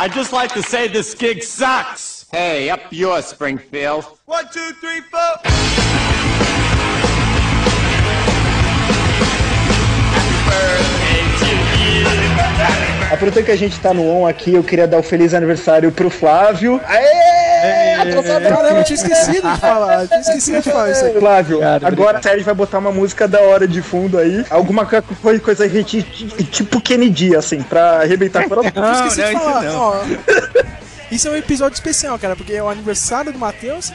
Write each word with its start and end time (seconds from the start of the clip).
I'd 0.00 0.14
just 0.14 0.32
like 0.32 0.50
to 0.54 0.62
say 0.62 0.88
this 0.88 1.14
gig 1.14 1.42
sucks. 1.42 2.24
Hey, 2.32 2.70
up 2.70 2.80
yours, 2.90 3.26
Springfield. 3.26 4.06
One, 4.24 4.46
two, 4.50 4.70
three, 4.80 5.02
four. 5.02 5.20
Aproveitando 13.12 13.44
que 13.44 13.50
a 13.50 13.56
gente 13.56 13.78
tá 13.78 13.92
no 13.92 14.08
on 14.08 14.26
aqui, 14.26 14.54
eu 14.54 14.64
queria 14.64 14.88
dar 14.88 15.00
o 15.00 15.02
feliz 15.02 15.34
aniversário 15.34 15.92
pro 15.92 16.08
Flávio. 16.08 16.80
Aê! 16.86 17.29
Caramba, 18.42 18.78
eu 18.80 18.84
tinha 18.84 18.94
esquecido 18.96 19.52
de 19.52 19.60
falar. 19.60 20.02
Eu 20.02 20.08
tinha 20.08 20.20
esquecido 20.20 20.62
de 20.62 20.70
falar 20.70 20.90
isso 20.90 21.04
aí. 21.04 21.12
Flávio, 21.18 21.56
Obrigado, 21.56 21.86
agora 21.86 22.18
a 22.18 22.22
série 22.22 22.42
vai 22.42 22.54
botar 22.54 22.78
uma 22.78 22.92
música 22.92 23.26
da 23.28 23.40
hora 23.40 23.66
de 23.68 23.82
fundo 23.82 24.18
aí. 24.18 24.44
Alguma 24.50 24.86
co- 24.86 25.02
coisa, 25.22 25.40
coisa 25.40 25.66
reti- 25.66 26.02
tipo 26.50 26.80
Kennedy, 26.80 27.36
assim, 27.36 27.62
pra 27.62 28.00
arrebentar 28.02 28.48
fora. 28.48 28.62
Eu 28.74 28.92
esqueci 28.92 29.22
de 29.24 29.32
falar. 29.32 29.64
Ó, 29.74 30.02
isso 31.10 31.28
é 31.28 31.30
um 31.32 31.36
episódio 31.36 31.74
especial, 31.74 32.18
cara, 32.18 32.36
porque 32.36 32.52
é 32.52 32.62
o 32.62 32.68
aniversário 32.68 33.32
do 33.32 33.38
Matheus. 33.38 33.92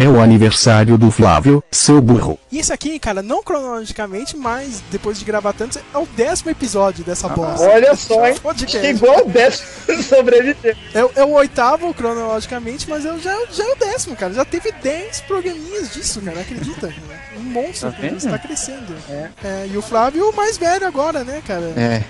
É 0.00 0.08
o 0.08 0.20
aniversário 0.20 0.96
do 0.96 1.10
Flávio, 1.10 1.60
seu 1.72 2.00
burro. 2.00 2.38
E 2.52 2.58
esse 2.60 2.72
aqui, 2.72 3.00
cara, 3.00 3.20
não 3.20 3.42
cronologicamente, 3.42 4.36
mas 4.36 4.80
depois 4.92 5.18
de 5.18 5.24
gravar 5.24 5.52
tantos, 5.52 5.76
é 5.92 5.98
o 5.98 6.06
décimo 6.06 6.52
episódio 6.52 7.04
dessa 7.04 7.28
bosta. 7.28 7.66
Olha 7.68 7.96
só, 7.96 8.28
hein? 8.28 8.36
Chegou 8.68 9.10
ao 9.10 9.26
décimo 9.28 9.66
sobreviver. 10.04 10.76
É, 10.94 11.04
o- 11.04 11.10
é 11.16 11.24
o 11.24 11.30
oitavo 11.32 11.92
cronologicamente, 11.92 12.88
mas 12.88 13.04
eu 13.04 13.18
já, 13.18 13.36
já 13.50 13.64
é 13.64 13.72
o 13.72 13.74
décimo, 13.76 14.14
cara. 14.14 14.32
Já 14.32 14.44
teve 14.44 14.70
10 14.70 15.22
programinhas 15.22 15.92
disso, 15.92 16.20
cara. 16.20 16.40
Acredita? 16.42 16.86
cara? 16.86 16.94
Um 17.36 17.42
monstro, 17.42 17.90
Tá? 17.90 17.98
Você 18.08 18.28
tá 18.30 18.38
crescendo. 18.38 18.94
É, 19.10 19.66
e 19.72 19.76
o 19.76 19.82
Flávio, 19.82 20.30
o 20.30 20.36
mais 20.36 20.56
velho 20.56 20.86
agora, 20.86 21.24
né, 21.24 21.42
cara? 21.44 21.72
É. 21.76 22.04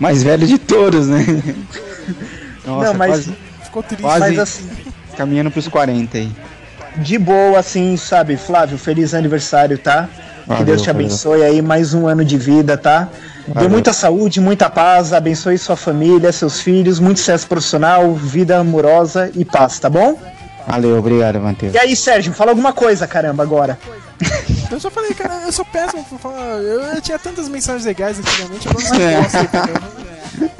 Mais 0.00 0.22
velho 0.22 0.46
de 0.46 0.56
todos, 0.56 1.06
né? 1.08 1.26
Nossa, 2.64 2.86
Não, 2.86 2.94
mas- 2.94 3.10
quase 3.10 3.36
Ficou 3.64 3.82
triste. 3.82 4.02
Quase. 4.02 4.20
Mas 4.20 4.38
assim, 4.38 4.70
caminhando 5.14 5.50
pros 5.50 5.68
40 5.68 6.16
aí. 6.16 6.32
De 6.96 7.18
boa, 7.18 7.58
assim, 7.58 7.96
sabe? 7.96 8.36
Flávio, 8.36 8.78
feliz 8.78 9.14
aniversário, 9.14 9.78
tá? 9.78 10.08
que 10.42 10.48
Valeu, 10.48 10.64
Deus 10.64 10.82
te 10.82 10.86
valeu. 10.86 11.00
abençoe 11.06 11.42
aí, 11.42 11.60
mais 11.60 11.92
um 11.92 12.06
ano 12.06 12.24
de 12.24 12.38
vida, 12.38 12.76
tá? 12.78 13.08
Dê 13.46 13.52
Valeu. 13.54 13.70
muita 13.70 13.92
saúde, 13.92 14.40
muita 14.40 14.70
paz, 14.70 15.12
abençoe 15.12 15.58
sua 15.58 15.76
família, 15.76 16.32
seus 16.32 16.60
filhos, 16.60 16.98
muito 16.98 17.18
sucesso 17.20 17.46
profissional, 17.46 18.14
vida 18.14 18.58
amorosa 18.58 19.30
e 19.34 19.44
paz, 19.44 19.78
tá 19.78 19.90
bom? 19.90 20.18
Valeu, 20.66 20.98
obrigado, 20.98 21.38
Matheus. 21.40 21.74
E 21.74 21.78
aí, 21.78 21.94
Sérgio, 21.94 22.32
fala 22.32 22.50
alguma 22.50 22.72
coisa, 22.72 23.06
caramba, 23.06 23.42
agora. 23.42 23.78
Eu 24.70 24.78
só 24.78 24.90
falei, 24.90 25.14
cara, 25.14 25.44
eu 25.46 25.52
sou 25.52 25.64
péssimo 25.64 26.04
por 26.04 26.18
falar. 26.18 26.56
Eu, 26.58 26.82
eu 26.82 27.00
tinha 27.00 27.18
tantas 27.18 27.48
mensagens 27.48 27.86
legais 27.86 28.18
antigamente, 28.18 28.66
eu 28.66 28.74
não 28.74 29.48
cara. 29.48 29.72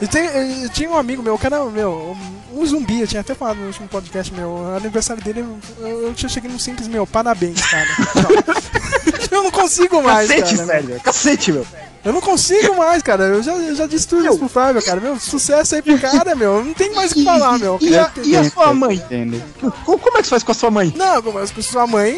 Eu, 0.00 0.08
tenho- 0.08 0.30
eu 0.62 0.68
tinha 0.70 0.88
um 0.90 0.96
amigo 0.96 1.22
meu, 1.22 1.34
o 1.34 1.38
cara, 1.38 1.62
meu, 1.66 2.16
um 2.58 2.66
zumbi, 2.66 3.00
eu 3.00 3.06
tinha 3.06 3.20
até 3.20 3.34
falado 3.34 3.58
no 3.58 3.66
último 3.66 3.88
podcast 3.88 4.32
meu, 4.34 4.48
o 4.48 4.76
aniversário 4.76 5.22
dele, 5.22 5.44
eu, 5.78 5.86
eu 6.02 6.14
tinha 6.14 6.28
cheguei 6.28 6.50
no 6.50 6.58
simples, 6.58 6.88
meu, 6.88 7.06
parabéns, 7.06 7.60
cara. 7.66 7.86
Eu 9.30 9.42
não 9.42 9.50
consigo 9.50 10.02
mais, 10.02 10.28
Cacete, 10.28 10.56
cara. 10.56 10.66
Sérgio, 10.66 11.00
cacete, 11.00 11.52
meu. 11.52 11.66
Eu 12.04 12.12
não 12.12 12.20
consigo 12.20 12.76
mais, 12.76 13.02
cara. 13.02 13.24
Eu 13.24 13.42
já, 13.42 13.52
eu 13.52 13.74
já 13.74 13.86
disse 13.86 14.08
tudo 14.08 14.26
isso 14.26 14.38
pro 14.38 14.48
Flávio, 14.48 14.82
cara. 14.82 15.00
Meu, 15.00 15.18
sucesso 15.18 15.74
aí 15.74 15.82
pro 15.82 15.98
cara, 15.98 16.34
meu. 16.34 16.64
Não 16.64 16.72
tem 16.72 16.94
mais 16.94 17.12
o 17.12 17.14
que 17.14 17.24
falar, 17.24 17.58
meu. 17.58 17.78
E 17.80 17.96
a, 17.96 18.10
e 18.24 18.36
a 18.36 18.50
sua 18.50 18.72
mãe? 18.72 19.02
Como 19.84 20.18
é 20.18 20.22
que 20.22 20.26
você 20.26 20.30
faz 20.30 20.42
com 20.42 20.52
a 20.52 20.54
sua 20.54 20.70
mãe? 20.70 20.92
Não, 20.96 21.32
mas 21.32 21.50
com 21.50 21.60
sua 21.60 21.86
mãe, 21.86 22.16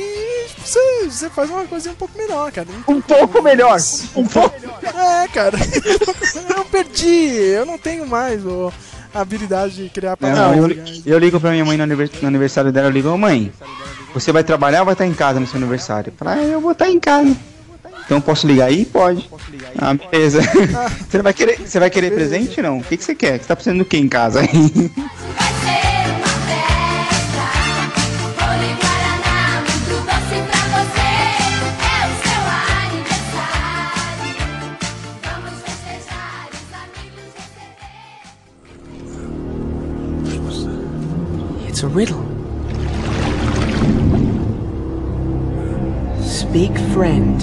você, 0.64 1.08
você 1.08 1.30
faz 1.30 1.50
uma 1.50 1.64
coisinha 1.64 1.92
um 1.92 1.96
pouco 1.96 2.16
melhor, 2.16 2.52
cara. 2.52 2.68
Não 2.70 2.96
Um 2.96 3.00
pouco 3.00 3.42
melhor. 3.42 3.78
Um 4.14 4.26
pouco. 4.26 4.54
É, 4.86 5.28
cara. 5.28 5.58
eu 6.56 6.64
perdi. 6.66 7.36
Eu 7.36 7.66
não 7.66 7.78
tenho 7.78 8.06
mais 8.06 8.44
ô, 8.44 8.72
a 9.14 9.20
habilidade 9.20 9.74
de 9.84 9.88
criar 9.90 10.16
Não, 10.20 10.54
eu, 10.54 10.76
eu 11.06 11.18
ligo 11.18 11.40
pra 11.40 11.50
minha 11.50 11.64
mãe 11.64 11.76
no, 11.76 11.82
aniver- 11.82 12.10
no 12.20 12.28
aniversário 12.28 12.70
dela, 12.72 12.88
eu 12.88 12.92
ligo, 12.92 13.08
ô 13.08 13.18
mãe, 13.18 13.52
você 14.14 14.32
vai 14.32 14.42
trabalhar 14.44 14.80
ou 14.80 14.84
vai 14.86 14.94
estar 14.94 15.06
em 15.06 15.14
casa 15.14 15.38
no 15.40 15.46
seu 15.46 15.56
aniversário? 15.58 16.12
Fala, 16.16 16.32
ah, 16.34 16.42
eu 16.42 16.60
vou 16.60 16.72
estar 16.72 16.88
em 16.90 16.98
casa. 17.00 17.36
Então 18.04 18.20
posso 18.20 18.46
ligar 18.46 18.66
aí? 18.66 18.84
Pode. 18.84 19.30
Ah, 19.78 19.94
beleza. 20.10 20.40
Você 21.08 21.22
vai 21.22 21.32
querer, 21.32 21.60
você 21.60 21.78
vai 21.78 21.88
querer 21.90 22.12
presente 22.12 22.60
não? 22.60 22.78
O 22.78 22.82
que, 22.84 22.96
que 22.96 23.04
você 23.04 23.14
quer? 23.14 23.38
Você 23.40 23.46
tá 23.46 23.54
precisando 23.54 23.78
do 23.78 23.84
que 23.84 23.96
em 23.96 24.08
casa 24.08 24.40
aí? 24.40 24.90
It's 41.80 41.86
a 41.86 41.88
riddle. 41.88 42.20
Speak 46.22 46.76
friend 46.92 47.40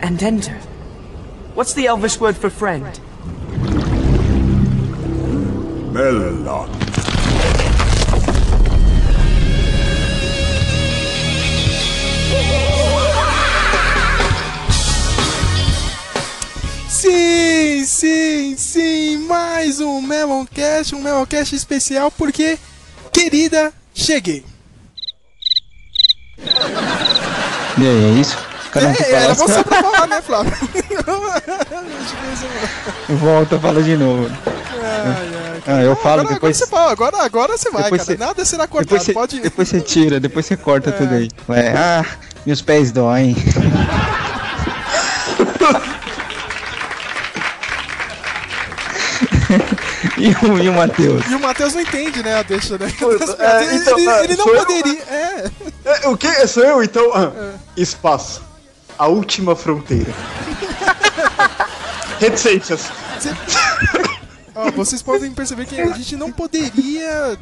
and 0.00 0.22
enter. 0.22 0.54
What's 1.52 1.74
the 1.74 1.86
Elvish 1.86 2.18
word 2.18 2.34
for 2.34 2.48
friend? 2.48 2.98
Melon. 5.92 6.46
Sim, 16.88 17.84
sim, 17.84 18.56
sim. 18.56 19.18
Mais 19.26 19.78
um 19.78 20.00
Meloncast, 20.00 20.94
um 20.94 21.02
Meloncast 21.02 21.52
especial 21.52 22.10
porque, 22.10 22.58
querida, 23.12 23.72
cheguei. 23.94 24.44
E 27.78 27.82
aí, 27.82 28.04
é 28.04 28.20
isso? 28.20 28.36
Que 28.72 28.78
É, 28.78 28.82
era 29.12 29.34
fala, 29.34 29.48
você 29.48 29.64
pra 29.64 29.82
falar, 29.82 30.06
né, 30.06 30.22
Flávio? 30.22 30.52
volta, 33.18 33.58
fala 33.58 33.82
de 33.82 33.96
novo. 33.96 34.30
Ai, 34.82 35.30
ai, 35.34 35.62
Ah, 35.66 35.82
eu 35.82 35.96
falo 35.96 36.20
agora, 36.20 36.34
depois. 36.34 36.62
Agora 36.62 36.86
você, 36.86 36.92
agora, 36.92 37.22
agora 37.24 37.58
você 37.58 37.70
vai, 37.70 37.82
Depois 37.84 38.02
cara. 38.04 38.16
você- 38.18 38.24
Nada 38.24 38.44
será 38.44 38.66
cortado. 38.68 38.90
Depois 38.90 39.02
você, 39.04 39.12
Pode. 39.12 39.40
depois 39.40 39.68
você 39.68 39.80
tira, 39.80 40.20
depois 40.20 40.46
você 40.46 40.56
corta 40.56 40.90
É. 40.90 40.92
tudo 40.92 41.14
aí. 41.14 41.28
É, 41.50 41.72
ah, 41.76 42.04
meus 42.46 42.62
pés 42.62 42.92
doem. 42.92 43.34
e 50.20 50.46
o, 50.46 50.58
e 50.58 50.68
o 50.68 50.72
Matheus? 50.72 51.24
E 51.30 51.34
o 51.34 51.40
Matheus 51.40 51.74
não 51.74 51.80
entende, 51.80 52.22
né? 52.22 52.38
A 52.38 52.42
deixa, 52.42 52.78
né? 52.78 52.86
é, 53.38 53.64
ele, 53.64 53.76
então, 53.76 53.98
ele- 53.98 54.08
ah, 54.08 54.24
ele 54.24 54.36
não 54.36 54.44
sou 54.44 54.54
eu? 54.54 54.66
poderia. 54.66 55.02
É. 55.02 55.50
É, 55.84 56.08
o 56.08 56.16
que? 56.16 56.46
Sou 56.46 56.62
eu, 56.62 56.82
então? 56.82 57.10
Ah, 57.14 57.52
Espaço. 57.76 58.42
A 58.98 59.06
última 59.06 59.56
fronteira. 59.56 60.12
Reticências. 62.20 62.90
Ó, 64.54 64.70
vocês 64.72 65.00
podem 65.00 65.30
perceber 65.32 65.64
que 65.64 65.80
a 65.80 65.86
gente 65.92 66.16
não 66.16 66.30
poderia 66.30 67.38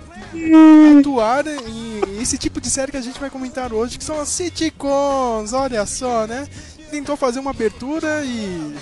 atuar 1.01 1.45
em 1.47 2.01
esse 2.21 2.39
tipo 2.39 2.61
de 2.61 2.71
série 2.71 2.93
que 2.93 2.99
a 2.99 3.03
gente 3.03 3.19
vai 3.19 3.31
comentar 3.31 3.73
hoje, 3.73 3.99
que 3.99 4.05
são 4.05 4.21
as 4.21 4.29
sitcoms. 4.29 5.53
Olha 5.53 5.85
só, 5.87 6.27
né? 6.27 6.47
Tentou 6.91 7.17
fazer 7.17 7.41
uma 7.41 7.51
abertura 7.51 8.23
e. 8.25 8.77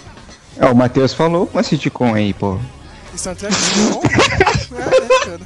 É, 0.58 0.66
o 0.66 0.74
Matheus 0.76 1.14
falou 1.14 1.48
uma 1.52 1.62
sitcom 1.62 2.14
aí, 2.14 2.34
pô. 2.34 2.58
Trek 3.22 3.54
não? 3.76 4.00
É, 4.78 5.24
cara? 5.24 5.40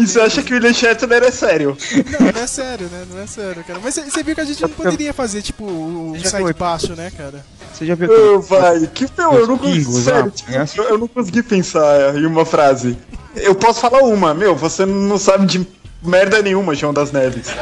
E 0.00 0.06
você 0.06 0.20
acha 0.20 0.42
que 0.42 0.52
o 0.52 0.56
William 0.56 0.72
Shatner 0.72 1.22
é 1.22 1.30
sério? 1.30 1.76
Não, 2.18 2.32
não 2.32 2.40
é 2.40 2.46
sério, 2.46 2.88
né? 2.90 3.04
Não 3.10 3.20
é 3.20 3.26
sério, 3.26 3.64
cara. 3.64 3.80
Mas 3.82 3.94
você 3.94 4.22
viu 4.22 4.34
que 4.34 4.40
a 4.40 4.44
gente 4.44 4.62
não 4.62 4.68
poderia 4.68 5.12
fazer, 5.12 5.42
tipo, 5.42 5.64
o 5.64 6.14
Já 6.16 6.30
sai 6.30 6.44
de 6.44 6.52
baixo, 6.52 6.94
né, 6.94 7.10
cara? 7.16 7.44
Você 7.72 7.86
já 7.86 7.94
viu 7.94 8.36
Ô, 8.36 8.40
vai, 8.40 8.86
que 8.86 9.06
meu, 9.16 9.32
eu 9.34 9.46
não 9.46 9.58
consegui. 9.58 9.84
Sério, 9.84 10.26
ó, 10.26 10.30
tipo, 10.30 10.52
é 10.52 10.64
eu, 10.76 10.84
eu 10.84 10.98
não 10.98 11.08
consegui 11.08 11.42
pensar 11.42 12.16
em 12.16 12.26
uma 12.26 12.44
frase. 12.44 12.96
Eu 13.36 13.54
posso 13.54 13.80
falar 13.80 14.02
uma, 14.02 14.34
meu, 14.34 14.54
você 14.56 14.86
não 14.86 15.18
sabe 15.18 15.46
de 15.46 15.66
merda 16.02 16.40
nenhuma, 16.42 16.74
João 16.74 16.94
das 16.94 17.12
Neves. 17.12 17.48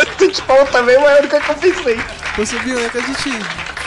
Esse 0.20 0.42
pau 0.42 0.64
também 0.66 0.94
é 0.96 1.16
a 1.16 1.18
única 1.18 1.40
que 1.40 1.50
eu 1.50 1.54
pensei. 1.56 1.98
Você 2.36 2.58
viu, 2.60 2.78
né, 2.78 2.88
que 2.88 2.98
a 2.98 3.00
gente 3.00 3.30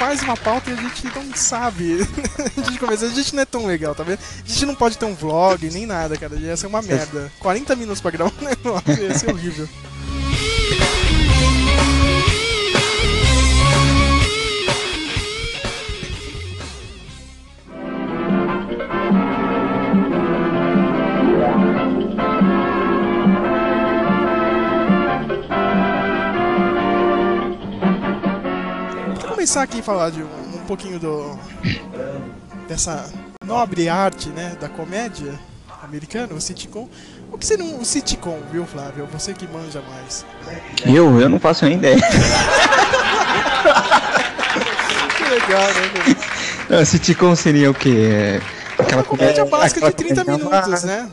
faz 0.04 0.22
uma 0.22 0.36
pauta 0.36 0.70
e 0.70 0.74
a 0.74 0.76
gente 0.76 1.06
não 1.16 1.34
sabe. 1.34 2.00
a 2.58 2.62
gente 2.62 2.78
começa, 2.78 3.06
a 3.06 3.10
gente 3.10 3.34
não 3.34 3.42
é 3.42 3.46
tão 3.46 3.66
legal, 3.66 3.96
tá 3.96 4.04
vendo? 4.04 4.20
A 4.20 4.48
gente 4.48 4.66
não 4.66 4.76
pode 4.76 4.98
ter 4.98 5.06
um 5.06 5.16
vlog, 5.16 5.70
nem 5.70 5.86
nada, 5.86 6.18
cara. 6.18 6.36
Ia 6.36 6.58
ser 6.58 6.68
uma 6.68 6.82
merda. 6.82 7.32
40 7.40 7.74
minutos 7.78 8.02
pra 8.02 8.12
gravar 8.12 8.34
um 8.42 8.44
negócio, 8.44 9.02
ia 9.02 9.18
ser 9.18 9.32
horrível. 9.32 9.68
começar 29.44 29.64
aqui 29.64 29.82
a 29.82 29.84
falar 29.84 30.10
de 30.10 30.22
um, 30.24 30.26
um 30.56 30.60
pouquinho 30.66 30.98
do. 30.98 31.38
dessa 32.66 33.12
nobre 33.46 33.90
arte, 33.90 34.30
né, 34.30 34.56
da 34.60 34.70
comédia 34.70 35.38
americana, 35.84 36.34
o 36.34 36.40
sitcom. 36.40 36.88
O 37.30 37.38
que 37.38 37.46
seria 37.46 37.66
um 37.66 37.84
sitcom, 37.84 38.40
viu, 38.50 38.66
Flávio? 38.66 39.06
Você 39.12 39.34
que 39.34 39.46
manja 39.48 39.84
mais. 39.92 40.26
Eu? 40.86 41.20
Eu 41.20 41.28
não 41.28 41.42
faço 41.42 41.66
nem 41.66 41.74
ideia. 41.76 41.98
Que 45.18 45.24
legal, 45.26 45.62
né? 45.62 46.16
Não, 46.70 46.86
sitcom 46.86 47.36
seria 47.36 47.70
o 47.70 47.74
quê? 47.74 48.40
É, 48.80 48.82
Aquela 48.82 49.04
Comédia 49.04 49.44
básica 49.44 49.82
de 49.82 49.88
aquela 49.88 49.92
30 49.92 50.24
comédia- 50.24 50.46
minutos, 50.62 50.84
né? 50.86 51.10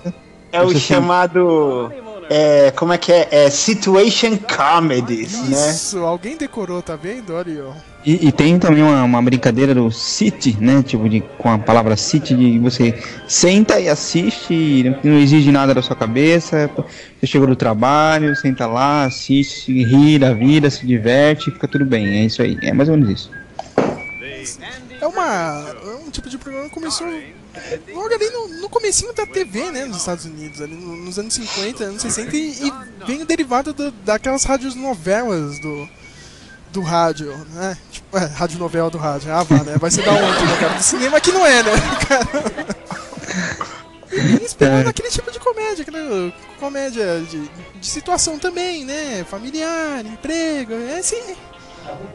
É 0.53 0.63
o 0.63 0.69
Você 0.69 0.79
chamado. 0.79 1.93
É, 2.33 2.71
como 2.71 2.93
é 2.93 2.99
que 2.99 3.11
é? 3.13 3.27
É 3.33 3.51
Situation 3.51 4.39
Comedies, 4.39 5.49
né? 5.49 5.71
Isso, 5.73 5.99
alguém 5.99 6.37
decorou, 6.37 6.81
tá 6.81 6.95
vendo? 6.95 7.35
Olha 7.35 7.53
aí, 7.53 7.61
ó. 7.61 7.73
E, 8.07 8.29
e 8.29 8.31
tem 8.33 8.57
também 8.57 8.85
uma, 8.85 9.03
uma 9.03 9.21
brincadeira 9.21 9.75
do 9.75 9.91
sit, 9.91 10.57
né? 10.61 10.81
Tipo, 10.87 11.09
de, 11.09 11.21
com 11.37 11.51
a 11.51 11.59
palavra 11.59 11.97
sit, 11.97 12.33
de 12.33 12.57
você 12.61 12.97
senta 13.27 13.81
e 13.81 13.89
assiste, 13.89 14.55
e 14.55 14.85
não- 14.85 15.13
não 15.13 15.19
exige 15.19 15.51
nada 15.51 15.75
da 15.75 15.83
sua 15.83 15.97
cabeça. 15.97 16.71
Você 17.19 17.27
chegou 17.27 17.49
do 17.49 17.57
trabalho, 17.57 18.35
senta 18.37 18.65
lá, 18.65 19.05
assiste, 19.07 19.73
ri 19.83 20.17
da 20.17 20.33
vida, 20.33 20.71
se 20.71 20.87
diverte, 20.87 21.51
fica 21.51 21.67
tudo 21.67 21.85
bem. 21.85 22.21
É 22.21 22.25
isso 22.27 22.41
aí, 22.43 22.57
é 22.63 22.73
mais 22.73 22.89
ou 22.89 22.97
menos 22.97 23.11
isso. 23.11 23.31
É 25.01 25.07
uma. 25.07 25.67
É 25.85 26.07
um 26.07 26.11
tipo 26.11 26.29
de 26.31 26.39
programa 26.39 26.69
que 26.69 26.75
começou 26.75 27.09
logo 27.93 28.15
ali 28.15 28.31
no, 28.31 28.49
no 28.61 28.69
comecinho 28.69 29.13
da 29.13 29.27
TV, 29.27 29.71
né? 29.71 29.85
Nos 29.85 29.99
Estados 29.99 30.25
Unidos, 30.25 30.61
ali 30.61 30.75
no- 30.75 30.97
nos 30.97 31.19
anos 31.19 31.35
50, 31.35 31.85
anos 31.85 32.03
60, 32.03 32.37
e, 32.37 32.67
e 32.69 32.73
veio 33.07 33.25
derivado 33.27 33.73
do- 33.73 33.91
daquelas 33.91 34.45
rádios 34.45 34.75
novelas 34.75 35.59
do. 35.61 35.89
Do 36.73 36.83
rádio, 36.83 37.37
né? 37.53 37.77
Tipo, 37.91 38.17
é, 38.17 38.27
rádio 38.27 38.57
novela 38.61 38.89
do 38.89 38.97
rádio. 38.97 39.33
Ah, 39.35 39.43
vá, 39.43 39.57
né? 39.65 39.77
Vai 39.77 39.91
ser 39.91 40.05
da 40.05 40.13
onde, 40.13 40.45
né, 40.47 40.57
cara? 40.61 40.75
Do 40.75 40.83
cinema 40.85 41.21
que 41.21 41.33
não 41.33 41.45
é, 41.45 41.65
né? 41.65 41.71
Cara. 42.09 42.29
E 44.13 44.45
inspirado 44.45 44.85
naquele 44.85 45.09
tipo 45.09 45.31
de 45.33 45.39
comédia, 45.41 45.83
aquela 45.83 46.33
comédia 46.61 47.21
de, 47.29 47.49
de 47.81 47.87
situação 47.87 48.39
também, 48.39 48.85
né? 48.85 49.25
Familiar, 49.29 50.05
emprego, 50.07 50.73
é 50.75 50.99
assim. 51.01 51.21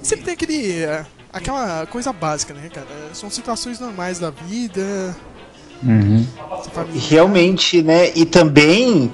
Sempre 0.02 0.24
tem 0.26 0.34
aquele. 0.36 0.84
é, 0.84 1.06
aquela 1.36 1.86
coisa 1.86 2.14
básica, 2.14 2.54
né, 2.54 2.70
cara? 2.74 2.88
São 3.14 3.30
situações 3.30 3.78
normais 3.80 4.20
da 4.20 4.30
vida. 4.30 5.16
Uhum. 5.84 6.26
Realmente, 7.10 7.82
né? 7.82 8.12
E 8.16 8.26
também, 8.26 9.14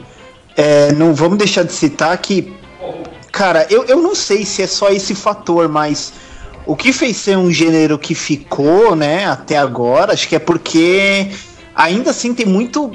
é, 0.55 0.93
não 0.93 1.15
vamos 1.15 1.39
deixar 1.39 1.63
de 1.63 1.73
citar 1.73 2.15
que, 2.19 2.53
cara, 3.31 3.65
eu, 3.71 3.85
eu 3.85 4.01
não 4.01 4.13
sei 4.13 4.45
se 4.45 4.61
é 4.61 4.67
só 4.67 4.89
esse 4.89 5.15
fator, 5.15 5.67
mas 5.67 6.13
o 6.65 6.75
que 6.75 6.93
fez 6.93 7.17
ser 7.17 7.37
um 7.37 7.51
gênero 7.51 7.97
que 7.97 8.13
ficou, 8.13 8.95
né, 8.95 9.25
até 9.25 9.57
agora, 9.57 10.13
acho 10.13 10.29
que 10.29 10.35
é 10.35 10.39
porque 10.39 11.31
ainda 11.75 12.11
assim 12.11 12.33
tem 12.33 12.45
muito. 12.45 12.91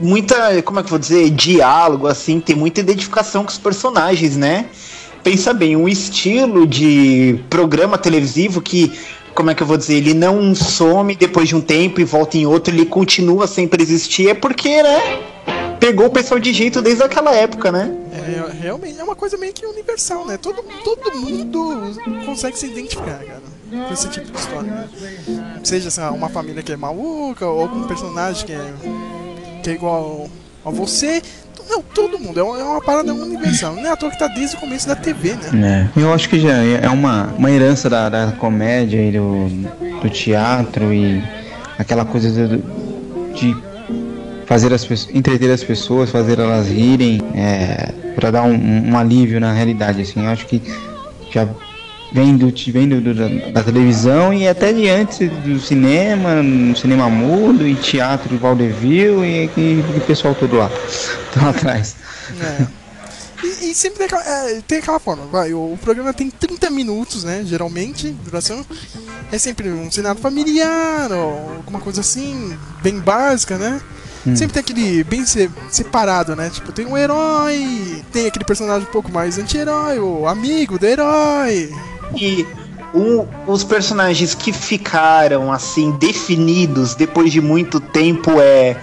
Muita, 0.00 0.62
como 0.62 0.78
é 0.78 0.82
que 0.84 0.86
eu 0.86 0.90
vou 0.90 0.98
dizer, 1.00 1.28
diálogo, 1.30 2.06
assim, 2.06 2.38
tem 2.38 2.54
muita 2.54 2.78
identificação 2.78 3.42
com 3.42 3.50
os 3.50 3.58
personagens, 3.58 4.36
né? 4.36 4.66
Pensa 5.28 5.52
bem, 5.52 5.76
um 5.76 5.86
estilo 5.86 6.66
de 6.66 7.38
programa 7.50 7.98
televisivo 7.98 8.62
que, 8.62 8.98
como 9.34 9.50
é 9.50 9.54
que 9.54 9.62
eu 9.62 9.66
vou 9.66 9.76
dizer, 9.76 9.96
ele 9.96 10.14
não 10.14 10.54
some 10.54 11.14
depois 11.14 11.46
de 11.46 11.54
um 11.54 11.60
tempo 11.60 12.00
e 12.00 12.04
volta 12.04 12.38
em 12.38 12.46
outro, 12.46 12.74
ele 12.74 12.86
continua 12.86 13.46
sempre 13.46 13.82
existir, 13.82 14.30
é 14.30 14.32
porque, 14.32 14.82
né? 14.82 15.20
Pegou 15.78 16.06
o 16.06 16.10
pessoal 16.10 16.40
de 16.40 16.50
jeito 16.50 16.80
desde 16.80 17.02
aquela 17.02 17.36
época, 17.36 17.70
né? 17.70 17.94
É, 18.10 18.52
realmente 18.58 18.98
é 18.98 19.04
uma 19.04 19.14
coisa 19.14 19.36
meio 19.36 19.52
que 19.52 19.66
universal, 19.66 20.24
né? 20.24 20.38
Todo, 20.38 20.64
todo 20.82 21.14
mundo 21.18 21.94
consegue 22.24 22.58
se 22.58 22.64
identificar, 22.64 23.22
cara, 23.22 23.42
com 23.86 23.92
esse 23.92 24.08
tipo 24.08 24.32
de 24.32 24.38
história. 24.38 24.70
Né? 24.70 25.60
Seja 25.62 25.88
assim, 25.88 26.00
uma 26.16 26.30
família 26.30 26.62
que 26.62 26.72
é 26.72 26.76
maluca, 26.78 27.46
ou 27.46 27.60
algum 27.60 27.86
personagem 27.86 28.46
que 28.46 28.52
é, 28.54 28.74
que 29.62 29.68
é 29.68 29.72
igual 29.74 30.30
a 30.64 30.70
você. 30.70 31.22
Não, 31.68 31.82
todo 31.82 32.18
mundo. 32.18 32.38
É 32.38 32.42
uma, 32.42 32.58
é 32.58 32.62
uma 32.62 32.80
parada 32.80 33.14
universal. 33.14 33.74
Não 33.74 33.86
é 33.86 33.90
à 33.90 33.96
toa 33.96 34.10
que 34.10 34.18
tá 34.18 34.28
desde 34.28 34.56
o 34.56 34.60
começo 34.60 34.86
da 34.86 34.96
TV, 34.96 35.34
né? 35.52 35.90
É. 35.96 36.00
Eu 36.00 36.12
acho 36.12 36.28
que 36.28 36.38
já 36.38 36.52
é 36.62 36.88
uma, 36.88 37.32
uma 37.36 37.50
herança 37.50 37.88
da, 37.88 38.08
da 38.08 38.32
comédia 38.32 39.00
e 39.00 39.12
do, 39.12 39.48
do 40.00 40.10
teatro 40.10 40.92
e 40.92 41.22
aquela 41.78 42.04
coisa 42.04 42.60
de 43.34 43.56
fazer 44.46 44.72
as 44.72 44.84
pessoas, 44.84 45.14
entreter 45.14 45.50
as 45.50 45.62
pessoas, 45.62 46.10
fazer 46.10 46.38
elas 46.38 46.68
rirem, 46.68 47.20
é, 47.34 47.92
para 48.14 48.30
dar 48.30 48.42
um, 48.44 48.90
um 48.90 48.96
alívio 48.96 49.38
na 49.38 49.52
realidade, 49.52 50.00
assim. 50.00 50.24
Eu 50.24 50.30
acho 50.30 50.46
que 50.46 50.62
já 51.30 51.46
vem 52.12 52.36
do, 52.36 52.52
vem 52.72 52.88
do, 52.88 53.00
do- 53.00 53.52
da, 53.52 53.62
televisão 53.62 54.32
e 54.32 54.48
até 54.48 54.72
de 54.72 54.88
antes 54.88 55.30
do 55.30 55.58
cinema, 55.60 56.42
no 56.42 56.76
cinema 56.76 57.08
mudo 57.08 57.66
e 57.66 57.74
teatro 57.74 58.28
do 58.30 58.38
vaudeville 58.38 59.24
e 59.26 59.44
aquele 59.44 59.80
aquele 59.82 60.00
pessoal 60.00 60.34
todo 60.34 60.56
lá, 60.56 60.70
lá 61.42 61.50
atrás. 61.50 61.96
É. 62.40 62.66
E, 63.44 63.70
e 63.70 63.74
sempre 63.74 63.98
tem 63.98 64.06
aquela, 64.06 64.22
é, 64.24 64.60
tem 64.66 64.78
aquela 64.78 64.98
forma, 64.98 65.24
vai, 65.26 65.52
o, 65.52 65.72
o 65.74 65.78
programa 65.80 66.12
tem 66.12 66.28
30 66.28 66.70
minutos, 66.70 67.22
né, 67.24 67.42
geralmente, 67.44 68.10
duração. 68.24 68.64
É 69.30 69.38
sempre 69.38 69.68
um 69.70 69.90
cenário 69.90 70.20
familiar, 70.20 71.12
ou 71.12 71.56
alguma 71.56 71.78
coisa 71.78 72.00
assim, 72.00 72.56
bem 72.82 72.98
básica, 72.98 73.56
né? 73.58 73.80
Sempre 74.34 74.54
tem 74.54 74.60
aquele 74.60 75.04
bem 75.04 75.24
se- 75.24 75.48
separado, 75.70 76.34
né? 76.36 76.50
Tipo, 76.50 76.72
tem 76.72 76.84
um 76.84 76.98
herói, 76.98 78.02
tem 78.12 78.26
aquele 78.26 78.44
personagem 78.44 78.86
um 78.86 78.90
pouco 78.90 79.10
mais 79.10 79.38
anti-herói, 79.38 79.98
o 80.00 80.26
amigo 80.26 80.78
do 80.78 80.84
herói. 80.84 81.72
E 82.16 82.46
um- 82.94 83.26
os 83.46 83.64
personagens 83.64 84.34
que 84.34 84.52
ficaram 84.52 85.52
assim 85.52 85.90
definidos 85.92 86.94
depois 86.94 87.32
de 87.32 87.40
muito 87.40 87.80
tempo 87.80 88.40
é 88.40 88.76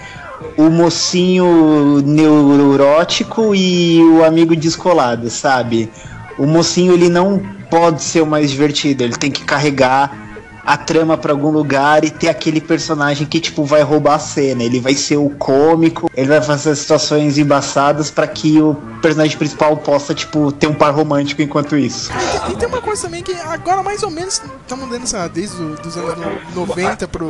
o 0.56 0.70
mocinho 0.70 2.02
neurótico 2.04 3.54
e 3.54 4.00
o 4.02 4.24
amigo 4.24 4.54
descolado, 4.54 5.30
sabe? 5.30 5.90
O 6.38 6.46
mocinho 6.46 6.92
ele 6.92 7.08
não 7.08 7.42
pode 7.70 8.02
ser 8.02 8.20
o 8.22 8.26
mais 8.26 8.50
divertido, 8.50 9.02
ele 9.02 9.16
tem 9.16 9.30
que 9.30 9.44
carregar 9.44 10.25
a 10.66 10.76
trama 10.76 11.16
pra 11.16 11.32
algum 11.32 11.50
lugar 11.50 12.04
e 12.04 12.10
ter 12.10 12.28
aquele 12.28 12.60
personagem 12.60 13.26
que 13.26 13.38
tipo 13.40 13.64
vai 13.64 13.82
roubar 13.82 14.14
a 14.14 14.18
cena. 14.18 14.62
Ele 14.64 14.80
vai 14.80 14.94
ser 14.94 15.16
o 15.16 15.30
cômico, 15.30 16.10
ele 16.14 16.26
vai 16.28 16.42
fazer 16.42 16.74
situações 16.74 17.38
embaçadas 17.38 18.10
pra 18.10 18.26
que 18.26 18.60
o 18.60 18.74
personagem 19.00 19.36
principal 19.38 19.76
possa 19.76 20.12
tipo 20.14 20.50
ter 20.50 20.66
um 20.66 20.74
par 20.74 20.92
romântico 20.92 21.40
enquanto 21.42 21.76
isso. 21.76 22.10
E 22.12 22.40
tem, 22.40 22.52
e 22.52 22.56
tem 22.56 22.68
uma 22.68 22.80
coisa 22.82 23.02
também 23.02 23.22
que 23.22 23.32
agora 23.32 23.82
mais 23.82 24.02
ou 24.02 24.10
menos 24.10 24.42
estamos 24.62 24.88
dando, 24.90 25.06
sei 25.06 25.18
lá, 25.18 25.28
desde 25.28 25.56
os 25.62 25.96
anos 25.96 26.16
no- 26.16 26.66
90 26.66 27.06
pro 27.06 27.26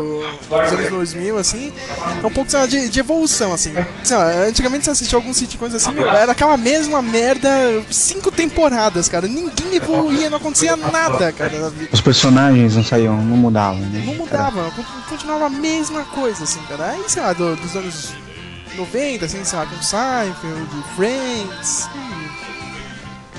os 0.51 0.73
anos 0.73 0.89
2000, 0.89 1.37
assim, 1.39 1.73
é 2.23 2.27
um 2.27 2.31
pouco 2.31 2.51
sei 2.51 2.61
lá, 2.61 2.67
de, 2.67 2.89
de 2.89 3.01
evolução, 3.01 3.53
assim. 3.53 3.73
Sei 4.03 4.17
lá, 4.17 4.31
antigamente 4.49 4.85
você 4.85 4.91
assistia 4.93 5.19
alguns 5.19 5.37
sitcoms 5.37 5.75
assim, 5.75 5.91
era 5.99 6.33
aquela 6.33 6.57
mesma 6.57 7.03
merda, 7.03 7.49
cinco 7.91 8.31
temporadas, 8.31 9.09
cara. 9.09 9.27
Ninguém 9.29 9.75
evoluía, 9.77 10.31
não 10.31 10.39
acontecia 10.39 10.75
nada, 10.77 11.31
cara. 11.33 11.71
Os 11.93 12.01
personagens 12.01 12.77
não 12.77 12.85
saíam, 12.85 13.17
não 13.27 13.37
mudavam, 13.37 13.81
né? 13.81 14.03
Não 14.07 14.15
mudava, 14.15 14.71
con- 14.71 14.85
continuava 15.09 15.47
a 15.47 15.51
mesma 15.51 16.05
coisa, 16.05 16.45
assim, 16.45 16.61
cara. 16.63 16.91
Aí, 16.93 17.03
sei 17.09 17.23
lá, 17.23 17.33
do- 17.33 17.57
dos 17.57 17.75
anos 17.77 18.13
90, 18.77 19.25
assim, 19.27 19.45
sei 19.45 19.59
lá, 19.59 19.67
com 19.67 19.83
Seinfeld, 19.83 20.69
Friends. 20.97 21.89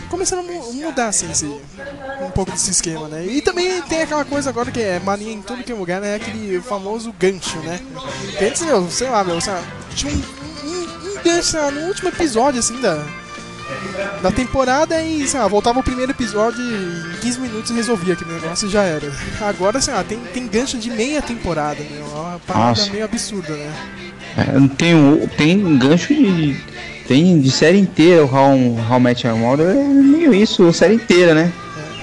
Começando 0.09 0.39
a 0.39 0.43
mu- 0.43 0.73
mudar, 0.73 1.07
assim, 1.07 1.29
esse, 1.29 1.45
um 1.45 2.31
pouco 2.33 2.51
desse 2.51 2.71
esquema, 2.71 3.09
né? 3.09 3.25
E 3.25 3.41
também 3.41 3.81
tem 3.83 4.03
aquela 4.03 4.23
coisa 4.23 4.49
agora 4.49 4.71
que 4.71 4.79
é 4.81 4.99
mania 5.01 5.33
em 5.33 5.41
tudo 5.41 5.63
que 5.63 5.71
é 5.71 5.75
lugar, 5.75 5.99
né? 5.99 6.15
Aquele 6.15 6.61
famoso 6.61 7.13
gancho, 7.19 7.57
né? 7.59 7.79
Que 8.37 8.45
antes, 8.45 8.61
meu, 8.61 8.89
sei 8.89 9.09
lá, 9.09 9.21
meu, 9.25 9.41
sei 9.41 9.51
lá, 9.53 9.61
tinha 9.93 10.13
um, 10.13 10.15
um, 10.65 10.81
um 11.19 11.23
gancho, 11.23 11.49
sei 11.51 11.59
lá, 11.59 11.71
no 11.71 11.81
último 11.87 12.07
episódio, 12.07 12.59
assim, 12.61 12.79
da, 12.79 13.05
da 14.21 14.31
temporada 14.31 15.01
e, 15.01 15.27
sei 15.27 15.39
lá, 15.39 15.47
voltava 15.47 15.79
o 15.79 15.83
primeiro 15.83 16.11
episódio 16.11 16.59
e 16.59 17.15
em 17.15 17.19
15 17.19 17.39
minutos 17.39 17.71
resolvia 17.71 18.13
aquele 18.13 18.33
negócio 18.33 18.67
e 18.67 18.71
já 18.71 18.83
era. 18.83 19.11
Agora, 19.41 19.79
sei 19.81 19.93
lá, 19.93 20.03
tem, 20.03 20.19
tem 20.33 20.47
gancho 20.47 20.77
de 20.77 20.89
meia 20.89 21.21
temporada, 21.21 21.79
meu. 21.91 22.05
É 22.05 22.19
uma 22.19 22.39
parada 22.39 22.67
Nossa. 22.69 22.91
meio 22.91 23.05
absurda, 23.05 23.53
né? 23.53 23.73
É, 24.37 24.75
tem, 24.75 25.27
tem 25.37 25.77
gancho 25.77 26.13
de. 26.13 26.77
Tem 27.07 27.39
de 27.39 27.49
série 27.49 27.77
inteira, 27.77 28.25
o 28.25 28.27
How, 28.27 28.51
How 28.91 28.99
Met 28.99 29.25
Your 29.25 29.37
Mother 29.37 29.69
é 29.69 29.81
meio 29.81 30.33
isso, 30.33 30.73
série 30.73 30.95
inteira, 30.95 31.33
né? 31.33 31.53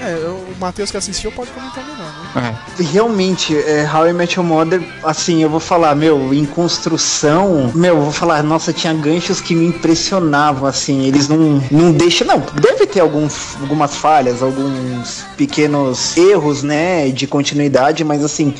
É, 0.01 0.11
é, 0.11 0.15
o 0.15 0.55
Matheus 0.59 0.89
que 0.89 0.97
assistiu 0.97 1.31
pode 1.31 1.51
comentar 1.51 1.83
melhor, 1.83 1.99
né? 1.99 2.24
É. 2.35 2.83
Realmente, 2.83 3.57
é, 3.57 3.89
How 3.89 4.09
I 4.09 4.13
Met 4.13 4.37
Your 4.37 4.45
Mother, 4.45 4.81
assim, 5.03 5.41
eu 5.41 5.49
vou 5.49 5.59
falar, 5.59 5.95
meu, 5.95 6.33
em 6.33 6.45
construção, 6.45 7.71
meu, 7.73 7.95
eu 7.95 8.01
vou 8.01 8.11
falar, 8.11 8.43
nossa, 8.43 8.73
tinha 8.73 8.93
ganchos 8.93 9.39
que 9.39 9.55
me 9.55 9.67
impressionavam, 9.67 10.67
assim, 10.67 11.05
eles 11.05 11.29
não, 11.29 11.63
não 11.71 11.93
deixam, 11.93 12.27
não, 12.27 12.43
deve 12.61 12.85
ter 12.87 12.99
algumas 12.99 13.95
falhas, 13.95 14.43
alguns 14.43 15.25
pequenos 15.37 16.17
erros, 16.17 16.61
né, 16.61 17.09
de 17.09 17.25
continuidade, 17.25 18.03
mas 18.03 18.21
assim, 18.21 18.53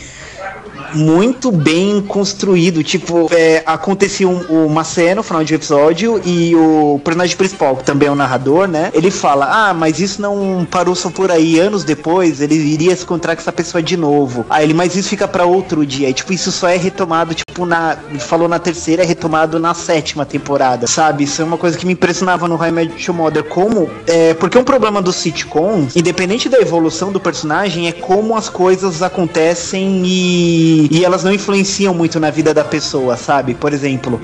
muito 0.96 1.52
bem 1.52 2.02
construído. 2.02 2.84
Tipo, 2.84 3.28
é, 3.32 3.62
acontecia 3.66 4.28
um- 4.28 4.66
uma 4.66 4.84
cena 4.84 5.16
no 5.16 5.24
final 5.24 5.44
de 5.44 5.54
episódio 5.54 6.22
e 6.26 6.56
o 6.56 7.00
personagem 7.04 7.36
principal, 7.38 7.76
que 7.76 7.84
também 7.84 8.08
é 8.08 8.12
o 8.12 8.16
narrador, 8.16 8.68
né? 8.68 8.90
Ele 8.94 9.12
fala: 9.12 9.70
Ah, 9.70 9.74
mas 9.74 10.00
isso 10.00 10.22
não 10.22 10.66
parou 10.70 10.96
só 10.96 11.10
por 11.10 11.32
aí. 11.32 11.60
Anos 11.60 11.84
depois, 11.84 12.42
ele 12.42 12.56
iria 12.56 12.96
se 12.96 13.04
encontrar 13.04 13.36
com 13.36 13.42
essa 13.42 13.52
pessoa 13.52 13.82
de 13.84 13.96
novo. 13.98 14.46
Aí 14.50 14.64
ele, 14.66 14.74
mas 14.74 14.96
isso 14.96 15.10
fica 15.10 15.28
pra 15.28 15.46
outro 15.46 15.86
dia. 15.86 16.10
E, 16.10 16.14
tipo, 16.14 16.34
isso 16.34 16.52
só 16.52 16.68
é 16.68 16.78
retomado, 16.78 17.34
tipo, 17.34 17.45
na. 17.64 17.96
Falou 18.20 18.48
na 18.48 18.58
terceira, 18.58 19.04
é 19.04 19.06
retomado 19.06 19.60
na 19.60 19.76
sétima 19.76 20.26
temporada, 20.26 20.88
sabe? 20.88 21.26
Isso 21.26 21.42
é 21.42 21.46
uma 21.46 21.58
coisa 21.58 21.78
que 21.78 21.86
me 21.86 21.94
impressionava 21.94 22.48
no 22.48 22.56
High 22.56 22.92
Your 22.98 23.16
Mother. 23.16 23.44
Como. 23.44 23.90
É, 24.08 24.34
porque 24.34 24.58
um 24.58 24.64
problema 24.64 25.00
dos 25.02 25.18
sitcoms, 25.18 25.96
independente 25.96 26.50
da 26.50 26.60
evolução 26.60 27.12
do 27.12 27.20
personagem, 27.20 27.88
é 27.88 27.92
como 27.92 28.36
as 28.36 28.50
coisas 28.50 29.04
acontecem 29.04 30.02
e, 30.06 30.88
e 30.92 31.06
elas 31.06 31.24
não 31.24 31.32
influenciam 31.32 31.94
muito 31.94 32.20
na 32.20 32.32
vida 32.32 32.54
da 32.54 32.64
pessoa, 32.64 33.16
sabe? 33.16 33.54
Por 33.54 33.72
exemplo, 33.72 34.20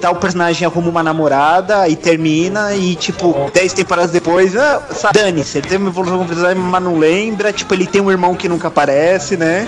tal 0.00 0.16
personagem 0.16 0.66
arruma 0.66 0.88
uma 0.88 1.02
namorada 1.02 1.88
e 1.88 1.96
termina 1.96 2.74
e, 2.74 2.94
tipo, 2.94 3.50
10 3.52 3.72
temporadas 3.72 4.10
depois, 4.10 4.56
ah, 4.56 4.82
dane-se, 5.12 5.58
ele 5.58 5.68
teve 5.68 5.82
uma 5.82 5.90
evolução 5.90 6.26
mas 6.56 6.82
não 6.82 6.98
lembra, 6.98 7.52
tipo, 7.52 7.72
ele 7.74 7.86
tem 7.86 8.00
um 8.00 8.10
irmão 8.10 8.34
que 8.34 8.48
nunca 8.48 8.68
aparece, 8.68 9.36
né? 9.36 9.66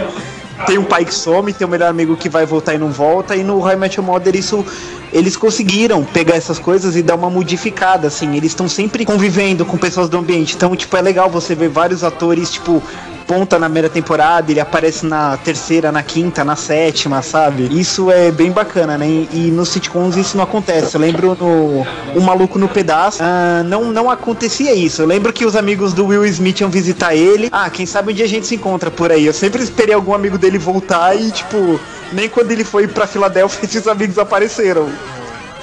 Tem 0.67 0.79
um 0.79 0.85
pai 0.85 1.05
que 1.05 1.14
some, 1.14 1.52
tem 1.52 1.67
um 1.67 1.71
melhor 1.71 1.88
amigo 1.88 2.17
que 2.17 2.29
vai 2.29 2.45
voltar 2.45 2.75
e 2.75 2.79
não 2.79 2.90
volta, 2.90 3.35
e 3.35 3.43
no 3.43 3.59
High 3.61 3.76
Met 3.76 3.99
Your 3.99 4.07
Mother 4.07 4.37
isso 4.37 4.64
eles 5.12 5.37
conseguiram 5.37 6.05
pegar 6.05 6.37
essas 6.37 6.59
coisas 6.59 6.95
e 6.95 7.02
dar 7.02 7.17
uma 7.17 7.29
modificada, 7.29 8.07
assim, 8.07 8.37
eles 8.37 8.52
estão 8.52 8.69
sempre 8.69 9.05
convivendo 9.05 9.64
com 9.64 9.76
pessoas 9.76 10.09
do 10.09 10.17
ambiente, 10.17 10.55
então, 10.55 10.76
tipo, 10.76 10.97
é 10.97 11.02
legal 11.02 11.29
você 11.29 11.55
ver 11.55 11.69
vários 11.69 12.05
atores, 12.05 12.50
tipo, 12.52 12.83
ponta 13.30 13.60
na 13.60 13.66
primeira 13.66 13.88
temporada, 13.88 14.50
ele 14.50 14.58
aparece 14.58 15.06
na 15.06 15.37
terceira, 15.37 15.92
na 15.92 16.02
quinta, 16.02 16.42
na 16.42 16.56
sétima, 16.56 17.22
sabe? 17.22 17.68
Isso 17.70 18.10
é 18.10 18.32
bem 18.32 18.50
bacana, 18.50 18.99
né? 18.99 19.06
E, 19.06 19.52
nos 19.52 19.68
sitcoms 19.68 20.16
isso 20.16 20.37
não 20.37 20.42
acontece. 20.42 20.96
Eu 20.96 21.00
lembro 21.00 21.37
no 21.38 21.87
O 22.16 22.20
Maluco 22.20 22.58
no 22.58 22.68
Pedaço, 22.68 23.22
ah, 23.22 23.62
não, 23.64 23.92
não 23.92 24.10
acontecia 24.10 24.75
isso. 24.75 25.02
Eu 25.02 25.06
lembro 25.06 25.32
que 25.32 25.46
os 25.46 25.54
amigos 25.54 25.92
do 25.92 26.06
Will 26.06 26.26
Smith 26.26 26.58
iam 26.58 26.68
visitar 26.68 27.14
ele. 27.14 27.49
Ah, 27.52 27.70
quem 27.70 27.87
sabe 27.87 28.10
um 28.10 28.14
dia 28.16 28.25
a 28.25 28.28
gente 28.28 28.49
se 28.49 28.56
encontra 28.56 28.90
por 28.90 29.12
aí. 29.12 29.26
Eu 29.26 29.32
sempre 29.32 29.62
esperei 29.62 29.94
algum 29.94 30.12
amigo 30.12 30.37
dele 30.37 30.58
voltar 30.58 31.14
e, 31.14 31.30
tipo, 31.30 31.78
nem 32.12 32.28
quando 32.28 32.50
ele 32.50 32.64
foi 32.64 32.88
pra 32.88 33.06
Filadélfia 33.06 33.60
esses 33.64 33.87
amigos 33.87 34.18
apareceram. 34.18 34.88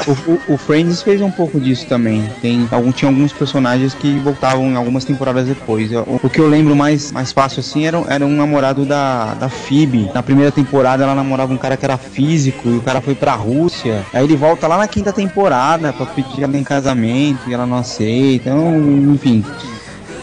O, 0.06 0.12
o- 0.12 0.54
o 0.54 0.58
Friends 0.58 1.02
fez 1.02 1.22
um 1.22 1.32
pouco 1.32 1.60
disso 1.60 1.86
também. 1.88 2.30
Tem 2.42 2.68
algum, 2.72 2.92
tinha 2.92 3.10
alguns 3.10 3.34
personagens 3.34 3.94
que 3.94 4.20
voltavam 4.20 4.78
algumas 4.78 5.04
temporadas 5.04 5.48
depois. 5.48 5.92
Eu- 5.92 6.20
o 6.24 6.30
que 6.30 6.40
eu 6.40 6.48
lembro 6.48 6.76
mais, 6.76 7.12
mais 7.12 7.32
fácil 7.32 7.60
assim 7.62 7.86
era, 7.88 7.98
era 8.08 8.26
um 8.26 8.36
namorado 8.36 8.86
da, 8.86 9.34
da 9.34 9.50
Phoebe. 9.50 10.10
Na 10.14 10.22
primeira 10.22 10.52
temporada 10.52 11.04
ela 11.04 11.16
namorava 11.16 11.52
um 11.54 11.58
cara 11.58 11.76
que 11.76 11.84
era 11.84 11.98
físico 11.98 12.70
e 12.70 12.78
o 12.78 12.82
cara 12.82 13.02
foi 13.02 13.16
pra 13.16 13.34
Rússia. 13.34 14.06
Aí 14.14 14.24
ele 14.24 14.36
volta 14.36 14.68
lá 14.68 14.78
na 14.78 14.88
quinta 14.88 15.12
temporada 15.12 15.92
pra 15.92 16.06
pedir 16.06 16.44
ela 16.44 16.56
em 16.58 16.64
casamento 16.64 17.40
e 17.50 17.54
ela 17.54 17.66
não 17.66 17.78
aceita. 17.78 18.50
Então, 18.50 18.80
enfim. 19.14 19.44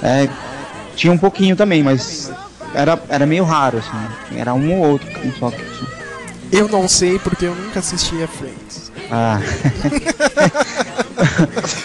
É, 0.03 0.29
tinha 0.95 1.13
um 1.13 1.19
pouquinho 1.19 1.57
também, 1.57 1.83
mas 1.83 2.31
era, 2.75 2.99
era 3.09 3.27
meio 3.27 3.45
raro, 3.45 3.79
assim. 3.79 4.39
Era 4.39 4.55
um 4.55 4.73
ou 4.81 4.87
outro 4.93 5.09
só 5.39 5.51
que 5.51 5.57
tinha. 5.59 5.95
Eu 6.53 6.69
não 6.69 6.87
sei 6.87 7.19
porque 7.19 7.47
eu 7.47 7.55
nunca 7.55 7.81
assisti 7.81 8.23
a 8.23 8.29
Friends. 8.29 8.84
Ah. 9.17 9.39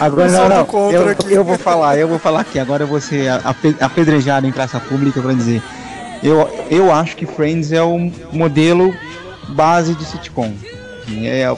Agora 0.00 0.28
não, 0.30 0.48
não. 0.48 0.90
Eu, 0.90 1.16
eu 1.28 1.44
vou 1.44 1.56
falar, 1.56 1.96
eu 1.96 2.08
vou 2.08 2.18
falar 2.18 2.40
aqui. 2.40 2.58
Agora 2.58 2.82
eu 2.82 2.88
vou 2.88 3.00
ser 3.00 3.28
ape- 3.44 3.76
apedrejado 3.80 4.46
em 4.48 4.52
praça 4.52 4.80
pública 4.80 5.20
pra 5.20 5.32
dizer. 5.32 5.62
Eu, 6.22 6.66
eu 6.68 6.92
acho 6.92 7.16
que 7.16 7.24
Friends 7.26 7.70
é 7.72 7.80
o 7.82 8.10
modelo 8.32 8.92
base 9.50 9.94
de 9.94 10.04
sitcom. 10.04 10.52
Assim, 11.06 11.26
É 11.28 11.54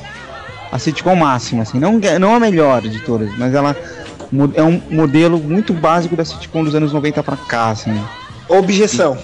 a 0.71 0.79
sitcom 0.79 1.15
máxima, 1.17 1.63
assim. 1.63 1.79
Não, 1.79 1.99
não 2.21 2.35
a 2.35 2.41
melhor 2.41 2.83
de 2.83 3.01
todas, 3.01 3.35
mas 3.39 3.55
ela 3.55 3.75
é 4.55 4.63
um 4.63 4.81
modelo 4.91 5.39
muito 5.39 5.73
básico 5.73 6.15
da 6.15 6.25
sitcom 6.25 6.65
dos 6.65 6.75
anos 6.75 6.93
90 6.93 7.23
pra 7.23 7.37
cá, 7.37 7.71
assim. 7.71 7.99
Objeção. 8.49 9.17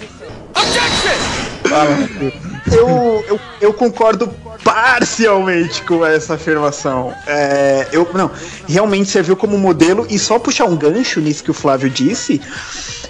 Eu, 2.73 3.25
eu, 3.27 3.41
eu 3.61 3.73
concordo 3.73 4.29
parcialmente 4.65 5.83
com 5.83 6.05
essa 6.05 6.35
afirmação. 6.35 7.15
É, 7.27 7.89
eu, 7.93 8.09
não, 8.15 8.31
realmente 8.67 9.09
serviu 9.11 9.37
como 9.37 9.57
modelo 9.57 10.07
e 10.11 10.19
só 10.19 10.39
puxar 10.39 10.67
um 10.67 10.77
gancho 10.77 11.21
nisso 11.21 11.45
que 11.45 11.51
o 11.51 11.55
Flávio 11.55 11.89
disse. 11.89 12.41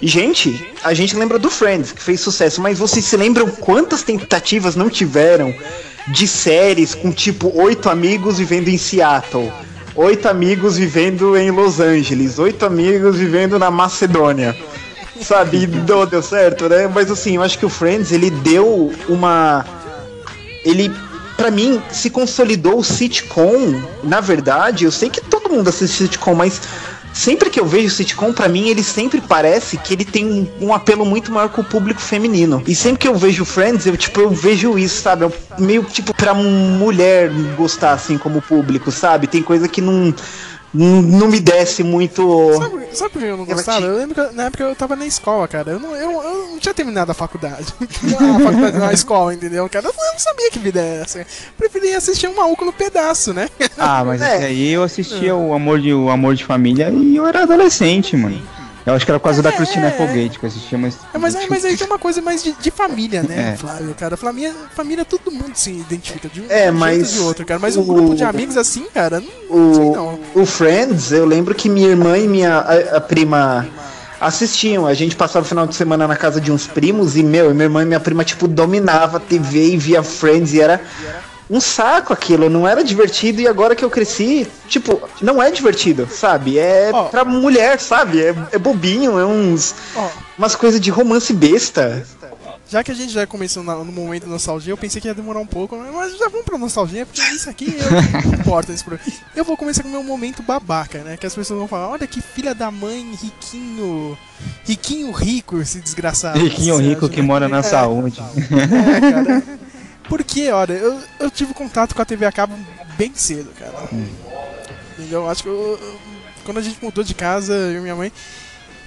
Gente, 0.00 0.72
a 0.84 0.94
gente 0.94 1.16
lembra 1.16 1.38
do 1.38 1.50
Friends, 1.50 1.92
que 1.92 2.02
fez 2.02 2.20
sucesso, 2.20 2.60
mas 2.60 2.78
vocês 2.78 3.04
se 3.04 3.16
lembram 3.16 3.48
quantas 3.48 4.02
tentativas 4.02 4.76
não 4.76 4.88
tiveram 4.88 5.54
de 6.08 6.26
séries 6.26 6.94
com 6.94 7.10
tipo 7.10 7.52
oito 7.60 7.90
amigos 7.90 8.38
vivendo 8.38 8.68
em 8.68 8.78
Seattle? 8.78 9.52
Oito 9.96 10.28
amigos 10.28 10.76
vivendo 10.76 11.36
em 11.36 11.50
Los 11.50 11.80
Angeles, 11.80 12.38
oito 12.38 12.64
amigos 12.64 13.16
vivendo 13.16 13.58
na 13.58 13.68
Macedônia 13.68 14.56
sabe? 15.22 15.58
E 15.64 15.66
Deu, 15.66 16.22
certo, 16.22 16.68
né? 16.68 16.86
Mas 16.86 17.10
assim, 17.10 17.36
eu 17.36 17.42
acho 17.42 17.58
que 17.58 17.66
o 17.66 17.68
Friends, 17.68 18.12
ele 18.12 18.30
deu 18.30 18.92
uma. 19.08 19.64
Ele, 20.64 20.90
pra 21.36 21.50
mim, 21.50 21.82
se 21.90 22.10
consolidou 22.10 22.78
o 22.78 22.84
sitcom. 22.84 23.80
Na 24.02 24.20
verdade, 24.20 24.84
eu 24.84 24.92
sei 24.92 25.08
que 25.08 25.20
todo 25.20 25.50
mundo 25.50 25.68
assiste 25.68 26.04
sitcom, 26.04 26.34
mas 26.34 26.60
sempre 27.12 27.50
que 27.50 27.58
eu 27.58 27.66
vejo 27.66 27.90
sitcom, 27.90 28.32
pra 28.32 28.48
mim, 28.48 28.68
ele 28.68 28.82
sempre 28.82 29.20
parece 29.20 29.76
que 29.76 29.92
ele 29.92 30.04
tem 30.04 30.24
um, 30.24 30.66
um 30.66 30.74
apelo 30.74 31.04
muito 31.04 31.32
maior 31.32 31.48
com 31.48 31.62
o 31.62 31.64
público 31.64 32.00
feminino. 32.00 32.62
E 32.66 32.74
sempre 32.74 33.00
que 33.00 33.08
eu 33.08 33.14
vejo 33.14 33.44
Friends, 33.44 33.86
eu, 33.86 33.96
tipo, 33.96 34.20
eu 34.20 34.30
vejo 34.30 34.78
isso, 34.78 35.02
sabe? 35.02 35.24
Eu, 35.24 35.32
meio, 35.58 35.82
tipo, 35.84 36.14
pra 36.14 36.32
mulher 36.32 37.30
gostar, 37.56 37.92
assim, 37.92 38.16
como 38.16 38.40
público, 38.40 38.90
sabe? 38.90 39.26
Tem 39.26 39.42
coisa 39.42 39.66
que 39.68 39.80
não. 39.80 40.14
Não 40.72 41.28
me 41.28 41.40
desce 41.40 41.82
muito. 41.82 42.52
Sabe, 42.58 42.86
sabe 42.92 43.10
por 43.10 43.22
que 43.22 43.28
eu 43.28 43.36
não 43.36 43.44
gostava? 43.46 43.86
Eu 43.86 43.96
lembro 43.96 44.14
que 44.14 44.36
na 44.36 44.44
época 44.44 44.64
eu 44.64 44.76
tava 44.76 44.94
na 44.94 45.06
escola, 45.06 45.48
cara. 45.48 45.72
Eu 45.72 45.80
não, 45.80 45.96
eu, 45.96 46.10
eu 46.22 46.48
não 46.48 46.58
tinha 46.58 46.74
terminado 46.74 47.10
a 47.10 47.14
faculdade. 47.14 47.66
a 47.80 48.40
faculdade 48.40 48.78
na 48.78 48.92
escola, 48.92 49.32
entendeu, 49.32 49.68
cara? 49.68 49.86
Eu 49.86 49.94
não, 49.96 50.18
sabia 50.18 50.50
que 50.50 50.58
vida 50.58 50.80
é 50.80 51.02
essa. 51.02 51.26
Preferia 51.56 51.96
assistir 51.96 52.28
um 52.28 52.36
maluco 52.36 52.64
no 52.64 52.72
pedaço, 52.72 53.32
né? 53.32 53.48
Ah, 53.78 54.04
mas 54.04 54.20
É. 54.20 54.46
aí 54.46 54.70
eu 54.70 54.82
assistia 54.82 55.34
o 55.34 55.54
Amor 55.54 55.80
de, 55.80 55.92
o 55.94 56.10
Amor 56.10 56.34
de 56.34 56.44
Família 56.44 56.90
e 56.90 57.16
eu 57.16 57.26
era 57.26 57.42
adolescente, 57.44 58.16
mano. 58.16 58.40
Eu 58.88 58.94
acho 58.94 59.04
que 59.04 59.10
era 59.10 59.18
por 59.20 59.24
causa 59.24 59.42
da 59.42 59.50
É, 59.50 59.52
Christina 59.52 59.86
é. 59.86 59.88
Applegate 59.88 60.38
que 60.38 60.44
eu 60.44 60.48
assistia, 60.48 60.78
mas. 60.78 60.96
É, 61.12 61.18
mas, 61.18 61.36
aí- 61.36 61.46
mas 61.48 61.64
aí 61.64 61.76
tem 61.76 61.86
uma 61.86 61.98
coisa 61.98 62.20
mais 62.22 62.42
de, 62.42 62.52
de 62.52 62.70
família, 62.70 63.22
né, 63.22 63.52
É. 63.54 63.56
Flávio, 63.56 63.94
cara? 63.94 64.16
Família, 64.16 64.54
família, 64.74 65.04
todo 65.04 65.30
mundo 65.30 65.52
se 65.54 65.70
identifica 65.70 66.28
de 66.28 66.40
um 66.40 66.44
É, 66.48 66.62
jeito 66.64 66.74
mas 66.74 67.12
de 67.12 67.18
outro, 67.20 67.44
cara. 67.46 67.60
Mas 67.60 67.76
um 67.76 67.82
o- 67.82 67.84
grupo 67.84 68.14
de 68.14 68.24
amigos 68.24 68.56
assim, 68.56 68.86
cara, 68.92 69.20
não, 69.20 69.56
não 69.58 69.74
sei 69.74 69.84
o, 69.84 69.92
não. 69.94 70.20
o 70.42 70.46
Friends, 70.46 71.12
eu 71.12 71.26
lembro 71.26 71.54
que 71.54 71.68
minha 71.68 71.88
irmã 71.88 72.16
e 72.18 72.26
minha 72.26 72.58
a, 72.58 72.96
a 72.96 73.00
prima 73.00 73.66
assistiam. 74.20 74.86
A 74.86 74.94
gente 74.94 75.14
passava 75.14 75.44
o 75.44 75.48
final 75.48 75.66
de 75.66 75.74
semana 75.74 76.06
na 76.08 76.16
casa 76.16 76.40
de 76.40 76.50
uns 76.50 76.66
primos 76.66 77.16
e, 77.16 77.22
meu, 77.22 77.52
minha 77.54 77.64
irmã 77.66 77.82
e 77.82 77.86
minha 77.86 78.00
prima, 78.00 78.24
tipo, 78.24 78.48
dominava 78.48 79.18
a 79.18 79.20
TV 79.20 79.72
e 79.74 79.76
via 79.76 80.02
Friends 80.02 80.52
e 80.54 80.60
era 80.60 80.80
um 81.50 81.60
saco 81.60 82.12
aquilo, 82.12 82.48
não 82.50 82.66
era 82.68 82.84
divertido 82.84 83.40
e 83.40 83.48
agora 83.48 83.74
que 83.74 83.84
eu 83.84 83.90
cresci, 83.90 84.46
tipo, 84.68 85.00
não 85.22 85.42
é 85.42 85.50
divertido, 85.50 86.06
sabe? 86.10 86.58
É 86.58 86.90
Ó. 86.92 87.04
pra 87.04 87.24
mulher, 87.24 87.80
sabe? 87.80 88.22
É, 88.22 88.34
é 88.52 88.58
bobinho, 88.58 89.18
é 89.18 89.24
uns 89.26 89.74
Ó, 89.96 90.08
umas 90.36 90.54
coisas 90.54 90.80
de 90.80 90.90
romance 90.90 91.32
besta. 91.32 92.06
já 92.68 92.84
que 92.84 92.90
a 92.90 92.94
gente 92.94 93.10
já 93.14 93.26
começou 93.26 93.62
na- 93.62 93.76
no 93.76 93.90
momento 93.90 94.24
da 94.24 94.28
nostalgia, 94.32 94.72
eu 94.72 94.76
pensei 94.76 95.00
que 95.00 95.08
ia 95.08 95.14
demorar 95.14 95.40
um 95.40 95.46
pouco, 95.46 95.74
mas 95.90 96.18
já 96.18 96.28
vamos 96.28 96.44
pra 96.44 96.58
nostalgia, 96.58 97.06
porque 97.06 97.22
isso 97.34 97.48
aqui 97.48 97.74
eu, 97.80 97.90
não 98.30 98.34
importa 98.40 98.70
esse 98.72 98.84
programa. 98.84 99.10
Eu 99.34 99.42
vou 99.42 99.56
começar 99.56 99.82
com 99.82 99.88
o 99.88 99.92
meu 99.92 100.02
momento 100.02 100.42
babaca, 100.42 100.98
né? 100.98 101.16
Que 101.16 101.26
as 101.26 101.34
pessoas 101.34 101.58
vão 101.58 101.66
falar, 101.66 101.88
olha 101.88 102.06
que 102.06 102.20
filha 102.20 102.54
da 102.54 102.70
mãe, 102.70 103.16
riquinho. 103.22 104.18
Riquinho 104.64 105.10
rico, 105.12 105.58
esse 105.62 105.80
desgraçado. 105.80 106.38
Riquinho 106.38 106.76
rico 106.76 107.06
acha, 107.06 107.14
que 107.14 107.20
né? 107.22 107.26
mora 107.26 107.48
na 107.48 107.58
É, 107.60 107.62
saúde. 107.62 108.20
É, 108.20 109.10
cara. 109.10 109.42
Porque, 110.08 110.50
olha, 110.50 110.72
eu, 110.72 111.00
eu 111.20 111.30
tive 111.30 111.52
contato 111.54 111.94
com 111.94 112.02
a 112.02 112.04
TV 112.04 112.24
a 112.26 112.32
cabo 112.32 112.54
bem 112.96 113.12
cedo, 113.14 113.50
cara. 113.58 113.74
Entendeu? 114.98 115.28
Acho 115.28 115.42
que 115.42 115.48
eu- 115.48 115.78
eu- 115.80 115.98
quando 116.44 116.58
a 116.58 116.62
gente 116.62 116.78
mudou 116.82 117.04
de 117.04 117.14
casa, 117.14 117.52
eu 117.52 117.78
e 117.78 117.80
minha 117.80 117.94
mãe, 117.94 118.10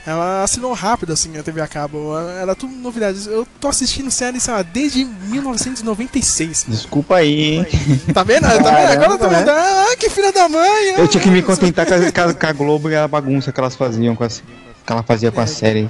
ela 0.05 0.41
assinou 0.43 0.73
rápido 0.73 1.13
assim 1.13 1.37
a 1.37 1.43
TV 1.43 1.61
a 1.61 1.67
cabo. 1.67 2.17
Era 2.41 2.55
tudo 2.55 2.73
novidades. 2.73 3.27
Eu 3.27 3.47
tô 3.59 3.67
assistindo 3.67 4.09
série, 4.09 4.39
sei 4.39 4.51
lá, 4.53 4.63
desde 4.63 5.05
1996. 5.05 6.65
Desculpa 6.67 7.17
aí, 7.17 7.57
hein? 7.57 7.65
Tá 8.13 8.23
vendo? 8.23 8.41
Tá 8.41 8.49
vendo? 8.57 8.67
Agora 8.67 9.13
eu 9.13 9.17
tô 9.19 9.25
Caramba, 9.29 9.39
mudando. 9.39 9.49
Ah, 9.49 9.95
que 9.99 10.09
filha 10.09 10.31
da 10.33 10.49
mãe! 10.49 10.95
Eu 10.97 11.07
tinha 11.07 11.21
que 11.21 11.29
me 11.29 11.39
ah, 11.39 11.43
contentar 11.43 11.85
com 11.85 11.93
a, 11.93 12.33
com 12.33 12.45
a- 12.47 12.49
a 12.49 12.53
Globo 12.53 12.89
e 12.89 12.95
a 12.95 13.07
bagunça 13.07 13.51
que 13.51 13.59
elas 13.59 13.75
faziam 13.75 14.15
com 14.15 14.23
as, 14.23 14.41
que 14.85 14.91
ela 14.91 15.03
fazia 15.03 15.31
com 15.31 15.39
a 15.39 15.45
série. 15.47 15.87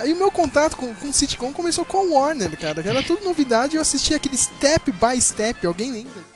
Aí 0.00 0.14
o 0.14 0.16
meu 0.16 0.30
contato 0.30 0.76
com, 0.76 0.94
com 0.94 1.12
sitcom 1.12 1.52
começou 1.52 1.84
com 1.84 1.98
o 2.06 2.14
Warner, 2.14 2.58
cara. 2.58 2.82
Era 2.84 3.02
tudo 3.02 3.22
novidade, 3.22 3.76
eu 3.76 3.82
assistia 3.82 4.16
aquele 4.16 4.36
step 4.36 4.90
by 4.92 5.20
step, 5.20 5.66
alguém 5.66 5.92
lembra? 5.92 6.30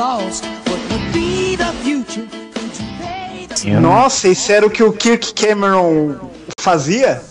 lost, 0.00 0.42
but 0.64 0.89
nossa, 3.80 4.28
isso 4.28 4.50
era 4.52 4.66
o 4.66 4.70
que 4.70 4.82
o 4.82 4.92
Kirk 4.92 5.34
Cameron 5.34 6.16
fazia? 6.58 7.22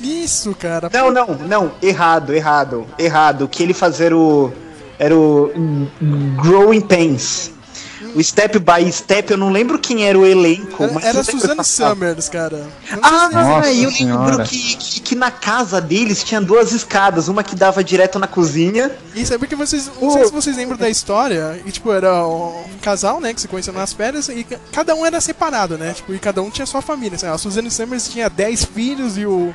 Isso, 0.00 0.54
cara. 0.54 0.90
Não, 0.92 1.10
não, 1.10 1.26
não. 1.34 1.72
Errado, 1.80 2.34
errado, 2.34 2.86
errado. 2.98 3.44
O 3.44 3.48
que 3.48 3.62
ele 3.62 3.72
fazer 3.72 4.12
o. 4.12 4.52
Era 4.98 5.16
o. 5.16 5.52
Hum, 5.54 5.86
hum, 6.00 6.36
Growing 6.42 6.80
Pains. 6.80 7.52
O 8.14 8.22
Step 8.22 8.58
by 8.58 8.90
Step, 8.92 9.30
eu 9.30 9.38
não 9.38 9.50
lembro 9.50 9.78
quem 9.78 10.04
era 10.06 10.18
o 10.18 10.26
elenco, 10.26 10.82
Era, 10.82 10.92
mas. 10.92 11.04
era 11.04 11.18
eu 11.18 11.22
lembro 11.24 11.40
Suzanne. 11.40 11.64
Summers, 11.64 12.28
cara. 12.28 12.56
Eu 12.90 12.98
Ah, 13.02 13.28
Nossa 13.32 13.68
eu 13.72 13.74
lembro 13.88 13.92
Senhora. 13.96 14.44
que, 14.44 14.76
que, 14.76 15.00
que 15.00 15.14
na 15.14 15.30
casa 15.30 15.80
deles 15.80 16.22
tinha 16.22 16.40
duas 16.40 16.72
escadas, 16.72 17.28
uma 17.28 17.42
que 17.42 17.54
dava 17.56 17.82
direto 17.82 18.18
na 18.18 18.26
cozinha. 18.26 18.90
Isso 19.14 19.32
é 19.32 19.38
porque 19.38 19.56
vocês. 19.56 19.90
Não 20.00 20.10
sei 20.12 20.24
se 20.26 20.32
vocês 20.32 20.56
lembram 20.56 20.76
da 20.76 20.90
história. 20.90 21.60
E, 21.64 21.70
tipo, 21.70 21.90
era 21.92 22.26
um 22.26 22.64
casal, 22.82 23.20
né? 23.20 23.32
Que 23.32 23.40
se 23.40 23.48
conheceu 23.48 23.72
nas 23.72 23.92
férias. 23.92 24.28
E 24.28 24.44
ca- 24.44 24.58
cada 24.72 24.94
um 24.94 25.04
era 25.06 25.20
separado, 25.20 25.78
né? 25.78 25.92
Tipo, 25.94 26.12
e 26.14 26.18
cada 26.18 26.42
um 26.42 26.50
tinha 26.50 26.66
sua 26.66 26.82
família. 26.82 27.16
Assim, 27.16 27.26
a 27.26 27.38
Suzanne 27.38 27.70
Summers 27.70 28.08
tinha 28.08 28.28
10 28.28 28.64
filhos 28.64 29.16
e 29.16 29.24
o. 29.26 29.54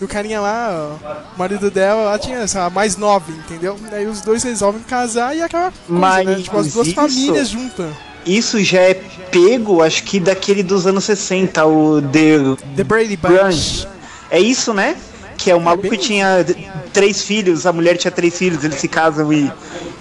E 0.00 0.04
o 0.04 0.08
carinha 0.08 0.40
lá, 0.40 0.98
ó, 1.04 1.14
o 1.34 1.38
marido 1.38 1.70
dela 1.70 2.02
lá 2.10 2.18
tinha, 2.18 2.46
sei 2.48 2.60
lá, 2.60 2.68
mais 2.70 2.96
nove, 2.96 3.32
entendeu? 3.32 3.76
Daí 3.90 4.06
os 4.06 4.20
dois 4.20 4.42
resolvem 4.42 4.82
casar 4.82 5.36
e 5.36 5.42
aquela 5.42 5.70
coisa, 5.70 5.74
Mas 5.88 6.26
né? 6.26 6.34
Tipo, 6.42 6.58
as 6.58 6.72
duas 6.72 6.86
isso- 6.88 6.96
famílias 6.96 7.48
juntas. 7.48 7.90
Isso 8.26 8.62
já 8.64 8.80
é 8.80 8.94
pego, 9.30 9.82
acho 9.82 10.02
que 10.02 10.18
daquele 10.18 10.62
dos 10.62 10.86
anos 10.86 11.04
60, 11.04 11.64
o 11.66 12.00
The 12.00 12.38
The 12.76 12.84
Brady 12.84 13.16
Bunch. 13.18 13.86
É 14.30 14.40
isso, 14.40 14.72
né? 14.72 14.96
Que 15.36 15.50
é 15.50 15.54
o 15.54 15.60
maluco 15.60 15.82
bem 15.82 15.90
que 15.92 15.98
tinha 15.98 16.44
três 16.92 17.22
filhos, 17.22 17.66
a 17.66 17.72
mulher 17.72 17.96
tinha 17.98 18.10
três 18.10 18.36
filhos, 18.38 18.64
eles 18.64 18.80
se 18.80 18.88
casam 18.88 19.30
e 19.32 19.52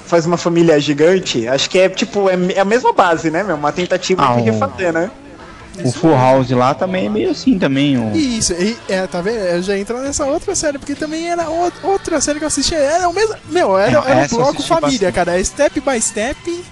faz 0.06 0.26
uma 0.26 0.38
família 0.38 0.80
gigante. 0.80 1.48
Acho 1.48 1.70
que 1.70 1.78
é 1.78 1.90
tipo, 1.90 2.30
é 2.30 2.38
é 2.56 2.60
a 2.62 2.66
mesma 2.66 2.94
base, 2.94 3.30
né, 3.30 3.44
meu? 3.44 3.56
Uma 3.58 3.72
tentativa 3.74 4.24
Ah, 4.26 4.36
de 4.36 4.42
o- 4.42 4.44
refazer, 4.46 4.94
né? 4.94 5.12
O 5.84 5.92
Full 5.92 6.12
House 6.12 6.50
lá 6.52 6.74
também 6.74 7.08
é 7.08 7.10
meio 7.10 7.32
assim 7.32 7.58
também. 7.58 7.98
O... 7.98 8.16
Isso, 8.16 8.54
e, 8.54 8.78
é, 8.90 9.08
tá 9.08 9.22
vendo? 9.22 9.38
Eu 9.40 9.62
já 9.64 9.78
entra 9.78 10.00
nessa 10.02 10.26
outra 10.26 10.54
série, 10.54 10.78
porque 10.78 10.94
também 10.94 11.30
era 11.30 11.50
o- 11.50 11.72
outra 11.84 12.22
série 12.22 12.38
que 12.40 12.46
eu 12.46 12.48
assistia. 12.48 12.78
Era 12.78 13.10
o 13.10 13.14
mesmo. 13.14 13.36
Meu, 13.50 13.78
era, 13.78 13.98
É, 14.06 14.12
era 14.12 14.26
eu 14.26 14.30
bloco 14.30 14.62
família, 14.62 15.10
bastante. 15.12 15.14
cara. 15.14 15.40
É 15.40 15.44
Step 15.44 15.80
by 15.82 16.00
Step 16.02 16.64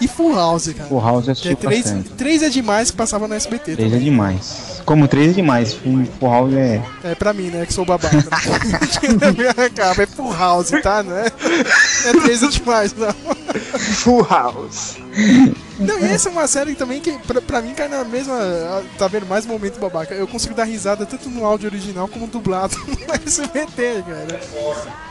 e 0.00 0.08
Full 0.08 0.34
House, 0.34 0.68
cara. 0.68 0.88
Full 0.88 1.00
House 1.00 1.28
é 1.28 1.34
três, 1.34 1.84
bastante. 1.84 2.08
três 2.10 2.42
é 2.42 2.48
demais 2.48 2.90
que 2.90 2.96
passava 2.96 3.28
no 3.28 3.34
SBT. 3.34 3.76
Três 3.76 3.92
é 3.92 3.98
demais. 3.98 4.79
Como 4.84 5.06
três 5.08 5.30
é 5.30 5.34
demais. 5.34 5.74
Full 5.74 6.04
Full 6.18 6.30
House 6.30 6.54
é. 6.54 6.82
É 7.04 7.14
pra 7.14 7.32
mim, 7.32 7.48
né? 7.50 7.66
Que 7.66 7.72
sou 7.72 7.84
babaca. 7.84 8.16
Né? 8.20 9.70
Cara, 9.74 10.02
é 10.02 10.06
Full 10.06 10.32
House, 10.32 10.70
tá? 10.82 11.02
Não 11.02 11.16
é, 11.16 11.32
não 12.04 12.10
é 12.10 12.22
três 12.22 12.42
é 12.42 12.48
demais, 12.48 12.94
não. 12.94 13.12
Full 13.78 14.26
House. 14.28 14.96
Não, 15.78 15.98
e 15.98 16.04
essa 16.04 16.28
é 16.28 16.32
uma 16.32 16.46
série 16.46 16.74
também 16.74 17.00
que, 17.00 17.18
pra, 17.20 17.40
pra 17.40 17.62
mim, 17.62 17.74
cai 17.74 17.88
na 17.88 18.04
mesma. 18.04 18.38
Tá 18.98 19.08
vendo? 19.08 19.26
Mais 19.26 19.46
momento 19.46 19.80
babaca. 19.80 20.14
Eu 20.14 20.28
consigo 20.28 20.54
dar 20.54 20.64
risada 20.64 21.06
tanto 21.06 21.30
no 21.30 21.44
áudio 21.44 21.68
original 21.68 22.06
como 22.06 22.26
dublado 22.26 22.76
no 22.86 23.14
SBT, 23.26 24.04
cara. 24.06 24.40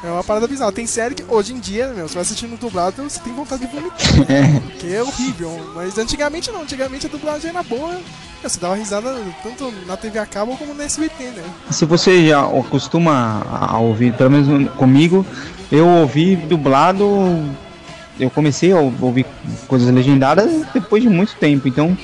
É 0.04 0.12
uma 0.12 0.24
parada 0.24 0.48
bizarra. 0.48 0.72
Tem 0.72 0.86
série 0.86 1.16
que 1.16 1.26
hoje 1.28 1.54
em 1.54 1.60
dia, 1.60 1.88
meu, 1.90 2.08
você 2.08 2.14
vai 2.14 2.22
assistindo 2.22 2.58
dublado, 2.60 3.04
você 3.04 3.20
tem 3.20 3.34
vontade 3.34 3.66
de 3.66 3.76
vomitar. 3.76 4.00
É. 4.30 4.60
Porque 4.60 4.88
é 4.88 5.02
horrível. 5.02 5.72
Mas 5.74 5.98
antigamente 5.98 6.52
não. 6.52 6.62
Antigamente 6.62 7.08
a 7.08 7.10
dublagem 7.10 7.50
era 7.50 7.64
boa. 7.64 8.00
Você 8.42 8.60
dava 8.60 8.76
risada 8.76 9.14
tanto 9.44 9.74
na 9.86 9.98
TV 9.98 10.18
a 10.18 10.26
cabo 10.26 10.56
como 10.56 10.74
no 10.74 10.82
SBT, 10.82 11.24
né? 11.26 11.44
Se 11.70 11.84
você 11.86 12.28
já 12.28 12.42
costuma 12.70 13.44
a 13.50 13.78
ouvir, 13.80 14.14
pelo 14.14 14.32
menos 14.32 14.72
comigo, 14.74 15.26
eu 15.72 15.86
ouvi 15.86 16.36
dublado. 16.36 17.06
Eu 18.18 18.30
comecei 18.30 18.72
a 18.72 18.78
ouvir 18.78 19.26
coisas 19.68 19.94
legendadas 19.94 20.66
depois 20.74 21.04
de 21.04 21.10
muito 21.10 21.36
tempo, 21.36 21.68
então 21.68 21.98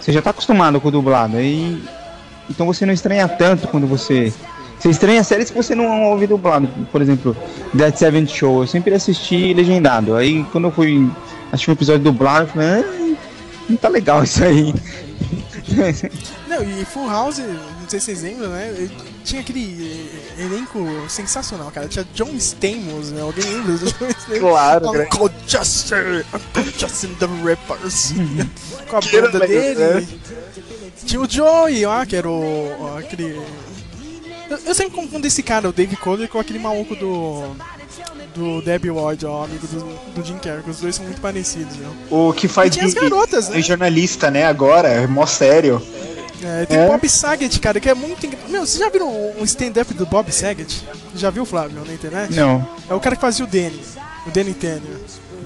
você 0.00 0.12
já 0.12 0.22
tá 0.22 0.30
acostumado 0.30 0.80
com 0.80 0.86
o 0.86 0.90
dublado. 0.90 1.36
Aí, 1.36 1.82
então 2.48 2.64
você 2.64 2.86
não 2.86 2.94
estranha 2.94 3.26
tanto 3.26 3.66
quando 3.66 3.88
você. 3.88 4.32
Você 4.78 4.90
estranha 4.90 5.24
séries 5.24 5.50
que 5.50 5.56
você 5.56 5.74
não 5.74 6.04
ouve 6.04 6.28
dublado. 6.28 6.68
Por 6.92 7.02
exemplo, 7.02 7.36
Dead 7.74 7.94
Seventh 7.96 8.28
Show, 8.28 8.62
eu 8.62 8.66
sempre 8.68 8.94
assisti 8.94 9.52
legendado. 9.52 10.14
Aí 10.14 10.44
quando 10.52 10.68
eu 10.68 10.70
fui 10.70 11.10
assistir 11.50 11.70
um 11.70 11.74
episódio 11.74 12.02
dublado, 12.02 12.44
eu 12.44 12.48
falei, 12.48 12.84
ah, 12.84 13.16
não 13.68 13.76
tá 13.76 13.88
legal 13.88 14.22
isso 14.22 14.44
aí. 14.44 14.72
Não, 16.48 16.62
e 16.62 16.84
Full 16.84 17.08
House, 17.08 17.38
não 17.38 17.88
sei 17.88 18.00
se 18.00 18.06
vocês 18.06 18.22
lembram, 18.22 18.50
né? 18.50 18.88
Tinha 19.24 19.40
aquele 19.40 20.10
eh, 20.38 20.42
elenco 20.42 20.78
sensacional, 21.08 21.70
cara. 21.70 21.88
Tinha 21.88 22.06
John 22.14 22.34
Stamos, 22.34 23.10
né? 23.10 23.20
Alguém 23.20 23.44
lembra 23.44 23.72
do 23.72 23.78
John 23.78 24.08
Stamos? 24.08 24.38
Claro, 24.38 24.92
né? 24.92 25.04
Uncle 25.04 25.30
Justin, 25.46 26.24
Justin 26.78 27.14
the 27.14 27.26
Rippers. 27.44 28.12
Com 28.88 28.96
a 28.96 29.00
banda 29.00 29.40
dele. 29.46 30.08
Tinha 31.04 31.20
o 31.20 31.28
Joey 31.28 31.84
lá, 31.86 32.06
que 32.06 32.16
era 32.16 32.28
o. 32.28 32.96
aquele. 32.98 33.40
Eu, 34.48 34.58
eu 34.66 34.74
sempre 34.74 34.94
confundo 34.94 35.26
esse 35.26 35.42
cara, 35.42 35.68
o 35.68 35.72
Dave 35.72 35.96
Cole, 35.96 36.28
com 36.28 36.38
aquele 36.38 36.58
maluco 36.58 36.94
do. 36.94 37.56
Do 38.34 38.60
Debbie 38.60 38.90
Ward, 38.90 39.24
ó, 39.24 39.44
amigo 39.44 39.66
do, 39.66 39.80
do 40.14 40.26
Jim 40.26 40.36
Carrey, 40.36 40.62
que 40.62 40.70
os 40.70 40.80
dois 40.80 40.94
são 40.94 41.04
muito 41.06 41.20
parecidos, 41.22 41.74
né? 41.76 41.88
O 42.10 42.32
que 42.34 42.46
faz 42.46 42.68
E 42.68 42.72
tinha 42.72 42.84
as 42.86 42.92
garotas, 42.92 43.48
né? 43.48 43.58
é 43.58 43.62
jornalista, 43.62 44.30
né, 44.30 44.44
agora, 44.44 44.88
é 44.88 45.06
mó 45.06 45.24
sério. 45.24 45.80
É, 46.42 46.66
tem 46.66 46.76
É. 46.76 46.86
Bob 46.86 47.08
Saget, 47.08 47.58
cara, 47.60 47.80
que 47.80 47.88
é 47.88 47.94
muito 47.94 48.26
engra... 48.26 48.38
Meu, 48.48 48.66
vocês 48.66 48.78
já 48.78 48.90
viram 48.90 49.08
um 49.10 49.44
stand-up 49.44 49.92
do 49.94 50.04
Bob 50.04 50.30
Saget? 50.30 50.86
Já 51.14 51.30
viu, 51.30 51.46
Flávio, 51.46 51.82
na 51.86 51.94
internet? 51.94 52.34
Não, 52.34 52.68
É 52.90 52.94
o 52.94 53.00
cara 53.00 53.16
que 53.16 53.22
fazia 53.22 53.44
o 53.44 53.48
Danny. 53.48 53.80
O 54.26 54.30
Danny 54.30 54.52
Tanner. 54.52 54.82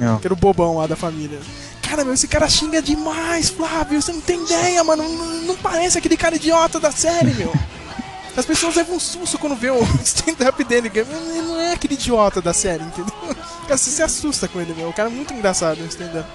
não. 0.00 0.18
Que 0.18 0.26
era 0.26 0.34
o 0.34 0.36
bobão 0.36 0.78
lá 0.78 0.88
da 0.88 0.96
família. 0.96 1.38
Cara, 1.80 2.04
meu, 2.04 2.14
esse 2.14 2.26
cara 2.26 2.48
xinga 2.48 2.82
demais, 2.82 3.50
Flávio. 3.50 4.00
Você 4.02 4.12
não 4.12 4.20
tem 4.20 4.42
ideia, 4.42 4.82
mano. 4.82 5.02
Não, 5.08 5.26
não 5.42 5.56
parece 5.56 5.96
aquele 5.98 6.16
cara 6.16 6.34
idiota 6.36 6.80
da 6.80 6.90
série, 6.90 7.34
meu. 7.34 7.52
As 8.40 8.46
pessoas 8.46 8.74
levam 8.74 8.96
um 8.96 9.00
susto 9.00 9.38
quando 9.38 9.54
vê 9.54 9.70
o 9.70 9.80
stand-up 10.02 10.64
dele. 10.64 10.90
Ele 10.94 11.42
não 11.42 11.60
é 11.60 11.72
aquele 11.74 11.94
idiota 11.94 12.40
da 12.40 12.52
série, 12.52 12.82
entendeu? 12.82 13.12
Cara, 13.66 13.76
você 13.76 13.90
se 13.90 14.02
assusta 14.02 14.48
com 14.48 14.60
ele, 14.60 14.74
meu. 14.76 14.88
O 14.88 14.92
cara 14.92 15.08
é 15.08 15.12
muito 15.12 15.32
engraçado 15.34 15.78
no 15.80 15.86
stand-up. 15.86 16.26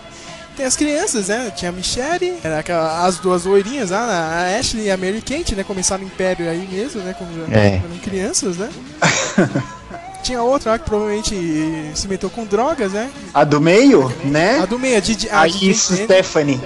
Tem 0.56 0.66
as 0.66 0.76
crianças, 0.78 1.28
né? 1.28 1.52
Tinha 1.54 1.70
a 1.70 1.72
Michelle, 1.74 2.38
era 2.42 2.60
aquela- 2.60 3.06
as 3.06 3.18
duas 3.18 3.44
loirinhas 3.44 3.90
lá, 3.90 4.00
a 4.06 4.58
Ashley 4.58 4.86
e 4.86 4.92
a 4.92 4.96
Mary 4.96 5.22
Kate, 5.22 5.54
né? 5.54 5.64
Começaram 5.66 6.04
o 6.04 6.08
Império 6.08 6.50
aí 6.50 6.66
mesmo, 6.72 7.02
né? 7.02 7.14
Como 7.18 7.30
já 7.50 7.54
É. 7.60 7.82
eram 7.84 7.98
crianças, 8.02 8.56
né? 8.58 8.70
Tinha 10.24 10.42
outra 10.42 10.72
lá 10.72 10.80
que 10.80 10.86
provavelmente 10.86 11.36
se 11.94 12.08
meteu 12.08 12.30
com 12.30 12.46
drogas, 12.46 12.94
né? 12.94 13.12
A 13.34 13.44
do 13.44 13.60
meio, 13.62 14.12
né? 14.24 14.60
A 14.62 14.66
do 14.66 14.80
meio, 14.80 14.98
a 14.98 15.00
Didi, 15.00 15.30
a 15.30 15.42
A 15.42 15.48
isso, 15.48 15.90
Tanner. 15.90 16.06
Stephanie. 16.06 16.62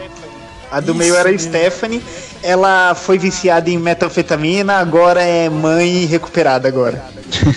A 0.72 0.80
do 0.80 0.92
Isso 0.92 1.00
meio 1.00 1.16
era 1.16 1.30
a. 1.30 1.38
Stephanie. 1.38 2.02
Ela 2.42 2.96
foi 2.96 3.18
viciada 3.18 3.70
em 3.70 3.78
metanfetamina, 3.78 4.76
agora 4.76 5.22
é 5.22 5.50
mãe 5.50 6.06
recuperada 6.06 6.68
agora. 6.68 7.04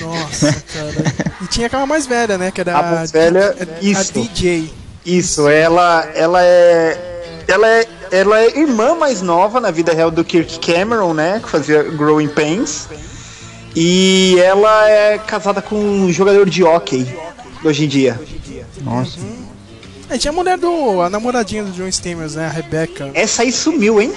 Nossa, 0.01 0.53
cara. 0.53 1.33
E 1.41 1.47
tinha 1.47 1.67
aquela 1.67 1.87
mais 1.87 2.07
velha, 2.07 2.37
né? 2.37 2.51
Que 2.51 2.61
era 2.61 2.79
A 2.79 2.83
mais 2.83 3.11
velha, 3.11 3.55
a, 3.59 3.63
a 3.63 3.81
isso. 3.81 4.13
DJ. 4.13 4.73
Isso, 5.05 5.49
ela, 5.49 6.09
ela 6.15 6.45
é, 6.45 7.45
ela 7.49 7.69
é, 7.69 7.87
ela 8.11 8.41
é 8.41 8.59
irmã 8.59 8.95
mais 8.95 9.21
nova 9.21 9.61
na 9.61 9.71
vida 9.71 9.93
real 9.93 10.11
do 10.11 10.25
Kirk 10.25 10.61
Cameron, 10.61 11.13
né? 11.15 11.41
Que 11.43 11.49
fazia 11.49 11.83
Growing 11.83 12.29
Pains. 12.29 12.87
E 13.75 14.37
ela 14.39 14.89
é 14.89 15.19
casada 15.19 15.63
com 15.63 15.77
um 15.77 16.13
jogador 16.13 16.49
de 16.49 16.63
hockey 16.63 17.07
hoje 17.65 17.85
em 17.85 17.89
dia. 17.89 18.21
Nossa. 18.83 19.19
Aí 20.11 20.19
tinha 20.19 20.31
a 20.31 20.35
mulher 20.35 20.59
do. 20.59 21.01
a 21.01 21.09
namoradinha 21.09 21.65
do 21.65 21.73
John 21.73 21.89
Stamos, 21.89 22.35
né? 22.35 22.47
A 22.47 22.51
Rebecca. 22.51 23.11
Essa 23.15 23.43
aí 23.43 23.51
sumiu, 23.51 24.01
hein? 24.01 24.13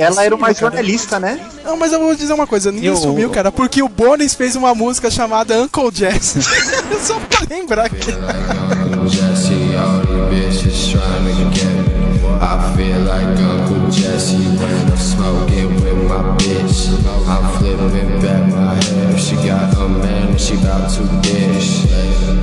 Ela 0.00 0.24
era 0.24 0.34
uma 0.34 0.52
jornalista, 0.54 1.18
né? 1.20 1.38
Não, 1.64 1.76
mas 1.76 1.92
eu 1.92 2.00
vou 2.00 2.14
dizer 2.14 2.32
uma 2.32 2.46
coisa, 2.46 2.72
ninguém 2.72 2.88
Eu- 2.90 2.96
sumiu, 2.96 3.30
cara, 3.30 3.52
porque 3.52 3.82
o 3.82 3.88
Bonis 3.88 4.34
fez 4.34 4.56
uma 4.56 4.74
música 4.74 5.10
chamada 5.10 5.60
Uncle 5.60 5.90
Jazz. 5.90 6.36
Só 7.02 7.18
pra 7.20 7.40
lembrar 7.48 7.88
que. 7.88 8.10
Jesse, 9.08 9.54
all 9.76 10.00
these 10.30 10.62
bitches 10.62 10.90
trying 10.90 11.34
to 11.34 11.50
get 11.54 11.64
me. 11.66 12.00
I 12.40 12.76
feel 12.76 13.00
like 13.04 13.42
Uncle 13.42 13.90
Jesse 13.90 14.36
when 14.36 14.88
I'm 14.88 14.96
smoking 14.96 15.79
my 16.10 16.36
bitch. 16.36 16.90
I'm 17.28 17.44
flipping 17.58 18.20
back 18.20 18.42
my 18.52 18.74
hair. 18.74 19.18
She 19.18 19.36
got 19.36 19.74
a 19.76 19.88
man 19.88 20.28
and 20.28 20.40
she 20.40 20.54
about 20.54 20.90
to 20.90 21.02
dish. 21.22 21.84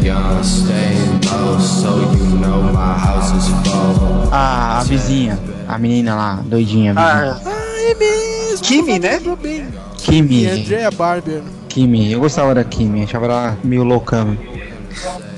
Young 0.02 0.42
staying 0.44 1.20
low, 1.32 1.60
so 1.60 2.00
you 2.16 2.40
know 2.40 2.62
my 2.72 2.94
house 2.98 3.32
is 3.36 3.48
full. 3.68 4.30
A, 4.32 4.80
a 4.80 4.84
vizinha, 4.84 5.38
a 5.68 5.78
menina 5.78 6.16
lá, 6.16 6.40
doidinha. 6.46 6.94
Ah, 6.96 7.38
Ah, 7.46 7.92
é 7.92 7.96
mesmo! 7.96 8.64
Kimi, 8.64 9.00
né? 9.00 9.20
Bem. 9.42 9.66
E 9.68 10.02
Kimi, 10.02 10.48
Andrea 10.48 10.92
Barber. 10.92 11.42
Kimi, 11.68 12.12
eu 12.12 12.20
gostava 12.20 12.56
da 12.56 12.64
Kimi, 12.64 13.04
achava 13.04 13.26
ela 13.26 13.58
meio 13.64 13.84
louca. 13.84 14.26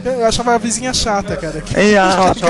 Eu 0.05 0.25
achava 0.25 0.55
a 0.55 0.57
vizinha 0.57 0.93
chata, 0.93 1.35
cara. 1.35 1.62
Que- 1.62 1.75
É, 1.77 1.95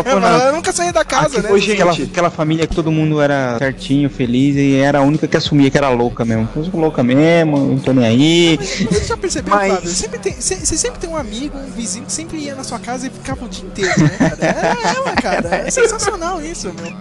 por 0.03 0.19
nada. 0.21 0.43
Ela 0.43 0.51
nunca 0.51 0.71
saía 0.71 0.91
da 0.93 1.03
casa, 1.03 1.41
né? 1.41 1.49
Hoje- 1.51 1.71
Aquela, 1.71 1.93
Gente. 1.93 2.11
aquela 2.11 2.29
família 2.29 2.67
que 2.67 2.75
todo 2.75 2.91
mundo 2.91 3.21
era 3.21 3.57
certinho, 3.57 4.09
feliz 4.09 4.55
e 4.55 4.75
era 4.75 4.99
a 4.99 5.01
única 5.01 5.27
que 5.27 5.37
assumia 5.37 5.69
que 5.69 5.77
era 5.77 5.89
louca 5.89 6.23
mesmo. 6.25 6.47
Eu 6.55 6.65
sou 6.65 6.79
louca 6.79 7.03
mesmo, 7.03 7.57
não 7.57 7.77
tô 7.79 7.93
nem 7.93 8.05
aí. 8.05 8.57
Você 8.89 9.03
já 9.05 9.17
percebeu, 9.17 9.53
Mas- 9.55 9.73
Fábio? 9.73 9.89
Sempre 9.89 10.19
tem, 10.19 10.33
você 10.33 10.55
sempre 10.77 10.99
tem 10.99 11.09
um 11.09 11.15
amigo, 11.17 11.57
um 11.57 11.71
vizinho 11.71 12.05
que 12.05 12.11
sempre 12.11 12.37
ia 12.37 12.55
na 12.55 12.63
sua 12.63 12.79
casa 12.79 13.07
e 13.07 13.09
ficava 13.09 13.45
o 13.45 13.47
dia 13.49 13.65
inteiro, 13.65 13.93
né, 14.03 14.09
cara? 14.17 14.37
É, 14.41 14.95
é, 14.97 14.99
ué, 15.01 15.15
cara. 15.21 15.55
É 15.67 15.71
sensacional 15.71 16.41
isso, 16.41 16.71
meu. 16.81 16.93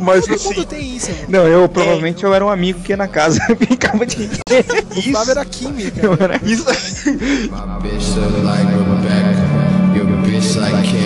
Mas 0.00 0.24
Todo 0.26 0.34
assim, 0.34 0.48
mundo 0.48 0.64
tem 0.64 0.96
isso, 0.96 1.10
meu. 1.28 1.40
Não, 1.42 1.48
eu 1.48 1.68
provavelmente 1.68 2.22
eu 2.22 2.32
era 2.32 2.44
um 2.44 2.48
amigo 2.48 2.80
que 2.80 2.92
ia 2.92 2.96
na 2.96 3.08
casa 3.08 3.40
e 3.50 3.54
ficava 3.66 4.06
de 4.06 4.28
O 4.96 5.12
Fábio 5.12 5.30
era 5.32 5.44
química. 5.44 6.00
Eu 6.06 6.12
era 6.20 6.40
isso, 6.44 6.64
My 10.56 10.70
bitch 10.70 10.92
look 10.92 11.03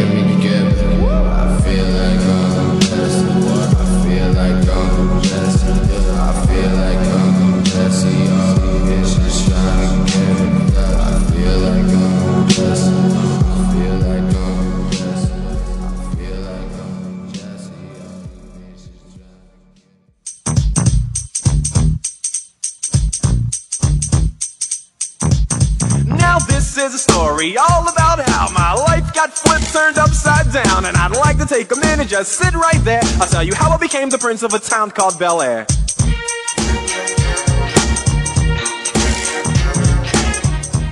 flipped, 29.40 29.72
turned 29.72 29.98
upside 29.98 30.52
down, 30.52 30.84
and 30.84 30.96
I'd 30.96 31.16
like 31.16 31.38
to 31.38 31.46
take 31.46 31.70
a 31.72 31.76
minute, 31.76 32.08
just 32.08 32.32
sit 32.32 32.54
right 32.54 32.82
there. 32.84 33.00
I'll 33.20 33.28
tell 33.28 33.42
you 33.42 33.54
how 33.54 33.70
I 33.70 33.76
became 33.76 34.10
the 34.10 34.18
prince 34.18 34.42
of 34.42 34.54
a 34.54 34.58
town 34.58 34.90
called 34.90 35.18
Bel 35.18 35.42
Air. 35.42 35.66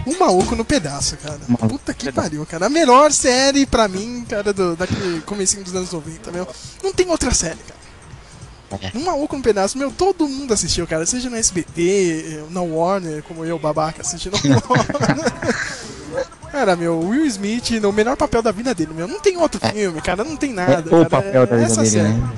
Um 0.07 0.17
maluco 0.19 0.55
no 0.55 0.65
pedaço, 0.65 1.17
cara. 1.17 1.41
Puta 1.69 1.93
que 1.93 2.13
pariu, 2.13 2.47
cara. 2.47 2.67
A 2.67 2.69
melhor 2.69 3.11
série 3.13 3.67
pra 3.67 3.89
mim, 3.89 4.25
cara, 4.29 4.53
do, 4.53 4.77
daquele 4.77 5.21
comecinho 5.23 5.65
dos 5.65 5.75
anos 5.75 5.93
90, 5.93 6.31
meu. 6.31 6.49
Não 6.83 6.93
tem 6.93 7.11
outra 7.11 7.35
série, 7.35 7.59
cara. 7.59 7.87
Um 8.95 9.05
maluco 9.05 9.37
no 9.37 9.43
pedaço, 9.43 9.79
meu, 9.79 9.91
todo 9.91 10.29
mundo 10.29 10.53
assistiu, 10.53 10.87
cara. 10.87 11.05
Seja 11.07 11.29
no 11.31 11.37
SBT, 11.37 12.45
na 12.51 12.63
Warner, 12.63 13.23
como 13.23 13.45
eu, 13.45 13.59
babaca, 13.59 14.03
assistindo. 14.03 14.37
Cara, 16.57 16.75
meu, 16.75 16.99
Will 16.99 17.27
Smith 17.27 17.71
no 17.83 17.93
melhor 17.93 18.17
papel 18.17 18.41
da 18.41 18.51
vida 18.51 18.75
dele, 18.75 18.93
meu. 18.97 19.07
Não 19.07 19.21
tem 19.21 19.37
outro 19.37 19.61
filme, 19.61 20.01
cara. 20.01 20.25
Não 20.25 20.39
tem 20.39 20.55
nada. 20.55 20.89
É 20.91 20.95
o 20.95 21.07
cara. 21.07 21.11
papel 21.11 21.47
da 21.47 21.55
vida 21.55 21.75
dele, 21.75 21.87
série. 21.87 22.09
né? 22.09 22.31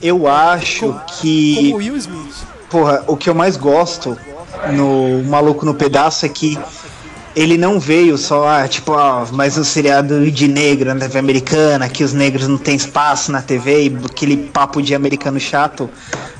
eu 0.00 0.28
acho 0.28 0.94
que. 1.18 1.56
Como 1.56 1.76
Will 1.78 1.96
Smith. 1.96 2.36
Porra, 2.70 3.02
o 3.08 3.16
que 3.16 3.28
eu 3.28 3.34
mais 3.34 3.56
gosto 3.56 4.16
no 4.72 5.20
Maluco 5.24 5.66
no 5.66 5.74
Pedaço 5.74 6.24
é 6.24 6.28
que 6.28 6.56
ele 7.34 7.58
não 7.58 7.80
veio 7.80 8.16
só, 8.16 8.46
ah, 8.46 8.68
tipo, 8.68 8.92
ó, 8.92 9.26
mais 9.32 9.58
um 9.58 9.64
seriado 9.64 10.30
de 10.30 10.46
negro 10.46 10.94
na 10.94 11.00
TV 11.00 11.18
americana, 11.18 11.88
que 11.88 12.04
os 12.04 12.12
negros 12.12 12.46
não 12.46 12.58
têm 12.58 12.76
espaço 12.76 13.32
na 13.32 13.42
TV, 13.42 13.88
e 13.88 13.98
aquele 14.06 14.36
papo 14.36 14.80
de 14.80 14.94
americano 14.94 15.40
chato. 15.40 15.90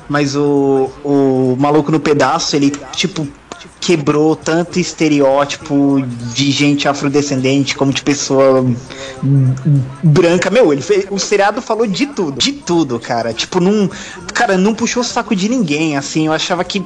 Mas 0.07 0.33
o, 0.33 0.89
o 1.03 1.57
Maluco 1.59 1.91
no 1.91 1.99
Pedaço, 1.99 2.55
ele, 2.55 2.71
tipo, 2.93 3.27
quebrou 3.79 4.35
tanto 4.35 4.79
estereótipo 4.79 6.01
de 6.33 6.51
gente 6.51 6.87
afrodescendente 6.87 7.75
como 7.75 7.93
de 7.93 8.01
pessoa 8.01 8.65
branca. 10.03 10.49
Meu, 10.49 10.73
ele 10.73 10.81
fez, 10.81 11.07
o 11.09 11.17
seriado 11.17 11.61
falou 11.61 11.87
de 11.87 12.07
tudo, 12.07 12.37
de 12.37 12.51
tudo, 12.51 12.99
cara. 12.99 13.33
Tipo, 13.33 13.59
não, 13.59 13.89
cara, 14.33 14.57
não 14.57 14.73
puxou 14.73 15.01
o 15.01 15.05
saco 15.05 15.35
de 15.35 15.47
ninguém, 15.47 15.97
assim. 15.97 16.27
Eu 16.27 16.33
achava 16.33 16.63
que 16.63 16.83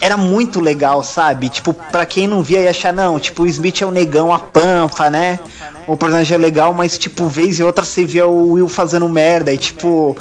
era 0.00 0.16
muito 0.16 0.60
legal, 0.60 1.02
sabe? 1.02 1.48
Tipo, 1.48 1.72
pra 1.72 2.04
quem 2.04 2.26
não 2.26 2.42
via 2.42 2.60
ia 2.60 2.70
achar, 2.70 2.92
não, 2.92 3.18
tipo, 3.18 3.44
o 3.44 3.46
Smith 3.46 3.80
é 3.80 3.86
o 3.86 3.90
negão, 3.90 4.32
a 4.32 4.38
panfa, 4.38 5.08
né? 5.08 5.38
O 5.86 5.96
personagem 5.96 6.34
é 6.34 6.38
legal, 6.38 6.74
mas, 6.74 6.98
tipo, 6.98 7.26
vez 7.28 7.58
e 7.58 7.62
outra 7.62 7.84
você 7.84 8.04
via 8.04 8.26
o 8.26 8.52
Will 8.52 8.68
fazendo 8.68 9.08
merda 9.08 9.52
e, 9.52 9.58
tipo. 9.58 10.16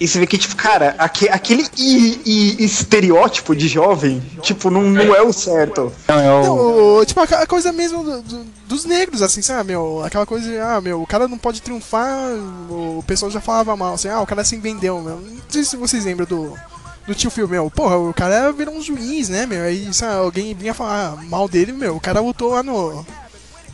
E 0.00 0.06
você 0.06 0.20
vê 0.20 0.26
que, 0.26 0.38
tipo, 0.38 0.54
cara, 0.56 0.94
aque- 0.98 1.28
aquele 1.28 1.66
i- 1.76 2.20
i- 2.24 2.64
estereótipo 2.64 3.54
de 3.56 3.66
jovem, 3.68 4.22
tipo, 4.42 4.70
não, 4.70 4.82
não 4.82 5.14
é 5.14 5.20
o 5.22 5.32
certo. 5.32 5.92
Não, 6.06 6.18
é 6.20 6.32
o. 6.48 6.98
Não, 6.98 7.04
tipo, 7.04 7.20
a, 7.20 7.46
coisa 7.46 7.72
mesmo 7.72 8.04
do- 8.04 8.22
do- 8.22 8.46
dos 8.68 8.84
negros, 8.84 9.22
assim, 9.22 9.42
sabe, 9.42 9.70
meu? 9.72 10.02
Aquela 10.04 10.24
coisa 10.26 10.48
de, 10.48 10.58
ah, 10.58 10.80
meu, 10.80 11.02
o 11.02 11.06
cara 11.06 11.26
não 11.26 11.38
pode 11.38 11.60
triunfar, 11.62 12.16
o 12.70 13.02
pessoal 13.06 13.30
já 13.30 13.40
falava 13.40 13.74
mal, 13.76 13.94
assim, 13.94 14.08
ah, 14.08 14.20
o 14.20 14.26
cara 14.26 14.44
se 14.44 14.56
vendeu, 14.56 15.00
meu. 15.00 15.16
Não 15.16 15.38
sei 15.48 15.64
se 15.64 15.76
vocês 15.76 16.04
lembram 16.04 16.26
do, 16.26 16.54
do 17.06 17.14
tio 17.14 17.30
Phil, 17.30 17.48
meu. 17.48 17.70
Porra, 17.70 17.96
o 17.98 18.12
cara 18.14 18.52
virou 18.52 18.74
um 18.74 18.82
juiz, 18.82 19.28
né, 19.28 19.46
meu? 19.46 19.64
Aí, 19.64 19.92
sabe, 19.92 20.14
alguém 20.18 20.54
vinha 20.54 20.74
falar 20.74 21.16
mal 21.24 21.48
dele, 21.48 21.72
meu. 21.72 21.96
O 21.96 22.00
cara 22.00 22.20
lutou 22.20 22.50
lá 22.52 22.62
no. 22.62 23.04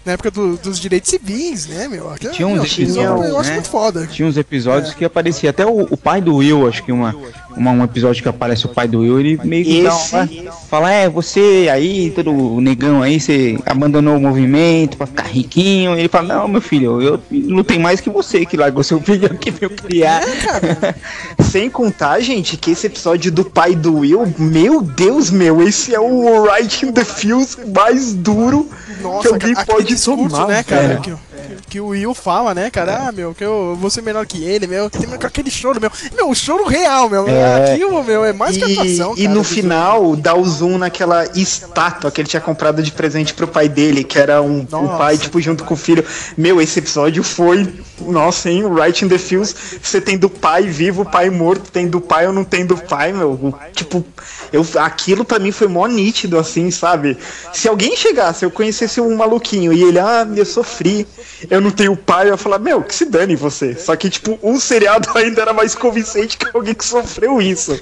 Na 0.04 0.12
época 0.12 0.30
do- 0.30 0.56
dos 0.58 0.78
direitos 0.78 1.08
civis, 1.10 1.66
né, 1.66 1.88
meu? 1.88 2.10
Aquilo, 2.12 2.32
Tinha 2.32 2.46
uns 2.46 2.54
meu, 2.56 2.64
episódios, 2.64 3.28
eu 3.30 3.38
acho 3.38 3.48
né? 3.48 3.54
muito 3.54 3.70
foda. 3.70 4.06
Tinha 4.06 4.28
uns 4.28 4.36
episódios 4.36 4.92
que 4.94 5.04
aparecia 5.04 5.48
até 5.50 5.64
o, 5.64 5.82
o 5.90 5.96
pai 5.96 6.20
do 6.20 6.36
Will, 6.36 6.68
acho 6.68 6.82
que 6.84 6.92
uma, 6.92 7.14
uma- 7.56 7.70
um 7.72 7.84
episódio 7.84 8.22
que 8.22 8.28
aparece 8.28 8.66
o 8.66 8.68
pai 8.68 8.86
do 8.88 9.00
Will, 9.00 9.20
ele 9.20 9.40
meio 9.44 9.64
que 9.64 9.82
dá 9.82 9.88
Esse- 9.90 10.14
uma- 10.16 10.52
fala, 10.68 10.90
é, 10.92 11.08
você 11.08 11.68
aí, 11.72 12.10
todo 12.14 12.32
negão 12.60 13.02
aí, 13.02 13.20
você 13.20 13.58
abandonou 13.66 14.16
o 14.16 14.20
movimento 14.20 14.96
pra 14.96 15.06
ficar 15.06 15.24
riquinho. 15.26 15.96
Ele 15.96 16.08
fala, 16.08 16.34
não, 16.34 16.48
meu 16.48 16.60
filho, 16.60 17.00
eu 17.00 17.20
lutei 17.30 17.78
mais 17.78 18.00
que 18.00 18.10
você 18.10 18.44
que 18.44 18.56
largou 18.56 18.82
seu 18.82 19.00
filho 19.00 19.26
aqui 19.26 19.50
pra 19.52 19.66
eu 19.66 19.70
criar. 19.70 20.22
Sem 21.40 21.70
contar, 21.70 22.20
gente, 22.20 22.56
que 22.56 22.70
esse 22.72 22.86
episódio 22.86 23.30
do 23.30 23.44
pai 23.44 23.74
do 23.74 23.98
Will, 23.98 24.32
meu 24.38 24.80
Deus, 24.82 25.30
meu, 25.30 25.62
esse 25.66 25.94
é 25.94 26.00
o 26.00 26.44
Right 26.44 26.86
in 26.86 26.92
the 26.92 27.04
Feels 27.04 27.56
mais 27.74 28.12
duro 28.14 28.68
que 28.86 29.02
Nossa, 29.02 29.28
alguém 29.28 29.52
cara, 29.54 29.62
aquele 29.62 29.76
pode 29.78 29.88
discurso, 29.88 30.28
tomar. 30.36 30.48
né, 30.48 30.62
cara? 30.62 31.00
É. 31.06 31.33
Que, 31.48 31.54
que- 31.56 31.62
que 31.74 31.80
o 31.80 31.88
Will 31.88 32.14
fala, 32.14 32.54
né, 32.54 32.70
cara? 32.70 33.08
Ah, 33.08 33.12
meu, 33.12 33.34
que 33.34 33.44
eu 33.44 33.76
vou 33.80 33.90
ser 33.90 34.02
melhor 34.02 34.24
que 34.26 34.42
ele, 34.44 34.66
meu. 34.66 34.88
Que 34.88 34.98
tem 34.98 35.08
com 35.08 35.26
aquele 35.26 35.50
choro, 35.50 35.80
meu. 35.80 35.90
Meu, 36.14 36.30
o 36.30 36.34
choro 36.34 36.66
real, 36.66 37.08
meu. 37.08 37.26
É. 37.28 37.72
Aquilo, 37.72 38.02
meu, 38.02 38.24
é 38.24 38.32
mais 38.32 38.56
que 38.56 38.64
E, 38.64 38.72
atuação, 38.72 39.14
e 39.16 39.22
cara, 39.24 39.34
no 39.34 39.44
final 39.44 40.16
dá 40.16 40.34
o 40.34 40.44
zoom 40.44 40.78
naquela 40.78 41.24
estátua 41.36 42.10
que 42.10 42.20
ele 42.20 42.28
tinha 42.28 42.40
comprado 42.40 42.82
de 42.82 42.92
presente 42.92 43.34
pro 43.34 43.46
pai 43.48 43.68
dele, 43.68 44.04
que 44.04 44.18
era 44.18 44.40
um, 44.42 44.60
um 44.60 44.88
pai, 44.98 45.18
tipo, 45.18 45.40
junto 45.40 45.64
com 45.64 45.74
o 45.74 45.76
filho. 45.76 46.04
Meu, 46.36 46.60
esse 46.60 46.78
episódio 46.78 47.22
foi. 47.22 47.72
Nossa, 48.00 48.50
hein? 48.50 48.62
Right 48.74 49.04
in 49.04 49.08
the 49.08 49.18
Feels. 49.18 49.54
Você 49.82 50.00
tem 50.00 50.18
do 50.18 50.28
pai 50.28 50.64
vivo, 50.64 51.04
pai 51.04 51.30
morto, 51.30 51.70
tem 51.70 51.86
do 51.88 52.00
pai 52.00 52.26
ou 52.26 52.32
não 52.32 52.44
tem 52.44 52.66
do 52.66 52.76
pai, 52.76 53.12
meu. 53.12 53.32
O- 53.32 53.54
Tipo, 53.72 54.04
eu, 54.52 54.66
aquilo 54.80 55.24
pra 55.24 55.38
mim 55.38 55.52
foi 55.52 55.68
mó 55.68 55.86
nítido, 55.86 56.38
assim, 56.38 56.70
sabe? 56.70 57.16
Se 57.52 57.68
alguém 57.68 57.96
chegasse, 57.96 58.44
eu 58.44 58.50
conhecesse 58.50 59.00
um 59.00 59.16
maluquinho 59.16 59.72
e 59.72 59.82
ele, 59.82 59.98
ah, 59.98 60.26
eu 60.36 60.44
sofri, 60.44 61.06
eu 61.50 61.60
não 61.60 61.70
tenho 61.70 61.96
pai, 61.96 62.26
eu 62.26 62.32
ia 62.32 62.36
falar, 62.36 62.58
meu, 62.58 62.82
que 62.82 62.94
se 62.94 63.04
dane 63.04 63.36
você. 63.36 63.74
Só 63.76 63.94
que, 63.96 64.10
tipo, 64.10 64.38
um 64.42 64.58
seriado 64.58 65.08
ainda 65.16 65.42
era 65.42 65.52
mais 65.52 65.74
convincente 65.74 66.36
que 66.36 66.48
alguém 66.52 66.74
que 66.74 66.84
sofreu 66.84 67.40
isso. 67.40 67.72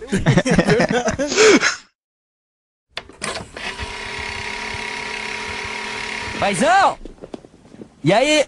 Paizão! 6.38 6.98
E 8.02 8.12
aí? 8.12 8.44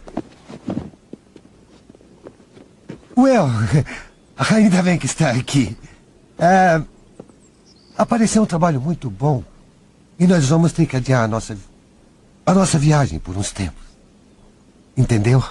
Well, 3.17 3.49
ainda 4.51 4.83
bem 4.83 4.99
que 4.99 5.07
está 5.07 5.31
aqui. 5.31 5.77
É, 6.39 6.81
apareceu 7.97 8.43
um 8.43 8.47
trabalho 8.47 8.81
muito 8.81 9.09
bom 9.09 9.43
e 10.19 10.27
nós 10.27 10.49
vamos 10.49 10.73
ter 10.73 10.87
que 10.87 10.97
adiar 10.97 11.25
a 11.25 11.29
nossa, 11.29 11.57
a 12.45 12.55
nossa 12.55 12.79
viagem 12.79 13.19
por 13.19 13.37
uns 13.37 13.53
tempos. 13.53 13.85
Entendeu? 14.97 15.43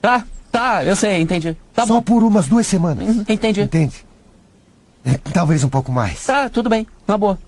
Tá, 0.00 0.26
tá, 0.50 0.84
eu 0.84 0.96
sei, 0.96 1.20
entendi. 1.20 1.56
Tá 1.74 1.86
Só 1.86 1.94
bom, 1.94 2.02
por 2.02 2.22
umas 2.22 2.48
duas 2.48 2.66
semanas. 2.66 3.16
Uhum, 3.16 3.24
entendi. 3.28 3.62
Entende? 3.62 4.04
É, 5.04 5.18
talvez 5.32 5.64
um 5.64 5.68
pouco 5.68 5.90
mais. 5.92 6.24
Tá, 6.24 6.48
tudo 6.48 6.68
bem, 6.68 6.86
na 7.06 7.16
boa. 7.16 7.38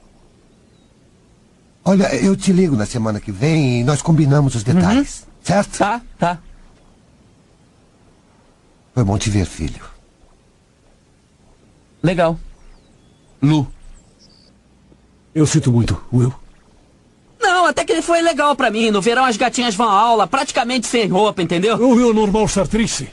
Olha, 1.85 2.15
eu 2.15 2.35
te 2.35 2.53
ligo 2.53 2.77
na 2.77 2.87
semana 2.87 3.21
que 3.21 3.31
vem 3.31 3.81
e 3.81 3.85
nós 3.85 4.01
combinamos 4.01 4.55
os 4.55 4.63
detalhes. 4.63 5.27
Certo? 5.43 5.79
Tá, 5.79 6.01
tá. 6.19 6.39
Foi 8.95 9.03
bom 9.03 9.19
te 9.19 9.29
ver, 9.29 9.45
filho. 9.45 9.85
Legal. 12.03 12.39
Lu. 13.43 13.67
Eu 15.35 15.47
sinto 15.47 15.73
muito, 15.73 16.01
Will. 16.13 16.33
Não, 17.41 17.67
até 17.67 17.85
que 17.85 18.01
foi 18.01 18.23
legal 18.23 18.55
pra 18.55 18.71
mim. 18.71 18.91
No 18.91 19.03
verão 19.03 19.25
as 19.25 19.37
gatinhas 19.37 19.75
vão 19.75 19.89
à 19.89 19.93
aula 19.93 20.27
praticamente 20.27 20.87
sem 20.87 21.09
roupa, 21.09 21.43
entendeu? 21.43 21.77
O 21.77 21.95
Will 21.95 22.15
normal 22.15 22.45
estar 22.45 22.69
triste. 22.69 23.11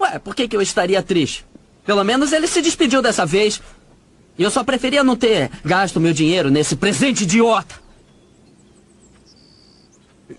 Ué, 0.00 0.18
por 0.18 0.34
que, 0.34 0.48
que 0.48 0.56
eu 0.56 0.60
estaria 0.60 1.02
triste? 1.02 1.46
Pelo 1.86 2.02
menos 2.02 2.32
ele 2.32 2.48
se 2.48 2.60
despediu 2.60 3.00
dessa 3.00 3.24
vez. 3.24 3.62
E 4.36 4.42
eu 4.42 4.50
só 4.50 4.64
preferia 4.64 5.04
não 5.04 5.14
ter 5.14 5.50
gasto 5.64 6.00
meu 6.00 6.12
dinheiro 6.12 6.50
nesse 6.50 6.74
presente 6.74 7.22
idiota. 7.22 7.76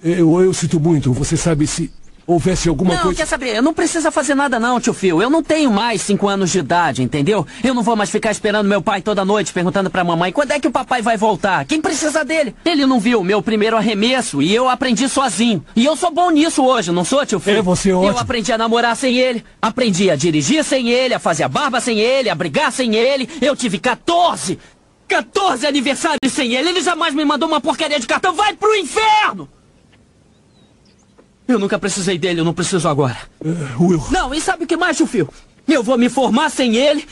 Eu, 0.03 0.41
eu 0.41 0.53
sinto 0.53 0.79
muito. 0.79 1.13
Você 1.13 1.37
sabe 1.37 1.65
se 1.65 1.91
houvesse 2.27 2.67
alguma 2.69 2.95
não, 2.95 3.01
coisa. 3.03 3.17
quer 3.17 3.25
saber? 3.27 3.61
Não 3.61 3.73
precisa 3.73 4.11
fazer 4.11 4.35
nada 4.35 4.59
não, 4.59 4.79
tio 4.79 4.93
Phil. 4.93 5.21
Eu 5.21 5.29
não 5.29 5.43
tenho 5.43 5.71
mais 5.71 6.01
cinco 6.01 6.27
anos 6.27 6.51
de 6.51 6.59
idade, 6.59 7.03
entendeu? 7.03 7.45
Eu 7.63 7.73
não 7.73 7.83
vou 7.83 7.95
mais 7.95 8.09
ficar 8.09 8.31
esperando 8.31 8.67
meu 8.67 8.81
pai 8.81 9.01
toda 9.01 9.23
noite 9.23 9.53
perguntando 9.53 9.89
pra 9.89 10.03
mamãe 10.03 10.31
quando 10.31 10.51
é 10.51 10.59
que 10.59 10.67
o 10.67 10.71
papai 10.71 11.01
vai 11.01 11.17
voltar. 11.17 11.65
Quem 11.65 11.81
precisa 11.81 12.23
dele? 12.25 12.55
Ele 12.65 12.85
não 12.85 12.99
viu 12.99 13.21
o 13.21 13.23
meu 13.23 13.41
primeiro 13.41 13.77
arremesso 13.77 14.41
e 14.41 14.53
eu 14.53 14.67
aprendi 14.67 15.07
sozinho. 15.07 15.63
E 15.75 15.85
eu 15.85 15.95
sou 15.95 16.11
bom 16.11 16.29
nisso 16.31 16.63
hoje, 16.63 16.91
não 16.91 17.05
sou, 17.05 17.25
tio 17.25 17.39
Phil? 17.39 17.57
É, 17.57 17.61
você 17.61 17.89
é 17.89 17.93
Eu 17.93 17.99
ótimo. 17.99 18.19
aprendi 18.19 18.51
a 18.51 18.57
namorar 18.57 18.95
sem 18.95 19.17
ele, 19.17 19.43
aprendi 19.61 20.09
a 20.09 20.15
dirigir 20.15 20.63
sem 20.63 20.89
ele, 20.89 21.13
a 21.13 21.19
fazer 21.19 21.43
a 21.43 21.49
barba 21.49 21.79
sem 21.79 21.99
ele, 21.99 22.29
a 22.29 22.35
brigar 22.35 22.71
sem 22.71 22.95
ele. 22.95 23.29
Eu 23.41 23.55
tive 23.55 23.77
14! 23.77 24.57
14 25.07 25.67
aniversários 25.67 26.31
sem 26.31 26.55
ele! 26.55 26.69
Ele 26.69 26.81
jamais 26.81 27.13
me 27.13 27.23
mandou 27.23 27.47
uma 27.47 27.61
porcaria 27.61 27.99
de 27.99 28.07
cartão! 28.07 28.33
Vai 28.33 28.55
pro 28.55 28.75
inferno! 28.75 29.47
Eu 31.47 31.59
nunca 31.59 31.77
precisei 31.77 32.17
dele, 32.17 32.39
eu 32.39 32.45
não 32.45 32.53
preciso 32.53 32.87
agora. 32.87 33.17
Will. 33.79 34.03
Não, 34.09 34.33
e 34.33 34.41
sabe 34.41 34.63
o 34.63 34.67
que 34.67 34.75
mais, 34.75 34.97
Phil? 34.97 35.29
Eu 35.67 35.83
vou 35.83 35.97
me 35.97 36.09
formar 36.09 36.49
sem 36.49 36.75
ele. 36.75 37.05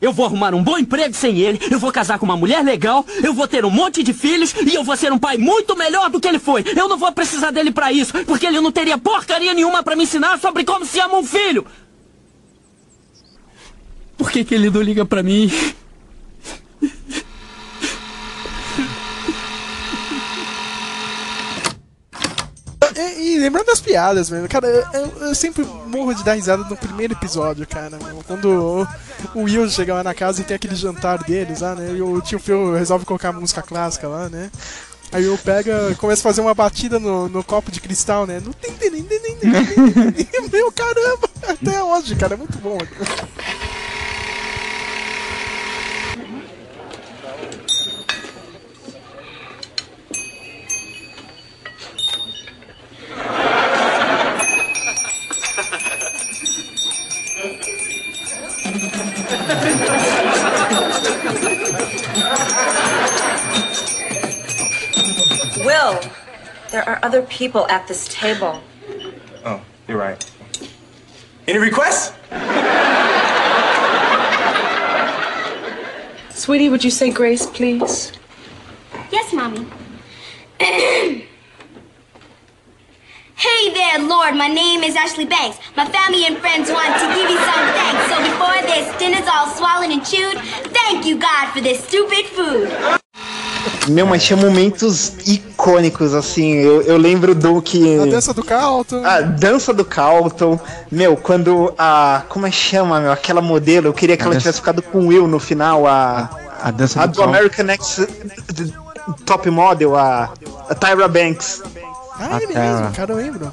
Eu 0.00 0.12
vou 0.12 0.24
arrumar 0.24 0.54
um 0.54 0.62
bom 0.62 0.78
emprego 0.78 1.14
sem 1.14 1.38
ele. 1.38 1.60
Eu 1.70 1.78
vou 1.78 1.92
casar 1.92 2.18
com 2.18 2.24
uma 2.24 2.36
mulher 2.36 2.64
legal. 2.64 3.04
Eu 3.22 3.34
vou 3.34 3.46
ter 3.46 3.64
um 3.64 3.70
monte 3.70 4.02
de 4.02 4.14
filhos. 4.14 4.54
E 4.54 4.74
eu 4.74 4.82
vou 4.82 4.96
ser 4.96 5.12
um 5.12 5.18
pai 5.18 5.36
muito 5.36 5.76
melhor 5.76 6.08
do 6.08 6.18
que 6.18 6.26
ele 6.26 6.38
foi. 6.38 6.64
Eu 6.74 6.88
não 6.88 6.96
vou 6.96 7.12
precisar 7.12 7.50
dele 7.50 7.70
pra 7.70 7.92
isso. 7.92 8.12
Porque 8.24 8.46
ele 8.46 8.60
não 8.60 8.72
teria 8.72 8.96
porcaria 8.96 9.52
nenhuma 9.52 9.82
pra 9.82 9.94
me 9.94 10.04
ensinar 10.04 10.38
sobre 10.38 10.64
como 10.64 10.86
se 10.86 10.98
ama 10.98 11.18
um 11.18 11.24
filho. 11.24 11.66
Por 14.16 14.30
que, 14.30 14.42
que 14.42 14.54
ele 14.54 14.70
não 14.70 14.80
liga 14.80 15.04
pra 15.04 15.22
mim? 15.22 15.50
E, 23.30 23.36
e 23.36 23.38
lembrando 23.38 23.66
das 23.66 23.80
piadas, 23.80 24.30
mano. 24.30 24.48
Cara, 24.48 24.66
eu, 24.66 24.86
eu- 25.00 25.28
eu 25.28 25.34
sempre 25.34 25.64
morro 25.86 26.14
de 26.14 26.24
dar 26.24 26.34
risada 26.34 26.64
no 26.64 26.76
primeiro 26.76 27.12
episódio, 27.14 27.66
cara. 27.66 27.98
meu. 28.02 28.22
Quando 28.26 28.48
o, 29.34 29.38
o 29.38 29.42
Will 29.44 29.68
chega 29.70 29.94
lá 29.94 30.02
na 30.04 30.14
casa 30.14 30.40
e 30.40 30.44
tem 30.44 30.54
aquele 30.56 30.74
jantar 30.76 31.18
deles 31.24 31.60
lá, 31.60 31.74
né? 31.74 31.92
E 31.96 32.02
o 32.02 32.20
tio 32.20 32.38
Phil 32.38 32.74
resolve 32.74 33.04
colocar 33.04 33.32
música 33.32 33.62
clássica 33.62 34.08
lá, 34.08 34.28
né? 34.28 34.50
Aí 35.12 35.28
o 35.28 35.36
pega, 35.36 35.92
começa 35.98 36.20
a 36.20 36.30
fazer 36.30 36.40
uma 36.40 36.54
batida 36.54 37.00
no, 37.00 37.28
no 37.28 37.42
copo 37.42 37.72
de 37.72 37.80
cristal, 37.80 38.26
né? 38.26 38.40
Tim, 38.40 38.72
tim, 38.72 38.90
tim, 38.90 39.02
tim, 39.02 39.18
tim, 39.40 40.12
tim, 40.12 40.24
tim. 40.24 40.48
Meu 40.52 40.70
caramba! 40.70 41.28
Até 41.48 41.82
hoje, 41.82 42.14
cara, 42.14 42.34
é 42.34 42.36
muito 42.36 42.56
bom. 42.58 42.78
Will, 65.80 65.98
there 66.70 66.86
are 66.86 66.98
other 67.02 67.22
people 67.22 67.66
at 67.68 67.88
this 67.88 68.06
table. 68.08 68.60
Oh, 69.46 69.62
you're 69.88 69.96
right. 69.96 70.22
Any 71.48 71.58
requests? 71.58 72.12
Sweetie, 76.38 76.68
would 76.68 76.84
you 76.84 76.90
say 76.90 77.10
grace, 77.10 77.46
please? 77.46 78.12
Yes, 79.10 79.32
Mommy. 79.32 79.66
Hey 80.58 81.24
there, 83.72 84.00
Lord. 84.00 84.34
My 84.36 84.48
name 84.48 84.82
is 84.82 84.94
Ashley 84.96 85.24
Banks. 85.24 85.58
My 85.78 85.86
family 85.86 86.26
and 86.26 86.36
friends 86.36 86.70
want 86.70 86.94
to 87.00 87.06
give 87.14 87.30
you 87.30 87.38
some 87.38 87.66
thanks. 87.72 88.04
So 88.12 88.20
before 88.22 88.60
this 88.68 88.98
dinner's 88.98 89.26
all 89.32 89.46
swallowed 89.48 89.90
and 89.90 90.04
chewed, 90.04 90.36
thank 90.74 91.06
you, 91.06 91.18
God, 91.18 91.50
for 91.52 91.62
this 91.62 91.82
stupid 91.82 92.26
food. 92.26 92.68
Meu, 93.88 94.06
mas 94.06 94.22
tinha 94.22 94.36
momentos 94.36 95.12
icônicos, 95.26 96.14
assim. 96.14 96.52
Eu, 96.54 96.82
eu 96.82 96.96
lembro 96.96 97.34
do 97.34 97.60
que. 97.60 97.98
A 97.98 98.06
dança 98.06 98.32
do 98.34 98.44
Carlton. 98.44 99.04
A 99.04 99.20
dança 99.20 99.72
do 99.74 99.84
Carlton. 99.84 100.58
Meu, 100.90 101.16
quando 101.16 101.72
a. 101.78 102.22
Como 102.28 102.46
é 102.46 102.50
que 102.50 102.56
chama, 102.56 103.00
meu? 103.00 103.10
Aquela 103.12 103.40
modelo, 103.42 103.88
eu 103.88 103.92
queria 103.92 104.16
que 104.16 104.22
A 104.22 104.26
ela 104.26 104.34
dança- 104.34 104.42
tivesse 104.44 104.58
ficado 104.60 104.82
com 104.82 104.98
o 105.00 105.06
Will 105.08 105.26
no 105.26 105.38
final, 105.40 105.86
a. 105.86 106.30
A 106.62 106.70
dança 106.70 107.02
A 107.02 107.06
do 107.06 107.14
do. 107.14 107.22
American 107.22 107.64
Next 107.64 108.06
Top 109.24 109.48
Model, 109.50 109.96
a, 109.96 110.30
a 110.68 110.74
Tyra 110.74 111.08
Banks. 111.08 111.62
Ah, 112.18 112.34
é 112.38 112.44
Até 112.44 112.46
mesmo, 112.48 112.86
a- 112.86 112.90
cara, 112.90 113.12
eu 113.12 113.16
lembro. 113.16 113.52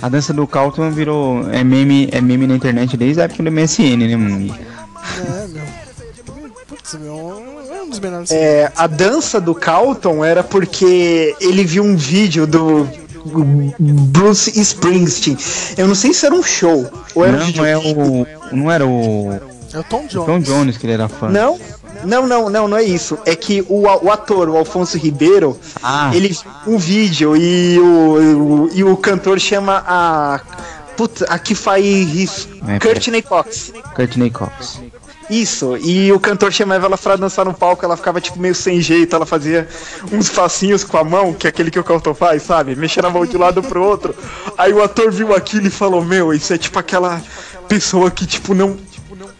A 0.00 0.08
dança 0.08 0.32
do 0.32 0.46
Carlton 0.46 0.90
virou. 0.90 1.46
É 1.50 1.62
meme, 1.62 2.08
é 2.10 2.20
meme 2.20 2.46
na 2.46 2.54
internet 2.56 2.96
desde 2.96 3.20
a 3.20 3.24
época 3.24 3.42
do 3.42 3.50
MSN, 3.50 3.96
né, 4.08 4.16
mano? 4.16 4.54
É, 4.54 5.46
meu. 5.48 5.62
Putz, 6.66 6.94
meu, 6.94 7.61
um 7.82 7.88
dos 7.90 7.98
melhores. 8.00 8.30
É, 8.30 8.70
a 8.76 8.86
dança 8.86 9.40
do 9.40 9.54
Carlton 9.54 10.24
era 10.24 10.42
porque 10.42 11.34
ele 11.40 11.64
viu 11.64 11.82
um 11.84 11.96
vídeo 11.96 12.46
do 12.46 12.88
Bruce 13.78 14.50
Springsteen. 14.60 15.36
Eu 15.76 15.86
não 15.88 15.94
sei 15.94 16.12
se 16.12 16.26
era 16.26 16.34
um 16.34 16.42
show 16.42 16.88
ou 17.14 17.24
era 17.24 17.36
um 17.36 17.40
Não, 17.46 17.52
não 17.52 17.64
é 17.66 17.76
o. 17.78 18.26
Não 18.52 18.70
era 18.70 18.86
o. 18.86 19.32
É 19.72 19.78
o 19.78 19.84
Tom 19.84 20.06
Jones. 20.06 20.26
Tom 20.26 20.38
Jones 20.40 20.76
que 20.76 20.86
ele 20.86 20.92
era 20.94 21.08
fã. 21.08 21.28
Não, 21.30 21.58
não, 22.04 22.26
não, 22.26 22.50
não, 22.50 22.68
não 22.68 22.76
é 22.76 22.82
isso. 22.82 23.18
É 23.24 23.34
que 23.34 23.64
o, 23.68 23.82
o 23.86 24.10
ator, 24.10 24.48
o 24.50 24.56
Alfonso 24.56 24.98
Ribeiro, 24.98 25.58
Ah. 25.82 26.10
ele 26.14 26.28
viu 26.28 26.40
um 26.74 26.78
vídeo 26.78 27.36
e 27.36 27.78
o, 27.78 27.84
o- 28.64 28.70
e 28.74 28.84
o 28.84 28.96
cantor 28.96 29.38
chama 29.40 29.82
a. 29.86 30.40
Puta, 30.96 31.24
a 31.24 31.38
que 31.38 31.54
faz 31.54 31.84
isso. 31.86 32.48
É, 32.68 32.78
Courtney 32.78 33.22
Cox. 33.22 33.72
Courtney 33.96 34.30
Cox. 34.30 34.78
Isso, 35.30 35.76
e 35.76 36.12
o 36.12 36.20
cantor 36.20 36.52
chamava 36.52 36.86
ela 36.86 36.98
pra 36.98 37.16
dançar 37.16 37.44
no 37.44 37.54
palco, 37.54 37.84
ela 37.84 37.96
ficava 37.96 38.20
tipo 38.20 38.38
meio 38.38 38.54
sem 38.54 38.80
jeito, 38.80 39.14
ela 39.14 39.24
fazia 39.24 39.68
uns 40.10 40.28
passinhos 40.28 40.84
com 40.84 40.96
a 40.96 41.04
mão, 41.04 41.32
que 41.32 41.46
é 41.46 41.50
aquele 41.50 41.70
que 41.70 41.78
o 41.78 41.84
Carlton 41.84 42.14
faz, 42.14 42.42
sabe? 42.42 42.74
Mexendo 42.74 43.06
a 43.06 43.10
mão 43.10 43.24
de 43.24 43.36
um 43.36 43.40
lado 43.40 43.62
pro 43.62 43.82
outro. 43.82 44.14
Aí 44.58 44.72
o 44.72 44.82
ator 44.82 45.10
viu 45.10 45.34
aquilo 45.34 45.66
e 45.66 45.70
falou: 45.70 46.04
Meu, 46.04 46.32
isso 46.32 46.52
é 46.52 46.58
tipo 46.58 46.78
aquela 46.78 47.22
pessoa 47.68 48.10
que, 48.10 48.26
tipo, 48.26 48.54
não. 48.54 48.76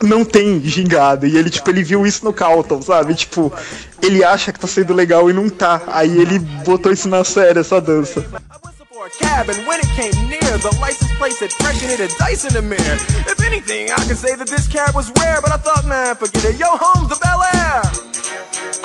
Não 0.03 0.25
tem 0.25 0.61
gingado. 0.61 1.27
E 1.27 1.37
ele, 1.37 1.49
tipo, 1.49 1.71
ele 1.71 1.85
viu 1.85 2.05
isso 2.05 2.25
no 2.25 2.33
Carlton, 2.33 2.83
sabe? 2.83 3.15
Tipo, 3.15 3.53
ele 4.01 4.25
acha 4.25 4.53
que 4.53 4.59
tá 4.59 4.67
sendo 4.67 4.93
legal 4.93 5.31
e 5.31 5.33
não 5.33 5.49
tá. 5.49 5.81
Aí 5.87 6.19
ele 6.19 6.41
botou 6.41 6.93
isso 6.93 7.09
na 7.09 7.23
série, 7.23 7.61
essa 7.61 7.81
dança. 7.81 8.25
For 9.03 9.07
a 9.07 9.11
cab, 9.11 9.49
and 9.49 9.67
when 9.67 9.81
it 9.81 9.89
came 9.99 10.13
near, 10.29 10.59
the 10.59 10.77
license 10.81 11.11
plate 11.17 11.33
said 11.33 11.53
fresh 11.53 11.83
and 11.83 11.91
it 11.91 11.99
had 11.99 12.11
dice 12.19 12.45
in 12.45 12.53
the 12.53 12.63
mirror. 12.63 12.97
If 13.27 13.43
anything, 13.43 13.91
I 13.91 14.05
could 14.07 14.17
say 14.17 14.35
that 14.35 14.49
this 14.49 14.69
cab 14.69 14.95
was 14.95 15.11
rare, 15.19 15.41
but 15.41 15.51
I 15.51 15.57
thought, 15.57 15.85
man, 15.87 16.15
forget 16.15 16.45
it. 16.45 16.59
Yo, 16.59 16.67
home 16.67 17.09
to 17.09 17.17
Bel 17.19 17.43
Air. 17.55 17.83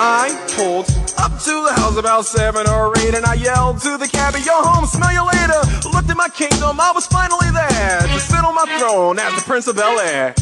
I 0.00 0.34
pulled 0.56 0.86
up 1.18 1.32
to 1.42 1.54
the 1.66 1.72
house 1.74 1.96
about 1.96 2.24
seven 2.24 2.66
or 2.66 2.96
eight, 2.98 3.14
and 3.14 3.24
I 3.24 3.34
yelled 3.34 3.80
to 3.82 3.96
the 3.96 4.08
cabbie, 4.08 4.40
"Yo, 4.40 4.54
home, 4.62 4.86
smell 4.86 5.12
you 5.12 5.24
later." 5.24 5.60
Looked 5.92 6.10
at 6.10 6.16
my 6.16 6.28
kingdom, 6.28 6.80
I 6.80 6.92
was 6.92 7.06
finally 7.06 7.50
there 7.50 8.00
to 8.00 8.20
sit 8.20 8.42
on 8.44 8.54
my 8.54 8.66
throne 8.78 9.18
as 9.18 9.34
the 9.34 9.42
Prince 9.42 9.66
of 9.66 9.76
Bel 9.76 9.98
Air. 10.00 10.34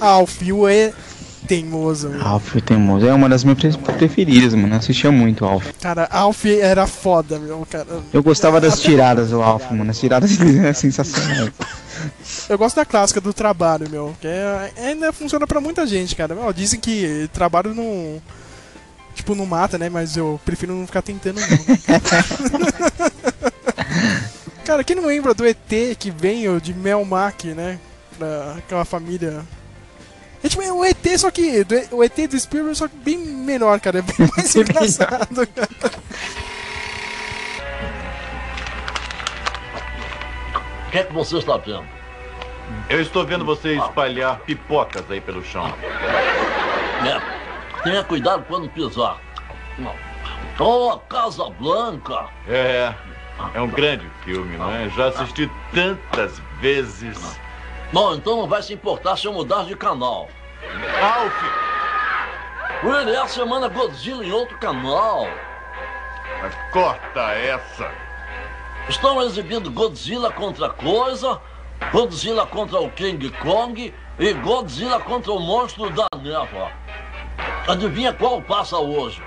O 0.00 0.26
Phil 0.26 0.68
é 0.68 0.92
teimoso. 1.46 2.12
Alf 2.22 2.54
Teimoso 2.64 3.06
é 3.06 3.12
uma 3.12 3.28
das 3.28 3.42
minhas 3.44 3.76
pre- 3.76 3.92
preferidas, 3.94 4.54
mano. 4.54 4.74
Eu 4.74 4.78
assistia 4.78 5.10
muito 5.10 5.44
Alf. 5.44 5.66
Cara, 5.80 6.06
Alf 6.10 6.44
era 6.46 6.86
foda, 6.86 7.38
meu, 7.38 7.66
cara. 7.68 7.86
Eu 8.12 8.22
gostava 8.22 8.60
das 8.60 8.80
tiradas 8.80 9.30
do 9.30 9.42
Alf, 9.42 9.70
mano. 9.72 9.90
As 9.90 9.98
tiradas 9.98 10.36
dele 10.36 10.58
eram 10.58 10.74
sensacionais. 10.74 11.50
Eu 12.48 12.56
gosto 12.56 12.76
da 12.76 12.84
clássica 12.84 13.20
do 13.20 13.32
trabalho, 13.34 13.88
meu. 13.90 14.14
Que 14.20 14.26
é- 14.28 14.70
ainda 14.78 15.12
funciona 15.12 15.46
pra 15.46 15.60
muita 15.60 15.86
gente, 15.86 16.14
cara. 16.16 16.34
Meu, 16.34 16.52
dizem 16.52 16.80
que 16.80 17.28
trabalho 17.32 17.74
não. 17.74 18.22
Tipo, 19.14 19.34
não 19.34 19.44
mata, 19.44 19.76
né? 19.76 19.88
Mas 19.90 20.16
eu 20.16 20.40
prefiro 20.44 20.74
não 20.74 20.86
ficar 20.86 21.02
tentando, 21.02 21.40
não. 21.40 21.48
cara, 24.64 24.84
quem 24.84 24.96
não 24.96 25.06
lembra 25.06 25.34
do 25.34 25.44
ET 25.46 25.96
que 25.98 26.10
veio 26.10 26.60
de 26.60 26.72
Melmac, 26.72 27.48
né? 27.48 27.78
Pra 28.16 28.54
aquela 28.58 28.84
família. 28.84 29.42
É 30.42 30.48
tipo 30.48 30.62
é 30.62 30.72
o 30.72 30.84
ET, 30.84 31.06
só 31.18 31.30
que. 31.30 31.62
do- 31.64 31.96
o 31.96 32.02
ET 32.04 32.26
do 32.26 32.38
Spielberg, 32.38 32.76
só 32.76 32.88
que 32.88 32.96
bem 32.96 33.18
menor, 33.18 33.78
cara. 33.80 33.98
É 33.98 34.02
bem 34.02 34.28
mais 34.36 34.54
engraçado, 34.56 35.46
cara. 35.46 35.68
O 40.86 40.90
que 40.90 40.98
é 40.98 41.04
que 41.04 41.12
você 41.12 41.38
está 41.38 41.56
vendo? 41.56 41.84
Eu 42.88 43.00
estou 43.00 43.24
vendo 43.24 43.44
você 43.44 43.76
espalhar 43.76 44.38
pipocas 44.40 45.08
aí 45.10 45.20
pelo 45.20 45.42
chão. 45.44 45.72
É, 47.04 47.82
tenha 47.82 48.02
cuidado 48.04 48.44
quando 48.48 48.68
pisar. 48.68 49.18
Oh, 50.58 50.98
Casa 51.08 51.48
Blanca. 51.50 52.26
É, 52.48 52.92
é 53.54 53.60
um 53.60 53.68
grande 53.68 54.06
filme, 54.24 54.56
não 54.56 54.70
é? 54.70 54.88
Já 54.90 55.08
assisti 55.08 55.50
tantas 55.72 56.40
vezes. 56.60 57.38
Bom, 57.92 58.14
então 58.14 58.36
não 58.36 58.46
vai 58.46 58.62
se 58.62 58.72
importar 58.72 59.16
se 59.16 59.26
eu 59.26 59.32
mudar 59.32 59.64
de 59.64 59.74
canal. 59.74 60.28
Alf! 61.02 61.70
Willie, 62.84 63.14
essa 63.14 63.40
semana 63.40 63.68
Godzilla 63.68 64.24
em 64.24 64.32
outro 64.32 64.56
canal. 64.58 65.26
Mas 66.40 66.54
corta 66.72 67.20
essa. 67.32 67.90
Estão 68.88 69.20
exibindo 69.22 69.70
Godzilla 69.70 70.32
contra 70.32 70.70
coisa, 70.70 71.40
Godzilla 71.92 72.46
contra 72.46 72.80
o 72.80 72.90
King 72.92 73.28
Kong 73.38 73.92
e 74.18 74.32
Godzilla 74.34 75.00
contra 75.00 75.32
o 75.32 75.40
monstro 75.40 75.90
da 75.90 76.06
névoa. 76.16 76.70
Adivinha 77.68 78.12
qual 78.12 78.40
passa 78.40 78.76
hoje? 78.78 79.22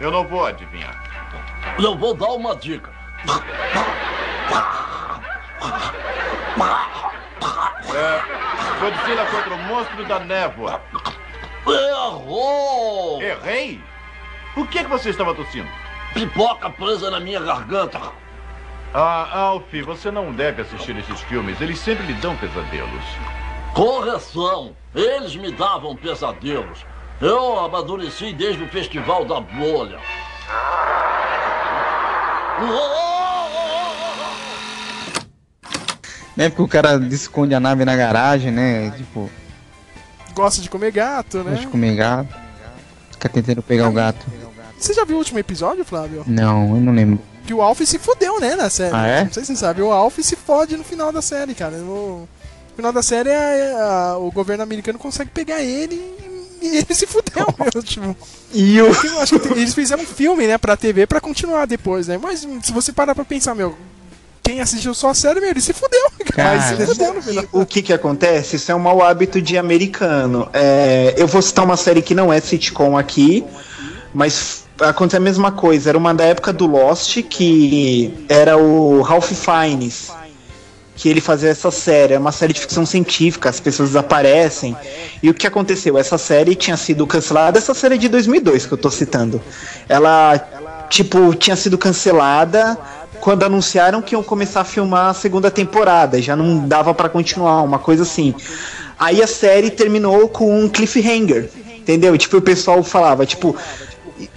Eu 0.00 0.10
não 0.10 0.26
vou 0.26 0.46
adivinhar. 0.46 0.94
Eu 1.78 1.96
vou 1.96 2.14
dar 2.14 2.32
uma 2.32 2.54
dica. 2.54 2.90
É, 7.94 8.80
Godzilla 8.80 9.26
contra 9.26 9.54
o 9.54 9.58
monstro 9.64 10.04
da 10.04 10.18
névoa. 10.20 10.80
Errou! 11.66 13.20
Errei? 13.22 13.80
Por 14.54 14.66
que, 14.68 14.84
que 14.84 14.90
você 14.90 15.10
estava 15.10 15.34
tossindo? 15.34 15.68
Pipoca 16.14 16.70
presa 16.70 17.10
na 17.10 17.20
minha 17.20 17.40
garganta. 17.40 18.00
Ah, 18.94 19.28
Alf, 19.38 19.70
você 19.84 20.10
não 20.10 20.32
deve 20.32 20.62
assistir 20.62 20.96
esses 20.96 21.20
filmes. 21.22 21.60
Eles 21.60 21.78
sempre 21.78 22.06
lhe 22.06 22.14
dão 22.14 22.36
pesadelos. 22.36 23.04
Correção! 23.74 24.74
Eles 24.94 25.36
me 25.36 25.52
davam 25.52 25.94
pesadelos. 25.94 26.86
Eu 27.20 27.58
amadureci 27.58 28.32
desde 28.32 28.62
o 28.62 28.68
Festival 28.68 29.24
da 29.24 29.40
Bolha. 29.40 29.98
Né? 36.36 36.48
Porque 36.48 36.62
o 36.62 36.68
cara 36.68 36.96
esconde 37.10 37.54
a 37.54 37.60
nave 37.60 37.84
na 37.84 37.96
garagem, 37.96 38.50
né? 38.52 38.90
Tipo, 38.96 39.30
Gosta 40.34 40.60
de 40.60 40.68
comer 40.68 40.92
gato, 40.92 41.38
gosta 41.38 41.50
né? 41.52 41.56
de 41.60 41.66
comer 41.66 41.96
gato. 41.96 42.28
Fica 43.12 43.28
tentando 43.28 43.62
pegar 43.62 43.88
o 43.88 43.92
gato. 43.92 44.26
Você 44.78 44.92
já 44.92 45.04
viu 45.06 45.16
o 45.16 45.18
último 45.18 45.38
episódio, 45.38 45.82
Flávio? 45.84 46.22
Não, 46.26 46.74
eu 46.76 46.80
não 46.82 46.92
lembro. 46.92 47.18
Que 47.46 47.54
o 47.54 47.62
Alf 47.62 47.80
se 47.80 47.98
fudeu, 47.98 48.38
né, 48.40 48.54
na 48.54 48.68
série. 48.68 48.94
Ah, 48.94 49.06
é? 49.06 49.24
Não 49.24 49.32
sei 49.32 49.44
se 49.44 49.54
você 49.54 49.60
sabe, 49.60 49.80
o 49.80 49.90
Alf 49.90 50.18
se 50.18 50.36
fode 50.36 50.76
no 50.76 50.84
final 50.84 51.10
da 51.10 51.22
série, 51.22 51.54
cara. 51.54 51.78
No 51.78 52.28
final 52.76 52.92
da 52.92 53.02
série, 53.02 53.30
a- 53.32 54.10
a- 54.12 54.18
o 54.18 54.30
governo 54.30 54.62
americano 54.62 54.98
consegue 54.98 55.30
pegar 55.30 55.62
ele 55.62 55.94
e, 56.60 56.66
e 56.68 56.76
ele 56.78 56.94
se 56.94 57.06
fudeu 57.06 57.46
mesmo, 57.58 57.82
tipo. 57.82 58.14
E 58.52 58.78
o... 58.82 58.86
Eu 58.88 59.20
acho 59.20 59.38
que 59.40 59.48
eles 59.48 59.72
fizeram 59.72 60.02
um 60.02 60.06
filme, 60.06 60.46
né, 60.46 60.58
pra 60.58 60.76
TV 60.76 61.06
pra 61.06 61.20
continuar 61.22 61.66
depois, 61.66 62.06
né? 62.08 62.18
Mas 62.22 62.40
se 62.62 62.72
você 62.72 62.92
parar 62.92 63.14
pra 63.14 63.24
pensar, 63.24 63.54
meu, 63.54 63.74
quem 64.46 64.60
assistiu 64.60 64.94
só 64.94 65.10
a 65.10 65.14
série, 65.14 65.40
meu, 65.40 65.50
ele 65.50 65.60
se 65.60 65.72
fudeu. 65.72 66.08
Mas 66.36 66.62
se 66.64 66.74
Cara, 66.76 66.86
fudeu 66.86 67.14
no 67.14 67.22
final. 67.22 67.44
o 67.52 67.66
que 67.66 67.82
que 67.82 67.92
acontece? 67.92 68.54
Isso 68.56 68.70
é 68.70 68.74
um 68.74 68.78
mau 68.78 69.02
hábito 69.02 69.42
de 69.42 69.58
americano. 69.58 70.48
É, 70.52 71.14
eu 71.16 71.26
vou 71.26 71.42
citar 71.42 71.64
uma 71.64 71.76
série 71.76 72.00
que 72.00 72.14
não 72.14 72.32
é 72.32 72.40
sitcom 72.40 72.96
aqui, 72.96 73.44
mas 74.14 74.64
acontece 74.80 75.16
a 75.16 75.20
mesma 75.20 75.50
coisa. 75.50 75.88
Era 75.90 75.98
uma 75.98 76.14
da 76.14 76.24
época 76.24 76.52
do 76.52 76.64
Lost, 76.66 77.20
que 77.24 78.14
era 78.28 78.56
o 78.56 79.02
Ralph 79.02 79.32
Fiennes, 79.32 80.12
que 80.94 81.08
ele 81.08 81.20
fazia 81.20 81.48
essa 81.48 81.72
série. 81.72 82.14
É 82.14 82.18
uma 82.18 82.32
série 82.32 82.52
de 82.52 82.60
ficção 82.60 82.86
científica, 82.86 83.48
as 83.48 83.58
pessoas 83.58 83.88
desaparecem. 83.88 84.76
E 85.20 85.28
o 85.28 85.34
que 85.34 85.46
aconteceu? 85.46 85.98
Essa 85.98 86.18
série 86.18 86.54
tinha 86.54 86.76
sido 86.76 87.04
cancelada, 87.04 87.58
essa 87.58 87.74
série 87.74 87.96
é 87.96 87.98
de 87.98 88.08
2002 88.08 88.64
que 88.66 88.72
eu 88.72 88.78
tô 88.78 88.92
citando. 88.92 89.42
Ela, 89.88 90.38
tipo, 90.88 91.34
tinha 91.34 91.56
sido 91.56 91.76
cancelada 91.76 92.78
quando 93.20 93.42
anunciaram 93.44 94.00
que 94.02 94.14
iam 94.14 94.22
começar 94.22 94.60
a 94.60 94.64
filmar 94.64 95.10
a 95.10 95.14
segunda 95.14 95.50
temporada, 95.50 96.20
já 96.20 96.34
não 96.36 96.66
dava 96.66 96.94
pra 96.94 97.08
continuar, 97.08 97.62
uma 97.62 97.78
coisa 97.78 98.02
assim. 98.02 98.34
Aí 98.98 99.22
a 99.22 99.26
série 99.26 99.70
terminou 99.70 100.28
com 100.28 100.64
um 100.64 100.68
cliffhanger, 100.68 101.50
entendeu? 101.78 102.14
E, 102.14 102.18
tipo, 102.18 102.36
o 102.36 102.42
pessoal 102.42 102.82
falava, 102.82 103.26
tipo, 103.26 103.54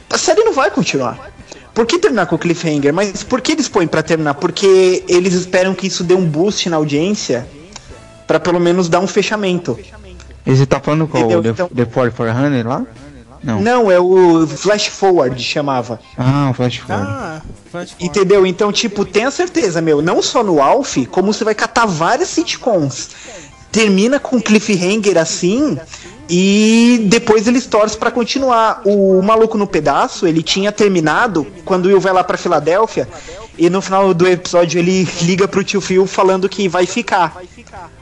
a 0.10 0.18
série 0.18 0.44
não 0.44 0.54
vai 0.54 0.70
continuar. 0.72 1.32
Por 1.74 1.86
que 1.86 1.98
terminar 2.00 2.26
com 2.26 2.36
o 2.36 2.40
cliffhanger? 2.40 2.94
Mas 2.94 3.24
por 3.24 3.40
que 3.40 3.54
eles 3.54 3.70
põem 3.70 3.88
pra 3.88 4.04
terminar? 4.04 4.34
Porque 4.34 5.04
eles 5.08 5.34
esperam 5.34 5.74
que 5.74 5.88
isso 5.88 6.04
dê 6.04 6.14
um 6.14 6.26
boost 6.26 6.68
na 6.70 6.76
audiência 6.76 7.48
pra 8.28 8.40
pelo 8.40 8.60
menos 8.60 8.90
dar 8.90 9.00
um 9.00 9.08
fechamento. 9.08 9.80
E 10.46 10.56
você 10.56 10.66
tá 10.66 10.80
falando 10.80 11.08
qual? 11.08 11.24
Entendeu? 11.24 11.42
The, 11.44 11.50
Então- 11.50 11.70
The 11.70 11.86
4400 11.86 12.66
lá? 12.66 12.84
Não. 13.44 13.62
Não, 13.62 13.92
é 13.92 14.00
o 14.00 14.46
Flash 14.48 14.88
Forward 14.88 15.42
chamava. 15.42 16.00
Ah, 16.18 16.50
o 16.52 16.54
Flash 16.54 16.78
Forward. 16.78 17.08
Ah, 17.10 17.42
Flash 17.72 17.92
Forward. 17.92 17.96
Entendeu? 18.00 18.46
Então, 18.46 18.72
tipo, 18.72 19.06
tenha 19.06 19.32
certeza, 19.32 19.82
meu, 19.82 20.02
não 20.02 20.22
só 20.22 20.44
no 20.44 20.62
Alf, 20.62 20.98
como 21.10 21.34
você 21.34 21.44
vai 21.44 21.56
catar 21.56 21.86
várias 21.86 22.30
sitcoms. 22.30 23.10
Termina 23.72 24.20
com 24.20 24.38
um 24.38 24.42
cliffhanger 24.42 25.18
assim 25.18 25.78
e 26.28 27.06
depois 27.08 27.48
eles 27.48 27.66
torcem 27.68 28.00
pra 28.00 28.10
continuar. 28.10 28.82
O 28.84 29.22
Maluco 29.22 29.58
no 29.58 29.68
Pedaço, 29.68 30.26
ele 30.28 30.42
tinha 30.42 30.72
terminado 30.72 31.46
quando 31.66 31.86
o 31.86 31.90
Will 31.90 32.00
vai 32.00 32.12
lá 32.12 32.24
pra 32.24 32.38
Filadélfia 32.38 33.08
e 33.58 33.70
no 33.70 33.82
final 33.82 34.14
do 34.14 34.28
episódio 34.28 34.80
ele 34.80 35.08
liga 35.22 35.48
pro 35.48 35.64
tio 35.64 35.82
Phil 35.82 36.08
falando 36.08 36.50
que 36.50 36.68
vai 36.68 36.86
ficar. 36.88 37.38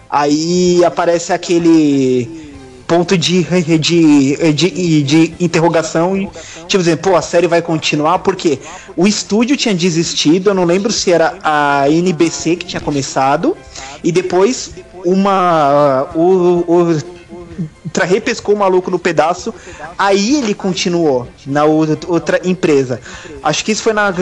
Aí 0.09 0.83
aparece 0.85 1.33
aquele 1.33 2.56
ponto 2.87 3.17
de, 3.17 3.43
de, 3.79 4.53
de, 4.53 5.03
de 5.03 5.33
interrogação 5.39 6.15
e 6.17 6.27
tipo 6.67 6.77
dizendo, 6.77 6.99
pô, 6.99 7.15
a 7.15 7.21
série 7.21 7.45
vai 7.47 7.61
continuar 7.61 8.19
porque 8.19 8.59
o 8.95 9.05
estúdio 9.05 9.57
tinha 9.57 9.75
desistido, 9.75 10.49
eu 10.49 10.53
não 10.53 10.63
lembro 10.63 10.91
se 10.91 11.11
era 11.11 11.37
a 11.43 11.89
NBC 11.89 12.55
que 12.55 12.65
tinha 12.65 12.79
começado 12.81 13.57
e 14.03 14.11
depois 14.11 14.71
uma 15.05 16.07
o, 16.15 16.63
o 16.67 17.01
tra- 17.91 18.05
repescou 18.05 18.55
o 18.55 18.57
maluco 18.57 18.89
no 18.89 18.99
pedaço, 18.99 19.53
aí 19.97 20.35
ele 20.37 20.53
continuou 20.53 21.27
na 21.45 21.65
outra, 21.65 22.39
empresa. 22.43 23.01
Acho 23.43 23.65
que 23.65 23.71
isso 23.71 23.83
foi 23.83 23.93
na 23.93 24.13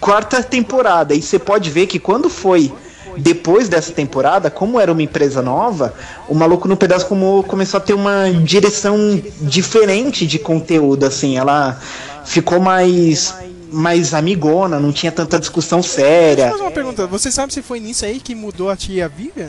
quarta 0.00 0.42
temporada 0.42 1.14
e 1.14 1.22
você 1.22 1.38
pode 1.38 1.70
ver 1.70 1.86
que 1.86 1.98
quando 1.98 2.28
foi 2.30 2.72
depois 3.16 3.68
dessa 3.68 3.92
temporada, 3.92 4.50
como 4.50 4.78
era 4.80 4.92
uma 4.92 5.02
empresa 5.02 5.40
nova, 5.42 5.94
o 6.28 6.34
Maluco 6.34 6.68
no 6.68 6.76
Pedaço 6.76 7.06
como, 7.06 7.44
começou 7.48 7.78
a 7.78 7.80
ter 7.80 7.94
uma 7.94 8.30
direção 8.42 9.20
diferente 9.40 10.26
de 10.26 10.38
conteúdo, 10.38 11.04
assim, 11.06 11.36
ela 11.38 11.80
ficou 12.24 12.60
mais 12.60 13.34
mais 13.68 14.14
amigona, 14.14 14.78
não 14.78 14.92
tinha 14.92 15.10
tanta 15.10 15.38
discussão 15.40 15.80
Deixa 15.80 16.00
eu 16.00 16.04
séria. 16.04 16.50
fazer 16.50 16.62
uma 16.62 16.70
pergunta. 16.70 17.06
Você 17.08 17.32
sabe 17.32 17.52
se 17.52 17.60
foi 17.62 17.80
nisso 17.80 18.04
aí 18.04 18.20
que 18.20 18.34
mudou 18.34 18.70
a 18.70 18.76
tia 18.76 19.08
Vivian? 19.08 19.48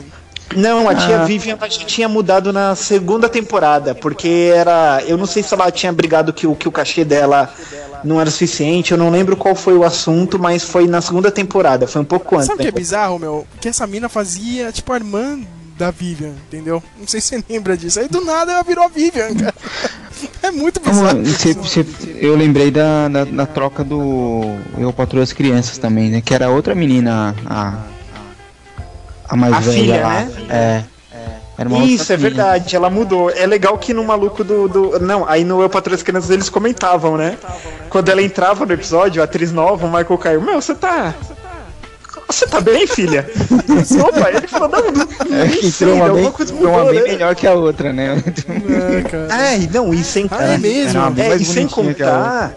Não, 0.56 0.88
a 0.88 0.94
tia 0.94 1.20
Ah. 1.20 1.24
Vivian 1.24 1.56
já 1.60 1.84
tinha 1.84 2.08
mudado 2.08 2.52
na 2.52 2.74
segunda 2.74 3.28
temporada, 3.28 3.94
porque 3.94 4.50
era. 4.54 5.02
Eu 5.06 5.16
não 5.16 5.26
sei 5.26 5.42
se 5.42 5.54
ela 5.54 5.70
tinha 5.70 5.92
brigado 5.92 6.32
que 6.32 6.46
o, 6.46 6.54
que 6.54 6.66
o 6.66 6.72
cachê 6.72 7.04
dela 7.04 7.52
não 8.04 8.20
era 8.20 8.30
suficiente, 8.30 8.92
eu 8.92 8.98
não 8.98 9.10
lembro 9.10 9.36
qual 9.36 9.54
foi 9.54 9.74
o 9.74 9.84
assunto, 9.84 10.38
mas 10.38 10.62
foi 10.64 10.86
na 10.86 11.00
segunda 11.00 11.30
temporada, 11.30 11.86
foi 11.86 12.00
um 12.02 12.04
pouco 12.04 12.36
antes. 12.36 12.46
Sabe 12.46 12.60
o 12.60 12.62
que 12.62 12.68
é 12.68 12.72
bizarro, 12.72 13.18
meu? 13.18 13.46
Que 13.60 13.68
essa 13.68 13.86
mina 13.86 14.08
fazia, 14.08 14.70
tipo, 14.72 14.92
a 14.92 14.96
irmã 14.96 15.38
da 15.76 15.90
Vivian, 15.90 16.32
entendeu? 16.48 16.82
Não 16.98 17.06
sei 17.06 17.20
se 17.20 17.28
você 17.28 17.44
lembra 17.48 17.76
disso. 17.76 18.00
Aí 18.00 18.08
do 18.08 18.24
nada 18.24 18.52
ela 18.52 18.62
virou 18.62 18.84
a 18.84 18.88
Vivian, 18.88 19.34
cara. 19.34 19.54
É 20.42 20.50
muito 20.50 20.80
bizarro. 20.80 21.24
Cê- 21.26 21.54
cê- 21.54 21.86
eu 22.20 22.34
lembrei 22.34 22.72
da, 22.72 23.06
da, 23.06 23.24
da 23.24 23.46
troca 23.46 23.84
do 23.84 24.42
Eu 24.76 24.92
Patroa 24.92 25.22
as 25.22 25.32
Crianças 25.32 25.78
também, 25.78 26.10
né? 26.10 26.20
Que 26.20 26.34
era 26.34 26.50
outra 26.50 26.74
menina, 26.74 27.36
a, 27.46 27.74
a 29.28 29.36
mais 29.36 29.54
A 29.54 29.60
velha 29.60 29.78
filha, 29.78 30.02
lá. 30.02 30.14
né? 30.24 30.32
É. 30.50 30.84
Era 31.58 31.68
uma 31.68 31.84
Isso, 31.84 32.02
outra 32.02 32.14
é 32.14 32.16
verdade, 32.16 32.76
ela 32.76 32.88
mudou. 32.88 33.30
É 33.30 33.44
legal 33.44 33.76
que 33.76 33.92
no 33.92 34.04
maluco 34.04 34.44
do. 34.44 34.68
do- 34.68 35.00
não, 35.00 35.28
aí 35.28 35.42
no 35.42 35.60
Eu 35.60 35.68
Patrulho 35.68 35.96
as 35.96 36.02
Crianças 36.04 36.30
eles 36.30 36.48
comentavam, 36.48 37.16
né? 37.16 37.36
Quando 37.90 38.08
ela 38.10 38.22
entrava 38.22 38.64
no 38.64 38.72
episódio, 38.72 39.20
a 39.20 39.24
atriz 39.24 39.50
nova, 39.50 39.84
o 39.84 39.88
Michael 39.90 40.18
Caio, 40.18 40.40
meu, 40.40 40.60
você 40.60 40.74
tá. 40.74 41.12
Você 42.28 42.46
tá 42.46 42.60
bem, 42.60 42.86
filha? 42.86 43.28
Opa, 44.06 44.28
ele 44.30 44.46
falou, 44.46 44.68
não, 44.68 44.82
não, 44.92 45.08
É, 45.36 45.48
que 45.48 45.66
entrou 45.66 45.94
uma, 45.94 46.10
bem, 46.10 46.30
coisa 46.30 46.52
entrou 46.52 46.68
uma 46.70 46.78
mudou, 46.78 46.92
bem 46.92 47.02
né? 47.02 47.08
melhor 47.08 47.34
que 47.34 47.46
a 47.46 47.54
outra, 47.54 47.90
né? 47.92 48.22
É, 49.30 49.58
e 49.58 49.66
não, 49.68 49.94
e 49.94 50.04
sem 50.04 50.26
Ah, 50.30 50.44
é 50.44 50.58
mesmo? 50.58 50.90
Era 50.90 51.00
uma 51.00 51.10
bem 51.10 51.24
É, 51.24 51.28
mais 51.30 51.40
e 51.40 51.44
sem 51.46 51.66
bonitinha 51.66 51.94
que 51.94 52.02
a 52.02 52.06
contar. 52.06 52.54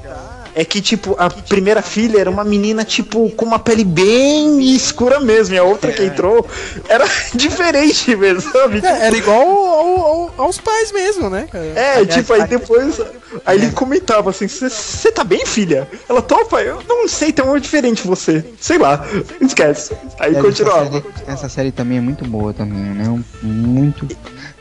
É 0.54 0.66
que, 0.66 0.82
tipo, 0.82 1.16
a 1.18 1.30
primeira 1.30 1.82
filha 1.82 2.20
era 2.20 2.30
uma 2.30 2.44
menina, 2.44 2.84
tipo, 2.84 3.30
com 3.32 3.46
uma 3.46 3.58
pele 3.60 3.84
bem 3.86 4.62
escura 4.76 5.20
mesmo. 5.20 5.56
E 5.56 5.58
a 5.58 5.64
outra 5.64 5.91
que 5.93 6.04
entrou 6.04 6.45
era 6.89 7.06
diferente 7.34 8.16
mesmo, 8.16 8.52
sabe? 8.52 8.82
É, 8.86 9.08
era 9.08 9.16
igual 9.18 9.41
ao- 9.41 10.06
ao- 10.06 10.34
aos 10.38 10.58
pais 10.60 10.91
mesmo, 10.91 11.30
né, 11.30 11.47
cara? 11.52 11.66
É, 11.66 12.06
tipo, 12.06 12.34
aí 12.34 12.45
depois. 12.47 12.99
Aí 13.45 13.58
ele 13.58 13.72
comentava 13.72 14.30
assim: 14.30 14.47
Você 14.47 15.12
tá 15.12 15.24
bem, 15.24 15.45
filha? 15.45 15.88
Ela 16.10 16.22
topa? 16.22 16.62
Eu 16.62 16.82
não 16.88 17.08
sei, 17.08 17.32
tem 17.32 17.45
uma 17.45 17.60
diferente 17.60 18.06
você. 18.06 18.43
Sei 18.60 18.78
lá, 18.78 19.06
esquece. 19.39 19.93
Aí 20.20 20.32
Essa 20.34 20.41
continuava. 20.41 20.91
série- 20.91 21.04
Essa 21.28 21.49
série 21.49 21.72
também 21.72 21.97
é 21.97 22.02
muito 22.02 22.26
boa 22.26 22.54
também, 22.54 22.78
né? 22.82 23.24
Muito. 23.41 24.06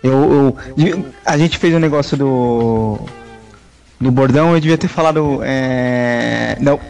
Eu, 0.03 0.57
eu- 0.78 1.05
a 1.26 1.36
gente 1.36 1.59
fez 1.59 1.74
um 1.74 1.78
negócio 1.80 2.16
do 2.16 2.99
No 4.01 4.11
bordão 4.11 4.55
eu 4.55 4.61
devia 4.61 4.78
ter 4.78 4.88
falado. 4.88 5.40
É... 5.42 6.57
Não. 6.59 6.80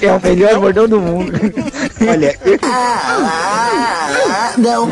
é 0.00 0.12
o 0.12 0.20
melhor 0.22 0.60
bordão 0.60 0.88
do 0.88 1.00
mundo. 1.00 1.32
Olha, 2.08 2.38
eu 2.44 2.58
Não. 4.56 4.88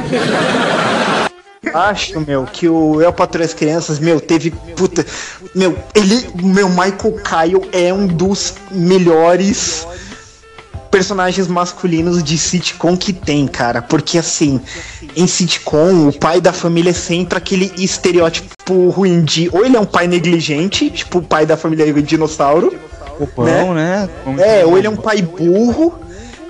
acho, 1.73 2.21
meu, 2.21 2.45
que 2.45 2.69
o 2.69 3.01
Eu 3.01 3.13
Patrulho 3.13 3.45
as 3.45 3.55
Crianças, 3.55 4.01
meu, 4.01 4.21
teve. 4.21 4.51
Puta. 4.51 5.07
Meu, 5.55 5.79
ele. 5.95 6.29
Meu, 6.43 6.69
Michael 6.69 7.15
Kyle 7.23 7.69
é 7.73 7.95
um 7.95 8.09
dos 8.09 8.55
melhores 8.73 9.87
personagens 10.93 11.49
masculinos 11.49 12.23
de 12.23 12.37
sitcom 12.37 12.97
que 12.97 13.15
tem, 13.15 13.49
cara. 13.49 13.81
Porque 13.81 14.19
assim, 14.19 14.61
em 15.17 15.27
sitcom, 15.27 16.09
o 16.09 16.13
pai 16.13 16.41
da 16.41 16.53
família 16.53 16.91
é 16.91 16.93
sempre 16.93 17.39
aquele 17.39 17.73
estereótipo 17.79 18.91
ruim 18.91 19.25
de. 19.25 19.49
Ou 19.53 19.65
ele 19.65 19.77
é 19.77 19.81
um 19.81 19.87
pai 19.87 20.07
negligente, 20.07 20.91
tipo 20.91 21.19
o 21.19 21.23
pai 21.23 21.47
da 21.47 21.57
família 21.57 21.91
dinossauro. 22.03 22.73
Pão, 23.35 23.75
né? 23.75 24.09
É, 24.39 24.65
ou 24.65 24.77
ele 24.77 24.87
é 24.87 24.91
um 24.91 24.97
pai 24.97 25.23
burro. 25.23 25.99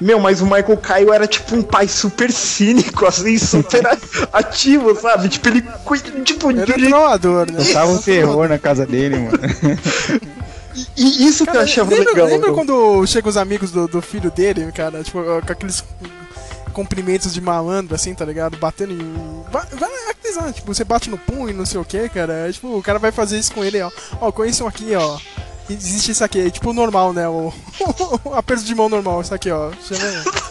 Meu, 0.00 0.18
mas 0.18 0.40
o 0.40 0.44
Michael 0.44 0.76
Kyle 0.78 1.12
era 1.12 1.28
tipo 1.28 1.54
um 1.54 1.62
pai 1.62 1.86
super 1.86 2.32
cínico, 2.32 3.06
assim, 3.06 3.38
super 3.38 3.86
ativo, 4.32 5.00
sabe? 5.00 5.28
Tipo, 5.28 5.48
ele. 5.48 5.62
Tipo, 6.24 6.50
Era 6.50 6.74
trovador, 6.74 7.52
né? 7.52 7.62
Tava 7.72 7.92
um 7.92 7.98
terror 7.98 8.48
na 8.48 8.58
casa 8.58 8.84
dele, 8.84 9.18
mano. 9.18 9.38
E 10.96 11.26
isso 11.26 11.44
que 11.44 11.56
eu 11.56 11.60
achava 11.60 11.90
lembra, 11.90 12.12
legal. 12.12 12.26
lembra 12.26 12.46
meu. 12.46 12.54
quando 12.54 13.06
chegam 13.06 13.28
os 13.28 13.36
amigos 13.36 13.70
do, 13.70 13.86
do 13.86 14.00
filho 14.02 14.30
dele, 14.30 14.70
cara? 14.72 15.02
Tipo, 15.02 15.22
com 15.22 15.52
aqueles 15.52 15.84
cumprimentos 16.72 17.34
de 17.34 17.40
malandro, 17.40 17.94
assim, 17.94 18.14
tá 18.14 18.24
ligado? 18.24 18.56
Batendo 18.56 18.92
em. 18.92 19.44
Vai, 19.50 19.66
vai 19.66 19.90
ah, 20.38 20.52
tipo, 20.52 20.72
você 20.72 20.84
bate 20.84 21.10
no 21.10 21.18
punho, 21.18 21.54
não 21.54 21.66
sei 21.66 21.80
o 21.80 21.84
que, 21.84 22.08
cara. 22.08 22.48
É, 22.48 22.52
tipo, 22.52 22.78
o 22.78 22.82
cara 22.82 22.98
vai 22.98 23.12
fazer 23.12 23.38
isso 23.38 23.52
com 23.52 23.64
ele, 23.64 23.80
ó. 23.82 23.90
Ó, 24.20 24.32
conheçam 24.32 24.66
aqui, 24.66 24.94
ó. 24.94 25.18
Existe 25.68 26.10
isso 26.10 26.24
aqui, 26.24 26.40
é 26.40 26.50
tipo 26.50 26.72
normal, 26.72 27.12
né? 27.12 27.28
O, 27.28 27.52
aperto 28.34 28.64
de 28.64 28.74
mão 28.74 28.88
normal, 28.88 29.20
isso 29.20 29.34
aqui, 29.34 29.50
ó. 29.50 29.70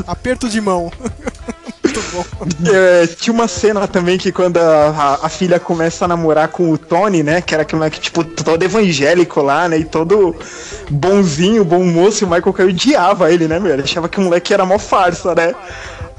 Aperto 0.07 0.47
de 0.47 0.61
mão. 0.61 0.91
Muito 1.93 2.01
bom. 2.11 2.25
É, 2.73 3.07
tinha 3.07 3.33
uma 3.33 3.47
cena 3.47 3.87
também 3.87 4.17
que 4.17 4.31
quando 4.31 4.57
a, 4.57 4.89
a- 5.21 5.25
a 5.25 5.29
filha 5.29 5.59
começa 5.59 6.05
a 6.05 6.07
namorar 6.07 6.47
com 6.47 6.71
o 6.71 6.77
Tony, 6.77 7.23
né? 7.23 7.41
Que 7.41 7.53
era 7.55 7.65
moleque, 7.73 7.99
tipo, 7.99 8.23
todo 8.23 8.61
evangélico 8.63 9.41
lá, 9.41 9.67
né? 9.67 9.79
E 9.79 9.83
todo 9.85 10.35
bonzinho, 10.89 11.63
bom 11.65 11.83
moço, 11.83 12.23
e 12.23 12.25
o 12.25 12.29
Michael 12.29 12.53
Caine 12.53 12.71
odiava 12.71 13.31
ele, 13.31 13.47
né, 13.47 13.59
meu? 13.59 13.73
Ele 13.73 13.81
achava 13.83 14.07
que 14.07 14.19
o 14.19 14.21
moleque 14.21 14.53
era 14.53 14.65
mó 14.65 14.77
farsa, 14.77 15.33
né? 15.35 15.53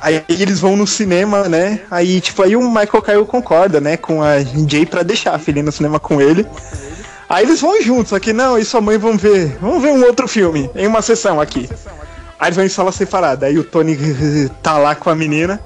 Aí 0.00 0.22
eles 0.28 0.58
vão 0.60 0.76
no 0.76 0.86
cinema, 0.86 1.48
né? 1.48 1.80
Aí, 1.90 2.20
tipo, 2.20 2.42
aí 2.42 2.56
o 2.56 2.62
Michael 2.68 3.02
Caine 3.02 3.24
concorda, 3.24 3.80
né? 3.80 3.96
Com 3.96 4.22
a 4.22 4.40
Jay 4.40 4.84
pra 4.84 5.02
deixar 5.02 5.34
a 5.34 5.38
filha 5.38 5.62
no 5.62 5.70
cinema 5.72 6.00
com 6.00 6.20
ele. 6.20 6.44
Aí 7.28 7.44
eles 7.44 7.60
vão 7.60 7.80
juntos, 7.80 8.10
só 8.10 8.18
que 8.18 8.32
não, 8.32 8.58
e 8.58 8.64
sua 8.64 8.80
mãe 8.80 8.98
vão 8.98 9.16
ver. 9.16 9.56
Vamos 9.60 9.80
ver 9.82 9.90
um 9.90 10.04
outro 10.04 10.26
filme, 10.28 10.68
em 10.74 10.86
uma 10.86 11.00
sessão 11.00 11.40
aqui. 11.40 11.68
Aí 12.42 12.48
eles 12.48 12.56
vão 12.56 12.64
em 12.64 12.68
sala 12.68 12.90
separada. 12.90 13.46
Aí 13.46 13.56
o 13.56 13.62
Tony 13.62 13.96
tá 14.60 14.76
lá 14.76 14.96
com 14.96 15.08
a 15.08 15.14
menina. 15.14 15.60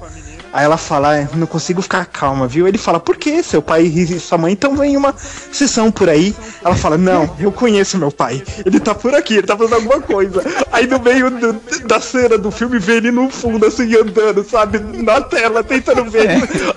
Aí 0.57 0.64
ela 0.64 0.78
fala, 0.78 1.14
"Ah, 1.20 1.28
não 1.36 1.46
consigo 1.46 1.82
ficar 1.82 2.07
calma, 2.07 2.48
viu? 2.48 2.66
Ele 2.66 2.78
fala, 2.78 2.98
por 2.98 3.16
que? 3.18 3.42
Seu 3.42 3.61
pai 3.61 3.82
e 3.82 4.18
sua 4.18 4.38
mãe 4.38 4.54
estão 4.54 4.82
em 4.82 4.96
uma 4.96 5.14
sessão 5.52 5.90
por 5.92 6.09
aí. 6.09 6.34
Ela 6.64 6.74
fala, 6.74 6.96
não, 6.96 7.28
eu 7.38 7.52
conheço 7.52 7.98
meu 7.98 8.11
pai. 8.11 8.42
Ele 8.64 8.80
tá 8.80 8.94
por 8.94 9.14
aqui, 9.14 9.34
ele 9.34 9.46
tá 9.46 9.54
fazendo 9.54 9.74
alguma 9.74 10.00
coisa. 10.00 10.42
Aí 10.72 10.86
no 10.86 10.98
meio 10.98 11.30
do- 11.30 11.61
da 11.86 12.00
cena 12.00 12.38
do 12.38 12.50
filme 12.50 12.78
vê 12.78 12.94
ele 12.96 13.11
no 13.11 13.28
fundo, 13.28 13.66
assim, 13.66 13.94
andando, 13.94 14.42
sabe? 14.48 14.78
Na 14.78 15.20
tela, 15.20 15.62
tentando 15.62 16.11
ver. 16.11 16.26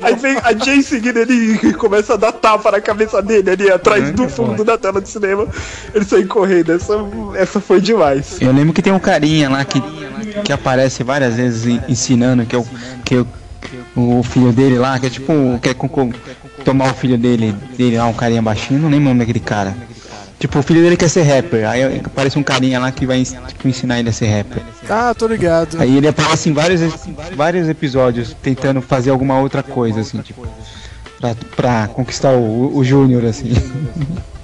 Aí 0.01 0.13
vem 0.15 0.35
a 0.43 0.51
Jay 0.53 0.83
seguindo 0.83 1.15
ele 1.17 1.57
e 1.63 1.73
começa 1.73 2.15
a 2.15 2.17
dar 2.17 2.33
tapa 2.33 2.71
na 2.71 2.81
cabeça 2.81 3.21
dele 3.21 3.49
ali 3.49 3.71
atrás 3.71 4.11
do 4.11 4.27
fundo 4.27 4.65
da 4.65 4.77
tela 4.77 4.99
de 4.99 5.07
cinema. 5.07 5.47
Ele 5.95 6.03
sai 6.03 6.25
correndo. 6.25 6.73
Essa, 6.73 6.95
essa 7.35 7.61
foi 7.61 7.79
demais. 7.79 8.41
Eu 8.41 8.51
lembro 8.51 8.73
que 8.73 8.81
tem 8.81 8.91
um 8.91 8.99
carinha 8.99 9.49
lá 9.49 9.63
que, 9.63 9.81
que 10.43 10.51
aparece 10.51 11.01
várias 11.01 11.35
vezes 11.35 11.65
en- 11.65 11.81
ensinando 11.87 12.45
que 12.45 12.55
é 12.55 12.59
o, 12.59 12.65
que 13.05 13.15
é 13.15 13.17
o, 13.19 13.27
o 13.95 14.23
filho 14.23 14.51
dele 14.51 14.77
lá, 14.77 14.99
que 14.99 15.07
é 15.07 15.09
tipo, 15.09 15.33
quer 15.61 15.73
com- 15.73 16.11
tomar 16.63 16.91
o 16.91 16.93
filho 16.93 17.17
dele, 17.17 17.53
dele 17.77 17.97
lá, 17.97 18.05
um 18.05 18.13
carinha 18.13 18.41
baixinho, 18.41 18.79
não 18.79 18.89
lembro 18.89 19.05
o 19.05 19.09
nome 19.09 19.19
daquele 19.19 19.39
cara. 19.39 19.75
Tipo, 20.39 20.59
o 20.59 20.63
filho 20.63 20.81
dele 20.81 20.95
quer 20.95 21.09
ser 21.09 21.23
rapper, 21.23 21.67
aí 21.67 21.99
aparece 22.03 22.39
um 22.39 22.43
carinha 22.43 22.79
lá 22.79 22.91
que 22.93 23.05
vai 23.05 23.21
tipo, 23.23 23.67
ensinar 23.67 23.99
ele 23.99 24.07
a 24.09 24.13
ser 24.13 24.27
rapper. 24.27 24.63
Ah, 24.89 25.13
tô 25.13 25.27
ligado. 25.27 25.77
Aí 25.81 25.97
ele 25.97 26.07
aparece 26.07 26.49
em 26.49 26.53
vários, 26.53 26.79
vários 27.35 27.67
episódios 27.67 28.33
tentando 28.41 28.81
fazer 28.81 29.09
alguma 29.09 29.37
outra 29.39 29.61
coisa, 29.61 29.99
assim, 29.99 30.19
tipo, 30.19 30.47
pra, 31.19 31.35
pra 31.57 31.87
conquistar 31.89 32.31
o, 32.31 32.71
o 32.73 32.83
Júnior, 32.85 33.25
assim. 33.25 33.51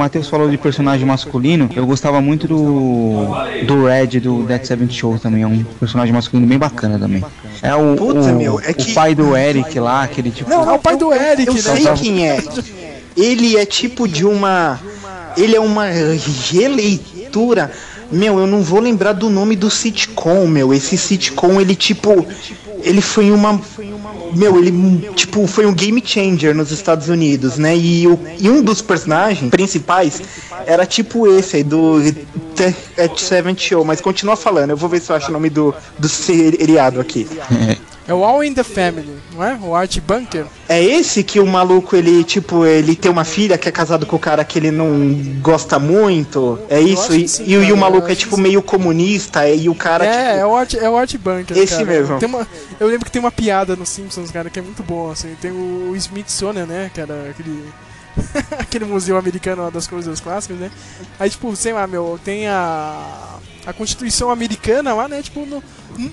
Matheus 0.00 0.28
falou 0.28 0.50
de 0.50 0.56
personagem 0.58 1.06
masculino, 1.06 1.68
eu 1.76 1.86
gostava 1.86 2.20
muito 2.20 2.48
do 2.48 3.26
do 3.66 3.84
Red 3.86 4.18
do 4.20 4.42
Dead 4.44 4.64
Seven 4.64 4.90
Show 4.90 5.18
também, 5.18 5.42
é 5.42 5.46
um 5.46 5.62
personagem 5.78 6.12
masculino 6.12 6.46
bem 6.48 6.58
bacana 6.58 6.98
também. 6.98 7.24
É 7.62 7.74
o, 7.74 7.94
Puta, 7.96 8.20
o, 8.20 8.36
meu, 8.36 8.60
é 8.60 8.70
o 8.70 8.74
que- 8.74 8.92
pai 8.92 9.14
do 9.14 9.36
Eric 9.36 9.78
lá, 9.78 10.02
aquele 10.02 10.30
tipo. 10.30 10.48
Não, 10.50 10.68
é 10.68 10.72
o 10.72 10.78
pai 10.78 10.96
do 10.96 11.12
Eric, 11.12 11.46
Eu 11.46 11.54
né? 11.54 11.60
sei 11.60 11.86
quem 11.94 12.28
é. 12.28 12.42
Ele 13.16 13.56
é 13.56 13.64
tipo 13.66 14.08
de 14.08 14.24
uma. 14.24 14.80
Ele 15.36 15.54
é 15.54 15.60
uma 15.60 15.86
releitura. 15.86 17.70
Meu, 18.10 18.38
eu 18.40 18.46
não 18.46 18.60
vou 18.62 18.80
lembrar 18.80 19.12
do 19.12 19.30
nome 19.30 19.54
do 19.54 19.70
sitcom, 19.70 20.46
meu. 20.46 20.74
Esse 20.74 20.96
sitcom, 20.98 21.60
ele 21.60 21.74
tipo. 21.76 22.26
Ele 22.82 23.00
foi 23.00 23.30
uma. 23.30 23.60
Meu, 24.34 24.58
ele 24.58 25.10
tipo 25.14 25.46
foi 25.46 25.66
um 25.66 25.74
game 25.74 26.02
changer 26.04 26.54
nos 26.54 26.70
Estados 26.70 27.08
Unidos, 27.08 27.58
né? 27.58 27.76
E, 27.76 28.06
o, 28.06 28.18
e 28.38 28.48
um 28.48 28.62
dos 28.62 28.82
personagens 28.82 29.50
principais 29.50 30.22
era 30.66 30.86
tipo 30.86 31.26
esse 31.26 31.56
aí 31.56 31.64
do 31.64 31.96
at 32.98 33.18
Seven 33.18 33.56
Show, 33.56 33.84
mas 33.84 34.00
continua 34.00 34.36
falando, 34.36 34.70
eu 34.70 34.76
vou 34.76 34.88
ver 34.88 35.00
se 35.00 35.10
eu 35.10 35.16
acho 35.16 35.30
o 35.30 35.32
nome 35.32 35.50
do, 35.50 35.74
do 35.98 36.08
seriado 36.08 37.00
aqui. 37.00 37.26
É 38.10 38.14
o 38.14 38.24
All 38.24 38.42
in 38.42 38.52
the 38.52 38.64
Family, 38.64 39.08
não 39.32 39.44
é? 39.44 39.56
O 39.62 39.72
Art 39.72 39.96
Bunker. 40.00 40.44
É 40.68 40.82
esse 40.82 41.22
que 41.22 41.38
o 41.38 41.46
maluco, 41.46 41.94
ele, 41.94 42.24
tipo, 42.24 42.66
ele 42.66 42.96
tem 42.96 43.08
uma 43.08 43.22
filha 43.24 43.56
que 43.56 43.68
é 43.68 43.70
casado 43.70 44.04
com 44.04 44.16
o 44.16 44.18
cara 44.18 44.44
que 44.44 44.58
ele 44.58 44.72
não 44.72 44.88
gosta 45.40 45.78
muito. 45.78 46.58
É 46.68 46.80
isso? 46.80 47.14
E, 47.14 47.28
sim, 47.28 47.44
e 47.46 47.56
o- 47.56 47.62
e 47.62 47.72
o 47.72 47.76
maluco 47.76 48.10
é, 48.10 48.14
tipo, 48.16 48.36
meio 48.36 48.60
comunista. 48.62 49.48
E 49.48 49.68
o 49.68 49.76
cara, 49.76 50.04
é, 50.04 50.10
tipo. 50.30 50.40
é 50.40 50.46
o 50.46 50.56
Art, 50.56 50.74
é 50.74 50.90
o 50.90 50.96
Art 50.96 51.14
Bunker. 51.18 51.56
Esse 51.56 51.74
cara. 51.74 51.84
mesmo. 51.86 52.18
Tem 52.18 52.28
uma, 52.28 52.48
eu 52.80 52.88
lembro 52.88 53.04
que 53.04 53.12
tem 53.12 53.20
uma 53.20 53.30
piada 53.30 53.76
nos 53.76 53.88
Simpsons, 53.88 54.32
cara, 54.32 54.50
que 54.50 54.58
é 54.58 54.62
muito 54.62 54.82
boa, 54.82 55.12
assim. 55.12 55.36
Tem 55.40 55.52
o 55.52 55.94
Smithsonian, 55.94 56.66
né, 56.66 56.90
cara, 56.92 57.28
aquele... 57.30 57.64
aquele 58.58 58.84
museu 58.86 59.16
americano 59.16 59.62
lá 59.62 59.70
das 59.70 59.86
coisas 59.86 60.18
clássicas, 60.18 60.58
né? 60.58 60.68
Aí, 61.18 61.30
tipo, 61.30 61.54
sei 61.54 61.72
lá, 61.72 61.86
meu, 61.86 62.18
tem 62.24 62.48
a... 62.48 63.38
A 63.66 63.72
Constituição 63.72 64.30
Americana 64.30 64.92
lá, 64.94 65.06
né, 65.06 65.22
tipo, 65.22 65.44
no, 65.46 65.62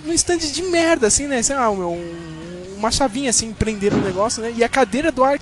no 0.05 0.13
stand 0.13 0.37
de 0.37 0.63
merda, 0.63 1.07
assim, 1.07 1.27
né? 1.27 1.41
Sei 1.41 1.55
lá, 1.55 1.69
um- 1.69 2.75
uma 2.77 2.91
chavinha, 2.91 3.29
assim, 3.29 3.51
prender 3.53 3.93
o 3.93 3.97
negócio, 3.97 4.41
né? 4.41 4.53
E 4.55 4.63
a 4.63 4.69
cadeira 4.69 5.11
do 5.11 5.23
Art 5.23 5.41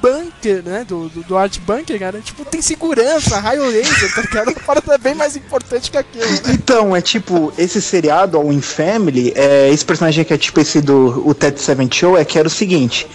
Bunker, 0.00 0.62
né? 0.64 0.84
Do, 0.86 1.08
do, 1.08 1.22
do 1.22 1.36
Art 1.36 1.58
Bunker, 1.60 1.96
cara, 1.98 2.20
tipo, 2.20 2.44
tem 2.44 2.60
segurança, 2.60 3.38
raio 3.38 3.64
laser, 3.66 4.12
tá 4.14 4.22
ligado? 4.22 4.48
A 4.50 4.60
parada 4.60 4.94
é 4.94 4.98
bem 4.98 5.14
mais 5.14 5.36
importante 5.36 5.90
que 5.90 5.96
aquilo, 5.96 6.24
né? 6.24 6.40
Então, 6.54 6.94
é 6.96 7.00
tipo, 7.00 7.52
esse 7.56 7.80
seriado, 7.80 8.36
All 8.36 8.52
in 8.52 8.60
Family, 8.60 9.32
é, 9.36 9.70
esse 9.70 9.84
personagem 9.84 10.24
que 10.24 10.34
é 10.34 10.38
tipo 10.38 10.58
esse 10.60 10.80
do 10.80 11.22
o 11.24 11.32
Ted 11.34 11.60
Seven 11.60 11.88
Show, 11.92 12.18
é 12.18 12.24
que 12.24 12.36
era 12.38 12.48
o 12.48 12.50
seguinte. 12.50 13.06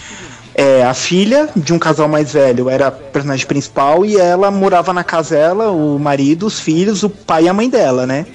É, 0.59 0.83
a 0.83 0.93
filha 0.95 1.47
de 1.55 1.71
um 1.71 1.77
casal 1.77 2.07
mais 2.07 2.33
velho 2.33 2.67
era 2.67 2.87
a 2.87 2.91
personagem 2.91 3.45
principal 3.45 4.03
e 4.03 4.17
ela 4.17 4.49
morava 4.49 4.91
na 4.91 5.03
casa 5.03 5.35
dela, 5.35 5.69
o 5.69 5.99
marido, 5.99 6.47
os 6.47 6.59
filhos, 6.59 7.03
o 7.03 7.09
pai 7.11 7.43
e 7.43 7.47
a 7.47 7.53
mãe 7.53 7.69
dela, 7.69 8.07
né? 8.07 8.25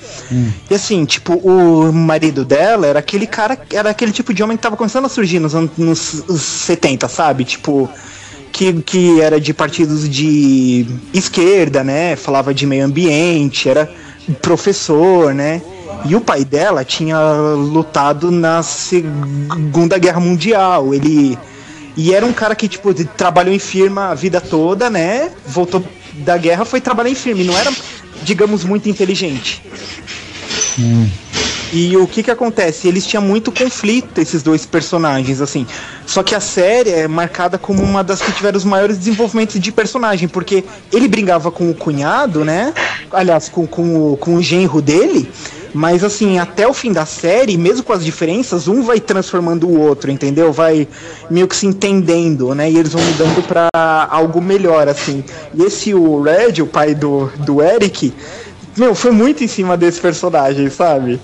E 0.71 0.75
assim, 0.75 1.05
tipo, 1.05 1.35
o 1.35 1.93
marido 1.93 2.45
dela 2.45 2.87
era 2.87 3.01
aquele 3.01 3.27
cara, 3.27 3.59
era 3.73 3.91
aquele 3.91 4.13
tipo 4.13 4.33
de 4.33 4.41
homem 4.41 4.57
que 4.57 4.63
tava 4.63 4.77
começando 4.77 5.07
a 5.07 5.09
surgir 5.09 5.41
nos 5.41 5.53
anos 5.53 5.73
nos 5.77 5.99
70, 5.99 7.09
sabe? 7.09 7.45
Tipo, 7.45 7.91
que, 8.53 8.73
que 8.83 9.21
era 9.21 9.41
de 9.41 9.53
partidos 9.53 10.09
de 10.09 10.87
esquerda, 11.13 11.83
né? 11.83 12.15
Falava 12.15 12.55
de 12.55 12.67
meio 12.67 12.85
ambiente, 12.85 13.69
era 13.69 13.91
professor, 14.41 15.35
né? 15.35 15.61
E 16.05 16.15
o 16.15 16.21
pai 16.21 16.45
dela 16.45 16.85
tinha 16.85 17.19
lutado 17.57 18.31
na 18.31 18.63
Segunda 18.63 19.99
Guerra 19.99 20.21
Mundial. 20.21 20.95
Ele 20.95 21.37
E 21.97 22.15
era 22.15 22.25
um 22.25 22.33
cara 22.33 22.55
que, 22.55 22.69
tipo, 22.69 22.93
trabalhou 23.05 23.55
em 23.55 23.59
firma 23.59 24.09
a 24.09 24.15
vida 24.15 24.41
toda, 24.41 24.89
né? 24.89 25.31
Voltou 25.47 25.85
da 26.13 26.37
guerra, 26.37 26.65
foi 26.65 26.81
trabalhar 26.81 27.11
em 27.11 27.15
firma. 27.15 27.43
E 27.43 27.45
não 27.45 27.57
era, 27.57 27.71
digamos, 28.23 28.65
muito 28.65 28.89
inteligente. 28.89 29.63
E 31.73 31.97
o 31.97 32.07
que 32.07 32.23
que 32.23 32.31
acontece? 32.31 32.87
Eles 32.87 33.07
tinham 33.07 33.23
muito 33.23 33.51
conflito, 33.51 34.21
esses 34.21 34.43
dois 34.43 34.67
personagens, 34.67 35.41
assim. 35.41 35.67
Só 36.07 36.23
que 36.23 36.35
a 36.35 36.41
série 36.41 36.91
é 36.91 37.09
marcada 37.09 37.57
como 37.57 37.83
uma 37.83 38.05
das 38.05 38.21
que 38.21 38.31
tiveram 38.31 38.59
os 38.59 38.65
maiores 38.65 38.99
desenvolvimentos 38.99 39.59
de 39.59 39.73
personagem, 39.73 40.29
porque 40.29 40.65
ele 40.93 41.09
brigava 41.09 41.51
com 41.51 41.71
o 41.71 41.75
cunhado, 41.75 42.45
né? 42.45 42.75
Aliás, 43.11 43.49
com, 43.49 43.67
com, 43.67 44.13
o, 44.13 44.17
com 44.19 44.35
o 44.35 44.43
genro 44.43 44.83
dele. 44.83 45.31
Mas 45.73 46.05
assim, 46.05 46.39
até 46.39 46.69
o 46.69 46.75
fim 46.75 46.93
da 46.93 47.07
série, 47.07 47.57
mesmo 47.57 47.83
com 47.83 47.95
as 47.95 48.05
diferenças, 48.05 48.69
um 48.69 48.83
vai 48.83 49.01
transformando 49.01 49.67
o 49.67 49.81
outro, 49.81 50.11
entendeu? 50.11 50.53
Vai 50.53 50.87
meio 51.31 51.49
que 51.49 51.57
se 51.57 51.67
entendendo, 51.67 52.55
né? 52.55 52.71
E 52.71 52.77
eles 52.77 52.93
vão 52.93 53.03
mudando 53.03 53.43
pra 53.49 53.71
algo 54.11 54.43
melhor, 54.43 54.87
assim. 54.89 55.25
E 55.55 55.63
esse 55.63 55.95
o 55.95 56.21
Red, 56.21 56.61
o 56.61 56.67
pai 56.67 56.95
do, 56.95 57.33
do 57.39 57.63
Eric, 57.63 58.13
meu, 58.77 58.95
foi 58.95 59.11
muito 59.11 59.43
em 59.43 59.49
cima 59.49 59.75
desse 59.75 59.99
personagem, 59.99 60.69
sabe? 60.69 61.19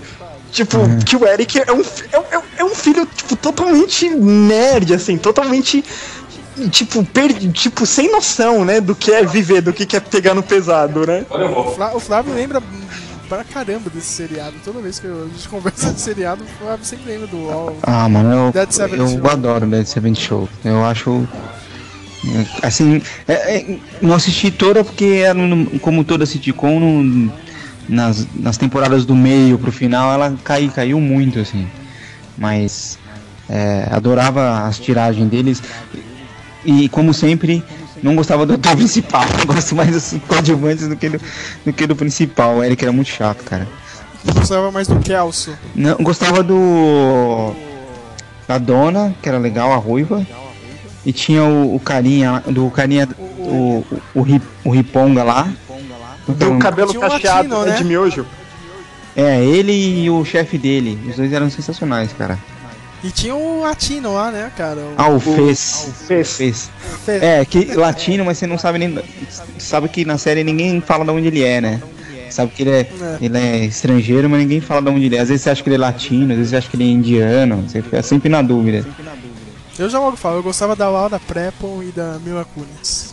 Tipo, 0.51 0.78
que 1.05 1.14
o 1.16 1.26
Eric 1.26 1.59
é 1.61 1.72
um, 1.72 1.82
é, 2.12 2.18
um- 2.18 2.24
é 2.32 2.38
um- 2.38 2.42
é 2.59 2.64
um 2.64 2.74
filho, 2.74 3.07
tipo, 3.14 3.36
totalmente 3.36 4.09
nerd, 4.09 4.94
assim, 4.94 5.16
totalmente, 5.18 5.84
tipo, 6.70 7.05
perdi, 7.05 7.51
tipo, 7.53 7.84
sem 7.86 8.11
noção, 8.11 8.64
né, 8.64 8.80
do 8.80 8.94
que 8.94 9.12
é 9.12 9.24
viver, 9.24 9.61
do 9.61 9.72
que 9.72 9.94
é 9.96 10.01
pegar 10.01 10.34
no 10.34 10.42
pesado, 10.42 11.07
né? 11.07 11.24
O 11.30 11.70
Flá- 11.72 11.94
O 11.94 12.01
Flávio 12.01 12.34
lembra 12.34 12.62
pra 13.28 13.44
caramba 13.44 13.90
desse 13.90 14.07
seriado. 14.07 14.55
Toda 14.64 14.80
vez 14.80 14.99
que 14.99 15.07
eu- 15.07 15.24
a 15.24 15.36
gente 15.36 15.46
conversa 15.51 15.92
de 15.92 16.01
seriado, 16.01 16.42
o 16.42 16.64
Flávio 16.64 16.84
sempre 16.84 17.12
lembra 17.12 17.26
do 17.26 17.51
All. 17.51 17.76
Ah, 17.82 18.09
mano, 18.09 18.46
eu, 18.46 18.53
Dead 18.53 18.70
Seventh 18.72 18.99
eu 19.01 19.09
Show. 19.09 19.30
adoro 19.30 19.66
Dead 19.66 19.86
Seventh 19.86 20.18
Show. 20.18 20.49
Eu 20.64 20.82
acho. 20.84 21.28
é, 22.62 22.66
Assim, 22.66 23.01
é- 23.28 23.57
é, 23.59 23.78
não 24.01 24.14
assisti 24.14 24.51
toda 24.51 24.82
porque 24.82 25.22
era 25.24 25.38
como 25.82 26.03
toda 26.05 26.24
sitcom, 26.26 26.80
no- 26.80 27.32
nas, 27.89 28.26
nas 28.34 28.57
temporadas 28.57 29.05
do 29.05 29.16
meio 29.16 29.59
pro 29.59 29.72
final 29.72 30.12
ela 30.12 30.36
cai, 30.45 30.68
caiu 30.68 31.01
muito, 31.01 31.39
assim. 31.39 31.66
Mas 32.36 32.99
é, 33.49 33.89
adorava 33.91 34.66
as 34.66 34.78
tiragens 34.78 35.28
deles. 35.28 35.62
E 36.64 36.89
como 36.89 37.14
sempre, 37.14 37.64
não 38.03 38.14
gostava 38.14 38.45
do 38.45 38.55
ator 38.55 38.74
principal. 38.76 39.24
Gosto 39.47 39.74
mais 39.74 39.91
dos 39.91 40.20
coadjuvantes 40.26 40.89
do 40.89 40.97
que 40.97 41.09
do, 41.09 41.20
do 41.64 41.72
que 41.72 41.86
do 41.86 41.97
principal. 41.97 42.57
O 42.57 42.64
Eric 42.64 42.82
era 42.84 42.93
muito 42.93 43.09
chato, 43.09 43.43
cara. 43.45 43.66
Eu 44.26 44.34
gostava 44.34 44.70
mais 44.70 44.89
do 44.89 44.99
Kelso. 44.99 45.57
Não, 45.74 45.97
gostava 45.97 46.43
do. 46.43 47.55
Da 48.47 48.59
dona, 48.59 49.14
que 49.22 49.28
era 49.28 49.39
legal, 49.39 49.72
a 49.72 49.76
ruiva. 49.76 50.26
E 51.05 51.12
tinha 51.12 51.45
o, 51.45 51.76
o 51.76 51.80
carinha, 51.80 52.43
do 52.47 52.70
carinha, 52.70 53.09
o, 53.18 53.84
o, 54.14 54.20
o, 54.20 54.41
o 54.64 54.70
Riponga 54.70 55.22
lá. 55.22 55.51
Do 56.34 56.58
cabelo 56.58 56.90
Tinha 56.90 57.00
um 57.04 57.08
cacheado 57.08 57.48
latino, 57.48 57.64
né, 57.64 57.70
né? 57.72 57.76
de 57.78 57.84
miojo. 57.84 58.26
É, 59.16 59.42
ele 59.44 59.72
e 59.72 60.10
o 60.10 60.24
chefe 60.24 60.56
dele. 60.58 60.98
Os 61.08 61.16
dois 61.16 61.32
eram 61.32 61.50
sensacionais, 61.50 62.10
cara. 62.16 62.38
E 63.02 63.10
tinha 63.12 63.34
o 63.34 63.60
Latino 63.62 64.12
lá, 64.14 64.30
né, 64.30 64.50
cara? 64.56 64.80
O- 64.80 64.94
Ah, 64.96 65.08
o 65.08 65.20
Fez. 65.20 65.86
O 65.88 65.92
Fez. 66.06 66.32
Fez. 66.36 66.70
Fez. 67.04 67.22
É, 67.22 67.44
que 67.44 67.74
latino, 67.76 68.24
mas 68.24 68.38
você 68.38 68.46
não 68.46 68.58
sabe 68.58 68.78
nem. 68.78 68.98
Sabe 69.56 69.88
que 69.88 70.04
na 70.04 70.18
série 70.18 70.42
ninguém 70.42 70.80
fala 70.80 71.04
de 71.04 71.10
onde 71.12 71.28
ele 71.28 71.42
é, 71.44 71.60
né? 71.60 71.80
Sabe 72.28 72.52
que 72.52 72.62
ele 72.64 72.70
é, 72.70 72.80
É. 72.80 73.18
ele 73.20 73.38
é 73.38 73.64
estrangeiro, 73.64 74.28
mas 74.28 74.40
ninguém 74.40 74.60
fala 74.60 74.82
de 74.82 74.90
onde 74.90 75.06
ele 75.06 75.16
é. 75.16 75.20
Às 75.20 75.28
vezes 75.28 75.42
você 75.42 75.50
acha 75.50 75.62
que 75.62 75.68
ele 75.68 75.76
é 75.76 75.78
latino, 75.78 76.32
às 76.32 76.36
vezes 76.38 76.50
você 76.50 76.56
acha 76.56 76.68
que 76.68 76.76
ele 76.76 76.84
é 76.84 76.88
indiano. 76.88 77.64
Você 77.68 77.80
fica 77.82 78.02
sempre 78.02 78.28
na 78.28 78.42
dúvida. 78.42 78.84
Eu 79.78 79.88
já 79.88 80.00
logo 80.00 80.16
falo, 80.16 80.36
eu 80.38 80.42
gostava 80.42 80.74
da 80.74 80.88
Laura 80.90 81.20
Prepon 81.20 81.82
e 81.84 81.92
da 81.92 82.18
Mila 82.24 82.44
Kunis. 82.52 83.07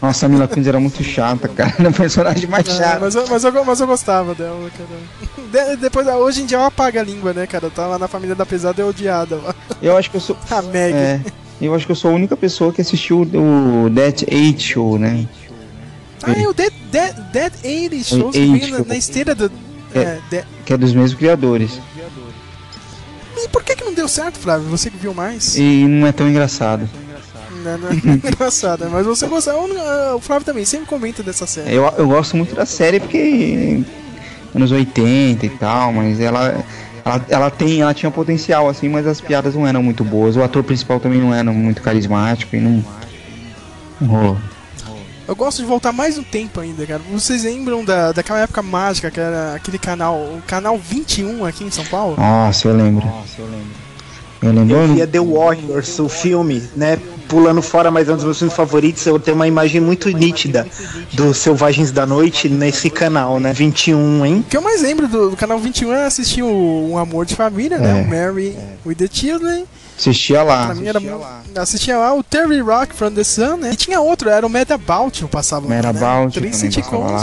Nossa, 0.00 0.26
a 0.26 0.28
Mila 0.28 0.46
Kunis 0.48 0.66
era 0.66 0.78
muito 0.80 1.02
chata, 1.02 1.48
cara. 1.48 1.74
Era 1.78 1.88
o 1.88 1.92
personagem 1.92 2.46
mais 2.48 2.68
É, 2.68 2.72
chato. 2.72 3.00
mas, 3.00 3.14
eu, 3.14 3.26
mas, 3.28 3.44
eu, 3.44 3.64
mas 3.64 3.80
eu 3.80 3.86
gostava 3.86 4.34
dela, 4.34 4.70
cara. 4.76 5.68
De- 5.70 5.76
depois, 5.76 6.06
hoje 6.06 6.42
em 6.42 6.46
dia 6.46 6.56
ela 6.58 6.66
apaga 6.66 7.00
a 7.00 7.04
língua, 7.04 7.32
né, 7.32 7.46
cara? 7.46 7.70
Tá 7.70 7.86
lá 7.86 7.98
na 7.98 8.08
família 8.08 8.34
da 8.34 8.44
pesada 8.46 8.80
é 8.80 8.84
odiada 8.84 9.36
lá. 9.36 9.54
Eu 9.82 9.96
acho 9.96 10.10
que 10.10 10.16
eu 10.16 10.20
sou. 10.20 10.36
A 10.50 10.62
Meg. 10.62 10.94
É, 10.94 11.20
eu 11.60 11.74
acho 11.74 11.86
que 11.86 11.92
eu 11.92 11.96
sou 11.96 12.10
a 12.10 12.14
única 12.14 12.36
pessoa 12.36 12.72
que 12.72 12.80
assistiu 12.80 13.20
o 13.22 13.90
That 13.94 14.26
Eight 14.28 14.62
Show, 14.62 14.98
né? 14.98 15.26
Ah, 16.22 16.32
é 16.32 16.48
o 16.48 16.54
Dead, 16.54 16.72
Dead, 16.90 17.14
Dead 17.32 17.52
80 17.64 18.04
Shows 18.04 18.32
que 18.32 18.38
Eight, 18.40 18.58
veio 18.66 18.78
na, 18.78 18.84
na 18.86 18.96
esteira 18.96 19.34
do. 19.34 19.50
É. 19.94 19.98
É, 20.00 20.18
de- 20.30 20.44
Que 20.64 20.72
é 20.72 20.76
dos 20.76 20.92
mesmos 20.92 21.14
criadores. 21.14 21.78
E 23.36 23.48
por 23.48 23.62
que, 23.62 23.74
que 23.76 23.84
não 23.84 23.92
deu 23.92 24.08
certo, 24.08 24.38
Flávio? 24.38 24.68
Você 24.68 24.90
que 24.90 24.96
viu 24.96 25.12
mais? 25.12 25.56
E 25.56 25.86
não 25.86 26.06
é 26.06 26.12
tão 26.12 26.28
engraçado. 26.28 26.88
Não, 27.64 27.78
não 27.78 27.88
é 27.90 27.94
engraçado, 28.28 28.88
mas 28.90 29.06
você 29.06 29.26
gostava. 29.26 29.58
O 30.14 30.20
Flávio 30.20 30.44
também 30.44 30.64
sempre 30.64 30.86
comenta 30.86 31.22
dessa 31.22 31.46
série. 31.46 31.74
Eu, 31.74 31.84
eu 31.98 32.06
gosto 32.06 32.36
muito 32.36 32.54
da 32.54 32.66
série 32.66 33.00
porque. 33.00 33.82
anos 34.54 34.70
80 34.70 35.46
e 35.46 35.48
tal, 35.50 35.92
mas 35.92 36.20
ela. 36.20 36.64
Ela, 37.04 37.26
ela 37.28 37.50
tem, 37.50 37.82
ela 37.82 37.92
tinha 37.92 38.10
potencial 38.10 38.66
assim, 38.66 38.88
mas 38.88 39.06
as 39.06 39.20
piadas 39.20 39.54
não 39.54 39.66
eram 39.66 39.82
muito 39.82 40.02
boas. 40.02 40.36
O 40.36 40.42
ator 40.42 40.64
principal 40.64 40.98
também 40.98 41.20
não 41.20 41.34
era 41.34 41.52
muito 41.52 41.82
carismático 41.82 42.56
e 42.56 42.60
não. 42.60 42.82
Não 44.00 44.08
rolou. 44.08 44.38
Eu 45.26 45.34
gosto 45.34 45.62
de 45.62 45.64
voltar 45.66 45.92
mais 45.92 46.18
no 46.18 46.24
tempo 46.24 46.60
ainda, 46.60 46.86
cara. 46.86 47.00
Vocês 47.10 47.44
lembram 47.44 47.84
da, 47.84 48.12
daquela 48.12 48.40
época 48.40 48.60
mágica 48.62 49.10
que 49.10 49.18
era 49.18 49.54
aquele 49.54 49.78
canal, 49.78 50.16
o 50.16 50.42
canal 50.46 50.78
21 50.78 51.44
aqui 51.46 51.64
em 51.64 51.70
São 51.70 51.84
Paulo? 51.86 52.16
Nossa, 52.16 52.68
eu 52.68 52.76
lembro. 52.76 53.06
Eu 53.38 53.46
lembro. 53.46 53.83
Eu 54.88 54.94
via 54.94 55.06
The 55.06 55.20
Warriors, 55.20 55.98
o 55.98 56.08
filme, 56.08 56.62
né? 56.76 56.98
Pulando 57.28 57.62
fora, 57.62 57.90
mas 57.90 58.08
é 58.08 58.12
um 58.12 58.16
dos 58.16 58.24
meus 58.24 58.38
filmes 58.38 58.54
favoritos. 58.54 59.04
Eu 59.06 59.18
tenho 59.18 59.34
uma 59.34 59.48
imagem 59.48 59.80
muito 59.80 60.08
nítida 60.10 60.66
dos 61.12 61.38
Selvagens 61.38 61.90
da 61.90 62.04
Noite 62.06 62.48
nesse 62.48 62.90
canal, 62.90 63.40
né? 63.40 63.52
21, 63.52 64.26
hein? 64.26 64.44
O 64.46 64.50
que 64.50 64.56
eu 64.56 64.62
mais 64.62 64.82
lembro 64.82 65.08
do, 65.08 65.30
do 65.30 65.36
canal 65.36 65.58
21 65.58 65.92
é 65.92 66.04
assistir 66.04 66.42
o 66.42 66.90
Um 66.90 66.98
Amor 66.98 67.24
de 67.24 67.34
Família, 67.34 67.78
né? 67.78 68.00
É. 68.00 68.02
O 68.02 68.08
Mary 68.08 68.56
with 68.84 68.96
the 68.96 69.08
Children. 69.10 69.64
Assistia 69.96 70.42
lá. 70.42 70.66
Pra 70.66 70.74
mim 70.74 70.86
era 70.86 70.98
mu- 70.98 71.20
assistia 71.56 71.96
lá 71.96 72.12
o 72.14 72.22
Terry 72.22 72.60
Rock 72.60 72.94
from 72.94 73.12
the 73.12 73.22
Sun, 73.22 73.58
né? 73.58 73.70
E 73.72 73.76
tinha 73.76 74.00
outro, 74.00 74.28
era 74.28 74.44
o 74.44 74.50
Medabout, 74.50 75.22
eu 75.22 75.28
passava 75.28 75.62
lá, 75.68 75.68
né? 75.70 75.76
Três 76.32 76.54
lá. 76.54 76.60
sitcoms. 76.60 77.22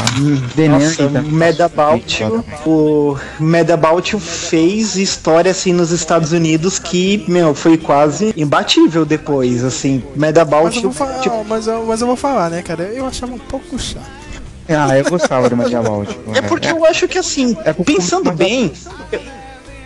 Nossa, 0.70 0.96
também. 0.96 1.32
Medabout, 1.32 2.24
o 2.66 3.18
Medabout 3.40 4.18
fez 4.20 4.96
história 4.96 5.52
assim 5.52 5.74
nos 5.74 5.92
Estados 5.92 6.32
Unidos 6.32 6.80
que, 6.80 7.26
meu, 7.28 7.54
foi 7.54 7.78
quase 7.78 8.34
imbatível 8.38 9.06
depois, 9.06 9.64
assim. 9.64 10.02
Mas 10.12 10.18
Medabout, 10.18 10.82
eu, 10.84 10.92
falar, 10.94 11.20
tipo, 11.20 11.44
mas, 11.44 11.68
eu, 11.68 11.86
mas 11.86 12.00
eu 12.02 12.08
vou 12.08 12.16
falar, 12.16 12.50
né, 12.50 12.62
cara? 12.62 12.84
Eu 12.84 13.06
achava 13.06 13.34
um 13.34 13.40
pouco 13.40 13.78
chato. 13.78 14.22
Ah, 14.70 14.98
eu 14.98 15.04
gostava 15.10 15.50
do 15.50 15.58
Mediabout. 15.58 16.18
É 16.34 16.42
porque 16.42 16.70
eu 16.70 16.86
acho 16.86 17.06
que 17.08 17.18
assim, 17.18 17.58
pensando 17.86 18.32
bem. 18.32 18.72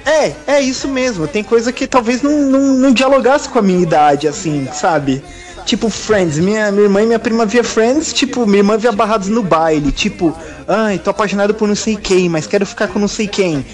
É, 0.05 0.33
é 0.45 0.61
isso 0.61 0.87
mesmo. 0.87 1.27
Tem 1.27 1.43
coisa 1.43 1.71
que 1.73 1.87
talvez 1.87 2.21
não, 2.21 2.31
não, 2.41 2.59
não 2.75 2.91
dialogasse 2.93 3.49
com 3.49 3.57
a 3.59 3.61
minha 3.61 3.81
idade, 3.81 4.27
assim, 4.27 4.67
sabe? 4.71 5.23
Tipo, 5.65 5.89
Friends, 5.89 6.37
minha, 6.37 6.71
minha 6.71 6.83
irmã 6.83 7.01
e 7.01 7.07
minha 7.07 7.17
prima 7.17 7.43
via 7.43 7.63
Friends, 7.63 8.13
tipo, 8.13 8.45
minha 8.45 8.59
irmã 8.59 8.77
via 8.77 8.91
barrados 8.91 9.29
no 9.29 9.41
baile, 9.41 9.91
tipo, 9.91 10.37
ai, 10.67 10.99
tô 10.99 11.09
apaixonado 11.09 11.55
por 11.55 11.67
não 11.67 11.75
sei 11.75 11.95
quem, 11.95 12.29
mas 12.29 12.45
quero 12.45 12.67
ficar 12.67 12.87
com 12.87 12.99
não 12.99 13.07
sei 13.07 13.27
quem. 13.27 13.65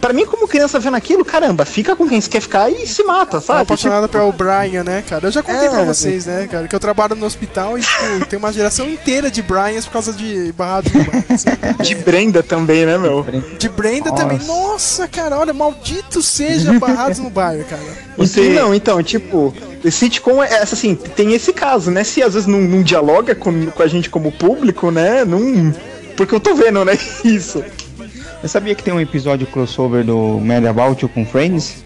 Pra 0.00 0.12
mim, 0.12 0.24
como 0.26 0.48
criança 0.48 0.78
vendo 0.78 0.96
aquilo, 0.96 1.24
caramba, 1.24 1.64
fica 1.64 1.94
com 1.96 2.08
quem 2.08 2.20
você 2.20 2.28
quer 2.28 2.40
ficar 2.40 2.70
e 2.70 2.86
se 2.86 3.02
mata, 3.04 3.40
sabe? 3.40 3.62
apaixonada 3.62 4.08
pelo 4.08 4.32
Brian, 4.32 4.84
né, 4.84 5.02
cara? 5.08 5.26
Eu 5.26 5.30
já 5.30 5.42
contei 5.42 5.66
É, 5.66 5.70
pra 5.70 5.84
vocês, 5.84 6.26
né, 6.26 6.48
cara? 6.50 6.68
Que 6.68 6.74
eu 6.74 6.80
trabalho 6.80 7.14
no 7.14 7.26
hospital 7.26 7.78
e, 7.78 7.82
tipo, 7.82 8.26
tem 8.28 8.38
uma 8.38 8.52
geração 8.52 8.88
inteira 8.88 9.30
de 9.30 9.42
Bryans 9.42 9.86
por 9.86 9.92
causa 9.92 10.12
de 10.12 10.52
barrados 10.52 10.92
no 10.92 11.04
bairro. 11.04 11.24
assim. 11.30 11.48
De 11.82 11.94
Brenda 11.94 12.42
também, 12.42 12.86
né, 12.86 12.98
meu? 12.98 13.24
De 13.58 13.68
Brenda 13.68 14.12
também. 14.12 14.38
Nossa, 14.46 15.06
cara, 15.08 15.38
olha, 15.38 15.52
maldito 15.52 16.22
seja 16.22 16.72
barrados 16.78 17.18
no 17.18 17.30
bairro, 17.30 17.64
cara. 17.64 17.82
Você... 18.16 18.48
Não, 18.50 18.74
então, 18.74 19.02
tipo, 19.02 19.54
sitcom 19.90 20.42
é 20.42 20.52
essa 20.54 20.74
assim, 20.74 20.94
tem 20.94 21.34
esse 21.34 21.52
caso, 21.52 21.90
né? 21.90 22.04
Se 22.04 22.22
às 22.22 22.34
vezes 22.34 22.46
não, 22.48 22.60
não 22.60 22.82
dialoga 22.82 23.34
com, 23.34 23.66
com 23.66 23.82
a 23.82 23.86
gente 23.86 24.10
como 24.10 24.32
público, 24.32 24.90
né? 24.90 25.24
Não. 25.24 25.72
Porque 26.16 26.34
eu 26.34 26.40
tô 26.40 26.54
vendo, 26.54 26.84
né? 26.84 26.98
Isso. 27.24 27.62
Eu 28.42 28.48
sabia 28.48 28.74
que 28.74 28.82
tem 28.82 28.94
um 28.94 29.00
episódio 29.00 29.46
crossover 29.46 30.04
do 30.04 30.38
Mediabout 30.40 31.06
com 31.08 31.26
Friends? 31.26 31.84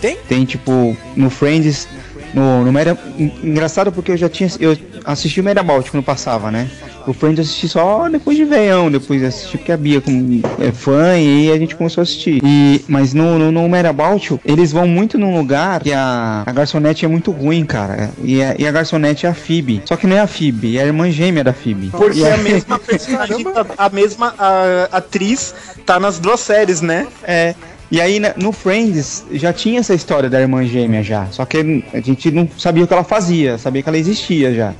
Tem? 0.00 0.16
Tem 0.28 0.44
tipo, 0.44 0.96
no 1.14 1.30
Friends, 1.30 1.88
no, 2.36 2.64
no 2.64 2.72
Media... 2.72 2.96
Engraçado 3.42 3.90
porque 3.90 4.12
eu 4.12 4.16
já 4.16 4.28
tinha. 4.28 4.48
Eu 4.60 4.76
assisti 5.04 5.40
o 5.40 5.44
Mediabout 5.44 5.90
quando 5.90 6.04
passava, 6.04 6.50
né? 6.50 6.68
O 7.06 7.12
Friends 7.12 7.38
eu 7.38 7.42
assisti 7.44 7.68
só 7.68 8.08
depois 8.08 8.36
de 8.36 8.44
veião, 8.44 8.90
depois 8.90 9.22
assisti 9.22 9.56
porque 9.56 9.70
a 9.72 9.76
Bia 9.76 10.00
como 10.00 10.42
é 10.60 10.72
fã 10.72 11.16
e 11.16 11.50
a 11.52 11.56
gente 11.56 11.74
começou 11.76 12.00
a 12.00 12.02
assistir. 12.02 12.40
E, 12.44 12.84
mas 12.88 13.14
no, 13.14 13.38
no, 13.38 13.52
no 13.52 13.68
Mediabout, 13.68 14.40
eles 14.44 14.72
vão 14.72 14.86
muito 14.86 15.16
num 15.16 15.36
lugar 15.36 15.80
que 15.82 15.92
a, 15.92 16.42
a 16.44 16.52
garçonete 16.52 17.04
é 17.04 17.08
muito 17.08 17.30
ruim, 17.30 17.64
cara. 17.64 18.10
E 18.22 18.42
a, 18.42 18.56
e 18.58 18.66
a 18.66 18.72
garçonete 18.72 19.24
é 19.24 19.28
a 19.28 19.34
Phoebe. 19.34 19.82
Só 19.86 19.96
que 19.96 20.06
não 20.06 20.16
é 20.16 20.20
a 20.20 20.26
Phoebe, 20.26 20.76
é 20.76 20.82
a 20.82 20.86
irmã 20.86 21.10
gêmea 21.10 21.44
da 21.44 21.52
Phoebe. 21.52 21.88
Porque 21.90 22.24
a 22.24 22.34
aí- 22.34 22.42
mesma 22.42 22.78
personagem, 22.80 23.46
a 23.78 23.88
mesma 23.88 24.34
a, 24.36 24.88
atriz 24.98 25.54
tá 25.86 25.98
nas 26.00 26.18
duas 26.18 26.40
séries, 26.40 26.80
né? 26.80 27.06
É. 27.22 27.54
E 27.90 28.00
aí 28.00 28.18
na- 28.18 28.32
no 28.36 28.52
Friends 28.52 29.24
já 29.32 29.52
tinha 29.52 29.80
essa 29.80 29.94
história 29.94 30.28
da 30.28 30.40
irmã 30.40 30.64
gêmea 30.66 31.02
já. 31.02 31.26
Só 31.30 31.44
que 31.44 31.84
a 31.92 32.00
gente 32.00 32.30
não 32.30 32.48
sabia 32.58 32.84
o 32.84 32.86
que 32.86 32.92
ela 32.92 33.04
fazia, 33.04 33.58
sabia 33.58 33.82
que 33.82 33.88
ela 33.88 33.98
existia 33.98 34.52
já. 34.54 34.72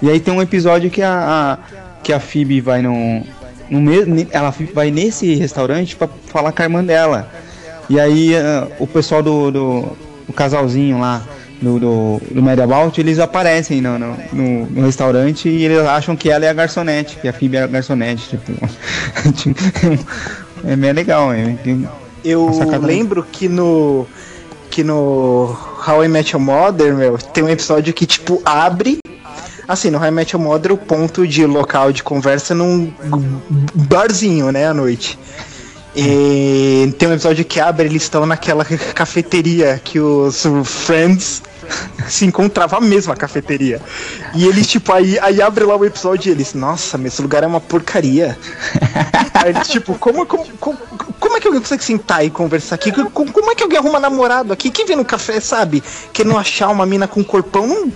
E 0.00 0.08
aí 0.08 0.20
tem 0.20 0.32
um 0.32 0.40
episódio 0.40 0.90
que 0.90 1.02
a, 1.02 1.12
a- 1.12 1.58
que 2.02 2.12
a 2.12 2.20
Phoebe 2.20 2.60
vai 2.60 2.80
no, 2.80 3.22
no 3.68 3.80
mesmo, 3.80 4.26
ela 4.30 4.54
vai 4.72 4.90
nesse 4.90 5.34
restaurante 5.34 5.94
pra 5.96 6.08
falar 6.26 6.52
com 6.52 6.62
a 6.62 6.64
irmã 6.64 6.82
dela. 6.82 7.30
E 7.90 7.98
aí 8.00 8.34
ah, 8.36 8.66
o 8.78 8.86
pessoal 8.86 9.22
do, 9.22 9.50
do, 9.50 9.96
do 10.26 10.32
casalzinho 10.32 11.00
lá 11.00 11.22
do, 11.60 11.78
do, 11.78 12.22
do 12.30 12.42
Mediabout, 12.42 12.98
eles 13.00 13.18
aparecem 13.18 13.80
no, 13.82 13.98
no, 13.98 14.16
no- 14.32 14.66
no 14.66 14.86
restaurante 14.86 15.48
e 15.50 15.64
eles 15.64 15.80
acham 15.80 16.16
que 16.16 16.30
ela 16.30 16.46
é 16.46 16.48
a 16.48 16.52
garçonete, 16.54 17.18
que 17.20 17.28
a 17.28 17.32
Phoebe 17.32 17.56
é 17.58 17.62
a 17.64 17.66
garçonete. 17.66 18.28
Tipo, 18.30 18.52
é 20.64 20.76
bem 20.76 20.92
legal, 20.92 21.30
tem- 21.62 21.86
Eu 22.24 22.50
lembro 22.82 23.22
que 23.22 23.48
no. 23.48 24.06
Que 24.70 24.84
no 24.84 25.56
How 25.86 26.04
I 26.04 26.08
Met 26.08 26.34
Your 26.34 26.44
Mother, 26.44 26.94
meu, 26.94 27.16
tem 27.16 27.42
um 27.42 27.48
episódio 27.48 27.92
que, 27.94 28.06
tipo, 28.06 28.42
abre. 28.44 28.98
Assim, 29.66 29.90
no 29.90 29.98
How 29.98 30.06
I 30.06 30.10
Met 30.10 30.34
Your 30.34 30.44
Mother, 30.44 30.72
o 30.72 30.76
ponto 30.76 31.26
de 31.26 31.44
local 31.46 31.92
de 31.92 32.02
conversa 32.02 32.54
num 32.54 32.92
barzinho, 33.74 34.52
né, 34.52 34.66
à 34.66 34.74
noite. 34.74 35.18
E 35.96 36.94
tem 36.98 37.08
um 37.08 37.12
episódio 37.12 37.44
que 37.44 37.58
abre, 37.58 37.86
eles 37.86 38.02
estão 38.02 38.24
naquela 38.26 38.64
cafeteria 38.94 39.80
que 39.82 39.98
os 39.98 40.44
Friends 40.64 41.42
se 42.08 42.24
encontravam 42.24 42.78
a 42.78 42.82
mesma 42.82 43.16
cafeteria. 43.16 43.80
E 44.34 44.46
eles, 44.46 44.66
tipo, 44.66 44.92
aí, 44.92 45.18
aí 45.20 45.40
abre 45.40 45.64
lá 45.64 45.76
o 45.76 45.84
episódio 45.84 46.28
e 46.28 46.32
eles, 46.32 46.54
nossa, 46.54 46.98
mas 46.98 47.14
esse 47.14 47.22
lugar 47.22 47.42
é 47.42 47.46
uma 47.46 47.60
porcaria. 47.60 48.38
aí 49.34 49.50
eles, 49.50 49.68
tipo, 49.68 49.94
como, 49.98 50.26
como, 50.26 50.44
como, 50.58 50.78
como 51.18 51.36
é 51.36 51.40
que 51.40 51.46
alguém 51.46 51.60
consegue 51.60 51.84
sentar 51.84 52.24
e 52.24 52.30
conversar 52.30 52.76
aqui? 52.76 52.92
Como, 52.92 53.32
como 53.32 53.50
é 53.50 53.54
que 53.54 53.62
alguém 53.62 53.78
arruma 53.78 54.00
namorado 54.00 54.52
aqui? 54.52 54.70
Quem 54.70 54.86
vem 54.86 54.96
no 54.96 55.04
café, 55.04 55.40
sabe? 55.40 55.82
Que 56.12 56.24
não 56.24 56.38
achar 56.38 56.68
uma 56.68 56.86
mina 56.86 57.06
com 57.06 57.22
corpão, 57.24 57.66
não, 57.66 57.92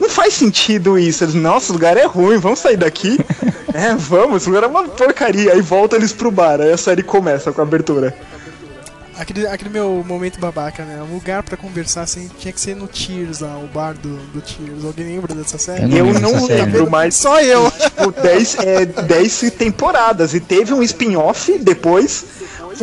não 0.00 0.08
faz 0.08 0.34
sentido 0.34 0.98
isso. 0.98 1.24
Eles, 1.24 1.34
nossa, 1.34 1.72
o 1.72 1.74
lugar 1.74 1.96
é 1.96 2.04
ruim, 2.04 2.38
vamos 2.38 2.58
sair 2.58 2.76
daqui. 2.76 3.18
é, 3.72 3.94
vamos, 3.94 4.42
esse 4.42 4.48
lugar 4.48 4.64
é 4.64 4.66
uma 4.66 4.84
porcaria. 4.84 5.52
Aí 5.52 5.60
volta 5.60 5.96
eles 5.96 6.12
pro 6.12 6.30
bar, 6.30 6.60
aí 6.60 6.72
a 6.72 6.76
série 6.76 7.02
começa 7.02 7.52
com 7.52 7.60
a 7.60 7.64
abertura. 7.64 8.14
Aquele, 9.16 9.46
aquele 9.46 9.70
meu 9.70 10.04
momento 10.06 10.40
babaca, 10.40 10.84
né? 10.84 11.02
Um 11.02 11.14
lugar 11.14 11.42
pra 11.42 11.56
conversar 11.56 12.02
assim 12.02 12.28
tinha 12.38 12.52
que 12.52 12.60
ser 12.60 12.74
no 12.74 12.88
Tears 12.88 13.40
lá, 13.40 13.56
o 13.58 13.66
bar 13.68 13.94
do, 13.94 14.16
do 14.32 14.40
Tears. 14.40 14.84
Alguém 14.84 15.06
lembra 15.06 15.34
dessa 15.34 15.56
série? 15.58 15.96
Eu 15.96 16.12
não 16.20 16.46
lembro, 16.46 16.90
mas. 16.90 17.14
Só 17.14 17.40
eu. 17.40 17.70
Tipo, 17.70 18.10
10 18.10 18.56
é, 18.58 18.84
10 18.86 19.52
temporadas. 19.56 20.34
E 20.34 20.40
teve 20.40 20.74
um 20.74 20.82
spin-off 20.82 21.58
depois. 21.58 22.24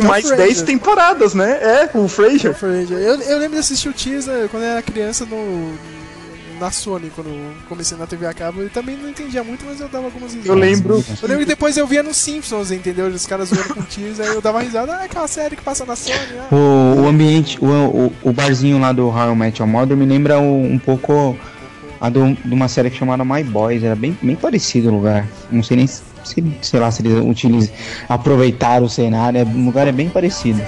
mais 0.02 0.26
Frasier. 0.26 0.48
10 0.48 0.62
temporadas, 0.62 1.34
né? 1.34 1.82
É, 1.82 1.86
com 1.86 2.04
o 2.04 2.08
Frasier. 2.08 2.54
Eu, 2.98 3.20
eu 3.20 3.38
lembro 3.38 3.54
de 3.54 3.60
assistir 3.60 3.88
o 3.88 3.92
Tears 3.92 4.26
né, 4.26 4.48
quando 4.50 4.62
eu 4.62 4.70
era 4.70 4.82
criança 4.82 5.26
no, 5.26 5.72
na 6.62 6.70
Sony, 6.70 7.10
quando 7.14 7.28
comecei 7.68 7.96
na 7.98 8.06
TV 8.06 8.26
a 8.26 8.32
cabo. 8.32 8.62
Eu 8.62 8.70
também 8.70 8.96
não 8.96 9.08
entendia 9.10 9.42
muito, 9.42 9.64
mas 9.66 9.80
eu 9.80 9.88
dava 9.88 10.04
algumas 10.06 10.32
risadas. 10.32 10.46
Eu 10.48 10.54
lembro- 10.54 11.04
Eu 11.22 11.28
lembro 11.28 11.38
que 11.40 11.44
depois 11.44 11.76
eu 11.76 11.86
via 11.86 12.02
nos 12.02 12.16
Simpsons, 12.16 12.70
entendeu? 12.70 13.06
Os 13.08 13.26
caras 13.26 13.48
zoando 13.48 13.74
com 13.74 13.80
o 13.80 13.84
Tears, 13.84 14.20
aí 14.20 14.28
eu 14.28 14.40
dava 14.40 14.60
risada. 14.60 14.92
Ah, 14.94 15.04
aquela 15.04 15.26
série 15.26 15.56
que 15.56 15.62
passa 15.62 15.84
na 15.84 15.96
Sony. 15.96 16.16
Ah. 16.38 16.54
O, 16.54 17.02
o 17.02 17.08
ambiente, 17.08 17.58
o, 17.60 17.66
o, 17.66 18.12
o 18.22 18.32
barzinho 18.32 18.78
lá 18.78 18.92
do 18.92 19.08
How 19.08 19.32
I 19.32 19.36
Met 19.36 19.60
Your 19.60 19.68
Mother 19.68 19.96
me 19.96 20.06
lembra 20.06 20.38
o- 20.38 20.62
um 20.64 20.78
pouco 20.78 21.36
a 22.00 22.08
do, 22.08 22.34
de 22.44 22.54
uma 22.54 22.68
série 22.68 22.90
que 22.90 22.96
chamada 22.96 23.24
My 23.24 23.42
Boys. 23.42 23.82
Era 23.82 23.96
bem, 23.96 24.16
bem 24.22 24.36
parecido 24.36 24.88
o 24.90 24.94
lugar. 24.94 25.26
Não 25.50 25.62
sei 25.62 25.76
nem 25.76 25.86
se, 25.86 26.02
se- 26.24 26.44
sei 26.62 26.78
lá, 26.80 26.90
se 26.90 27.02
eles 27.02 27.24
utilizam, 27.24 27.74
aproveitaram 28.08 28.86
o 28.86 28.88
cenário. 28.88 29.40
É, 29.40 29.42
o 29.44 29.64
lugar 29.64 29.86
é 29.88 29.92
bem 29.92 30.08
parecido. 30.08 30.60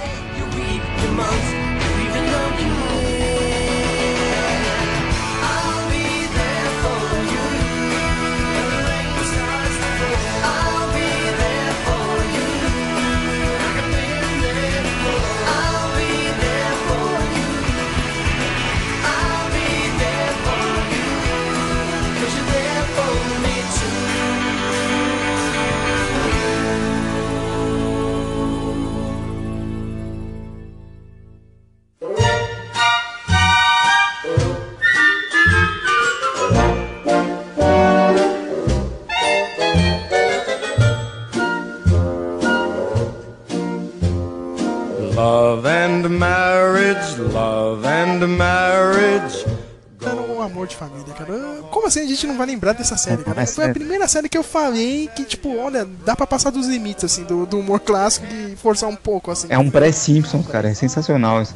Gente 52.25 52.31
não 52.31 52.37
vai 52.37 52.47
lembrar 52.47 52.73
dessa 52.73 52.97
série, 52.97 53.23
cara? 53.23 53.45
Foi 53.45 53.65
a 53.65 53.73
primeira 53.73 54.07
série 54.07 54.27
que 54.27 54.37
eu 54.37 54.43
falei 54.43 55.09
que, 55.15 55.23
tipo, 55.23 55.55
olha, 55.55 55.87
dá 56.05 56.15
pra 56.15 56.27
passar 56.27 56.49
dos 56.49 56.67
limites, 56.67 57.03
assim, 57.03 57.23
do, 57.23 57.45
do 57.45 57.59
humor 57.59 57.79
clássico 57.79 58.25
e 58.25 58.55
forçar 58.55 58.89
um 58.89 58.95
pouco, 58.95 59.31
assim. 59.31 59.47
É 59.49 59.57
um 59.57 59.69
pré-Simpsons, 59.69 60.47
cara. 60.47 60.69
É 60.69 60.73
sensacional 60.73 61.41
isso. 61.41 61.53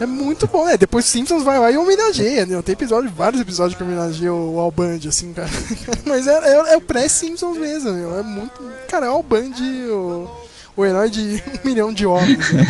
É 0.00 0.06
muito 0.06 0.46
bom, 0.46 0.64
né? 0.64 0.76
Depois 0.76 1.04
Simpsons 1.04 1.42
vai 1.42 1.58
lá 1.58 1.70
e 1.72 1.76
homenageia, 1.76 2.46
né? 2.46 2.62
Tem 2.62 2.72
episódio, 2.72 3.10
vários 3.10 3.40
episódios 3.40 3.76
que 3.76 3.82
homenageiam 3.82 4.54
o 4.54 4.60
Al 4.60 4.70
Bundy, 4.70 5.08
assim, 5.08 5.32
cara. 5.32 5.48
Mas 6.06 6.26
é, 6.26 6.38
é, 6.38 6.74
é 6.74 6.76
o 6.76 6.80
pré-Simpsons 6.80 7.58
mesmo, 7.58 7.92
meu. 7.92 8.16
É 8.18 8.22
muito. 8.22 8.62
Cara, 8.88 9.06
é 9.06 9.10
o 9.10 9.14
Al 9.14 9.22
Bundy, 9.22 9.86
o, 9.90 10.30
o 10.76 10.84
herói 10.84 11.10
de 11.10 11.42
um 11.64 11.68
milhão 11.68 11.92
de 11.92 12.06
homens. 12.06 12.38
né? 12.52 12.64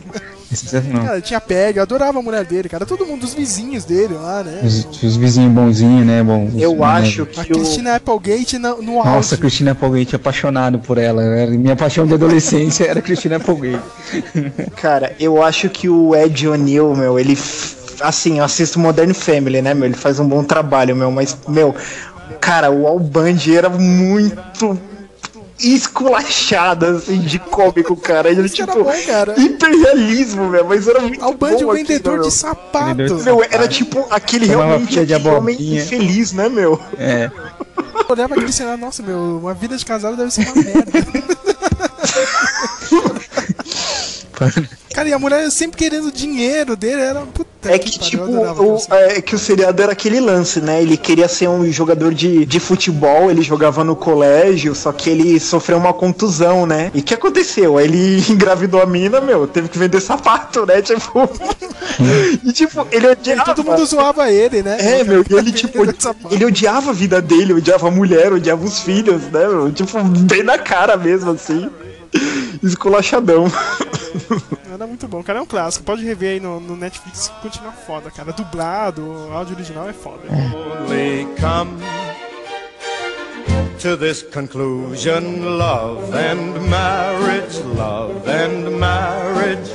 Sensacional. 0.54 1.04
Cara, 1.04 1.20
tinha 1.20 1.40
Peg, 1.40 1.76
eu 1.76 1.82
adorava 1.82 2.18
a 2.18 2.22
mulher 2.22 2.44
dele, 2.44 2.68
cara. 2.68 2.86
Todo 2.86 3.04
mundo, 3.06 3.24
os 3.24 3.34
vizinhos 3.34 3.84
dele 3.84 4.14
lá, 4.14 4.42
né? 4.42 4.60
Os, 4.64 5.02
os 5.02 5.16
vizinhos 5.16 5.52
bonzinhos, 5.52 6.06
né? 6.06 6.22
Bom, 6.22 6.46
os- 6.46 6.62
Eu 6.62 6.76
né? 6.76 6.84
acho 6.84 7.22
A 7.36 7.44
que 7.44 7.52
o. 7.52 7.56
Cristina 7.56 7.96
Applegate 7.96 8.58
no, 8.58 8.82
no 8.82 8.94
Nossa, 8.96 9.08
auge. 9.34 9.36
Cristina 9.38 9.72
Applegate, 9.72 10.16
apaixonado 10.16 10.78
por 10.78 10.98
ela. 10.98 11.22
Era- 11.22 11.50
Minha 11.50 11.76
paixão 11.76 12.06
de 12.06 12.14
adolescência 12.14 12.84
era 12.84 13.00
Cristina 13.02 13.36
Applegate. 13.36 13.82
Cara, 14.80 15.14
eu 15.18 15.42
acho 15.42 15.68
que 15.68 15.88
o 15.88 16.14
Ed 16.14 16.48
O'Neill, 16.48 16.94
meu, 16.94 17.18
ele. 17.18 17.38
Assim, 18.00 18.38
eu 18.38 18.44
assisto 18.44 18.78
Modern 18.78 19.12
Family, 19.14 19.62
né, 19.62 19.72
meu? 19.72 19.84
Ele 19.86 19.94
faz 19.94 20.18
um 20.18 20.26
bom 20.28 20.42
trabalho, 20.42 20.96
meu, 20.96 21.10
mas, 21.12 21.36
meu, 21.46 21.74
cara, 22.40 22.70
o 22.70 22.86
Al 22.88 22.98
Bundy 22.98 23.56
era 23.56 23.68
muito 23.70 24.78
esculachado, 25.58 26.86
assim, 26.86 27.18
de 27.18 27.38
cômico, 27.38 27.96
cara. 27.96 28.28
Ele, 28.30 28.42
Isso 28.42 28.62
era 28.62 28.72
tipo, 28.72 28.84
bom, 28.84 28.92
cara. 29.06 29.34
hiperrealismo, 29.38 30.48
meu, 30.48 30.64
mas 30.64 30.86
era 30.88 31.00
muito 31.00 31.22
Al 31.24 31.34
Bundy, 31.34 31.64
bom 31.64 31.70
o 31.70 31.74
vendedor 31.74 32.14
meu. 32.14 32.22
de 32.22 32.30
sapato. 32.32 33.14
Meu, 33.24 33.42
era 33.42 33.68
tipo 33.68 34.06
aquele 34.10 34.46
Tomava 34.46 34.68
realmente 34.68 35.06
de 35.06 35.14
aquele 35.14 35.28
homem 35.28 35.76
infeliz, 35.76 36.32
né, 36.32 36.48
meu? 36.48 36.80
É. 36.98 37.30
Eu 37.76 38.06
olhava 38.08 38.34
aquele 38.34 38.52
cenário, 38.52 38.80
nossa, 38.80 39.02
meu, 39.02 39.38
uma 39.38 39.54
vida 39.54 39.76
de 39.76 39.84
casado 39.84 40.16
deve 40.16 40.30
ser 40.30 40.42
uma 40.46 40.54
merda. 40.62 40.92
Cara, 44.94 45.08
e 45.08 45.12
a 45.12 45.18
mulher 45.18 45.50
sempre 45.50 45.76
querendo 45.76 46.12
dinheiro 46.12 46.76
dele, 46.76 47.00
era 47.02 47.20
puta 47.22 47.72
É 47.72 47.78
que, 47.80 47.98
pariu, 47.98 48.10
tipo, 48.10 48.24
o, 48.30 48.50
aquilo. 48.50 48.78
é, 48.90 49.20
que 49.20 49.34
o 49.34 49.38
seriado 49.38 49.82
era 49.82 49.90
aquele 49.90 50.20
lance, 50.20 50.60
né? 50.60 50.80
Ele 50.80 50.96
queria 50.96 51.26
ser 51.26 51.48
um 51.48 51.64
jogador 51.72 52.14
de, 52.14 52.46
de 52.46 52.60
futebol, 52.60 53.28
ele 53.28 53.42
jogava 53.42 53.82
no 53.82 53.96
colégio, 53.96 54.72
só 54.72 54.92
que 54.92 55.10
ele 55.10 55.40
sofreu 55.40 55.78
uma 55.78 55.92
contusão, 55.92 56.64
né? 56.64 56.92
E 56.94 57.00
o 57.00 57.02
que 57.02 57.12
aconteceu? 57.14 57.76
Aí 57.76 57.86
Ele 57.86 58.24
engravidou 58.30 58.80
a 58.80 58.86
mina, 58.86 59.20
meu, 59.20 59.48
teve 59.48 59.68
que 59.68 59.76
vender 59.78 60.00
sapato, 60.00 60.64
né? 60.64 60.80
Tipo. 60.82 61.28
e 62.44 62.52
tipo, 62.52 62.86
ele 62.92 63.06
E 63.06 63.10
odiava. 63.10 63.44
todo 63.54 63.64
mundo 63.64 63.84
zoava 63.86 64.30
ele, 64.30 64.62
né? 64.62 64.76
É, 65.00 65.04
meu, 65.04 65.24
e 65.28 65.34
ele, 65.34 65.52
que 65.52 65.66
tipo, 65.66 65.84
sapato. 66.00 66.32
ele 66.34 66.44
odiava 66.44 66.90
a 66.90 66.94
vida 66.94 67.20
dele, 67.20 67.52
odiava 67.52 67.88
a 67.88 67.90
mulher, 67.90 68.32
odiava 68.32 68.64
os 68.64 68.80
filhos, 68.80 69.22
né, 69.24 69.46
meu? 69.48 69.72
Tipo, 69.72 70.02
bem 70.04 70.42
na 70.42 70.58
cara 70.58 70.96
mesmo, 70.96 71.30
assim. 71.32 71.68
Esculachadão. 72.62 73.46
Era 74.72 74.86
muito 74.86 75.06
bom, 75.08 75.22
cara, 75.22 75.38
é 75.38 75.42
um 75.42 75.46
clássico. 75.46 75.84
Pode 75.84 76.04
rever 76.04 76.34
aí 76.34 76.40
no, 76.40 76.60
no 76.60 76.76
Netflix, 76.76 77.30
continua 77.42 77.72
foda, 77.72 78.10
cara. 78.10 78.32
Dublado, 78.32 79.02
o 79.02 79.32
áudio 79.32 79.56
original 79.56 79.88
é 79.88 79.92
foda. 79.92 80.22
only 80.94 81.26
come 81.40 81.80
to 83.78 83.96
this 83.96 84.22
conclusion 84.22 85.58
love 85.58 86.12
and 86.14 86.68
marriage, 86.68 87.60
love 87.76 88.28
and 88.28 88.78
marriage 88.78 89.70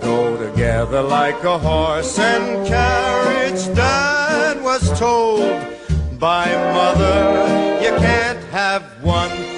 go 0.00 0.36
together 0.36 1.02
like 1.02 1.42
a 1.44 1.58
horse 1.58 2.18
and 2.18 2.66
carriage. 2.66 3.66
Dad 3.74 4.62
was 4.62 4.98
told 4.98 5.40
by 6.18 6.46
mother, 6.72 7.82
you 7.82 7.90
can't 7.98 8.42
have 8.50 8.82
one 9.02 9.55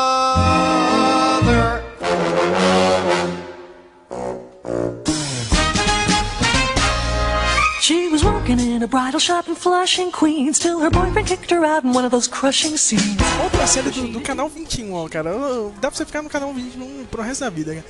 She 7.80 8.08
was 8.08 8.24
working 8.24 8.60
in 8.60 8.82
a 8.82 8.86
bridal 8.88 9.20
shop 9.20 9.48
in 9.48 9.54
Flushing, 9.54 10.10
Queens, 10.12 10.58
till 10.58 10.80
her 10.80 10.88
boyfriend 10.88 11.26
kicked 11.28 11.50
her 11.50 11.64
out 11.64 11.84
in 11.84 11.92
one 11.92 12.04
of 12.04 12.10
those 12.12 12.28
crushing 12.28 12.76
scenes. 12.76 13.20
Outra 13.42 13.66
série 13.66 13.90
do, 13.90 14.12
do 14.12 14.20
canal 14.20 14.48
21, 14.48 14.94
ó, 14.94 15.08
cara. 15.08 15.32
Dá 15.80 15.90
pra 15.90 15.96
você 15.96 16.06
ficar 16.06 16.22
no 16.22 16.30
canal 16.30 16.54
21 16.54 17.06
pro 17.10 17.22
resto 17.22 17.44
da 17.44 17.50
vida, 17.50 17.74
cara. 17.74 17.84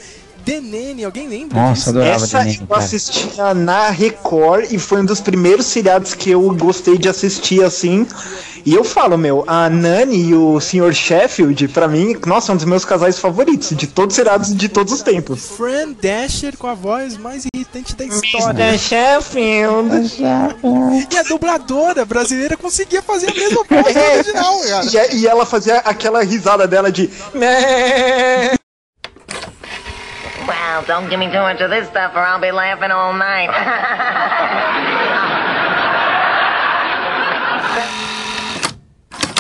The 0.44 0.60
Nanny, 0.60 1.04
alguém 1.04 1.28
lembra 1.28 1.60
Nossa, 1.60 1.74
disso? 1.74 1.90
adorava 1.90 2.24
Essa 2.24 2.38
The 2.38 2.44
Nanny, 2.44 2.58
eu 2.60 2.66
cara. 2.66 2.80
assistia 2.80 3.54
na 3.54 3.90
Record 3.90 4.72
e 4.72 4.78
foi 4.78 5.00
um 5.00 5.04
dos 5.04 5.20
primeiros 5.20 5.66
seriados 5.66 6.14
que 6.14 6.30
eu 6.30 6.42
gostei 6.54 6.98
de 6.98 7.08
assistir 7.08 7.62
assim. 7.62 8.06
E 8.64 8.74
eu 8.74 8.84
falo, 8.84 9.18
meu, 9.18 9.42
a 9.48 9.68
Nani 9.68 10.16
e 10.28 10.34
o 10.36 10.60
Sr. 10.60 10.92
Sheffield, 10.94 11.66
pra 11.68 11.88
mim, 11.88 12.16
nossa, 12.24 12.52
é 12.52 12.54
um 12.54 12.56
dos 12.56 12.64
meus 12.64 12.84
casais 12.84 13.18
favoritos 13.18 13.70
de 13.76 13.88
todos 13.88 14.12
os 14.12 14.16
seriados 14.16 14.54
de 14.54 14.68
todos 14.68 14.92
os 14.92 15.02
tempos. 15.02 15.48
Fran 15.56 15.92
Dasher 16.00 16.56
com 16.56 16.68
a 16.68 16.74
voz 16.74 17.16
mais 17.16 17.44
irritante 17.52 17.96
da 17.96 18.04
história. 18.04 18.68
Mr. 18.68 18.78
Sheffield. 18.78 20.22
E 21.10 21.18
a 21.18 21.22
dubladora 21.24 22.04
brasileira 22.04 22.56
conseguia 22.56 23.02
fazer 23.02 23.30
a 23.30 23.34
mesma 23.34 23.64
voz 23.68 23.94
do 23.94 24.00
original, 24.14 24.60
cara. 24.60 24.86
E, 24.86 24.96
é, 24.96 25.14
e 25.16 25.26
ela 25.26 25.44
fazia 25.44 25.78
aquela 25.78 26.22
risada 26.22 26.68
dela 26.68 26.92
de. 26.92 27.10
Well, 30.46 30.82
don't 30.86 31.08
give 31.08 31.18
me 31.18 31.26
too 31.26 31.40
much 31.40 31.60
of 31.60 31.70
this 31.70 31.88
stuff 31.88 32.14
or 32.14 32.20
I'll 32.20 32.40
be 32.40 32.50
laughing 32.50 32.90
all 32.90 33.12
night. 33.12 33.50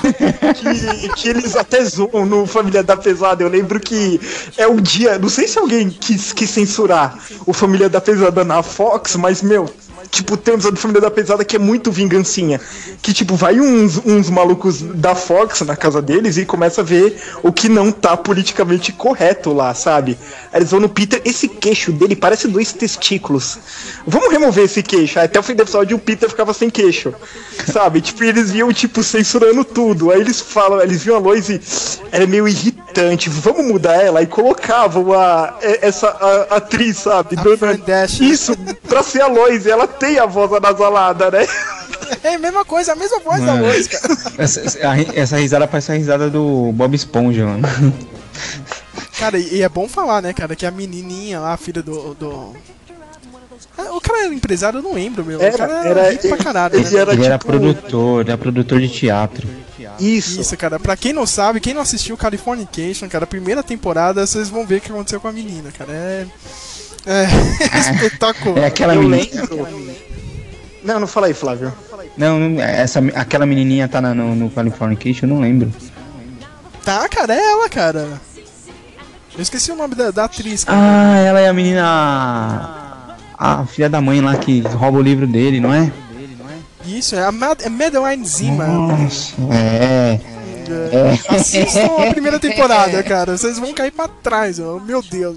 que, 0.02 1.08
que 1.08 1.28
eles 1.28 1.56
até 1.56 1.84
zoam 1.84 2.26
no 2.26 2.46
Família 2.46 2.82
da 2.82 2.96
Pesada. 2.96 3.42
Eu 3.42 3.48
lembro 3.48 3.78
que 3.80 4.20
é 4.56 4.66
um 4.66 4.76
dia, 4.76 5.18
não 5.18 5.28
sei 5.28 5.46
se 5.46 5.58
alguém 5.58 5.90
quis, 5.90 6.32
quis 6.32 6.50
censurar 6.50 7.18
o 7.46 7.52
Família 7.52 7.88
da 7.88 8.00
Pesada 8.00 8.44
na 8.44 8.62
Fox, 8.62 9.16
mas 9.16 9.42
meu. 9.42 9.68
Tipo, 10.12 10.36
tem 10.36 10.52
um 10.52 10.56
episódio 10.56 10.76
do 10.76 10.80
Família 10.80 11.00
da 11.00 11.10
Pesada 11.10 11.42
que 11.42 11.56
é 11.56 11.58
muito 11.58 11.90
vingancinha. 11.90 12.60
Que, 13.00 13.14
tipo, 13.14 13.34
vai 13.34 13.58
uns, 13.58 13.96
uns 14.04 14.28
malucos 14.28 14.82
da 14.82 15.14
Fox 15.14 15.62
na 15.62 15.74
casa 15.74 16.02
deles 16.02 16.36
e 16.36 16.44
começa 16.44 16.82
a 16.82 16.84
ver 16.84 17.16
o 17.42 17.50
que 17.50 17.66
não 17.66 17.90
tá 17.90 18.14
politicamente 18.14 18.92
correto 18.92 19.54
lá, 19.54 19.72
sabe? 19.72 20.18
Aí 20.52 20.60
eles 20.60 20.70
vão 20.70 20.80
no 20.80 20.88
Peter, 20.90 21.22
esse 21.24 21.48
queixo 21.48 21.90
dele 21.92 22.14
parece 22.14 22.46
dois 22.46 22.74
testículos. 22.74 23.58
Vamos 24.06 24.30
remover 24.30 24.64
esse 24.66 24.82
queixo. 24.82 25.18
Aí 25.18 25.24
até 25.24 25.40
o 25.40 25.42
fim 25.42 25.54
do 25.54 25.62
episódio 25.62 25.96
o 25.96 26.00
Peter 26.00 26.28
ficava 26.28 26.52
sem 26.52 26.68
queixo. 26.68 27.14
Sabe? 27.72 28.02
Tipo, 28.02 28.22
eles 28.24 28.52
iam, 28.52 28.70
tipo, 28.70 29.02
censurando 29.02 29.64
tudo. 29.64 30.10
Aí 30.10 30.20
eles 30.20 30.42
falam, 30.42 30.82
eles 30.82 31.02
viam 31.02 31.16
a 31.16 31.20
Lois 31.20 31.48
e 31.48 31.58
ela 32.12 32.24
é 32.24 32.26
meio 32.26 32.46
irritante. 32.46 33.30
Vamos 33.30 33.64
mudar 33.64 33.94
ela 33.94 34.20
e 34.20 34.26
colocavam 34.26 35.14
a, 35.14 35.54
essa 35.62 36.08
a- 36.08 36.56
atriz, 36.56 36.98
sabe? 36.98 37.34
Dona- 37.36 37.72
Isso, 38.22 38.54
pra 38.86 39.02
ser 39.02 39.22
a 39.22 39.26
Lois. 39.26 39.66
Ela 39.66 39.86
tem 40.06 40.18
a 40.18 40.26
voz 40.26 40.52
anasalada, 40.52 41.30
né? 41.30 41.46
É 42.22 42.34
a 42.34 42.38
mesma 42.38 42.64
coisa, 42.64 42.92
a 42.92 42.96
mesma 42.96 43.20
voz 43.20 43.40
da 43.40 43.54
Mano. 43.54 43.64
voz, 43.66 43.86
cara. 43.88 44.16
Essa, 44.38 44.60
essa- 44.60 44.78
essa 45.14 45.36
risada 45.38 45.66
parece 45.66 45.92
a 45.92 45.94
risada 45.94 46.28
do 46.28 46.70
Bob 46.72 46.94
Esponja, 46.94 47.46
mano. 47.46 47.62
Cara, 49.18 49.38
e 49.38 49.56
e 49.56 49.62
é 49.62 49.68
bom 49.68 49.88
falar, 49.88 50.20
né, 50.22 50.32
cara, 50.32 50.54
que 50.56 50.66
a 50.66 50.70
menininha 50.70 51.40
lá, 51.40 51.52
a 51.54 51.56
filha 51.56 51.82
do. 51.82 52.14
do... 52.14 52.54
Ah, 53.78 53.94
O 53.94 54.00
cara 54.00 54.24
era 54.24 54.34
empresário, 54.34 54.78
eu 54.78 54.82
não 54.82 54.92
lembro, 54.94 55.24
meu. 55.24 55.40
Era, 55.40 55.54
o 55.54 55.58
cara 55.58 55.72
era, 55.86 56.00
era- 56.00 56.10
rico 56.10 56.28
pra 56.28 56.36
caralho, 56.36 56.74
ele 56.76 56.90
né? 56.90 57.00
era 57.00 57.12
Ele 57.12 57.24
era 57.24 57.38
tipo- 57.38 57.50
produtor, 57.50 58.28
era 58.28 58.36
produtor 58.38 58.80
de 58.80 58.88
teatro. 58.88 59.48
Isso. 60.00 60.40
Isso, 60.40 60.56
cara. 60.56 60.78
Pra 60.80 60.96
quem 60.96 61.12
não 61.12 61.26
sabe, 61.26 61.60
quem 61.60 61.74
não 61.74 61.82
assistiu 61.82 62.16
Californication, 62.16 63.08
cara, 63.08 63.24
a 63.24 63.26
primeira 63.26 63.62
temporada, 63.62 64.26
vocês 64.26 64.48
vão 64.48 64.66
ver 64.66 64.76
o 64.76 64.80
que 64.80 64.90
aconteceu 64.90 65.20
com 65.20 65.28
a 65.28 65.32
menina, 65.32 65.70
cara. 65.76 65.92
É. 65.92 66.26
É 67.06 67.24
espetacular. 67.78 68.58
É 68.58 68.66
aquela 68.66 68.94
Eu 68.94 69.02
menina. 69.02 69.42
lembro. 69.42 69.68
Não, 70.84 71.00
não 71.00 71.06
fala 71.06 71.26
aí, 71.28 71.34
Flávio. 71.34 71.72
Não, 72.16 72.38
não, 72.38 72.60
essa, 72.62 72.98
aquela 73.14 73.46
menininha 73.46 73.88
tá 73.88 74.00
na- 74.00 74.14
no, 74.14 74.34
no 74.34 74.50
Californication, 74.50 75.26
eu 75.26 75.34
não 75.34 75.40
lembro. 75.40 75.72
Tá, 76.84 77.08
cara, 77.08 77.34
é 77.34 77.38
ela, 77.38 77.68
cara. 77.68 78.20
Eu 79.34 79.40
esqueci 79.40 79.70
o 79.70 79.76
nome 79.76 79.94
da, 79.94 80.10
da 80.10 80.24
atriz, 80.24 80.64
cara. 80.64 80.78
Ah, 80.80 81.16
ela 81.18 81.40
é 81.40 81.48
a 81.48 81.52
menina. 81.52 83.16
A 83.38 83.64
filha 83.66 83.88
da 83.88 84.00
mãe 84.00 84.20
lá 84.20 84.36
que 84.36 84.60
rouba 84.60 84.98
o 84.98 85.02
livro 85.02 85.26
dele, 85.26 85.58
não 85.60 85.72
é? 85.72 85.90
Isso, 86.84 87.14
é 87.14 87.24
a 87.24 87.30
Mad 87.32 87.60
é 87.62 87.68
Madeline 87.68 88.24
Zima. 88.26 88.66
Nossa, 88.66 89.34
é. 89.52 90.18
É. 90.72 91.34
Assistam 91.34 91.86
a 92.08 92.10
primeira 92.10 92.38
temporada, 92.38 93.02
cara. 93.04 93.36
Vocês 93.36 93.58
vão 93.58 93.72
cair 93.72 93.90
pra 93.90 94.08
trás, 94.08 94.58
ó. 94.58 94.78
meu 94.78 95.02
Deus. 95.02 95.36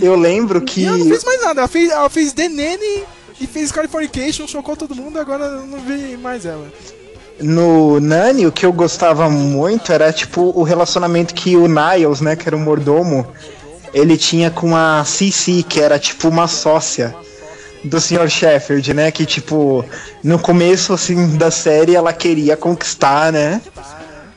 Eu 0.00 0.16
lembro 0.16 0.60
que. 0.62 0.82
E 0.82 0.86
ela 0.86 0.98
não 0.98 1.06
fez 1.06 1.24
mais 1.24 1.40
nada. 1.42 1.60
Ela 1.60 1.68
fez, 1.68 1.90
ela 1.90 2.10
fez 2.10 2.32
The 2.32 2.48
Nanny 2.48 3.04
e 3.40 3.46
fez 3.46 3.72
Californication, 3.72 4.46
chocou 4.46 4.76
todo 4.76 4.94
mundo, 4.94 5.18
agora 5.18 5.44
eu 5.44 5.66
não 5.66 5.78
vi 5.80 6.16
mais 6.16 6.46
ela. 6.46 6.66
No 7.40 7.98
Nani, 7.98 8.46
o 8.46 8.52
que 8.52 8.64
eu 8.64 8.72
gostava 8.72 9.28
muito 9.28 9.92
era 9.92 10.12
tipo 10.12 10.52
o 10.54 10.62
relacionamento 10.62 11.34
que 11.34 11.56
o 11.56 11.66
Niles, 11.66 12.20
né, 12.20 12.36
que 12.36 12.48
era 12.48 12.56
o 12.56 12.60
mordomo, 12.60 13.26
ele 13.92 14.16
tinha 14.16 14.50
com 14.50 14.76
a 14.76 15.04
Cici, 15.04 15.64
que 15.68 15.80
era 15.80 15.98
tipo 15.98 16.28
uma 16.28 16.46
sócia 16.46 17.14
do 17.82 18.00
Sr. 18.00 18.28
Sheffield, 18.28 18.94
né, 18.94 19.10
que 19.10 19.26
tipo 19.26 19.84
no 20.22 20.38
começo 20.38 20.92
assim 20.92 21.36
da 21.36 21.50
série 21.50 21.96
ela 21.96 22.12
queria 22.12 22.56
conquistar, 22.56 23.32
né? 23.32 23.60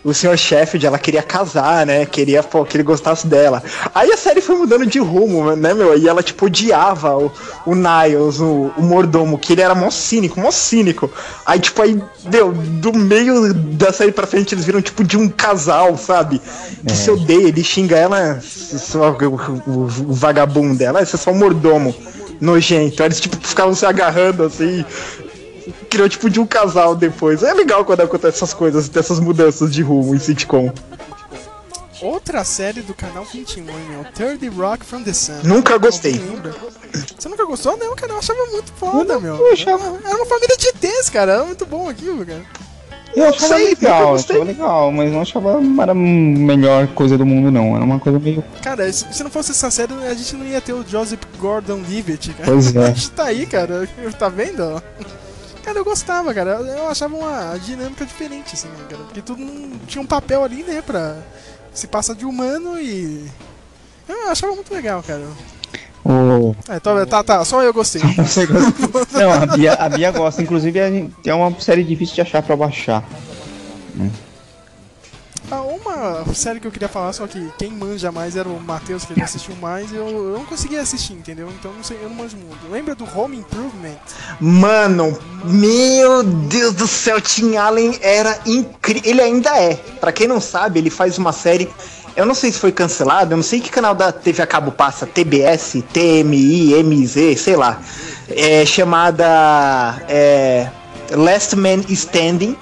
O 0.05 0.13
Sr. 0.13 0.37
Sheffield, 0.37 0.85
ela 0.85 0.99
queria 0.99 1.23
casar, 1.23 1.83
né? 1.83 2.05
Queria, 2.05 2.43
pô, 2.43 2.63
que 2.63 2.77
ele 2.77 2.83
gostasse 2.83 3.25
dela. 3.25 3.63
Aí 3.93 4.11
a 4.11 4.15
série 4.15 4.39
foi 4.39 4.55
mudando 4.55 4.85
de 4.85 4.99
rumo, 4.99 5.55
né, 5.55 5.73
meu? 5.73 5.97
E 5.97 6.07
ela, 6.07 6.21
tipo, 6.21 6.45
odiava 6.45 7.17
o, 7.17 7.31
o 7.65 7.73
Niles, 7.73 8.39
o, 8.39 8.71
o 8.77 8.83
mordomo, 8.83 9.39
que 9.39 9.53
ele 9.53 9.63
era 9.63 9.73
mó 9.73 9.89
cínico, 9.89 10.39
mó 10.39 10.51
cínico. 10.51 11.11
Aí, 11.43 11.59
tipo, 11.59 11.81
aí, 11.81 11.99
deu, 12.25 12.51
do 12.51 12.93
meio 12.93 13.51
da 13.51 13.91
série 13.91 14.11
pra 14.11 14.27
frente, 14.27 14.53
eles 14.53 14.63
viram, 14.63 14.79
tipo, 14.79 15.03
de 15.03 15.17
um 15.17 15.27
casal, 15.27 15.97
sabe? 15.97 16.39
Que 16.87 16.95
se 16.95 17.09
odeia, 17.09 17.47
ele 17.47 17.63
xinga 17.63 17.97
ela, 17.97 18.39
só, 18.41 19.09
o, 19.09 19.71
o, 19.71 19.81
o 19.85 20.13
vagabundo 20.13 20.75
dela, 20.77 21.01
esse 21.01 21.15
é 21.15 21.17
só 21.17 21.31
um 21.31 21.39
mordomo 21.39 21.95
nojento. 22.39 23.01
Eles, 23.01 23.19
tipo, 23.19 23.37
ficavam 23.41 23.73
se 23.73 23.87
agarrando, 23.87 24.43
assim, 24.43 24.85
criou 25.89 26.09
tipo 26.09 26.30
de 26.30 26.39
um 26.39 26.45
casal 26.45 26.95
depois. 26.95 27.43
É 27.43 27.53
legal 27.53 27.86
quando 27.86 28.01
acontecem 28.01 28.36
essas 28.36 28.53
coisas, 28.53 28.89
dessas 28.89 29.20
mudanças 29.20 29.74
de 29.74 29.82
rumo 29.82 30.16
em 30.16 30.20
sitcom. 30.20 30.72
Outra 32.01 32.43
série 32.43 32.82
do 32.82 32.93
canal 32.93 33.24
21, 33.24 33.63
hein, 33.63 33.76
meu? 33.89 34.05
30 34.13 34.49
Rock 34.55 34.86
from 34.86 35.03
the 35.03 35.13
Sun. 35.13 35.39
Nunca 35.43 35.78
gostei. 35.78 36.22
Você 37.18 37.30
nunca 37.30 37.45
gostou? 37.45 37.78
Não, 37.78 37.95
cara, 37.95 38.11
eu 38.11 38.20
achava 38.20 38.45
muito 38.51 38.72
foda, 38.74 39.20
meu. 39.20 39.36
Era 39.36 40.16
uma 40.16 40.26
família 40.26 40.57
de 40.57 40.68
ETs, 40.68 41.09
cara. 41.09 41.34
Era 41.34 41.43
muito 41.45 41.66
bom 41.66 41.88
aquilo, 41.88 42.26
cara. 42.26 42.43
Eu 43.16 43.30
achava 43.30 43.55
sei, 43.55 43.70
legal, 43.70 44.11
gostei. 44.11 44.36
achava 44.36 44.51
legal, 44.51 44.91
mas 44.91 45.11
não 45.11 45.22
achava 45.22 45.61
era 45.82 45.91
a 45.93 45.95
melhor 45.95 46.88
coisa 46.89 47.18
do 47.18 47.26
mundo, 47.26 47.49
não. 47.49 47.74
Era 47.76 47.86
uma 47.86 47.97
coisa 47.97 48.20
meio. 48.20 48.43
Cara, 48.61 48.91
se 48.91 49.24
não 49.24 49.32
fosse 49.32 49.51
essa 49.51 49.72
série, 49.72 49.93
a 50.05 50.13
gente 50.13 50.36
não 50.36 50.45
ia 50.45 50.59
ter 50.59 50.74
o 50.74 50.86
Joseph 50.86 51.22
Gordon-Levitt, 51.39 52.34
cara. 52.34 52.51
Pois 52.51 52.76
é. 52.76 52.80
A 52.84 52.88
gente 52.88 53.11
tá 53.11 53.24
aí, 53.24 53.45
cara. 53.45 53.88
Tá 54.20 54.28
vendo? 54.28 54.84
Cara, 55.66 55.80
eu 55.80 55.84
gostava, 55.84 56.32
cara. 56.34 56.51
Eu 56.51 56.88
achava 56.88 57.16
uma 57.16 57.57
dinâmica 57.57 58.05
diferente, 58.05 58.53
assim, 58.53 58.68
né, 58.68 58.86
cara. 58.88 59.03
Porque 59.03 59.22
tudo 59.22 59.41
não- 59.43 59.80
tinha 59.88 60.01
um 60.01 60.05
papel 60.05 60.43
ali, 60.43 60.63
né, 60.63 60.82
pra 60.82 61.18
se 61.74 61.88
passar 61.88 62.13
de 62.13 62.24
humano 62.24 62.80
e... 62.80 63.26
Eu 64.07 64.30
achava 64.30 64.53
muito 64.53 64.72
legal, 64.72 65.01
cara. 65.01 65.24
O... 66.05 66.55
É, 66.70 66.80
tá, 66.80 67.05
tá, 67.07 67.24
tá, 67.24 67.43
só 67.43 67.63
eu 67.63 67.74
gostei. 67.74 67.99
Você 68.16 68.45
gosta? 68.45 69.18
Não, 69.20 69.34
a 69.34 69.45
Bia, 69.47 69.74
a 69.74 69.89
Bia 69.89 70.11
gosta. 70.11 70.39
Inclusive, 70.43 70.80
gente- 70.88 71.28
é 71.28 71.34
uma 71.34 71.59
série 71.59 71.84
difícil 71.84 72.13
de 72.13 72.22
achar 72.22 72.43
pra 72.43 72.55
baixar. 72.55 73.03
Ah, 75.51 75.61
uma 75.61 76.33
série 76.33 76.59
que 76.59 76.65
eu 76.65 76.71
queria 76.71 76.87
falar, 76.87 77.13
só 77.13 77.27
que 77.27 77.51
quem 77.57 77.71
manja 77.71 78.11
mais 78.11 78.35
era 78.35 78.49
o 78.49 78.59
Matheus, 78.59 79.05
que 79.05 79.13
ele 79.13 79.21
assistiu 79.21 79.55
mais, 79.57 79.93
eu, 79.93 80.07
eu 80.07 80.33
não 80.39 80.45
conseguia 80.45 80.81
assistir, 80.81 81.13
entendeu? 81.13 81.47
Então 81.59 81.71
não 81.71 81.83
sei, 81.83 81.97
eu 82.01 82.09
não 82.09 82.15
manjo 82.15 82.35
muito. 82.35 82.67
Lembra 82.71 82.95
do 82.95 83.05
Home 83.15 83.37
Improvement? 83.37 83.95
Mano, 84.39 85.17
meu 85.43 86.23
Deus 86.23 86.73
do 86.73 86.87
céu, 86.87 87.21
Tim 87.21 87.57
Allen 87.57 87.95
era 88.01 88.39
incrível. 88.45 89.03
Ele 89.05 89.21
ainda 89.21 89.55
é. 89.55 89.75
Pra 89.75 90.11
quem 90.11 90.27
não 90.27 90.41
sabe, 90.41 90.79
ele 90.79 90.89
faz 90.89 91.17
uma 91.19 91.31
série. 91.31 91.69
Eu 92.15 92.25
não 92.25 92.33
sei 92.33 92.51
se 92.51 92.57
foi 92.57 92.71
cancelado, 92.71 93.33
eu 93.33 93.37
não 93.37 93.43
sei 93.43 93.59
que 93.59 93.69
canal 93.69 93.93
da 93.93 94.11
TV 94.11 94.41
a 94.41 94.47
cabo 94.47 94.71
passa, 94.71 95.05
TBS, 95.05 95.83
TMI, 95.93 96.81
MZ, 96.83 97.39
sei 97.39 97.55
lá. 97.55 97.79
É 98.29 98.65
chamada 98.65 100.01
é, 100.09 100.69
Last 101.11 101.55
Man 101.55 101.81
Standing. 101.89 102.57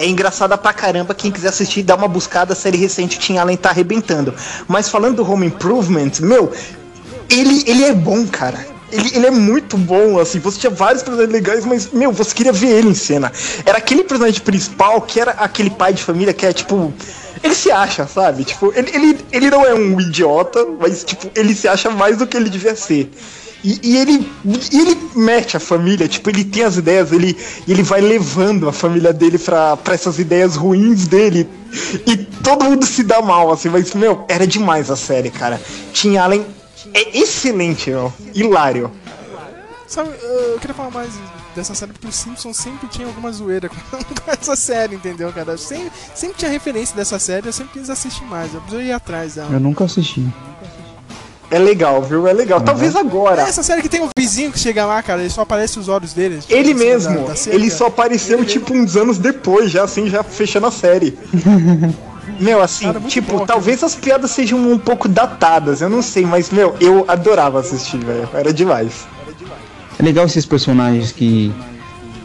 É 0.00 0.06
engraçada 0.06 0.56
pra 0.56 0.72
caramba. 0.72 1.14
Quem 1.14 1.30
quiser 1.30 1.50
assistir, 1.50 1.82
dá 1.82 1.94
uma 1.94 2.08
buscada. 2.08 2.54
A 2.54 2.56
série 2.56 2.78
recente, 2.78 3.18
Tim 3.18 3.36
Allen 3.36 3.54
tá 3.54 3.68
arrebentando. 3.68 4.34
Mas 4.66 4.88
falando 4.88 5.16
do 5.16 5.30
Home 5.30 5.46
Improvement, 5.46 6.12
meu, 6.20 6.50
ele, 7.28 7.62
ele 7.66 7.84
é 7.84 7.92
bom, 7.92 8.26
cara. 8.26 8.66
Ele, 8.90 9.10
ele 9.14 9.26
é 9.26 9.30
muito 9.30 9.76
bom, 9.76 10.18
assim. 10.18 10.38
Você 10.38 10.58
tinha 10.58 10.70
vários 10.70 11.02
personagens 11.02 11.30
legais, 11.30 11.66
mas, 11.66 11.92
meu, 11.92 12.12
você 12.12 12.34
queria 12.34 12.50
ver 12.50 12.68
ele 12.68 12.88
em 12.88 12.94
cena. 12.94 13.30
Era 13.66 13.76
aquele 13.76 14.02
personagem 14.02 14.40
principal 14.40 15.02
que 15.02 15.20
era 15.20 15.32
aquele 15.32 15.68
pai 15.68 15.92
de 15.92 16.02
família 16.02 16.32
que 16.32 16.46
é 16.46 16.52
tipo. 16.54 16.94
Ele 17.42 17.54
se 17.54 17.70
acha, 17.70 18.06
sabe? 18.06 18.44
Tipo, 18.44 18.72
ele, 18.74 18.90
ele, 18.94 19.18
ele 19.30 19.50
não 19.50 19.66
é 19.66 19.74
um 19.74 20.00
idiota, 20.00 20.66
mas, 20.80 21.04
tipo, 21.04 21.30
ele 21.34 21.54
se 21.54 21.68
acha 21.68 21.90
mais 21.90 22.16
do 22.16 22.26
que 22.26 22.38
ele 22.38 22.48
devia 22.48 22.74
ser. 22.74 23.10
E, 23.62 23.78
e 23.82 23.96
ele, 23.96 24.30
ele 24.72 24.98
mete 25.14 25.56
a 25.56 25.60
família, 25.60 26.08
tipo, 26.08 26.30
ele 26.30 26.44
tem 26.44 26.64
as 26.64 26.76
ideias, 26.76 27.12
ele, 27.12 27.36
ele 27.68 27.82
vai 27.82 28.00
levando 28.00 28.68
a 28.68 28.72
família 28.72 29.12
dele 29.12 29.38
pra, 29.38 29.76
pra 29.76 29.94
essas 29.94 30.18
ideias 30.18 30.56
ruins 30.56 31.06
dele. 31.06 31.48
E 32.06 32.16
todo 32.16 32.64
mundo 32.64 32.86
se 32.86 33.02
dá 33.02 33.20
mal, 33.20 33.52
assim, 33.52 33.68
mas, 33.68 33.94
meu, 33.94 34.24
era 34.28 34.46
demais 34.46 34.90
a 34.90 34.96
série, 34.96 35.30
cara. 35.30 35.60
Tinha 35.92 36.22
Allen. 36.22 36.44
É 36.94 37.18
excelente, 37.18 37.90
meu. 37.90 38.12
Hilário. 38.34 38.90
Sabe, 39.86 40.10
eu 40.22 40.58
queria 40.58 40.74
falar 40.74 40.90
mais 40.90 41.12
dessa 41.54 41.74
série 41.74 41.92
porque 41.92 42.06
o 42.06 42.12
Simpsons 42.12 42.56
sempre 42.56 42.88
tinha 42.88 43.06
alguma 43.06 43.30
zoeira 43.32 43.68
com, 43.68 43.76
essa 44.30 44.54
série, 44.56 44.94
entendeu, 44.94 45.32
cara? 45.32 45.58
Sempre, 45.58 45.92
sempre 46.14 46.36
tinha 46.38 46.50
referência 46.50 46.94
dessa 46.94 47.18
série, 47.18 47.48
eu 47.48 47.52
sempre 47.52 47.80
quis 47.80 47.90
assistir 47.90 48.24
mais, 48.24 48.54
eu 48.54 48.60
preciso 48.60 48.82
ir 48.82 48.92
atrás 48.92 49.34
dela. 49.34 49.52
Eu 49.52 49.60
nunca 49.60 49.84
assisti. 49.84 50.24
É 51.50 51.58
legal, 51.58 52.00
viu? 52.02 52.28
É 52.28 52.32
legal. 52.32 52.60
Talvez 52.60 52.94
agora. 52.94 53.42
É 53.42 53.48
essa 53.48 53.62
série 53.62 53.82
que 53.82 53.88
tem 53.88 54.00
um 54.02 54.08
vizinho 54.16 54.52
que 54.52 54.58
chega 54.58 54.86
lá, 54.86 55.02
cara, 55.02 55.20
ele 55.20 55.30
só 55.30 55.40
aparece 55.42 55.78
os 55.78 55.88
olhos 55.88 56.12
dele. 56.12 56.38
tipo, 56.38 56.52
Ele 56.54 56.68
cima 56.68 56.80
mesmo, 56.84 57.26
da- 57.26 57.32
da 57.34 57.52
ele 57.52 57.70
só 57.70 57.86
apareceu 57.86 58.44
tipo 58.44 58.72
uns 58.72 58.96
anos 58.96 59.18
depois, 59.18 59.70
já 59.70 59.82
assim, 59.84 60.08
já 60.08 60.22
fechando 60.22 60.66
a 60.66 60.70
série. 60.70 61.18
Meu, 62.38 62.62
assim, 62.62 62.90
tipo, 63.08 63.44
talvez 63.44 63.82
as 63.82 63.94
piadas 63.94 64.30
sejam 64.30 64.58
um 64.70 64.78
pouco 64.78 65.08
datadas, 65.08 65.80
eu 65.82 65.90
não 65.90 66.00
sei, 66.00 66.24
mas, 66.24 66.50
meu, 66.50 66.74
eu 66.80 67.04
adorava 67.08 67.58
assistir, 67.60 67.98
velho. 67.98 68.28
Era 68.32 68.52
demais. 68.52 69.06
É 69.98 70.02
legal 70.02 70.24
esses 70.26 70.46
personagens 70.46 71.10
que. 71.12 71.52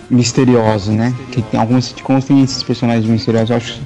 misteriosos, 0.10 0.94
né? 0.94 1.14
Que 1.32 1.42
tem 1.42 1.60
alguns 1.60 1.86
sitcoms 1.86 2.24
tem 2.26 2.42
esses 2.44 2.62
personagens 2.64 3.06
misteriosos, 3.06 3.50
eu 3.50 3.58
acho 3.58 3.82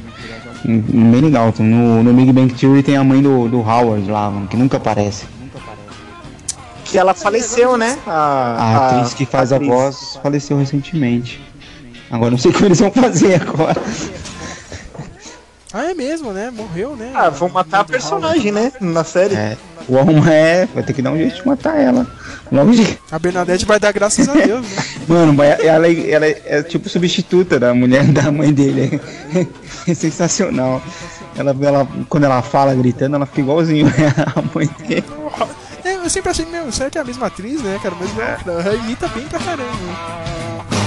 bem 0.66 1.22
legal. 1.22 1.54
No, 1.60 2.04
no 2.04 2.14
Big 2.14 2.32
Bang 2.32 2.54
Theory 2.54 2.84
tem 2.84 2.98
a 2.98 3.04
mãe 3.04 3.22
do, 3.22 3.48
do 3.48 3.60
Howard 3.60 4.10
lá, 4.10 4.30
mano, 4.30 4.48
que 4.48 4.58
nunca 4.58 4.78
aparece. 4.78 5.26
Que 6.86 6.98
ela 6.98 7.14
faleceu, 7.14 7.78
né? 7.78 7.98
A, 8.08 8.12
A, 8.12 8.88
atriz 8.98 9.14
que 9.14 9.26
faz 9.26 9.54
atriz. 9.54 9.72
a 9.72 9.74
voz 9.76 10.20
faleceu 10.24 10.58
recentemente. 10.58 11.40
Agora 12.10 12.32
não 12.32 12.38
sei 12.38 12.50
o 12.50 12.54
que 12.54 12.64
eles 12.66 12.80
vão 12.80 12.92
fazer 12.92 13.42
agora. 13.42 13.80
Ah, 15.72 15.92
é 15.92 15.94
mesmo, 15.94 16.32
né? 16.32 16.50
Morreu, 16.52 16.96
né? 16.96 17.12
Ah, 17.14 17.30
vão 17.30 17.48
matar 17.48 17.82
a 17.82 17.84
personagem, 17.84 18.52
né? 18.52 18.72
Na 18.82 19.04
série. 19.04 19.36
É, 19.36 19.56
o 19.88 19.98
Alma 20.00 20.34
é, 20.34 20.66
vai 20.66 20.82
ter 20.82 20.94
que 20.94 21.02
dar 21.02 21.12
um 21.12 21.18
jeito 21.18 21.36
de 21.36 21.48
matar 21.48 21.80
ela. 21.80 22.08
Logo 22.52 22.72
de. 22.72 22.98
A 23.12 23.20
Bernadette 23.20 23.66
vai 23.66 23.80
dar 23.80 23.92
graças 23.92 24.28
a 24.28 24.34
Deus, 24.34 24.66
né? 24.68 24.84
Mano, 25.08 25.32
mas 25.34 25.60
ela, 25.60 25.86
é- 25.88 26.10
ela 26.12 26.26
é, 26.26 26.42
é 26.46 26.64
tipo 26.64 26.90
substituta 26.90 27.60
da 27.60 27.72
mulher 27.74 28.04
da 28.06 28.32
mãe 28.32 28.52
dele. 28.52 29.00
É 29.88 29.94
sensacional. 29.94 30.82
Ela, 31.38 31.56
ela, 31.62 31.88
quando 32.10 32.24
ela 32.24 32.42
fala 32.42 32.74
gritando, 32.74 33.16
ela 33.16 33.26
fica 33.28 33.42
igualzinho 33.42 33.86
a 34.36 34.42
mãe 34.56 34.68
dele. 34.88 35.04
É, 35.86 35.96
eu 35.98 36.10
sempre 36.10 36.32
achei, 36.32 36.46
meu, 36.46 36.72
será 36.72 36.90
que 36.90 36.98
é 36.98 37.02
a 37.02 37.06
mesma 37.06 37.28
atriz, 37.28 37.62
né, 37.62 37.80
cara? 37.82 37.96
Mas 38.00 38.44
não, 38.46 38.60
ela 38.60 38.76
imita 38.76 39.08
bem 39.10 39.28
pra 39.28 39.38
caramba. 39.40 40.79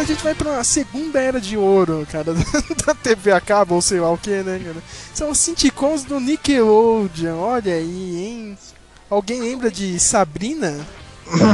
Agora 0.00 0.02
a 0.02 0.04
gente 0.04 0.24
vai 0.24 0.34
pra 0.34 0.64
segunda 0.64 1.20
era 1.20 1.40
de 1.40 1.56
ouro, 1.56 2.06
cara, 2.10 2.32
da 2.86 2.94
TV 2.94 3.32
a 3.32 3.40
cabo, 3.40 3.74
ou 3.74 3.82
sei 3.82 4.00
lá 4.00 4.10
o 4.10 4.18
que, 4.18 4.42
né, 4.42 4.58
cara? 4.64 4.82
São 5.12 5.30
os 5.30 5.38
sitcoms 5.38 6.04
do 6.04 6.18
Nickelodeon, 6.18 7.38
olha 7.38 7.74
aí, 7.74 8.16
hein? 8.16 8.58
Alguém 9.08 9.40
lembra 9.40 9.70
de 9.70 9.98
Sabrina? 9.98 10.86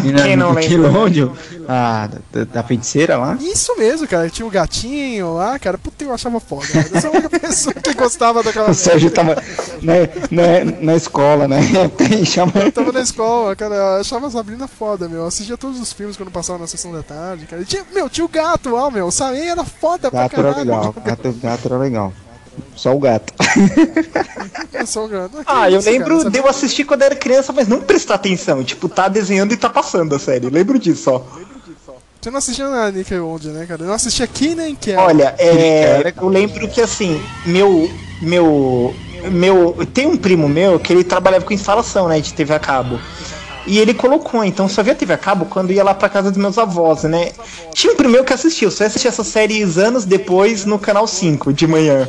Quem 0.02 0.36
não 0.36 0.52
lembra? 0.52 0.62
Nickelodeon, 0.62 1.30
ah, 1.68 2.08
da, 2.32 2.44
da 2.44 2.62
feiticeira 2.62 3.16
lá. 3.16 3.36
Isso 3.40 3.76
mesmo, 3.76 4.06
cara. 4.06 4.28
Tinha 4.30 4.46
o 4.46 4.50
gatinho 4.50 5.34
lá, 5.34 5.58
cara. 5.58 5.76
Puta, 5.78 6.04
eu 6.04 6.12
achava 6.14 6.40
foda. 6.40 6.66
Cara. 6.66 6.88
Eu 6.92 7.00
sou 7.00 7.10
a 7.10 7.12
única 7.14 7.28
pessoa 7.40 7.74
que 7.74 7.94
gostava 7.94 8.42
daquela. 8.42 8.70
O 8.70 8.74
Sérgio 8.74 9.10
tava 9.10 9.36
na, 9.82 9.94
na, 10.30 10.80
na 10.80 10.94
escola, 10.96 11.46
né? 11.46 11.60
Chama... 12.24 12.52
Eu 12.56 12.72
tava 12.72 12.92
na 12.92 13.00
escola, 13.00 13.54
cara. 13.54 13.74
Eu 13.74 14.00
achava 14.00 14.26
a 14.26 14.30
Sabrina 14.30 14.66
foda, 14.66 15.08
meu. 15.08 15.20
Eu 15.20 15.26
assistia 15.26 15.56
todos 15.56 15.80
os 15.80 15.92
filmes 15.92 16.16
quando 16.16 16.30
passava 16.30 16.58
na 16.58 16.66
sessão 16.66 16.92
da 16.92 17.02
tarde, 17.02 17.46
cara. 17.46 17.62
E 17.62 17.64
tinha, 17.64 17.84
meu, 17.92 18.08
tinha 18.08 18.24
o 18.24 18.28
gato 18.28 18.70
lá, 18.70 18.90
meu. 18.90 19.06
O 19.06 19.10
Saem 19.12 19.48
era 19.48 19.64
foda 19.64 20.10
Gato 20.10 20.12
pra 20.12 20.40
era 20.42 20.54
caralho. 20.54 20.58
legal, 20.58 20.94
gato, 21.04 21.32
gato 21.42 21.66
era 21.66 21.78
legal. 21.78 22.12
Só 22.74 22.94
o 22.94 22.98
gato. 22.98 23.32
Eu 24.72 24.86
sou 24.86 25.06
o 25.06 25.08
gato. 25.08 25.38
Ah, 25.46 25.70
eu 25.70 25.78
isso, 25.78 25.88
lembro 25.88 26.18
cara, 26.18 26.30
de 26.30 26.38
eu 26.38 26.46
assistir 26.46 26.84
quando 26.84 27.02
era 27.02 27.16
criança, 27.16 27.52
mas 27.52 27.66
não 27.66 27.80
prestar 27.80 28.16
atenção. 28.16 28.62
Tipo, 28.62 28.88
tá 28.88 29.08
desenhando 29.08 29.52
e 29.52 29.56
tá 29.56 29.70
passando 29.70 30.14
a 30.14 30.18
série. 30.18 30.50
Lembro 30.50 30.78
disso, 30.78 31.10
ó. 31.10 31.22
Você 32.20 32.30
não 32.30 32.38
assistia 32.38 32.68
na 32.68 32.90
Nickelodeon, 32.90 33.52
né, 33.52 33.66
cara? 33.66 33.82
Eu 33.82 33.86
não 33.86 33.94
assistia 33.94 34.26
Kenan 34.26 34.74
Kel. 34.74 35.00
Olha, 35.00 35.34
é, 35.38 36.12
eu 36.20 36.28
lembro 36.28 36.68
que 36.68 36.80
assim, 36.80 37.22
meu. 37.46 37.88
Meu. 38.20 38.94
Meu. 39.30 39.76
Tem 39.94 40.06
um 40.06 40.16
primo 40.16 40.48
meu 40.48 40.78
que 40.78 40.92
ele 40.92 41.04
trabalhava 41.04 41.44
com 41.44 41.54
instalação, 41.54 42.08
né? 42.08 42.20
De 42.20 42.34
TV 42.34 42.52
a 42.52 42.58
cabo. 42.58 42.98
E 43.66 43.78
ele 43.78 43.92
colocou, 43.92 44.44
então 44.44 44.68
só 44.68 44.82
via 44.82 44.94
TV 44.94 45.14
a 45.14 45.18
cabo 45.18 45.46
quando 45.46 45.72
ia 45.72 45.82
lá 45.82 45.92
pra 45.92 46.08
casa 46.08 46.30
dos 46.30 46.38
meus 46.38 46.56
avós, 46.56 47.02
né? 47.02 47.32
Tinha 47.74 47.92
um 47.92 47.96
primo 47.96 48.12
meu 48.12 48.24
que 48.24 48.32
assistiu, 48.32 48.70
só 48.70 48.84
assistia 48.84 49.08
essa 49.08 49.24
série 49.24 49.62
anos 49.76 50.04
depois 50.04 50.64
no 50.64 50.78
canal 50.78 51.06
5 51.06 51.52
de 51.52 51.66
manhã. 51.66 52.08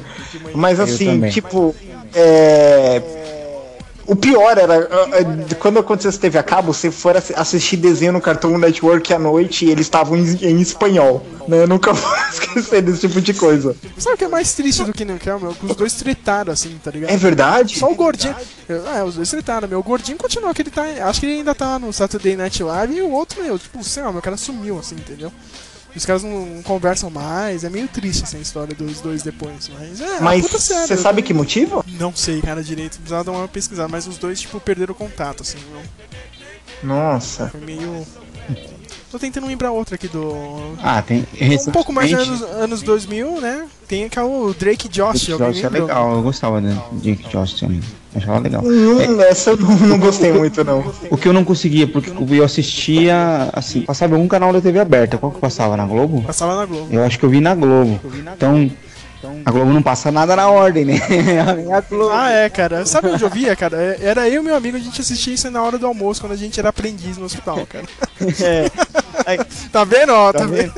Mas 0.54 0.80
assim, 0.80 1.28
tipo. 1.30 1.76
É. 2.14 3.02
O 4.08 4.16
pior 4.16 4.58
era 4.58 4.88
ah, 4.90 5.08
ah, 5.52 5.56
quando 5.60 5.80
aconteceu 5.80 6.10
esse 6.10 6.20
TV 6.20 6.38
a 6.40 6.44
cabo, 6.44 6.74
você 6.74 6.90
for 6.90 7.18
assi- 7.18 7.34
assistir 7.36 7.76
desenho 7.76 8.14
no 8.14 8.22
Cartoon 8.22 8.58
Network 8.58 9.14
à 9.14 9.20
noite 9.20 9.66
e 9.66 9.70
eles 9.70 9.86
estavam 9.86 10.16
em, 10.16 10.24
em 10.46 10.62
espanhol. 10.62 11.26
Né? 11.46 11.64
Eu 11.64 11.68
nunca 11.68 11.92
vou 11.94 12.16
esquecer 12.32 12.82
desse 12.82 13.02
tipo 13.02 13.20
de 13.20 13.34
coisa. 13.34 13.76
Sabe 13.98 14.16
o 14.16 14.18
que 14.18 14.24
é 14.24 14.28
mais 14.30 14.54
triste 14.54 14.84
do 14.86 14.94
que 14.94 15.00
Kenan 15.00 15.18
Kel, 15.18 15.40
meu? 15.40 15.54
Que 15.54 15.66
os 15.66 15.76
dois 15.76 15.94
tretaram, 15.94 16.54
assim, 16.54 16.80
tá 16.82 16.90
ligado? 16.90 17.12
É 17.12 17.18
verdade? 17.18 17.78
Só 17.78 17.92
o 17.92 17.96
gordinho. 17.96 18.34
É, 18.70 19.04
os 19.04 19.16
dois 19.16 19.30
tretaram, 19.30 19.68
meu. 19.68 19.80
O 19.80 19.84
gordinho 19.84 20.18
continua 20.18 20.54
que 20.54 20.62
ele 20.62 20.72
tá. 20.72 20.84
Acho 20.84 21.20
que 21.20 21.26
ele 21.26 21.36
ainda 21.40 21.54
tá 21.54 21.78
no 21.78 21.92
Saturday 21.92 22.38
Night 22.38 22.64
Live 22.64 22.96
e 22.96 23.02
o 23.02 23.12
outro, 23.12 23.44
meu, 23.44 23.60
tipo, 23.60 23.84
sei 23.84 24.04
lá, 24.04 24.12
meu 24.14 24.22
cara 24.22 24.38
sumiu, 24.38 24.80
assim, 24.80 24.96
entendeu? 24.96 25.32
Os 25.98 26.06
caras 26.06 26.24
não, 26.24 26.46
não 26.46 26.64
conversam 26.64 27.10
mais, 27.10 27.64
é 27.64 27.70
meio 27.70 27.88
triste 27.88 28.24
essa 28.24 28.38
história 28.38 28.76
dos 28.76 29.02
dois 29.02 29.24
depois, 29.24 29.70
mas 29.74 30.00
é, 30.00 30.22
Mas 30.22 30.44
puta 30.44 30.60
sério. 30.60 30.88
você 30.88 30.96
sabe 30.96 31.22
que 31.24 31.34
motivo? 31.34 31.84
Não 32.00 32.16
sei, 32.16 32.40
cara, 32.42 32.64
direito, 32.64 32.98
precisava 32.98 33.24
dar 33.24 33.32
uma 33.32 33.48
pesquisada, 33.48 33.90
mas 33.90 34.06
os 34.08 34.18
dois, 34.18 34.40
tipo, 34.40 34.60
perderam 34.60 34.94
o 34.94 34.96
contato, 34.96 35.42
assim. 35.42 35.58
Nossa. 36.84 37.50
Foi 37.50 37.60
meio. 37.62 38.06
Tô 39.10 39.18
tentando 39.18 39.48
lembrar 39.48 39.72
outra 39.72 39.96
aqui 39.96 40.08
do. 40.10 40.36
Ah, 40.84 41.02
tem. 41.02 41.26
Um 41.68 41.72
pouco 41.72 41.94
mais 41.94 42.10
dos 42.12 42.20
recentemente- 42.20 42.52
anos, 42.52 42.64
anos 42.64 42.82
2000, 42.82 43.40
né? 43.42 43.66
Tem 43.88 44.04
aqui 44.04 44.20
o 44.20 44.54
Drake 44.54 44.90
Josh, 44.90 45.30
alguém 45.30 45.52
Josh 45.54 45.64
é 45.64 45.70
legal, 45.70 46.12
eu 46.16 46.22
gostava 46.22 46.60
do 46.60 47.00
Jake 47.02 47.30
Josh 47.30 47.54
também. 47.54 47.80
Achava 48.14 48.40
legal. 48.40 48.62
Hum, 48.66 49.22
essa 49.22 49.52
eu 49.52 49.58
não, 49.58 49.70
não 49.78 50.00
gostei 50.00 50.34
muito, 50.34 50.62
não. 50.64 50.92
O 51.10 51.16
que 51.16 51.28
eu 51.28 51.32
não 51.34 51.46
conseguia, 51.46 51.88
porque 51.88 52.12
eu 52.12 52.44
assistia, 52.44 53.50
assim, 53.54 53.82
passava 53.82 54.14
em 54.14 54.16
algum 54.16 54.28
canal 54.28 54.52
da 54.52 54.60
TV 54.60 54.80
aberta. 54.80 55.18
Qual 55.18 55.32
que 55.32 55.40
passava? 55.40 55.78
Na 55.78 55.86
Globo? 55.86 56.24
Passava 56.24 56.56
na 56.56 56.66
Globo. 56.66 56.88
Eu 56.92 57.04
acho 57.04 57.18
que 57.18 57.24
eu 57.24 57.30
vi 57.30 57.40
na 57.40 57.56
Globo. 57.56 58.00
Então, 58.36 58.70
a 59.46 59.52
Globo 59.52 59.72
não 59.74 59.82
passa 59.82 60.12
nada 60.12 60.36
na 60.36 60.50
ordem, 60.50 60.86
né? 60.86 61.00
A 61.76 61.82
Globo. 61.82 62.12
Ah, 62.14 62.32
é, 62.32 62.50
cara. 62.50 62.86
Sabe 62.86 63.10
onde 63.10 63.24
eu 63.24 63.30
via, 63.30 63.56
cara? 63.56 63.78
É- 63.78 63.98
Era 64.02 64.30
eu 64.30 64.42
e 64.42 64.46
meu 64.46 64.56
amigo, 64.56 64.78
a 64.78 64.80
gente 64.80 65.00
assistia 65.02 65.34
isso 65.34 65.50
na 65.52 65.62
hora 65.64 65.78
do 65.78 65.88
almoço, 65.88 66.22
quando 66.22 66.34
a 66.34 66.38
gente 66.38 66.60
era 66.60 66.70
aprendiz 66.70 67.18
no 67.18 67.26
hospital, 67.26 67.66
cara. 67.68 67.86
É. 68.44 68.70
Tá 69.74 69.84
vendo, 69.84 70.14
ó? 70.14 70.32
Tá, 70.32 70.40
Tá 70.40 70.46
vendo? 70.46 70.72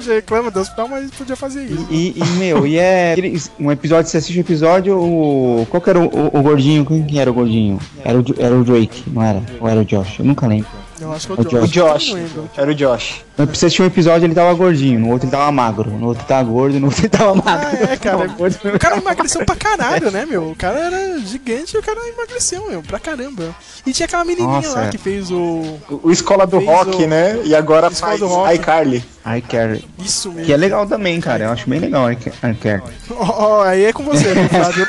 Já 0.00 0.14
reclama 0.14 0.50
do 0.50 0.60
hospital, 0.60 0.86
mas 0.86 1.10
podia 1.10 1.34
fazer 1.34 1.64
isso. 1.64 1.86
E, 1.90 2.14
e, 2.16 2.24
meu, 2.38 2.64
e 2.66 2.78
é. 2.78 3.16
Um 3.58 3.72
episódio, 3.72 4.08
você 4.08 4.18
assiste 4.18 4.38
o 4.38 4.40
episódio, 4.40 4.96
o. 4.96 5.66
Qual 5.70 5.80
que 5.80 5.90
era 5.90 5.98
o, 5.98 6.04
o, 6.04 6.38
o 6.38 6.42
gordinho? 6.42 6.84
Quem 6.86 7.04
que 7.04 7.18
era 7.18 7.30
o 7.30 7.34
gordinho? 7.34 7.80
Era 8.04 8.18
o, 8.18 8.24
era 8.38 8.54
o 8.54 8.62
Drake, 8.62 9.02
não 9.10 9.22
era? 9.22 9.42
Ou 9.60 9.68
era 9.68 9.80
o 9.80 9.84
Josh? 9.84 10.20
Eu 10.20 10.24
nunca 10.24 10.46
lembro. 10.46 10.68
Eu 11.00 11.12
acho 11.12 11.26
que 11.26 11.32
é 11.32 11.36
O 11.36 11.40
o 11.40 11.66
Josh. 11.66 11.70
Josh. 11.70 12.16
Era 12.56 12.70
o 12.70 12.74
Josh. 12.74 13.24
Mas 13.38 13.48
você 13.50 13.66
assistir 13.66 13.82
um 13.82 13.86
episódio 13.86 14.24
ele 14.26 14.34
tava 14.34 14.54
gordinho, 14.54 14.98
no 15.00 15.10
outro 15.10 15.26
ele 15.26 15.32
tava 15.36 15.52
magro, 15.52 15.90
no 15.90 16.06
outro 16.06 16.22
ele 16.22 16.28
tava 16.28 16.44
gordo, 16.44 16.80
no 16.80 16.86
outro 16.86 17.02
ele 17.02 17.08
tava 17.10 17.34
magro. 17.34 17.68
Ah, 17.82 17.92
é, 17.92 17.96
cara. 17.96 18.26
O 18.74 18.78
cara 18.78 18.96
emagreceu 18.96 19.44
pra 19.44 19.54
caralho, 19.56 20.10
né, 20.10 20.24
meu? 20.24 20.50
O 20.50 20.54
cara 20.56 20.78
era 20.78 21.18
gigante 21.20 21.76
e 21.76 21.78
o 21.78 21.82
cara 21.82 21.98
emagreceu, 22.08 22.66
meu, 22.68 22.82
pra 22.82 22.98
caramba. 22.98 23.54
E 23.86 23.92
tinha 23.92 24.06
aquela 24.06 24.24
menininha 24.24 24.48
Nossa, 24.48 24.72
lá 24.80 24.86
é. 24.86 24.88
que 24.90 24.98
fez 24.98 25.30
o. 25.30 25.78
O 26.02 26.10
Escola 26.10 26.46
do 26.46 26.58
Rock, 26.58 27.04
o- 27.04 27.06
né? 27.08 27.38
E 27.44 27.54
agora 27.54 27.88
Escola 27.88 28.10
faz 28.12 28.20
do 28.20 28.26
Rock. 28.26 28.54
iCarly. 28.54 29.04
I 29.26 29.40
care. 29.42 29.84
Isso 29.98 30.30
mesmo. 30.30 30.46
Que 30.46 30.52
é 30.52 30.56
legal 30.56 30.86
também, 30.86 31.20
cara. 31.20 31.44
Eu 31.44 31.50
acho 31.50 31.68
bem 31.68 31.80
legal 31.80 32.10
I 32.10 32.14
Ca- 32.16 32.48
I 32.48 32.54
care. 32.54 32.82
Ó, 33.10 33.24
ó, 33.58 33.62
aí 33.64 33.84
é 33.86 33.92
com 33.92 34.04
você, 34.04 34.32
né, 34.32 34.48
Flávio? 34.48 34.86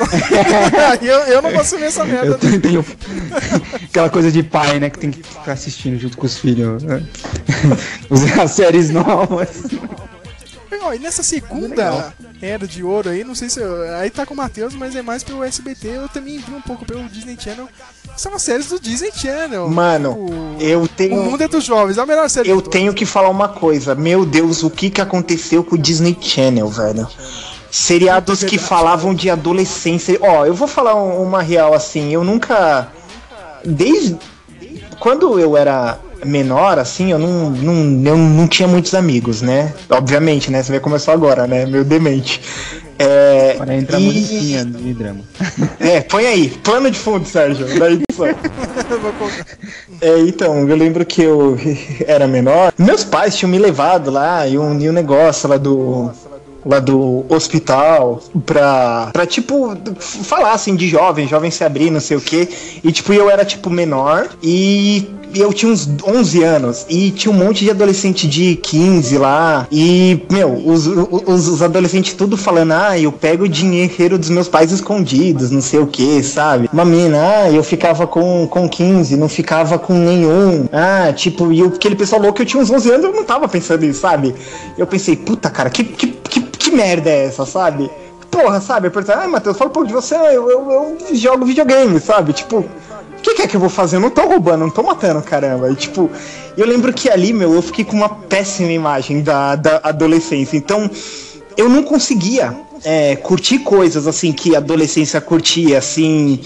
Eu 1.02 1.08
eu, 1.08 1.18
eu 1.34 1.42
não 1.42 1.50
vou 1.50 1.60
assumir 1.60 1.84
essa 1.86 2.04
merda. 2.04 2.26
Eu 2.28 2.38
tenho, 2.38 2.60
tenho 2.60 2.84
aquela 3.90 4.08
coisa 4.08 4.30
de 4.30 4.42
pai, 4.44 4.78
né? 4.78 4.90
Que 4.90 4.98
tem 5.00 5.10
que 5.10 5.22
ficar 5.24 5.52
assistindo 5.52 5.98
junto 5.98 6.16
com 6.16 6.24
os 6.26 6.38
filhos. 6.38 6.82
né? 6.84 7.02
As 8.40 8.50
séries 8.52 8.90
novas. 8.90 9.48
Ó, 10.82 10.92
e 10.94 10.98
nessa 10.98 11.22
segunda 11.22 12.14
era 12.40 12.66
de 12.66 12.82
ouro 12.84 13.08
aí, 13.10 13.24
não 13.24 13.34
sei 13.34 13.48
se. 13.50 13.58
eu- 13.60 13.82
aí 13.96 14.10
tá 14.10 14.24
com 14.24 14.32
o 14.32 14.36
Matheus, 14.36 14.74
mas 14.74 14.94
é 14.94 15.02
mais 15.02 15.24
pelo 15.24 15.42
SBT. 15.42 15.88
Eu 15.88 16.08
também 16.08 16.38
vi 16.38 16.52
um 16.54 16.60
pouco 16.60 16.84
pelo 16.84 17.02
Disney 17.08 17.36
Channel. 17.38 17.68
São 18.16 18.32
as 18.34 18.42
séries 18.42 18.66
do 18.68 18.78
Disney 18.78 19.10
Channel. 19.12 19.68
Mano, 19.68 20.56
eu 20.60 20.86
tenho. 20.88 21.20
O 21.20 21.24
Mundo 21.24 21.42
é 21.42 21.48
dos 21.48 21.64
Jovens, 21.64 21.98
é 21.98 22.00
a 22.00 22.06
melhor 22.06 22.28
série 22.30 22.48
Eu 22.48 22.62
tenho 22.62 22.94
que 22.94 23.04
falar 23.04 23.28
uma 23.28 23.48
coisa. 23.48 23.94
Meu 23.94 24.24
Deus, 24.24 24.62
o 24.62 24.70
que 24.70 24.88
que 24.90 25.00
aconteceu 25.00 25.64
com 25.64 25.74
o 25.74 25.78
Disney 25.78 26.16
Channel, 26.20 26.68
velho? 26.68 27.08
Seriados 27.70 28.42
que 28.44 28.56
falavam 28.58 29.14
de 29.14 29.28
adolescência. 29.28 30.16
Ó, 30.22 30.46
eu 30.46 30.54
vou 30.54 30.68
falar 30.68 30.94
um- 30.94 31.22
uma 31.22 31.42
real 31.42 31.74
assim. 31.74 32.12
Eu 32.12 32.22
nunca. 32.24 32.88
Desde. 33.64 34.16
Quando 35.00 35.38
eu 35.38 35.56
era 35.56 35.98
menor, 36.24 36.78
assim, 36.78 37.12
eu 37.12 37.18
não, 37.18 37.50
não, 37.50 38.10
eu 38.10 38.16
não 38.16 38.48
tinha 38.48 38.66
muitos 38.66 38.94
amigos, 38.94 39.40
né? 39.40 39.72
Obviamente, 39.88 40.50
né? 40.50 40.62
Você 40.62 40.72
vê 40.72 40.80
como 40.80 40.96
eu 40.96 41.00
sou 41.00 41.14
agora, 41.14 41.46
né? 41.46 41.64
Meu 41.66 41.84
demente. 41.84 42.40
É, 42.98 43.54
Para 43.56 43.76
entrar 43.76 44.00
e- 44.00 44.04
musiquinha 44.04 44.64
de 44.64 44.92
drama. 44.94 45.20
é, 45.78 46.00
põe 46.00 46.26
aí, 46.26 46.48
plano 46.48 46.90
de 46.90 46.98
fundo, 46.98 47.24
Sérgio, 47.28 47.64
da 47.78 47.90
edição. 47.90 48.26
É, 50.00 50.18
então, 50.20 50.68
eu 50.68 50.76
lembro 50.76 51.04
que 51.04 51.22
eu 51.22 51.56
era 52.06 52.26
menor. 52.26 52.72
Meus 52.78 53.04
pais 53.04 53.36
tinham 53.36 53.50
me 53.50 53.58
levado 53.58 54.10
lá 54.10 54.46
e 54.46 54.56
um, 54.58 54.78
e 54.80 54.88
um 54.88 54.92
negócio 54.92 55.48
lá 55.48 55.56
do. 55.56 56.10
Lá 56.68 56.80
do 56.80 57.24
hospital 57.30 58.20
pra, 58.44 59.08
pra, 59.10 59.26
tipo, 59.26 59.74
falar 60.00 60.52
assim 60.52 60.76
de 60.76 60.86
jovem, 60.86 61.26
jovem 61.26 61.50
se 61.50 61.64
abrir, 61.64 61.90
não 61.90 62.00
sei 62.00 62.18
o 62.18 62.20
que. 62.20 62.46
E, 62.84 62.92
tipo, 62.92 63.12
eu 63.14 63.30
era, 63.30 63.42
tipo, 63.42 63.70
menor 63.70 64.28
e 64.42 65.08
e 65.34 65.40
eu 65.40 65.52
tinha 65.52 65.70
uns 65.70 65.88
11 66.06 66.42
anos 66.42 66.86
e 66.88 67.10
tinha 67.10 67.32
um 67.32 67.36
monte 67.36 67.64
de 67.64 67.70
adolescente 67.70 68.26
de 68.26 68.56
15 68.56 69.18
lá. 69.18 69.66
E, 69.70 70.20
meu, 70.30 70.54
os, 70.54 70.86
os, 70.86 71.48
os 71.48 71.62
adolescentes 71.62 72.14
tudo 72.14 72.36
falando, 72.36 72.72
ah, 72.72 72.98
eu 72.98 73.12
pego 73.12 73.44
o 73.44 73.48
dinheiro 73.48 74.18
dos 74.18 74.30
meus 74.30 74.48
pais 74.48 74.72
escondidos, 74.72 75.50
não 75.50 75.60
sei 75.60 75.80
o 75.80 75.86
que, 75.86 76.22
sabe? 76.22 76.68
Uma 76.72 76.84
mina, 76.84 77.18
ah, 77.18 77.50
eu 77.50 77.62
ficava 77.62 78.06
com, 78.06 78.46
com 78.46 78.68
15, 78.68 79.16
não 79.16 79.28
ficava 79.28 79.78
com 79.78 79.94
nenhum. 79.94 80.66
Ah, 80.72 81.12
tipo, 81.12 81.52
e 81.52 81.60
eu, 81.60 81.68
aquele 81.68 81.96
pessoal 81.96 82.22
louco, 82.22 82.40
eu 82.40 82.46
tinha 82.46 82.62
uns 82.62 82.70
11 82.70 82.90
anos, 82.90 83.04
eu 83.04 83.12
não 83.12 83.24
tava 83.24 83.48
pensando 83.48 83.84
nisso, 83.84 84.00
sabe? 84.00 84.34
Eu 84.76 84.86
pensei, 84.86 85.16
puta, 85.16 85.50
cara, 85.50 85.70
que, 85.70 85.84
que, 85.84 86.06
que, 86.06 86.40
que 86.58 86.70
merda 86.70 87.10
é 87.10 87.26
essa, 87.26 87.46
sabe? 87.46 87.90
Porra, 88.30 88.60
sabe? 88.60 88.90
Pensei, 88.90 89.14
ah, 89.14 89.26
Matheus, 89.26 89.56
fala 89.56 89.70
um 89.70 89.72
pouco 89.72 89.88
de 89.88 89.94
você, 89.94 90.14
eu, 90.14 90.50
eu, 90.50 90.70
eu 90.70 91.14
jogo 91.14 91.46
videogame, 91.46 91.98
sabe? 92.00 92.32
Tipo, 92.32 92.58
o 92.58 93.20
que, 93.22 93.34
que 93.34 93.42
é 93.42 93.46
que 93.46 93.56
eu 93.56 93.60
vou 93.60 93.70
fazer? 93.70 93.96
Eu 93.96 94.00
não 94.00 94.10
tô 94.10 94.22
roubando, 94.22 94.60
não 94.60 94.70
tô 94.70 94.82
matando, 94.82 95.22
caramba. 95.22 95.70
E, 95.70 95.74
tipo, 95.74 96.10
eu 96.56 96.66
lembro 96.66 96.92
que 96.92 97.08
ali, 97.08 97.32
meu, 97.32 97.54
eu 97.54 97.62
fiquei 97.62 97.84
com 97.84 97.96
uma 97.96 98.08
péssima 98.08 98.70
imagem 98.70 99.22
da, 99.22 99.56
da 99.56 99.80
adolescência. 99.82 100.56
Então, 100.56 100.90
eu 101.56 101.68
não 101.68 101.82
conseguia 101.82 102.54
é, 102.84 103.16
curtir 103.16 103.60
coisas 103.60 104.06
assim 104.06 104.32
que 104.32 104.54
a 104.54 104.58
adolescência 104.58 105.20
curtia, 105.20 105.78
assim, 105.78 106.40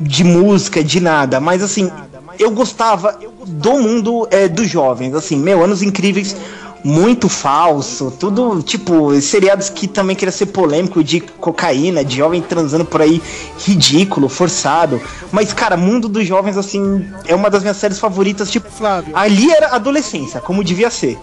de 0.00 0.24
música, 0.24 0.82
de 0.82 1.00
nada. 1.00 1.40
Mas 1.40 1.62
assim, 1.62 1.90
eu 2.38 2.50
gostava 2.50 3.18
do 3.46 3.78
mundo 3.78 4.26
é, 4.30 4.48
dos 4.48 4.68
jovens, 4.68 5.14
assim, 5.14 5.36
meu, 5.36 5.62
anos 5.62 5.82
incríveis. 5.82 6.36
Muito 6.84 7.28
falso, 7.28 8.12
tudo 8.18 8.62
tipo 8.62 9.20
seriados 9.20 9.68
que 9.68 9.88
também 9.88 10.14
queria 10.14 10.32
ser 10.32 10.46
polêmico 10.46 11.02
de 11.02 11.20
cocaína, 11.20 12.04
de 12.04 12.16
jovem 12.16 12.40
transando 12.40 12.84
por 12.84 13.02
aí, 13.02 13.20
ridículo, 13.58 14.28
forçado. 14.28 15.00
Mas, 15.32 15.52
cara, 15.52 15.76
Mundo 15.76 16.08
dos 16.08 16.26
Jovens, 16.26 16.56
assim, 16.56 17.06
é 17.26 17.34
uma 17.34 17.50
das 17.50 17.62
minhas 17.62 17.76
séries 17.76 17.98
favoritas. 17.98 18.50
Tipo, 18.50 18.70
Flávio. 18.70 19.16
ali 19.16 19.50
era 19.50 19.74
adolescência, 19.74 20.40
como 20.40 20.62
devia 20.62 20.90
ser. 20.90 21.18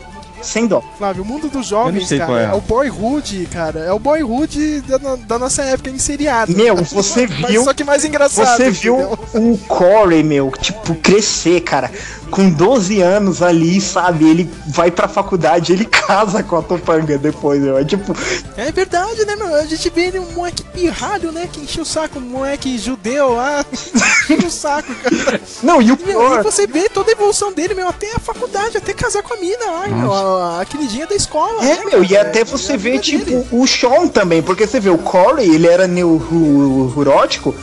Sem 0.45 0.67
dó. 0.67 0.81
Flávio, 0.97 1.23
o 1.23 1.25
mundo 1.25 1.49
dos 1.49 1.65
jovens, 1.67 2.07
cara, 2.09 2.41
é. 2.41 2.45
é. 2.45 2.53
o 2.53 2.61
boyhood, 2.61 3.47
cara. 3.51 3.79
É 3.79 3.91
o 3.91 3.97
boyhood 3.99 4.81
da, 4.81 4.99
no- 4.99 5.17
da 5.17 5.39
nossa 5.39 5.63
época 5.63 5.89
em 5.89 5.97
seriado. 5.97 6.55
Meu, 6.55 6.75
você 6.75 7.27
Mas 7.39 7.51
viu. 7.51 7.63
Só 7.63 7.73
que 7.73 7.83
mais 7.83 8.05
engraçado. 8.05 8.57
Você 8.57 8.69
viu 8.71 8.95
entendeu? 8.99 9.19
o 9.53 9.57
Corey, 9.67 10.23
meu, 10.23 10.51
tipo, 10.51 10.93
crescer, 10.95 11.61
cara. 11.61 11.91
Com 12.29 12.49
12 12.49 13.01
anos 13.01 13.41
ali, 13.41 13.79
sabe? 13.79 14.27
Ele 14.29 14.49
vai 14.67 14.89
pra 14.91 15.07
faculdade, 15.07 15.71
ele 15.73 15.85
casa 15.89 16.41
com 16.43 16.57
a 16.57 16.61
Topanga 16.61 17.17
depois, 17.17 17.61
meu. 17.61 17.77
É 17.77 17.83
tipo. 17.85 18.15
É 18.57 18.71
verdade, 18.71 19.25
né, 19.25 19.35
meu? 19.35 19.53
A 19.55 19.65
gente 19.65 19.89
vê 19.89 20.07
ele 20.07 20.19
um 20.19 20.31
moleque 20.33 20.63
pirralho, 20.63 21.31
né? 21.31 21.47
Que 21.51 21.61
encheu 21.61 21.83
o 21.83 21.85
saco, 21.85 22.19
um 22.19 22.21
moleque 22.21 22.77
judeu 22.77 23.35
lá. 23.35 23.63
encheu 24.29 24.47
o 24.47 24.51
saco, 24.51 24.93
cara. 24.95 25.39
Não, 25.63 25.81
e 25.81 25.91
o 25.91 25.97
pior- 25.97 26.39
e 26.39 26.43
você 26.43 26.67
vê 26.67 26.89
toda 26.89 27.11
a 27.11 27.13
evolução 27.13 27.51
dele, 27.53 27.73
meu, 27.73 27.87
até 27.87 28.11
a 28.15 28.19
faculdade, 28.19 28.77
até 28.77 28.93
casar 28.93 29.21
com 29.23 29.33
a 29.33 29.37
mina 29.37 29.65
lá, 29.65 29.87
meu, 29.87 30.11
a, 30.35 30.61
a 30.61 30.65
queridinha 30.65 31.07
da 31.07 31.15
escola. 31.15 31.63
É, 31.63 31.77
né, 31.77 31.85
meu, 31.85 32.03
e 32.03 32.09
cara? 32.09 32.29
até 32.29 32.43
você 32.43 32.77
vê, 32.77 32.99
tipo, 32.99 33.45
o 33.51 33.65
Sean 33.67 34.07
também, 34.07 34.41
porque 34.41 34.67
você 34.67 34.79
vê, 34.79 34.89
o 34.89 34.97
Corey, 34.97 35.49
ele 35.49 35.67
era 35.67 35.87
neurótico, 35.87 37.55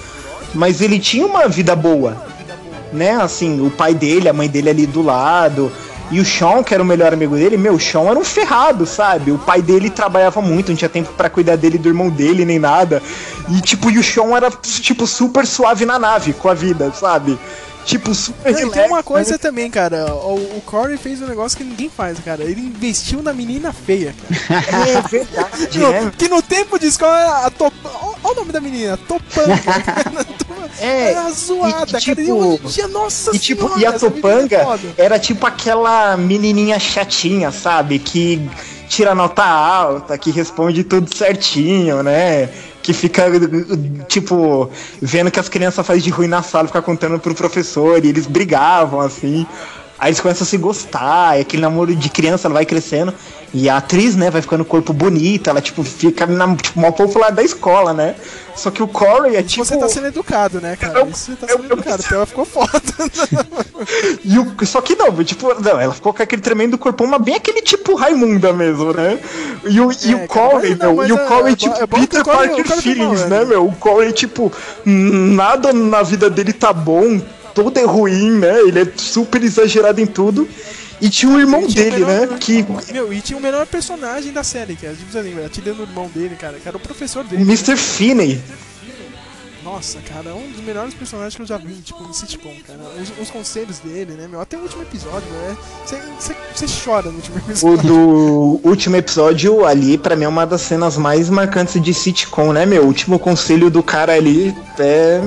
mas 0.54 0.80
ele 0.80 0.98
tinha 0.98 1.26
uma 1.26 1.48
vida 1.48 1.74
boa, 1.76 2.16
né? 2.92 3.12
Assim, 3.12 3.64
o 3.64 3.70
pai 3.70 3.94
dele, 3.94 4.28
a 4.28 4.32
mãe 4.32 4.48
dele 4.48 4.70
ali 4.70 4.86
do 4.86 5.02
lado, 5.02 5.72
e 6.12 6.20
o 6.20 6.24
Sean, 6.26 6.62
que 6.62 6.74
era 6.74 6.82
o 6.82 6.86
melhor 6.86 7.14
amigo 7.14 7.34
dele, 7.34 7.56
meu, 7.56 7.72
o 7.72 7.80
Sean 7.80 8.02
era 8.02 8.18
um 8.18 8.24
ferrado, 8.24 8.84
sabe? 8.84 9.32
O 9.32 9.38
pai 9.38 9.62
dele 9.62 9.88
trabalhava 9.88 10.42
muito, 10.42 10.68
não 10.68 10.76
tinha 10.76 10.88
tempo 10.88 11.10
pra 11.16 11.30
cuidar 11.30 11.56
dele, 11.56 11.78
do 11.78 11.88
irmão 11.88 12.10
dele, 12.10 12.44
nem 12.44 12.58
nada. 12.58 13.02
E, 13.48 13.60
tipo, 13.62 13.90
e 13.90 13.98
o 13.98 14.02
Sean 14.02 14.36
era, 14.36 14.50
tipo, 14.50 15.06
super 15.06 15.46
suave 15.46 15.86
na 15.86 15.98
nave 15.98 16.34
com 16.34 16.50
a 16.50 16.54
vida, 16.54 16.92
sabe? 16.92 17.38
Tipo, 17.84 18.14
super 18.14 18.52
Não, 18.52 18.70
tem 18.70 18.86
uma 18.86 19.02
coisa 19.02 19.32
né? 19.32 19.38
também, 19.38 19.70
cara. 19.70 20.14
O, 20.14 20.34
o 20.58 20.62
Corey 20.64 20.96
fez 20.96 21.20
um 21.20 21.26
negócio 21.26 21.58
que 21.58 21.64
ninguém 21.64 21.90
faz, 21.90 22.18
cara. 22.20 22.42
Ele 22.44 22.60
investiu 22.60 23.22
na 23.22 23.32
menina 23.32 23.72
feia, 23.72 24.14
cara. 24.48 24.62
É 24.88 25.00
verdade, 25.08 25.78
No- 25.78 25.90
né? 25.90 26.12
Que 26.16 26.28
no 26.28 26.40
tempo 26.42 26.78
de 26.78 26.86
escola, 26.86 27.46
a 27.46 27.50
top... 27.50 27.76
Olha 28.24 28.32
o 28.32 28.34
nome 28.36 28.52
da 28.52 28.60
menina, 28.60 28.96
Topanga. 28.96 29.58
É, 30.80 31.10
Era 31.12 31.30
zoada, 31.30 31.98
e, 31.98 32.00
tipo, 32.00 32.16
cara. 32.16 32.28
E 32.28 32.32
hoje 32.32 32.60
em 32.64 32.68
dia, 32.68 32.88
nossa 32.88 33.36
E 33.36 33.38
tipo, 33.38 33.62
senhora, 33.64 33.80
e 33.80 33.86
a 33.86 33.90
é 33.90 33.98
Topanga 33.98 34.66
era 34.96 35.18
tipo 35.18 35.46
aquela 35.46 36.16
menininha 36.16 36.78
chatinha, 36.80 37.50
sabe? 37.52 37.98
Que 37.98 38.48
tira 38.88 39.14
nota 39.14 39.44
alta, 39.44 40.16
que 40.16 40.30
responde 40.30 40.82
tudo 40.82 41.14
certinho, 41.14 42.02
né? 42.02 42.48
Que 42.82 42.92
fica, 42.92 43.24
tipo, 44.08 44.68
vendo 45.00 45.30
que 45.30 45.38
as 45.38 45.48
crianças 45.48 45.86
fazem 45.86 46.02
de 46.02 46.10
ruim 46.10 46.26
na 46.26 46.42
sala, 46.42 46.66
fica 46.66 46.82
contando 46.82 47.18
pro 47.18 47.34
professor, 47.34 48.04
e 48.04 48.08
eles 48.08 48.26
brigavam, 48.26 49.00
assim. 49.00 49.46
Aí 49.98 50.10
eles 50.10 50.20
começam 50.20 50.44
a 50.44 50.46
se 50.48 50.56
gostar, 50.56 51.38
e 51.38 51.42
aquele 51.42 51.62
namoro 51.62 51.94
de 51.94 52.10
criança 52.10 52.48
vai 52.48 52.66
crescendo. 52.66 53.14
E 53.55 53.68
a 53.68 53.76
atriz, 53.76 54.16
né, 54.16 54.30
vai 54.30 54.40
ficando 54.40 54.64
corpo 54.64 54.92
bonita, 54.94 55.50
ela, 55.50 55.61
tipo, 55.61 55.82
fica 55.82 56.26
na, 56.26 56.57
tipo, 56.57 56.80
mal 56.80 56.92
popular 56.92 57.30
da 57.30 57.42
escola, 57.42 57.92
né? 57.92 58.14
Só 58.57 58.70
que 58.70 58.82
o 58.82 58.88
Corey 58.88 59.36
é 59.36 59.42
tipo. 59.42 59.64
Você 59.64 59.76
tá 59.76 59.88
sendo 59.88 60.07
educado, 60.07 60.61
né, 60.61 60.76
cara? 60.76 61.07
Isso 61.09 61.32
você 61.32 61.36
tá 61.36 61.48
sendo 61.48 61.64
educado, 61.64 62.03
então 62.05 62.16
ela 62.18 62.26
ficou 62.26 62.44
foda. 62.44 62.72
E 64.24 64.38
o, 64.38 64.55
só 64.64 64.80
que 64.80 64.94
não, 64.94 65.24
tipo, 65.24 65.53
não, 65.61 65.80
ela 65.80 65.92
ficou 65.92 66.14
com 66.14 66.22
aquele 66.22 66.40
tremendo 66.40 66.78
corpão, 66.78 67.05
mas 67.07 67.20
bem 67.20 67.34
aquele 67.34 67.61
tipo 67.62 67.96
Raimunda 67.96 68.53
mesmo, 68.53 68.92
né? 68.92 69.18
E 69.64 69.80
o, 69.80 69.90
e 69.90 70.14
o 70.14 70.28
Corey, 70.28 70.76
não, 70.76 70.94
meu, 70.94 71.07
e 71.09 71.12
o 71.12 71.16
é- 71.16 71.26
Corey, 71.26 71.53
é 71.53 71.57
tipo, 71.57 71.74
é 71.74 71.86
bom 71.86 71.98
que 71.98 72.07
Peter 72.07 72.24
Parker 72.24 72.66
Feelings, 72.80 73.22
né, 73.22 73.40
né? 73.40 73.44
meu? 73.44 73.66
O 73.66 73.72
Corey, 73.72 74.12
tipo, 74.12 74.53
nada 74.84 75.72
na 75.72 76.03
vida 76.03 76.30
dele 76.30 76.53
tá 76.53 76.72
bom, 76.72 77.20
tudo 77.53 77.76
é 77.78 77.84
ruim, 77.84 78.38
né? 78.38 78.61
Ele 78.61 78.82
é 78.82 78.86
super 78.96 79.42
exagerado 79.42 80.00
em 80.00 80.07
tudo. 80.07 80.48
E 81.03 81.11
tinha 81.11 81.30
o 81.32 81.38
irmão 81.40 81.66
tinha 81.66 81.70
o 81.86 81.90
dele, 81.90 82.05
melhor- 82.05 82.28
né? 82.28 82.36
Que 82.38 82.64
Meu, 82.92 83.12
e 83.12 83.20
tinha 83.20 83.36
o 83.38 83.42
melhor 83.42 83.66
personagem 83.66 84.32
da 84.32 84.42
série, 84.44 84.76
que 84.76 84.86
a 84.86 84.90
gente 84.90 85.03
precisa 85.03 85.20
lembrar. 85.22 85.48
Tirando 85.50 85.80
o 85.80 85.82
irmão 85.82 86.09
dele, 86.14 86.36
cara, 86.36 86.59
que 86.59 86.66
era 86.68 86.76
o 86.76 86.80
professor 86.80 87.24
o 87.24 87.28
dele. 87.28 87.42
Mr. 87.42 87.76
Finney. 87.76 88.40
Nossa, 89.64 90.00
cara, 90.00 90.30
é 90.30 90.32
um 90.32 90.50
dos 90.50 90.61
melhores 90.61 90.92
personagens 90.92 91.36
que 91.36 91.42
eu 91.42 91.46
já 91.46 91.57
vi, 91.57 91.74
tipo, 91.74 92.03
em 92.03 92.12
sitcom, 92.12 92.53
cara. 92.66 92.80
Os, 93.00 93.12
os 93.22 93.30
conselhos 93.30 93.78
dele, 93.78 94.14
né, 94.14 94.26
meu? 94.28 94.40
Até 94.40 94.57
o 94.57 94.61
último 94.61 94.82
episódio, 94.82 95.28
né? 95.30 95.57
Você 96.18 96.66
chora 96.84 97.11
no 97.11 97.16
último 97.16 97.36
O 97.36 97.38
episódio. 97.50 97.82
do 97.88 98.61
último 98.64 98.96
episódio 98.96 99.64
ali, 99.64 99.96
pra 99.96 100.16
mim, 100.16 100.24
é 100.24 100.28
uma 100.28 100.44
das 100.44 100.62
cenas 100.62 100.96
mais 100.96 101.30
marcantes 101.30 101.80
de 101.80 101.94
sitcom, 101.94 102.53
né, 102.53 102.66
meu? 102.66 102.82
O 102.82 102.86
último 102.86 103.20
conselho 103.20 103.70
do 103.70 103.82
cara 103.84 104.14
ali 104.14 104.53
é. 104.80 105.20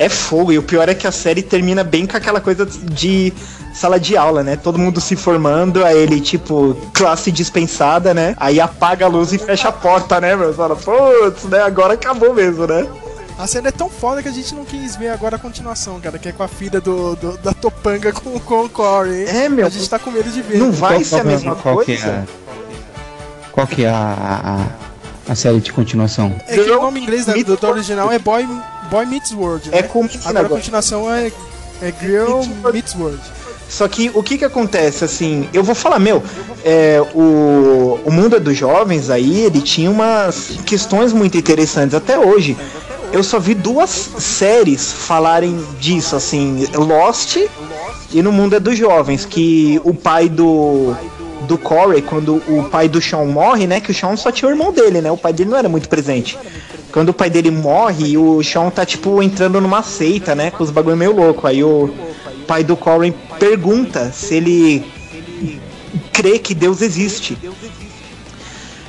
É 0.00 0.08
fogo. 0.08 0.52
E 0.52 0.58
o 0.58 0.62
pior 0.62 0.88
é 0.88 0.94
que 0.94 1.06
a 1.06 1.12
série 1.12 1.42
termina 1.42 1.82
bem 1.84 2.06
com 2.06 2.16
aquela 2.16 2.40
coisa 2.40 2.64
de 2.66 3.32
sala 3.78 3.98
de 4.00 4.16
aula, 4.16 4.42
né? 4.42 4.56
Todo 4.56 4.78
mundo 4.78 5.00
se 5.00 5.14
formando, 5.16 5.84
aí 5.84 5.96
ele, 5.96 6.20
tipo, 6.20 6.76
classe 6.92 7.30
dispensada, 7.30 8.12
né? 8.12 8.34
Aí 8.38 8.60
apaga 8.60 9.04
a 9.04 9.08
luz 9.08 9.32
e 9.32 9.38
fecha 9.38 9.68
a 9.68 9.72
porta, 9.72 10.20
né, 10.20 10.34
meu? 10.34 10.52
Fala, 10.52 10.74
putz, 10.74 11.44
né? 11.44 11.62
Agora 11.62 11.94
acabou 11.94 12.34
mesmo, 12.34 12.66
né? 12.66 12.86
A 13.38 13.46
série 13.46 13.68
é 13.68 13.70
tão 13.70 13.88
foda 13.88 14.20
que 14.20 14.28
a 14.28 14.32
gente 14.32 14.52
não 14.52 14.64
quis 14.64 14.96
ver 14.96 15.10
agora 15.10 15.36
a 15.36 15.38
continuação, 15.38 16.00
cara, 16.00 16.18
que 16.18 16.28
é 16.28 16.32
com 16.32 16.42
a 16.42 16.48
filha 16.48 16.80
do, 16.80 17.14
do- 17.14 17.38
da 17.38 17.52
Topanga 17.54 18.12
com, 18.12 18.36
com 18.40 18.64
o 18.64 18.68
Corey. 18.68 19.26
É, 19.28 19.48
meu. 19.48 19.64
A 19.64 19.68
gente 19.68 19.88
tá 19.88 19.96
com 19.96 20.10
medo 20.10 20.28
de 20.28 20.42
ver. 20.42 20.58
Não 20.58 20.72
vai 20.72 20.94
Qual- 20.94 21.04
ser 21.04 21.14
a 21.14 21.18
qual- 21.18 21.26
mesma 21.26 21.54
qual 21.54 21.76
que 21.78 21.92
é 21.92 21.96
coisa. 21.96 22.28
Qual 23.52 23.66
que 23.66 23.84
é 23.84 23.88
a, 23.88 24.66
a, 25.28 25.32
a- 25.32 25.34
série 25.36 25.60
de 25.60 25.72
continuação? 25.72 26.34
É 26.48 26.54
que 26.56 26.68
o 26.68 26.82
nome 26.82 27.00
inglês 27.00 27.26
da, 27.26 27.32
do, 27.34 27.56
do 27.56 27.66
original 27.68 28.10
é 28.10 28.18
Boy, 28.18 28.44
Boy 28.90 29.06
Meets 29.06 29.32
World. 29.32 29.68
É 29.72 29.82
né? 29.82 29.88
com 29.88 30.02
menina 30.02 30.20
Agora 30.24 30.38
a 30.38 30.40
agora. 30.46 30.60
continuação 30.60 31.12
é, 31.12 31.30
é 31.80 31.92
Girl 32.00 32.42
Meets 32.72 32.96
World. 32.96 33.20
Só 33.68 33.86
que 33.86 34.10
o 34.14 34.22
que 34.22 34.38
que 34.38 34.44
acontece, 34.44 35.04
assim, 35.04 35.48
eu 35.52 35.62
vou 35.62 35.74
falar, 35.74 35.98
meu, 35.98 36.22
é, 36.64 37.00
o, 37.14 38.00
o 38.04 38.10
mundo 38.10 38.36
é 38.36 38.40
dos 38.40 38.56
jovens 38.56 39.10
aí, 39.10 39.44
ele 39.44 39.60
tinha 39.60 39.90
umas 39.90 40.58
questões 40.64 41.12
muito 41.12 41.36
interessantes 41.36 41.94
até 41.94 42.18
hoje. 42.18 42.56
Eu 43.12 43.22
só 43.22 43.38
vi 43.38 43.54
duas 43.54 43.90
séries 44.18 44.92
falarem 44.92 45.58
disso, 45.78 46.16
assim, 46.16 46.66
Lost 46.74 47.36
e 48.12 48.22
no 48.22 48.32
mundo 48.32 48.56
é 48.56 48.60
dos 48.60 48.76
jovens, 48.76 49.26
que 49.26 49.80
o 49.84 49.94
pai 49.94 50.28
do 50.28 50.94
do 51.46 51.56
Corey, 51.56 52.02
quando 52.02 52.42
o 52.46 52.68
pai 52.70 52.88
do 52.88 53.00
Sean 53.00 53.24
morre, 53.24 53.66
né, 53.66 53.80
que 53.80 53.90
o 53.90 53.94
Sean 53.94 54.16
só 54.16 54.30
tinha 54.30 54.48
o 54.48 54.52
irmão 54.52 54.70
dele, 54.70 55.00
né, 55.00 55.10
o 55.10 55.16
pai 55.16 55.32
dele 55.32 55.48
não 55.48 55.56
era 55.56 55.68
muito 55.68 55.88
presente. 55.88 56.38
Quando 56.92 57.10
o 57.10 57.14
pai 57.14 57.30
dele 57.30 57.50
morre, 57.50 58.18
o 58.18 58.42
Sean 58.42 58.68
tá, 58.70 58.84
tipo, 58.84 59.22
entrando 59.22 59.60
numa 59.60 59.82
seita, 59.82 60.34
né, 60.34 60.50
com 60.50 60.62
os 60.62 60.70
bagulho 60.70 60.96
meio 60.96 61.14
louco. 61.14 61.46
Aí 61.46 61.62
o 61.62 61.90
pai 62.48 62.64
do 62.64 62.76
Corey 62.76 63.14
pergunta 63.38 64.10
se 64.10 64.34
ele 64.34 64.84
crê 66.12 66.38
que 66.38 66.54
Deus 66.54 66.80
existe. 66.80 67.36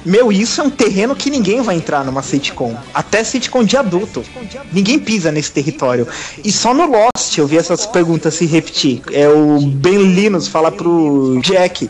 Meu, 0.06 0.32
isso 0.32 0.62
é 0.62 0.64
um 0.64 0.70
terreno 0.70 1.14
que 1.14 1.30
ninguém 1.30 1.62
vai 1.62 1.76
entrar 1.76 2.06
numa 2.06 2.24
sitcom. 2.24 2.76
Até 2.94 3.22
sitcom 3.22 3.66
de 3.66 3.76
adulto. 3.76 4.24
Ninguém 4.72 4.98
pisa 4.98 5.30
nesse 5.30 5.52
território. 5.52 6.08
E 6.44 6.52
só 6.52 6.74
no 6.74 6.86
Lost 6.86 7.38
eu 7.38 7.46
vi 7.46 7.58
essas 7.58 7.86
perguntas 7.86 8.34
se 8.34 8.46
repetir. 8.46 9.02
É 9.12 9.28
o 9.28 9.60
Ben 9.60 9.98
Linus 9.98 10.48
falar 10.48 10.72
pro 10.72 11.40
Jack 11.44 11.90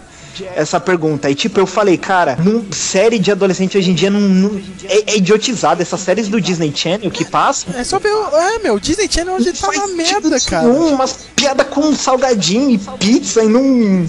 essa 0.56 0.80
pergunta. 0.80 1.30
E 1.30 1.36
tipo, 1.36 1.60
eu 1.60 1.66
falei, 1.66 1.98
cara, 1.98 2.36
num, 2.44 2.72
série 2.72 3.20
de 3.20 3.32
adolescente 3.32 3.78
hoje 3.78 3.92
em 3.92 3.94
dia 3.94 4.10
não, 4.10 4.20
não- 4.22 4.62
é, 4.86 5.12
é 5.14 5.18
idiotizado. 5.18 5.82
Essas 5.82 6.00
séries 6.02 6.28
do 6.28 6.40
Disney 6.40 6.72
Channel 6.76 7.10
que 7.12 7.26
passam. 7.26 7.74
É 7.78 7.84
só 7.84 8.00
ver. 8.00 8.10
É, 8.10 8.60
meu, 8.60 8.80
Disney 8.80 9.08
Channel 9.10 9.36
hoje 9.36 9.52
tá 9.54 9.72
na 9.72 9.88
merda, 9.88 10.40
cara. 10.42 10.68
Um, 10.68 10.94
umas 10.96 11.18
piada 11.36 11.64
com 11.64 11.94
salgadinho 11.96 12.72
e 12.72 12.78
pizza 12.98 13.44
e 13.44 13.48
não. 13.48 14.08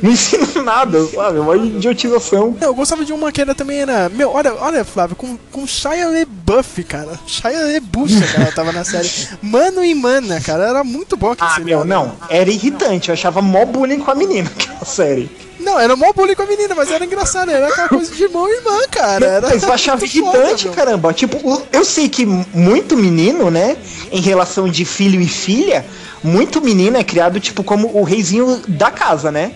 Não 0.00 0.12
ensina 0.12 0.46
nada, 0.62 1.04
sabe? 1.06 1.38
Uma 1.40 1.56
idiotização. 1.56 2.56
Eu 2.60 2.74
gostava 2.74 3.04
de 3.04 3.12
uma 3.12 3.32
que 3.32 3.40
era 3.40 3.54
também 3.54 3.80
era. 3.80 4.08
Meu, 4.08 4.30
olha, 4.30 4.54
olha, 4.54 4.84
Flávio, 4.84 5.16
com, 5.16 5.36
com 5.50 5.66
Shia 5.66 6.06
LaBeouf, 6.08 6.84
cara. 6.84 7.18
Shia 7.26 7.50
LaBeouf, 7.74 8.12
cara, 8.32 8.52
tava 8.52 8.70
na 8.72 8.84
série. 8.84 9.10
Mano 9.42 9.84
e 9.84 9.94
Mana, 9.94 10.40
cara, 10.40 10.68
era 10.68 10.84
muito 10.84 11.16
bom 11.16 11.32
aquele 11.32 11.50
Ah, 11.50 11.58
meu, 11.60 11.84
não. 11.84 12.12
Era 12.28 12.48
irritante. 12.50 13.08
Eu 13.08 13.14
achava 13.14 13.42
mó 13.42 13.64
bullying 13.64 13.98
com 13.98 14.10
a 14.10 14.14
menina 14.14 14.48
aquela 14.56 14.84
série. 14.84 15.28
Não, 15.68 15.78
era 15.78 15.94
mó 15.96 16.12
bullying 16.14 16.34
com 16.34 16.42
a 16.42 16.46
menina, 16.46 16.74
mas 16.74 16.90
era 16.90 17.04
engraçado, 17.04 17.50
era 17.50 17.68
aquela 17.68 17.88
coisa 17.88 18.14
de 18.14 18.22
irmão 18.22 18.48
e 18.48 18.56
irmã, 18.56 18.78
cara. 18.90 19.26
Era 19.26 19.48
Mas 19.48 19.62
eu 19.62 19.72
achava 19.72 19.98
foda, 20.06 20.06
irritante, 20.06 20.64
meu. 20.66 20.74
caramba. 20.74 21.12
Tipo, 21.12 21.62
eu 21.72 21.84
sei 21.84 22.08
que 22.08 22.24
muito 22.24 22.96
menino, 22.96 23.50
né, 23.50 23.76
em 24.10 24.20
relação 24.20 24.68
de 24.68 24.84
filho 24.84 25.20
e 25.20 25.28
filha, 25.28 25.84
muito 26.24 26.60
menino 26.60 26.96
é 26.96 27.04
criado, 27.04 27.38
tipo, 27.38 27.62
como 27.62 27.88
o 27.98 28.02
reizinho 28.02 28.62
da 28.66 28.90
casa, 28.90 29.30
né? 29.30 29.52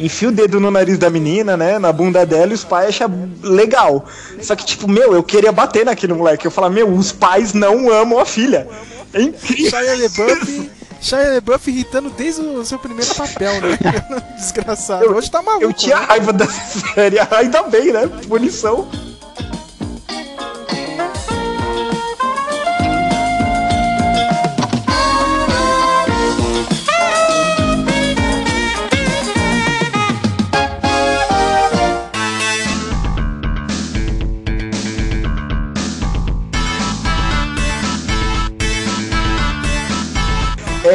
Enfia 0.00 0.28
o 0.28 0.32
dedo 0.32 0.60
no 0.60 0.70
nariz 0.70 0.96
da 0.96 1.10
menina, 1.10 1.56
né? 1.56 1.76
Na 1.78 1.92
bunda 1.92 2.24
dela 2.24 2.52
e 2.52 2.54
os 2.54 2.62
pais 2.62 2.90
acham 2.90 3.28
legal. 3.42 4.06
Só 4.40 4.54
que, 4.54 4.64
tipo, 4.64 4.86
meu, 4.86 5.12
eu 5.12 5.24
queria 5.24 5.50
bater 5.50 5.84
naquele 5.84 6.12
moleque. 6.14 6.46
Eu 6.46 6.52
falava, 6.52 6.72
meu, 6.72 6.88
os 6.88 7.10
pais 7.10 7.52
não 7.52 7.90
amam 7.90 8.20
a 8.20 8.24
filha. 8.24 8.68
É 9.12 9.22
incrível. 9.22 9.70
Shia 9.70 9.96
LaBeouf, 9.96 10.70
Shia 11.00 11.34
LaBeouf 11.34 11.70
irritando 11.70 12.10
desde 12.10 12.40
o 12.42 12.64
seu 12.64 12.78
primeiro 12.78 13.14
papel, 13.14 13.52
né? 13.60 13.78
Desgraçado. 14.36 15.10
Hoje 15.14 15.30
tá 15.30 15.40
maluco. 15.42 15.64
Eu 15.64 15.72
tinha 15.72 15.98
né? 15.98 16.06
raiva 16.06 16.32
dessa 16.32 16.80
série. 16.94 17.18
Ainda 17.30 17.62
bem, 17.64 17.92
né? 17.92 18.06
Punição. 18.28 18.88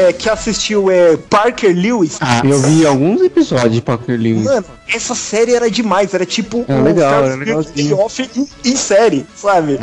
É, 0.04 0.12
que 0.12 0.30
assistiu 0.30 0.92
é, 0.92 1.16
Parker 1.16 1.74
Lewis. 1.76 2.18
Ah, 2.20 2.42
eu 2.44 2.60
vi 2.60 2.86
alguns 2.86 3.22
episódios 3.22 3.74
de 3.74 3.82
Parker 3.82 4.20
Lewis. 4.20 4.44
Mano, 4.44 4.66
essa 4.88 5.16
série 5.16 5.54
era 5.54 5.70
demais, 5.72 6.14
era 6.14 6.26
tipo 6.26 6.66
Era 6.68 6.80
o 6.80 6.84
legal, 6.84 7.24
era. 7.26 7.64
Day 7.64 7.94
Off 7.94 8.30
em, 8.36 8.48
em 8.66 8.76
série, 8.76 9.26
sabe? 9.36 9.80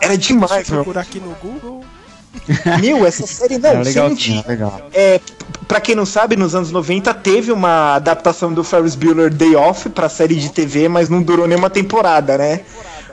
Era 0.00 0.18
demais, 0.18 0.50
Deixa 0.50 0.72
eu 0.72 0.76
procurar 0.76 1.02
aqui 1.02 1.20
no 1.20 1.34
Google. 1.42 1.84
Meu, 2.80 3.06
essa 3.06 3.26
série 3.26 3.58
não, 3.58 3.84
sem 3.84 3.94
legal, 3.94 4.44
legal. 4.48 4.90
É, 4.92 5.20
pra 5.68 5.80
quem 5.80 5.94
não 5.94 6.06
sabe, 6.06 6.36
nos 6.36 6.54
anos 6.54 6.70
90 6.70 7.12
teve 7.14 7.52
uma 7.52 7.94
adaptação 7.94 8.52
do 8.52 8.64
Ferris 8.64 8.94
Bueller 8.94 9.32
Day 9.32 9.54
Off 9.54 9.88
pra 9.90 10.08
série 10.08 10.34
de 10.36 10.50
TV, 10.50 10.88
mas 10.88 11.08
não 11.08 11.22
durou 11.22 11.46
nenhuma 11.46 11.70
temporada, 11.70 12.36
né? 12.38 12.60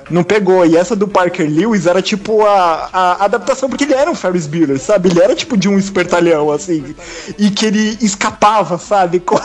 Não 0.10 0.24
pegou. 0.24 0.66
E 0.66 0.76
essa 0.78 0.96
do 0.96 1.08
Parker 1.08 1.48
Lewis 1.50 1.86
era 1.86 2.02
tipo 2.02 2.46
a, 2.46 2.90
a 2.92 3.26
adaptação, 3.26 3.70
porque 3.70 3.84
ele 3.84 3.94
era 3.94 4.10
um 4.10 4.16
Ferris 4.16 4.48
Bueller, 4.48 4.80
sabe? 4.80 5.10
Ele 5.10 5.22
era 5.22 5.36
tipo 5.36 5.56
de 5.58 5.68
um 5.70 5.78
espertalhão, 5.78 6.52
assim. 6.52 6.96
E 7.38 7.50
que 7.52 7.66
ele 7.66 7.98
escapava, 8.02 8.78
sabe? 8.78 9.20
Com, 9.30 9.38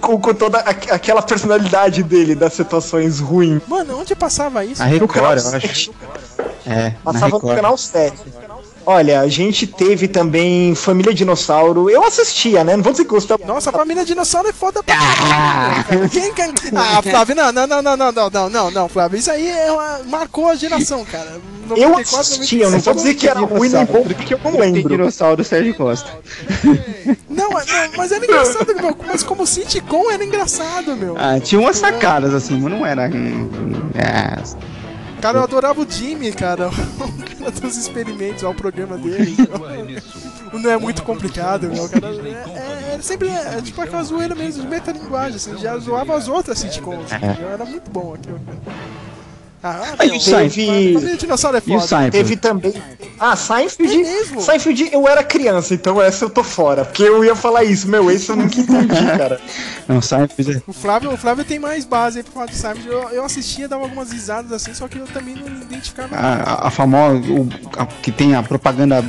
com, 0.00 0.18
com 0.20 0.34
toda 0.34 0.58
a- 0.58 0.70
aquela 0.70 1.20
personalidade 1.22 2.02
dele 2.02 2.34
das 2.34 2.52
situações 2.54 3.18
ruins. 3.20 3.60
Mano, 3.66 3.98
onde 4.00 4.14
passava 4.14 4.64
isso? 4.64 4.82
A 4.82 4.86
Record, 4.86 5.38
eu 5.38 5.40
7. 5.40 5.66
acho. 5.66 5.90
É, 6.66 6.90
na 7.04 7.12
Passava 7.12 7.30
no 7.38 7.40
canal 7.40 7.76
7. 7.76 8.16
Olha, 8.84 9.20
a 9.20 9.28
gente 9.28 9.66
teve 9.66 10.08
também 10.08 10.74
Família 10.74 11.14
Dinossauro. 11.14 11.88
Eu 11.88 12.04
assistia, 12.04 12.64
né? 12.64 12.76
Não 12.76 12.82
vou 12.82 12.92
dizer 12.92 13.04
que 13.04 13.10
gostava. 13.10 13.44
Nossa, 13.46 13.70
a 13.70 13.72
família 13.72 14.04
dinossauro 14.04 14.48
é 14.48 14.52
foda 14.52 14.82
pra 14.82 14.96
cara. 14.96 16.08
Quem, 16.08 16.32
quem... 16.34 16.52
Ah, 16.74 17.00
Flávio, 17.08 17.34
não, 17.36 17.52
não, 17.52 17.66
não, 17.66 17.82
não, 17.82 17.96
não, 17.96 18.12
não, 18.12 18.30
não, 18.30 18.50
não, 18.50 18.70
não, 18.70 18.88
Flávio. 18.88 19.18
Isso 19.18 19.30
aí 19.30 19.48
é 19.48 19.70
uma- 19.70 20.00
marcou 20.08 20.48
a 20.48 20.54
geração, 20.56 21.04
cara. 21.04 21.40
Eu 21.70 21.88
94, 21.90 22.20
assistia, 22.20 22.64
eu 22.64 22.70
não 22.70 22.80
vou 22.80 22.94
dizer 22.94 23.14
que 23.14 23.28
era 23.28 23.40
ruim 23.40 23.68
nem 23.68 23.84
bom, 23.84 24.02
porque 24.02 24.34
eu 24.34 24.40
não 24.44 24.52
Tem 24.52 24.60
lembro. 24.72 24.88
dinossauro 24.90 25.36
do 25.36 25.44
Sérgio 25.44 25.74
Costa. 25.74 26.10
Não, 27.30 27.50
mas- 27.50 27.66
não, 27.66 27.90
mas 27.96 28.12
era 28.12 28.24
engraçado, 28.24 28.74
meu. 28.74 28.96
Mas 29.06 29.22
como 29.22 29.46
sitcom 29.46 30.10
era 30.10 30.22
engraçado, 30.24 30.94
meu. 30.96 31.16
Ah, 31.18 31.40
tinha 31.40 31.60
umas 31.60 31.76
sacadas 31.78 32.34
assim, 32.34 32.60
mas 32.60 32.70
não 32.72 32.84
era. 32.86 33.08
hum, 33.08 33.48
é, 33.94 34.36
Cara, 35.22 35.38
eu 35.38 35.44
adorava 35.44 35.80
o 35.80 35.88
Jimmy, 35.88 36.32
cara. 36.32 36.68
O 36.68 36.72
cara 37.38 37.50
dos 37.52 37.76
experimentos, 37.76 38.42
o 38.42 38.52
programa 38.52 38.98
dele. 38.98 39.36
O 40.52 40.58
não 40.58 40.68
é 40.68 40.76
muito 40.76 41.04
complicado, 41.04 41.68
meu. 41.68 41.88
Cara, 41.88 42.08
é, 42.08 42.90
é, 42.90 42.94
é 42.96 42.98
sempre 43.00 43.28
é, 43.28 43.62
tipo 43.62 43.80
aquela 43.80 44.02
zoeira 44.02 44.34
mesmo 44.34 44.64
de 44.64 44.68
metalinguagem, 44.68 45.36
assim. 45.36 45.56
Já 45.58 45.78
zoava 45.78 46.16
as 46.16 46.26
outras 46.26 46.58
sitcoms. 46.58 47.12
É. 47.12 47.16
entendeu? 47.16 47.50
Era 47.50 47.64
muito 47.64 47.88
bom 47.88 48.14
aquilo. 48.14 48.40
Ah, 49.62 49.94
teve- 49.96 51.16
Dinossauro 51.16 51.56
é 51.56 51.60
E 51.64 51.70
o 51.70 51.74
foda. 51.74 51.86
Seinfeld? 51.86 52.10
Teve 52.10 52.36
também. 52.36 52.74
Ah, 53.18 53.36
Seinfeld. 53.36 53.92
É 53.94 53.96
mesmo? 53.98 54.40
Seinfeld, 54.40 54.90
eu 54.92 55.06
era 55.08 55.22
criança, 55.22 55.72
então 55.74 56.02
essa 56.02 56.24
eu 56.24 56.30
tô 56.30 56.42
fora. 56.42 56.84
Porque 56.84 57.02
eu 57.04 57.24
ia 57.24 57.36
falar 57.36 57.62
isso, 57.62 57.86
meu, 57.88 58.10
esse 58.10 58.28
eu 58.28 58.34
nunca 58.36 58.58
entendi, 58.58 58.88
cara. 59.16 59.40
Não, 59.86 60.02
Seinfeld 60.02 60.56
é. 60.58 60.62
O 60.66 60.72
Flávio, 60.72 61.12
o 61.12 61.16
Flávio 61.16 61.44
tem 61.44 61.58
mais 61.60 61.84
base 61.84 62.18
aí 62.18 62.24
pra 62.24 62.32
falar 62.32 62.46
de 62.46 62.56
Seinfeld. 62.56 62.88
Eu, 62.88 63.08
eu 63.10 63.24
assistia, 63.24 63.68
dava 63.68 63.84
algumas 63.84 64.10
risadas 64.10 64.50
assim, 64.52 64.74
só 64.74 64.88
que 64.88 64.98
eu 64.98 65.06
também 65.06 65.36
não 65.36 65.46
identificava. 65.46 66.16
A, 66.16 66.66
a 66.66 66.70
famosa. 66.70 67.18
o- 67.30 67.48
a- 67.78 67.86
que 67.86 68.10
tem 68.10 68.34
a 68.34 68.42
propaganda 68.42 69.04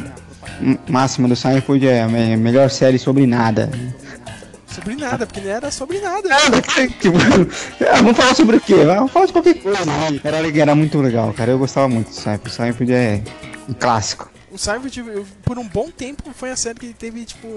máxima 0.88 1.28
do 1.28 1.36
Seinfeld 1.36 1.88
é 1.88 2.04
a 2.04 2.08
me- 2.08 2.38
melhor 2.38 2.70
série 2.70 3.00
sobre 3.00 3.26
nada. 3.26 3.72
Sobre 4.74 4.96
nada, 4.96 5.28
porque 5.28 5.40
não 5.40 5.50
era 5.52 5.70
sobre 5.70 6.00
nada. 6.00 6.30
Tipo, 7.00 7.18
ah, 7.90 7.98
vamos 7.98 8.18
falar 8.18 8.34
sobre 8.34 8.58
o 8.58 8.62
quê? 8.62 8.84
Vamos 8.84 9.12
falar 9.12 9.26
de 9.28 9.34
qualquer 9.34 9.54
coisa. 9.62 9.80
Era, 10.24 10.40
legal, 10.40 10.62
era 10.64 10.76
muito 10.76 11.00
legal, 11.00 11.32
cara. 11.34 11.52
Eu 11.52 11.60
gostava 11.60 11.88
muito 11.88 12.10
do 12.10 12.16
Seinfeld. 12.16 12.52
Seinfeld 12.52 12.94
é 12.94 13.22
um 13.70 13.74
clássico. 13.74 14.32
O 14.52 14.58
Seinfeld, 14.58 15.04
por 15.44 15.60
um 15.60 15.68
bom 15.68 15.92
tempo, 15.92 16.24
foi 16.34 16.50
a 16.52 16.56
série 16.56 16.80
que 16.80 16.94
teve, 16.94 17.24
tipo, 17.26 17.48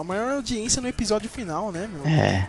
a 0.00 0.04
maior 0.04 0.32
audiência 0.32 0.82
no 0.82 0.88
episódio 0.88 1.30
final, 1.30 1.70
né, 1.70 1.88
meu? 1.92 2.06
É. 2.06 2.48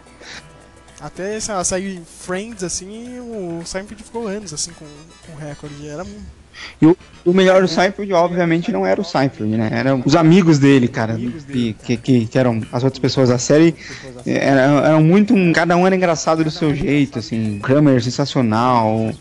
Até 0.99 1.35
essa, 1.35 1.63
sair 1.63 2.01
Friends, 2.21 2.63
assim, 2.63 3.19
o 3.19 3.61
Seinfeld 3.65 4.03
ficou 4.03 4.27
anos, 4.27 4.53
assim, 4.53 4.71
com, 4.73 4.85
com 5.27 5.37
recorde. 5.37 5.87
Era 5.87 6.03
E 6.81 6.85
o, 6.85 6.97
o 7.25 7.33
melhor 7.33 7.61
do 7.61 7.67
Seinfeld, 7.67 8.11
obviamente, 8.13 8.71
não 8.71 8.85
era 8.85 8.99
o 8.99 9.03
Seinfeld, 9.03 9.55
né? 9.55 9.69
Eram 9.71 10.01
os 10.05 10.15
amigos 10.15 10.59
dele, 10.59 10.87
cara. 10.87 11.15
Que, 11.15 11.73
que, 11.73 12.27
que, 12.27 12.37
eram 12.37 12.61
as 12.71 12.83
outras 12.83 12.99
pessoas 12.99 13.29
da 13.29 13.37
série. 13.37 13.75
Eram, 14.25 14.85
eram 14.85 15.03
muito. 15.03 15.33
Cada 15.53 15.75
um 15.77 15.85
era 15.85 15.95
engraçado 15.95 16.43
do 16.43 16.51
seu 16.51 16.73
jeito, 16.75 17.19
assim. 17.19 17.59
Kramer 17.61 18.01
sensacional. 18.01 19.11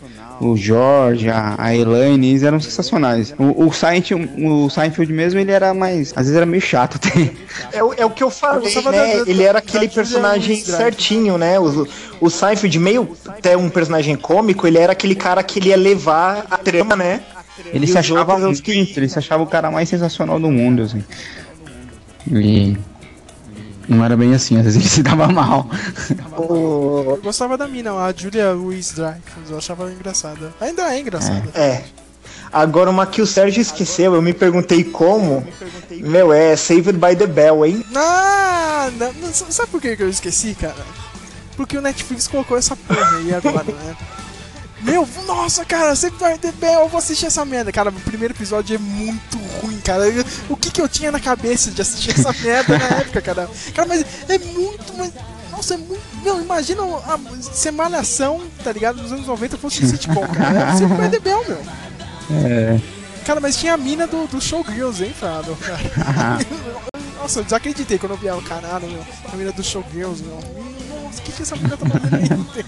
O, 0.41 0.57
George, 0.57 1.29
a, 1.29 1.55
a 1.57 1.75
Elaine, 1.75 2.29
eles 2.29 2.43
eram 2.43 2.59
sensacionais. 2.59 3.33
O, 3.37 3.67
o, 3.67 3.71
Seinfeld, 3.73 4.29
o 4.43 4.69
Seinfeld 4.69 5.11
mesmo, 5.13 5.39
ele 5.39 5.51
era 5.51 5.73
mais. 5.73 6.11
Às 6.15 6.23
vezes 6.25 6.35
era 6.35 6.45
meio 6.45 6.61
chato 6.61 6.95
até. 6.97 7.31
É, 7.71 7.83
o- 7.83 7.93
é 7.93 8.05
o 8.05 8.09
que 8.09 8.23
eu 8.23 8.29
falei, 8.29 8.61
gostava 8.63 8.91
né? 8.91 8.97
da- 9.17 9.23
da- 9.23 9.29
ele 9.31 9.43
era 9.43 9.59
aquele 9.59 9.87
personagem 9.87 10.57
certinho, 10.57 11.37
né? 11.37 11.59
O, 11.59 11.87
o 12.19 12.29
Seinfeld, 12.29 12.77
meio 12.79 13.15
até 13.27 13.55
um 13.55 13.69
personagem 13.69 14.15
cômico, 14.15 14.67
ele 14.67 14.77
era 14.77 14.91
aquele 14.91 15.15
cara 15.15 15.41
que 15.43 15.59
ele 15.59 15.69
ia 15.69 15.77
levar 15.77 16.45
a 16.49 16.57
trama, 16.57 16.95
né? 16.95 17.21
Ele 17.71 17.85
E 17.85 17.87
se 17.87 17.97
achava 17.97 18.33
outros, 18.33 18.61
muito, 18.61 18.97
ele 18.99 19.07
se 19.07 19.19
achava 19.19 19.43
o 19.43 19.47
cara 19.47 19.69
mais 19.71 19.87
sensacional 19.87 20.39
do 20.39 20.49
mundo, 20.51 20.81
assim. 20.81 21.03
E 22.31 22.75
Não 23.87 24.03
era 24.03 24.15
bem 24.15 24.33
assim, 24.33 24.57
às 24.57 24.63
vezes 24.63 24.81
ele 24.81 24.89
se 24.89 25.03
dava 25.03 25.27
mal. 25.27 25.69
Eu 26.37 27.19
gostava 27.23 27.57
da 27.57 27.67
mina, 27.67 27.93
a 27.93 28.13
Julia 28.15 28.51
Louis 28.51 28.91
Dreyfus, 28.91 29.49
eu 29.49 29.57
achava 29.57 29.83
ela 29.83 29.91
engraçada. 29.91 30.53
Ainda 30.59 30.93
é 30.93 30.99
engraçada. 30.99 31.49
É. 31.53 31.83
Agora, 32.51 32.89
uma 32.89 33.07
que 33.07 33.21
o 33.21 33.25
Sérgio 33.25 33.61
esqueceu, 33.61 34.13
eu 34.13 34.21
me 34.21 34.31
perguntei 34.31 34.83
como. 34.83 35.45
Meu, 35.89 36.31
é 36.31 36.55
Saved 36.55 36.93
by 36.93 37.15
the 37.15 37.25
Bell, 37.25 37.65
hein? 37.65 37.83
Ah, 37.95 38.91
não, 38.97 39.11
não, 39.13 39.33
sabe 39.33 39.71
por 39.71 39.81
que 39.81 39.95
eu 39.99 40.09
esqueci, 40.09 40.53
cara? 40.53 40.85
Porque 41.57 41.77
o 41.77 41.81
Netflix 41.81 42.27
colocou 42.27 42.57
essa 42.57 42.75
porra 42.75 43.17
aí 43.17 43.33
agora, 43.33 43.63
né? 43.63 43.95
Meu, 44.83 45.07
nossa, 45.25 45.63
cara, 45.63 45.95
sempre 45.95 46.19
vai 46.19 46.37
ter 46.37 46.51
bem, 46.53 46.73
eu 46.73 46.89
vou 46.89 46.97
assistir 46.97 47.25
essa 47.25 47.43
merda. 47.45 47.71
Cara, 47.71 47.89
o 47.89 47.93
primeiro 47.93 48.33
episódio 48.33 48.75
é 48.75 48.79
muito 48.79 49.37
ruim, 49.61 49.79
cara. 49.79 50.07
Eu- 50.07 50.25
O 50.49 50.57
que 50.57 50.69
que 50.71 50.81
eu 50.81 50.89
tinha 50.89 51.11
na 51.11 51.19
cabeça 51.19 51.71
de 51.71 51.81
assistir 51.81 52.11
essa 52.11 52.33
merda 52.43 52.77
na 52.77 52.85
época, 52.97 53.21
cara? 53.21 53.49
Cara, 53.73 53.87
mas 53.87 54.05
é 54.27 54.37
muito, 54.37 54.93
mas... 54.97 55.11
Nossa, 55.51 55.75
é 55.75 55.77
muito... 55.77 56.01
Meu, 56.23 56.41
imagina 56.41 56.81
a 56.83 57.13
a 57.13 57.71
Malhação, 57.71 58.41
tá 58.63 58.71
ligado? 58.71 59.01
Nos 59.01 59.11
anos 59.11 59.27
90 59.27 59.57
fosse 59.57 59.83
um 59.85 59.87
sitcom, 59.89 60.27
cara. 60.27 60.75
Sempre 60.75 60.97
vai 60.97 61.09
ter 61.09 61.19
Bell, 61.21 61.43
meu. 61.47 61.61
É. 62.45 62.79
Cara, 63.25 63.39
mas 63.39 63.55
tinha 63.55 63.73
a 63.73 63.77
mina 63.77 64.05
do, 64.05 64.27
do 64.27 64.41
Showgirls, 64.41 65.01
hein? 65.03 65.13
Cara. 65.19 65.43
Nossa, 67.21 67.39
eu 67.39 67.43
desacreditei 67.45 67.97
quando 67.97 68.13
eu 68.13 68.17
vi 68.17 68.27
ela, 68.27 68.41
caralho, 68.41 68.87
meu. 68.87 69.05
A 69.31 69.35
mina 69.37 69.51
do 69.53 69.63
Showgirls, 69.63 70.21
meu. 70.23 70.39
Nossa, 71.13 71.21
o 71.21 71.25
que 71.25 71.31
que 71.31 71.41
essa 71.43 71.55
mina 71.55 71.77
tá 71.77 71.85
fazendo 71.85 72.47
aí? 72.55 72.65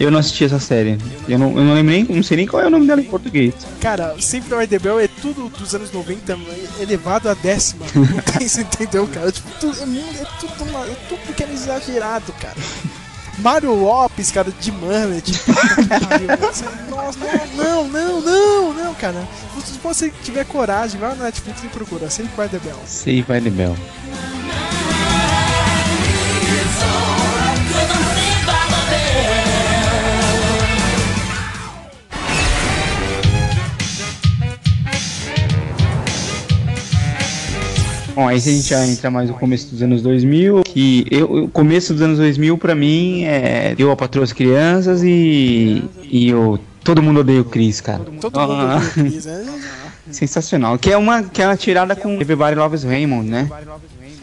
Eu 0.00 0.10
não 0.10 0.18
assisti 0.18 0.44
essa 0.44 0.58
série. 0.58 0.98
Eu 1.28 1.38
não, 1.38 1.48
eu 1.56 1.64
não 1.64 1.74
lembro 1.74 1.92
nem, 1.92 2.04
não 2.04 2.22
sei 2.22 2.36
nem 2.38 2.46
qual 2.46 2.62
é 2.62 2.66
o 2.66 2.70
nome 2.70 2.86
dela 2.86 3.00
em 3.00 3.04
português. 3.04 3.54
Cara, 3.80 4.14
sempre 4.20 4.54
vai 4.54 4.66
The 4.66 4.78
Bell 4.78 4.98
é 5.00 5.08
tudo 5.08 5.48
dos 5.50 5.74
anos 5.74 5.92
90 5.92 6.38
elevado 6.80 7.28
a 7.28 7.34
décima. 7.34 7.84
Não 7.94 8.06
tem, 8.38 8.48
você 8.48 8.62
entendeu, 8.62 9.06
cara? 9.06 9.30
Tipo, 9.30 9.48
tudo, 9.60 9.76
é, 9.78 10.20
é 10.22 10.26
tudo, 10.40 10.64
uma- 10.70 10.86
é 10.86 10.96
tudo 11.08 11.34
que 11.34 11.42
é 11.44 11.52
exagerado, 11.52 12.32
cara. 12.40 12.56
Mário 13.38 13.74
Lopes, 13.74 14.30
cara, 14.30 14.50
de. 14.60 14.70
Você- 14.70 16.64
Nossa, 16.90 17.18
não, 17.56 17.88
não, 17.88 18.20
não, 18.20 18.72
não, 18.74 18.94
cara. 18.94 19.26
Se 19.64 19.78
você 19.82 20.12
tiver 20.22 20.44
coragem, 20.44 21.00
vai 21.00 21.14
na 21.16 21.24
Netflix 21.24 21.62
e 21.64 21.68
procura. 21.68 22.10
Sempre 22.10 22.32
vai 22.36 22.48
The 22.48 22.58
Bell. 22.58 22.78
Sei, 22.86 23.22
vai 23.22 23.40
de 23.40 23.50
Bell. 23.50 23.76
Bom, 38.14 38.28
aí 38.28 38.36
a 38.36 38.40
gente 38.40 38.68
já 38.68 38.86
entra 38.86 39.10
mais 39.10 39.30
no 39.30 39.34
começo 39.34 39.70
dos 39.70 39.82
anos 39.82 40.02
2000, 40.02 40.62
que 40.64 41.06
eu, 41.10 41.44
o 41.44 41.48
começo 41.48 41.92
dos 41.94 42.02
anos 42.02 42.18
2000 42.18 42.58
pra 42.58 42.74
mim 42.74 43.24
é 43.24 43.74
eu 43.78 43.90
a 43.90 43.96
patroa 43.96 44.24
as 44.24 44.32
crianças 44.32 45.02
e 45.02 45.82
e 46.04 46.28
eu 46.28 46.58
todo 46.84 47.02
mundo 47.02 47.20
odeia 47.20 47.40
o 47.40 47.44
Chris, 47.44 47.80
cara. 47.80 48.00
Todo 48.00 48.12
mundo 48.12 48.30
Ah, 48.34 48.76
odeia 48.76 48.86
o 48.86 48.90
Chris, 48.90 49.24
né? 49.24 49.46
Sensacional. 50.10 50.78
Que 50.78 50.92
é 50.92 50.96
uma 50.96 51.22
que 51.22 51.40
é 51.40 51.46
uma 51.46 51.56
tirada 51.56 51.96
com 51.96 52.20
Everybody 52.20 52.54
Loves 52.54 52.82
Raymond, 52.82 53.28
né? 53.30 53.48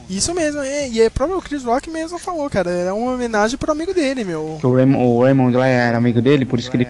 Isso 0.09 0.33
mesmo, 0.33 0.59
é, 0.61 0.89
e 0.89 1.01
é 1.01 1.09
próprio 1.09 1.37
o 1.37 1.41
Chris 1.41 1.63
Rock 1.63 1.87
mesmo 1.89 2.17
falou, 2.17 2.49
cara. 2.49 2.71
Era 2.71 2.93
uma 2.95 3.11
homenagem 3.13 3.57
pro 3.59 3.71
amigo 3.71 3.93
dele, 3.93 4.23
meu. 4.23 4.57
O 4.63 4.73
Raymond, 4.75 5.03
o 5.05 5.21
Raymond 5.21 5.55
lá 5.55 5.67
era 5.67 5.97
amigo 5.97 6.19
dele, 6.19 6.45
por 6.45 6.57
isso 6.57 6.71
que 6.71 6.77
ele 6.77 6.87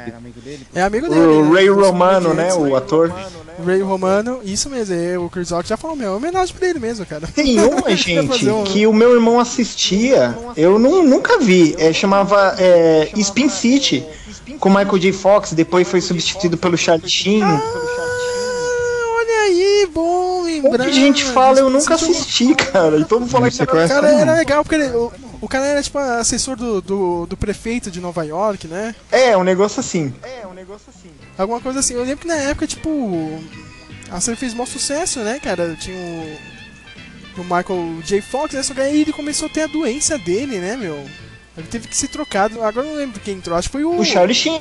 É 0.74 0.82
amigo 0.82 1.10
dele. 1.10 1.22
O 1.22 1.44
né? 1.50 1.54
Ray 1.54 1.68
Dos 1.68 1.78
Romano, 1.86 2.34
né? 2.34 2.54
O 2.54 2.76
ator. 2.78 3.14
Ray 3.66 3.82
Romano, 3.82 4.40
isso 4.46 4.70
mesmo, 4.70 4.96
é, 4.96 5.20
o 5.20 5.30
Chris 5.30 5.50
Rock 5.52 5.68
já 5.68 5.76
falou, 5.76 5.94
meu, 5.98 6.08
é 6.08 6.10
uma 6.12 6.18
homenagem 6.18 6.56
pra 6.56 6.70
ele 6.70 6.80
mesmo, 6.80 7.06
cara. 7.06 7.28
Tem 7.28 7.60
uma, 7.60 7.94
gente, 7.94 8.50
um- 8.50 8.64
que 8.64 8.88
o 8.88 8.94
meu 8.94 9.14
irmão 9.14 9.38
assistia, 9.38 10.34
eu 10.56 10.80
nu- 10.80 11.04
nunca 11.04 11.40
vi. 11.40 11.76
É, 11.78 11.91
chamava 11.91 12.56
é, 12.58 13.10
Spin 13.18 13.50
City, 13.50 14.06
com 14.62 14.70
Michael 14.70 14.98
J. 14.98 15.12
Fox, 15.12 15.52
depois 15.52 15.86
foi 15.90 16.00
substituído 16.00 16.58
pelo 16.58 16.78
Charlie 16.78 17.10
Sheen. 17.10 17.44
Ah, 17.44 17.62
Olha 19.18 19.40
aí, 19.48 19.90
bom 19.94 20.28
lembrar. 20.61 20.86
de 20.86 20.94
gente 20.94 21.23
fala, 21.26 21.60
eu 21.60 21.69
nunca 21.69 21.95
assisti, 21.95 22.53
cara. 22.56 22.98
E 22.98 23.06
todo 23.06 23.22
mundo 23.22 23.30
fala 23.30 23.49
que 23.49 23.65
conhece 23.65 23.94
Cara, 23.94 24.10
era 24.10 24.34
legal, 24.36 24.64
porque 24.64 24.76
ele- 24.76 24.90
o, 24.95 25.11
o 25.41 25.48
cara 25.48 25.65
era 25.65 25.81
tipo 25.84 25.98
assessor 25.98 26.56
do, 26.56 26.81
do, 26.81 27.26
do 27.26 27.38
prefeito 27.38 27.90
de 27.91 27.99
Nova 27.99 28.23
York, 28.26 28.68
né? 28.68 28.95
É, 29.11 29.36
um 29.38 29.44
negócio 29.44 29.80
assim. 29.80 30.14
Alguma 31.38 31.60
coisa 31.61 31.80
assim. 31.80 31.94
Eu 31.94 32.02
lembro 32.03 32.18
que 32.19 32.27
na 32.27 32.36
época, 32.36 32.68
tipo, 32.68 33.40
a 34.11 34.19
série 34.19 34.38
fez 34.38 34.53
maior 34.53 34.65
sucesso, 34.68 35.19
né, 35.19 35.40
cara? 35.41 35.76
Tinha 35.80 35.95
o, 37.38 37.41
o 37.41 37.44
Michael 37.44 38.02
J. 38.03 38.22
Fox, 38.22 38.53
né? 38.53 38.64
Só 38.64 38.73
que 38.73 38.81
aí 38.81 39.02
ele 39.02 39.14
começou 39.14 39.48
a 39.48 39.49
ter 39.49 39.61
a 39.64 39.68
doença 39.68 40.18
dele, 40.18 40.57
né, 40.60 40.76
meu? 40.76 40.95
Ele 41.57 41.68
teve 41.68 41.88
que 41.88 41.95
ser 41.98 42.07
trocado. 42.07 42.61
Agora 42.64 42.86
eu 42.86 42.91
não 42.94 42.98
lembro 42.99 43.19
quem 43.19 43.36
entrou. 43.36 43.57
Acho 43.57 43.68
que 43.69 43.73
foi 43.73 43.84
o. 43.84 43.98
O 43.99 44.06
Charlie 44.06 44.34
Sheen. 44.36 44.60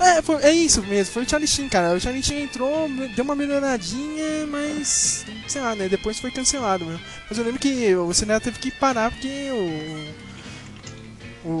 É, 0.00 0.22
foi- 0.22 0.42
é 0.42 0.52
isso 0.52 0.82
mesmo, 0.82 1.12
foi 1.12 1.22
o 1.24 1.28
Charlie 1.28 1.48
Sheen, 1.48 1.68
cara. 1.68 1.94
O 1.94 2.00
Charlie 2.00 2.22
Sheen 2.22 2.42
entrou, 2.44 2.88
deu 3.14 3.24
uma 3.24 3.34
melhoradinha, 3.34 4.46
mas. 4.46 5.24
sei 5.46 5.60
lá, 5.62 5.74
né? 5.74 5.88
Depois 5.88 6.18
foi 6.18 6.30
cancelado, 6.30 6.84
meu. 6.84 6.98
Mas 7.28 7.38
eu 7.38 7.44
lembro 7.44 7.58
que 7.60 7.94
o 7.96 8.12
cinema 8.12 8.40
teve 8.40 8.58
que 8.58 8.70
parar 8.70 9.10
porque 9.10 9.48
o. 9.50 10.28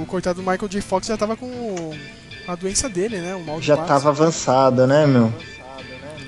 O 0.00 0.06
coitado 0.06 0.42
do 0.42 0.50
Michael 0.50 0.68
J. 0.68 0.80
Fox 0.82 1.06
já 1.06 1.16
tava 1.16 1.36
com 1.36 1.96
a 2.46 2.54
doença 2.54 2.88
dele, 2.88 3.18
né? 3.18 3.34
O 3.34 3.44
mal 3.44 3.60
de 3.60 3.66
Já 3.66 3.76
Parkinson. 3.76 3.94
tava 3.98 4.08
avançada, 4.10 4.86
né, 4.86 5.06
meu? 5.06 5.32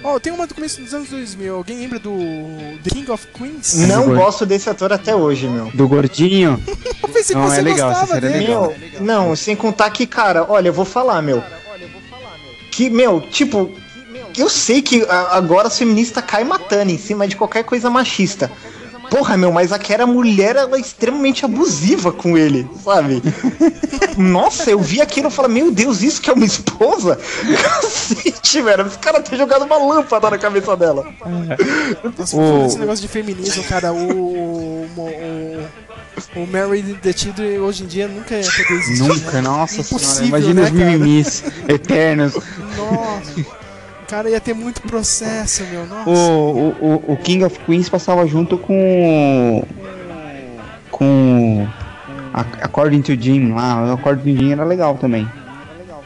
Ó, 0.02 0.18
tem 0.18 0.32
uma 0.32 0.46
do 0.46 0.54
começo 0.54 0.80
dos 0.80 0.94
anos 0.94 1.08
2000. 1.10 1.54
Alguém 1.56 1.78
lembra 1.78 1.98
do 1.98 2.10
The 2.82 2.90
King 2.90 3.10
of 3.10 3.26
Queens? 3.34 3.74
Não 3.86 4.14
gosto 4.14 4.46
desse 4.46 4.68
ator 4.70 4.92
até 4.92 5.14
hoje, 5.14 5.46
meu. 5.46 5.70
Do 5.74 5.86
gordinho. 5.86 6.62
Eu 7.02 7.08
pensei 7.08 7.34
que 7.34 7.40
Não, 7.40 7.48
você 7.48 7.58
é 7.58 7.62
legal, 7.62 7.90
gostava 7.90 8.16
é 8.16 8.20
dele. 8.20 8.38
legal. 8.38 8.74
Meu, 8.92 9.00
não, 9.02 9.36
sem 9.36 9.54
contar 9.54 9.90
que, 9.90 10.06
cara, 10.06 10.46
olha, 10.48 10.68
eu 10.68 10.72
vou 10.72 10.84
falar, 10.84 11.20
meu. 11.22 11.42
Que, 12.70 12.88
meu, 12.88 13.20
tipo, 13.20 13.70
eu 14.38 14.48
sei 14.48 14.80
que 14.80 15.04
agora 15.08 15.68
as 15.68 15.76
feministas 15.78 16.24
caem 16.24 16.46
matando 16.46 16.92
em 16.92 16.98
cima 16.98 17.26
de 17.28 17.36
qualquer 17.36 17.64
coisa 17.64 17.90
machista. 17.90 18.50
Porra, 19.10 19.36
meu, 19.36 19.50
mas 19.50 19.72
aquela 19.72 20.06
mulher, 20.06 20.54
ela 20.54 20.76
é 20.76 20.80
extremamente 20.80 21.44
abusiva 21.44 22.12
com 22.12 22.38
ele, 22.38 22.68
sabe? 22.84 23.20
Nossa, 24.16 24.70
eu 24.70 24.78
vi 24.78 25.00
aquilo 25.00 25.26
e 25.26 25.30
falei, 25.32 25.50
meu 25.52 25.72
Deus, 25.72 26.00
isso 26.00 26.22
que 26.22 26.30
é 26.30 26.32
uma 26.32 26.44
esposa? 26.44 27.18
Cacete, 27.60 28.29
velho, 28.62 28.86
esse 28.86 28.98
cara 28.98 29.20
ter 29.22 29.36
jogado 29.36 29.64
uma 29.64 29.76
lâmpada 29.78 30.30
na 30.30 30.38
cabeça 30.38 30.76
dela. 30.76 31.04
O- 32.22 32.26
falando 32.26 32.66
esse 32.66 32.78
negócio 32.78 33.02
de 33.02 33.08
feminismo, 33.08 33.62
cara, 33.64 33.92
o. 33.92 34.86
O, 34.96 35.66
o, 36.36 36.42
o 36.42 36.46
the 37.02 37.12
Children 37.12 37.58
hoje 37.60 37.84
em 37.84 37.86
dia 37.86 38.08
nunca 38.08 38.34
ia 38.36 38.42
poder 38.50 38.72
existir. 38.74 39.08
Nunca, 39.08 39.32
né? 39.32 39.40
nossa 39.40 39.80
Impossível, 39.80 39.98
senhora. 40.14 40.26
Imagina 40.26 40.62
né, 40.62 40.66
os 40.66 40.72
mimimis 40.72 41.44
eternos. 41.68 42.34
Nossa. 42.76 43.60
Cara, 44.08 44.28
ia 44.28 44.40
ter 44.40 44.54
muito 44.54 44.82
processo, 44.82 45.62
meu. 45.70 45.86
Nossa. 45.86 46.10
O, 46.10 46.68
o, 46.80 47.04
o- 47.12 47.16
King 47.16 47.44
of 47.44 47.58
Queens 47.60 47.88
passava 47.88 48.26
junto 48.26 48.58
com. 48.58 49.64
Com. 50.90 51.66
a- 52.34 52.44
According 52.62 53.02
to 53.02 53.14
Jim 53.20 53.52
lá. 53.52 53.84
O 53.86 53.92
According 53.92 54.34
to 54.34 54.40
Jim 54.40 54.52
era 54.52 54.64
legal 54.64 54.96
também. 54.96 55.28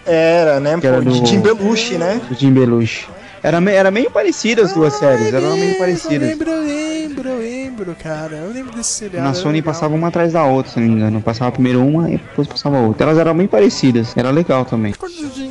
Era, 0.07 0.61
né, 0.61 0.79
Que 0.81 0.87
era 0.87 1.03
pô, 1.03 1.11
de 1.11 1.21
do- 1.21 1.27
Tim 1.27 1.41
Belushi, 1.41 1.95
né? 1.99 2.21
O 2.31 2.35
Jim 2.35 2.53
Belushi. 2.53 3.09
Era, 3.43 3.61
me- 3.61 3.73
era 3.73 3.91
meio 3.91 4.11
parecido 4.11 4.63
as 4.63 4.73
duas 4.73 4.95
séries. 4.95 5.33
Eram 5.33 5.55
meio 5.55 5.73
Eu 5.73 5.79
parecidas. 5.79 6.29
lembro, 6.31 6.51
eu 6.51 6.63
lembro, 6.63 7.29
eu 7.29 7.39
lembro, 7.39 7.95
cara. 8.03 8.37
Eu 8.37 8.51
lembro 8.51 8.75
desse 8.75 8.89
seriado. 8.91 9.23
Na 9.29 9.35
Sony 9.35 9.59
legal. 9.59 9.75
passava 9.75 9.95
uma 9.95 10.09
atrás 10.09 10.33
da 10.33 10.45
outra, 10.45 10.73
se 10.73 10.81
não 10.81 10.87
me 10.87 10.95
engano. 10.95 11.21
Passava 11.21 11.53
primeiro 11.53 11.85
uma 11.85 12.09
e 12.09 12.13
depois 12.17 12.49
passava 12.49 12.79
outra. 12.79 13.05
Elas 13.05 13.19
eram 13.19 13.37
bem 13.37 13.47
parecidas. 13.47 14.17
Era 14.17 14.31
legal 14.31 14.65
também. 14.65 14.95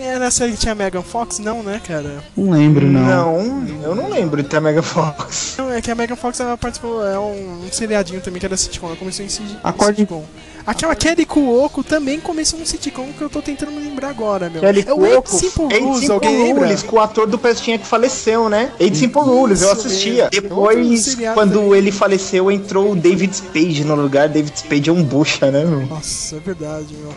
Era 0.01 0.17
na 0.17 0.31
série 0.31 0.53
que 0.53 0.57
tinha 0.57 0.71
a 0.71 0.75
Megan 0.75 1.03
Fox? 1.03 1.37
Não, 1.37 1.61
né, 1.61 1.79
cara? 1.87 2.15
Não 2.35 2.49
lembro, 2.51 2.87
não. 2.87 3.01
Não, 3.05 3.67
eu 3.83 3.93
não 3.95 4.09
lembro 4.09 4.41
de 4.41 4.49
ter 4.49 4.57
a 4.57 4.61
Mega 4.61 4.81
Fox. 4.81 5.53
Não, 5.59 5.71
é 5.71 5.79
que 5.79 5.91
a 5.91 5.95
Megan 5.95 6.15
Fox 6.15 6.39
ela 6.39 6.57
participou, 6.57 7.05
é 7.05 7.17
um, 7.19 7.65
um 7.65 7.71
seriadinho 7.71 8.21
também 8.21 8.39
que 8.39 8.45
era 8.47 8.57
sitcom, 8.57 8.87
ela 8.87 8.95
começou 8.95 9.23
em 9.23 9.29
si- 9.29 9.43
em 9.43 9.57
Acorde- 9.63 9.97
sitcom. 10.01 10.23
Aquela 10.65 10.95
Kelly 10.95 11.25
Cuoco 11.25 11.83
também 11.83 12.19
começou 12.19 12.57
num 12.57 12.65
sitcom 12.65 13.07
que 13.17 13.21
eu 13.21 13.29
tô 13.29 13.41
tentando 13.41 13.71
me 13.71 13.79
lembrar 13.81 14.09
agora, 14.09 14.49
meu. 14.49 14.61
Kelly 14.61 14.85
é 14.87 14.93
o 14.93 15.05
Eight 15.05 15.29
Simple 15.29 15.79
Rules, 15.79 16.09
alguém? 16.09 16.53
Rules, 16.53 16.83
com 16.83 16.95
o 16.95 16.99
ator 16.99 17.27
do 17.27 17.37
Pestinha 17.37 17.77
que 17.77 17.85
faleceu, 17.85 18.47
né? 18.47 18.71
Eight 18.79 18.95
Simple 18.95 19.21
Rules, 19.21 19.61
eu 19.61 19.71
assistia. 19.71 20.29
mesmo. 20.31 20.49
Depois, 20.49 21.01
seriado 21.01 21.35
quando 21.35 21.59
também. 21.59 21.73
ele 21.73 21.91
faleceu, 21.91 22.49
entrou 22.49 22.91
o 22.91 22.95
David 22.95 23.35
Spade 23.35 23.83
no 23.83 23.95
lugar. 23.95 24.29
David 24.29 24.57
Spade 24.57 24.89
é 24.89 24.93
um 24.93 25.03
bucha, 25.03 25.51
né, 25.51 25.65
meu? 25.65 25.85
Nossa, 25.85 26.37
é 26.37 26.39
verdade, 26.39 26.95
meu. 26.95 27.13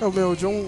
É 0.00 0.06
o 0.06 0.12
meu, 0.12 0.36
John... 0.36 0.64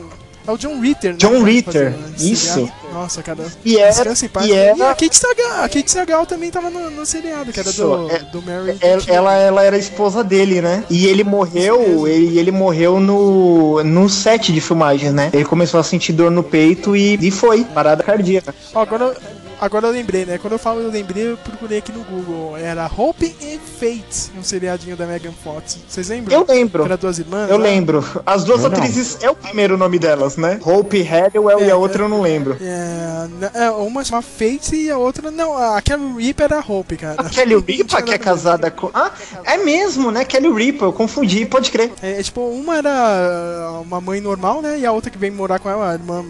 É 0.47 0.51
o 0.51 0.57
John 0.57 0.81
Ritter, 0.81 1.13
né? 1.13 1.17
John 1.19 1.43
Ritter, 1.43 1.93
fazia 1.93 2.15
esse 2.17 2.33
isso. 2.33 2.53
seriado. 2.55 2.73
Nossa, 2.93 3.23
cara. 3.23 3.45
E 3.65 3.77
era- 3.77 3.89
Descansa 3.91 4.27
em 4.27 4.29
paz. 4.29 4.47
e 4.47 4.55
a 4.83 4.95
Kate 4.95 5.17
Sagal, 5.17 5.51
a 5.65 5.69
Kate 5.69 5.91
Sagal 5.91 6.25
também 6.27 6.51
tava 6.51 6.71
no, 6.71 6.91
no 6.91 7.05
seriado, 7.05 7.53
que 7.53 7.61
era 7.61 7.73
do, 7.73 8.11
é- 8.11 8.19
do 8.21 8.41
Mary. 8.43 8.77
Ela, 8.81 9.03
ela, 9.07 9.35
ela 9.37 9.63
era 9.65 9.77
esposa 9.77 10.23
dele, 10.25 10.63
né? 10.63 10.85
E 10.89 11.07
ele 11.07 11.23
morreu, 11.25 12.07
ele, 12.09 12.39
ele 12.39 12.51
morreu 12.51 12.99
no, 13.01 13.83
no 13.85 14.09
set 14.09 14.53
de 14.53 14.61
filmagens, 14.61 15.13
né? 15.13 15.31
Ele 15.33 15.45
começou 15.45 15.79
a 15.79 15.83
sentir 15.83 16.13
dor 16.13 16.31
no 16.31 16.43
peito 16.43 16.97
e, 16.97 17.19
e 17.21 17.31
foi, 17.31 17.65
parada 17.65 18.03
cardíaca. 18.03 18.55
Ó, 18.75 18.81
agora 18.81 19.15
Agora 19.61 19.87
eu 19.87 19.93
lembrei, 19.93 20.27
né? 20.27 20.39
Quando 20.39 20.53
eu 20.55 20.59
falo 20.59 20.81
eu 20.81 20.91
lembrei, 20.91 21.31
eu 21.33 21.37
procurei 21.39 21.79
aqui 21.79 21.91
no 21.93 22.05
Google. 22.05 22.57
Era 22.59 22.87
Hope 22.95 23.35
and 23.43 23.59
Fate, 23.79 24.31
um 24.39 24.43
seriadinho 24.43 24.97
da 24.97 25.07
Megan 25.07 25.33
Fox. 25.43 25.79
Vocês 25.89 26.09
lembram? 26.09 26.39
Eu 26.41 26.47
lembro. 26.47 26.85
Era 26.85 26.97
duas 26.97 27.19
irmãs? 27.19 27.49
Eu 27.51 27.57
lá? 27.57 27.63
lembro. 27.65 28.05
As 28.27 28.45
duas 28.45 28.63
Eu 28.63 28.69
não. 28.71 28.77
atrizes 28.77 29.19
é 29.23 29.31
o 29.31 29.35
primeiro 29.35 29.77
nome 29.79 29.99
delas, 29.99 30.37
né? 30.37 30.61
Hope 30.63 30.99
e 30.99 31.07
É, 31.07 31.71
a 31.71 31.77
outra 31.77 32.05
eu 32.05 32.09
não 32.09 32.21
lembro. 32.21 32.57
É, 32.61 33.27
n- 33.29 33.51
é, 33.55 33.71
uma 33.71 34.05
chama 34.05 34.21
Fate 34.23 34.77
e 34.77 34.91
a 34.91 34.99
outra. 34.99 35.31
Não, 35.31 35.57
a 35.57 35.81
Kelly 35.81 36.23
Reaper 36.27 36.45
era 36.45 36.59
a 36.59 36.65
Hope, 36.73 36.97
cara. 36.97 37.21
A 37.23 37.25
Kelly 37.31 37.57
Ripa, 37.67 38.03
que 38.03 38.13
é 38.13 38.19
casada 38.19 38.71
com. 38.71 38.91
Ah, 38.93 39.11
é 39.45 39.57
mesmo, 39.57 40.11
né? 40.11 40.25
Kelly 40.25 40.53
Ripa, 40.53 40.85
eu 40.85 40.93
confundi, 40.93 41.47
pode 41.47 41.71
crer. 41.71 41.93
É, 42.03 42.23
tipo, 42.23 42.41
uma 42.43 42.77
era 42.77 43.81
uma 43.83 44.01
mãe 44.01 44.21
normal, 44.21 44.61
né? 44.61 44.79
E 44.79 44.85
a 44.87 44.93
outra 44.93 45.11
que 45.11 45.17
vem 45.19 45.31
morar 45.31 45.59
com 45.59 45.71
ela, 45.71 45.91
a 45.91 45.95
irmã 45.95 46.25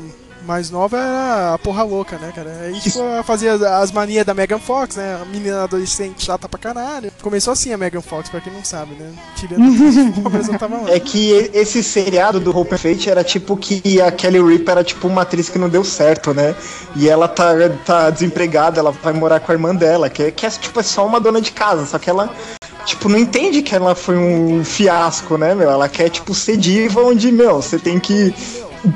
mais 0.47 0.70
nova, 0.70 0.97
era 0.97 1.55
a 1.55 1.59
porra 1.59 1.82
louca, 1.82 2.16
né, 2.18 2.32
cara? 2.35 2.51
Aí, 2.62 2.78
tipo, 2.81 2.98
ela 3.01 3.23
fazia 3.23 3.52
as- 3.55 3.62
as 3.62 3.93
manias 3.93 4.24
da 4.24 4.32
Megan 4.32 4.59
Fox, 4.59 4.97
né? 4.97 5.18
A 5.20 5.24
menina 5.24 5.64
adolescente 5.64 6.24
chata 6.24 6.48
pra 6.48 6.59
caralho. 6.59 7.10
Começou 7.23 7.52
assim 7.52 7.73
a 7.73 7.77
Megan 7.77 8.01
Fox, 8.01 8.28
pra 8.28 8.40
quem 8.40 8.52
não 8.52 8.64
sabe, 8.64 8.94
né? 8.94 9.10
Tirando 9.35 9.56
tava 10.59 10.82
lá. 10.82 10.90
É 10.90 11.01
que 11.01 11.51
esse 11.52 11.82
seriado 11.82 12.39
do 12.40 12.56
Hope 12.56 12.74
and 12.74 12.78
Fate 12.78 13.10
era 13.10 13.24
tipo 13.24 13.56
que 13.56 14.01
a 14.01 14.10
Kelly 14.12 14.40
Ripa 14.40 14.73
era 14.73 14.85
tipo 14.85 15.06
uma 15.09 15.23
atriz 15.23 15.48
que 15.48 15.59
não 15.59 15.68
deu 15.68 15.85
certo, 15.85 16.32
né? 16.32 16.55
E 16.94 17.09
ela 17.09 17.27
tá, 17.28 17.52
tá 17.85 18.10
desempregada, 18.10 18.78
ela 18.78 18.93
vai 18.93 19.12
morar 19.12 19.40
com 19.40 19.51
a 19.51 19.55
irmã 19.55 19.74
dela, 19.74 20.09
que, 20.09 20.23
é- 20.23 20.31
que 20.31 20.47
é 20.47 20.51
tipo 20.51 20.78
é 20.78 20.82
só 20.82 21.06
uma 21.06 21.20
dona 21.20 21.40
de 21.40 21.52
casa, 21.52 21.85
só 21.86 21.98
que 21.98 22.09
ela. 22.09 22.31
Tipo, 22.85 23.09
não 23.09 23.18
entende 23.18 23.62
que 23.62 23.74
ela 23.74 23.97
foi 23.97 24.16
um 24.16 24.64
fiasco, 24.64 25.36
né, 25.36 25.56
meu? 25.56 25.68
Ela 25.68 25.89
quer, 25.89 26.09
tipo, 26.09 26.32
ser 26.32 26.56
diva 26.56 27.02
onde, 27.02 27.32
meu, 27.32 27.56
você 27.56 27.81
tem 27.81 27.98
que 27.98 28.32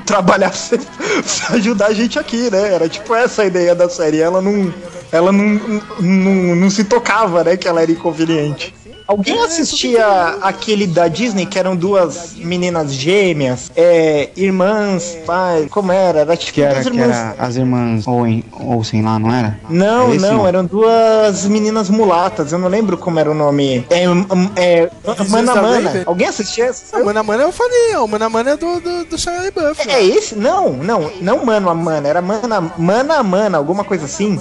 trabalhar 0.04 0.52
ajudar 1.50 1.86
a 1.86 1.92
gente 1.92 2.18
aqui, 2.18 2.50
né? 2.50 2.74
Era 2.74 2.88
tipo 2.88 3.14
essa 3.14 3.42
a 3.42 3.46
ideia 3.46 3.74
da 3.74 3.88
série. 3.88 4.20
Ela 4.20 4.40
não. 4.40 4.72
Ela 5.12 5.32
não, 5.32 5.82
não, 5.98 6.56
não 6.56 6.70
se 6.70 6.84
tocava, 6.84 7.42
né? 7.42 7.56
Que 7.56 7.66
ela 7.66 7.82
era 7.82 7.90
inconveniente. 7.90 8.74
Alguém 9.10 9.42
assistia 9.42 10.06
aquele 10.40 10.86
da 10.86 11.08
Disney 11.08 11.44
que 11.44 11.58
eram 11.58 11.74
duas 11.74 12.34
meninas 12.36 12.92
gêmeas, 12.92 13.68
é, 13.74 14.28
irmãs, 14.36 15.18
pai, 15.26 15.66
como 15.68 15.90
era? 15.90 16.20
Era 16.20 16.36
tipo 16.36 16.52
Que 16.52 16.62
era, 16.62 16.74
duas 16.74 16.86
que 16.86 16.92
irmãs. 16.96 17.16
era 17.16 17.34
as 17.38 17.56
irmãs 17.56 18.06
Owen, 18.06 18.44
Olsen 18.52 19.02
lá, 19.02 19.18
não 19.18 19.34
era? 19.34 19.58
Não, 19.68 20.12
Era 20.12 20.20
não, 20.20 20.46
eram 20.46 20.64
duas 20.64 21.44
meninas 21.46 21.90
mulatas, 21.90 22.52
eu 22.52 22.58
não 22.60 22.68
lembro 22.68 22.96
como 22.96 23.18
era 23.18 23.28
o 23.28 23.34
nome. 23.34 23.84
É, 23.90 24.08
hum, 24.08 24.24
é 24.54 24.88
Mana 25.28 25.56
Mana. 25.56 26.02
Alguém 26.06 26.28
assistia 26.28 26.66
essa? 26.66 26.96
O 26.96 27.04
Mana 27.04 27.24
Mana 27.24 27.42
eu 27.42 27.50
falei, 27.50 27.96
ó, 27.96 28.04
o 28.04 28.08
Mana 28.08 28.28
Mana 28.28 28.50
é 28.52 28.56
do, 28.56 28.78
do, 28.78 29.04
do 29.06 29.18
Shia 29.18 29.32
LaBeouf. 29.42 29.90
É 29.90 30.04
esse? 30.04 30.36
Não, 30.36 30.72
não, 30.72 31.10
não 31.20 31.44
Mano 31.44 31.68
a 31.68 31.74
Mana, 31.74 32.06
era 32.06 32.22
Mana 32.22 32.72
Mana 32.78 33.24
Mana, 33.24 33.58
alguma 33.58 33.82
coisa 33.82 34.04
assim. 34.04 34.40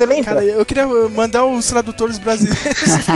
Você 0.00 0.06
lembra? 0.06 0.24
Cara, 0.24 0.44
eu 0.44 0.64
queria 0.64 0.86
mandar 1.14 1.44
os 1.44 1.66
tradutores 1.66 2.16
brasileiros 2.18 2.64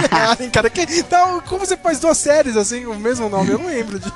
cara. 0.53 0.69
Que, 0.69 0.83
então, 0.83 1.41
como 1.49 1.65
você 1.65 1.77
faz 1.79 1.99
duas 1.99 2.19
séries 2.19 2.57
assim, 2.59 2.85
o 2.85 2.95
mesmo 2.99 3.27
nome? 3.31 3.51
Eu 3.53 3.59
não 3.59 3.67
lembro 3.69 3.99
de. 3.99 4.13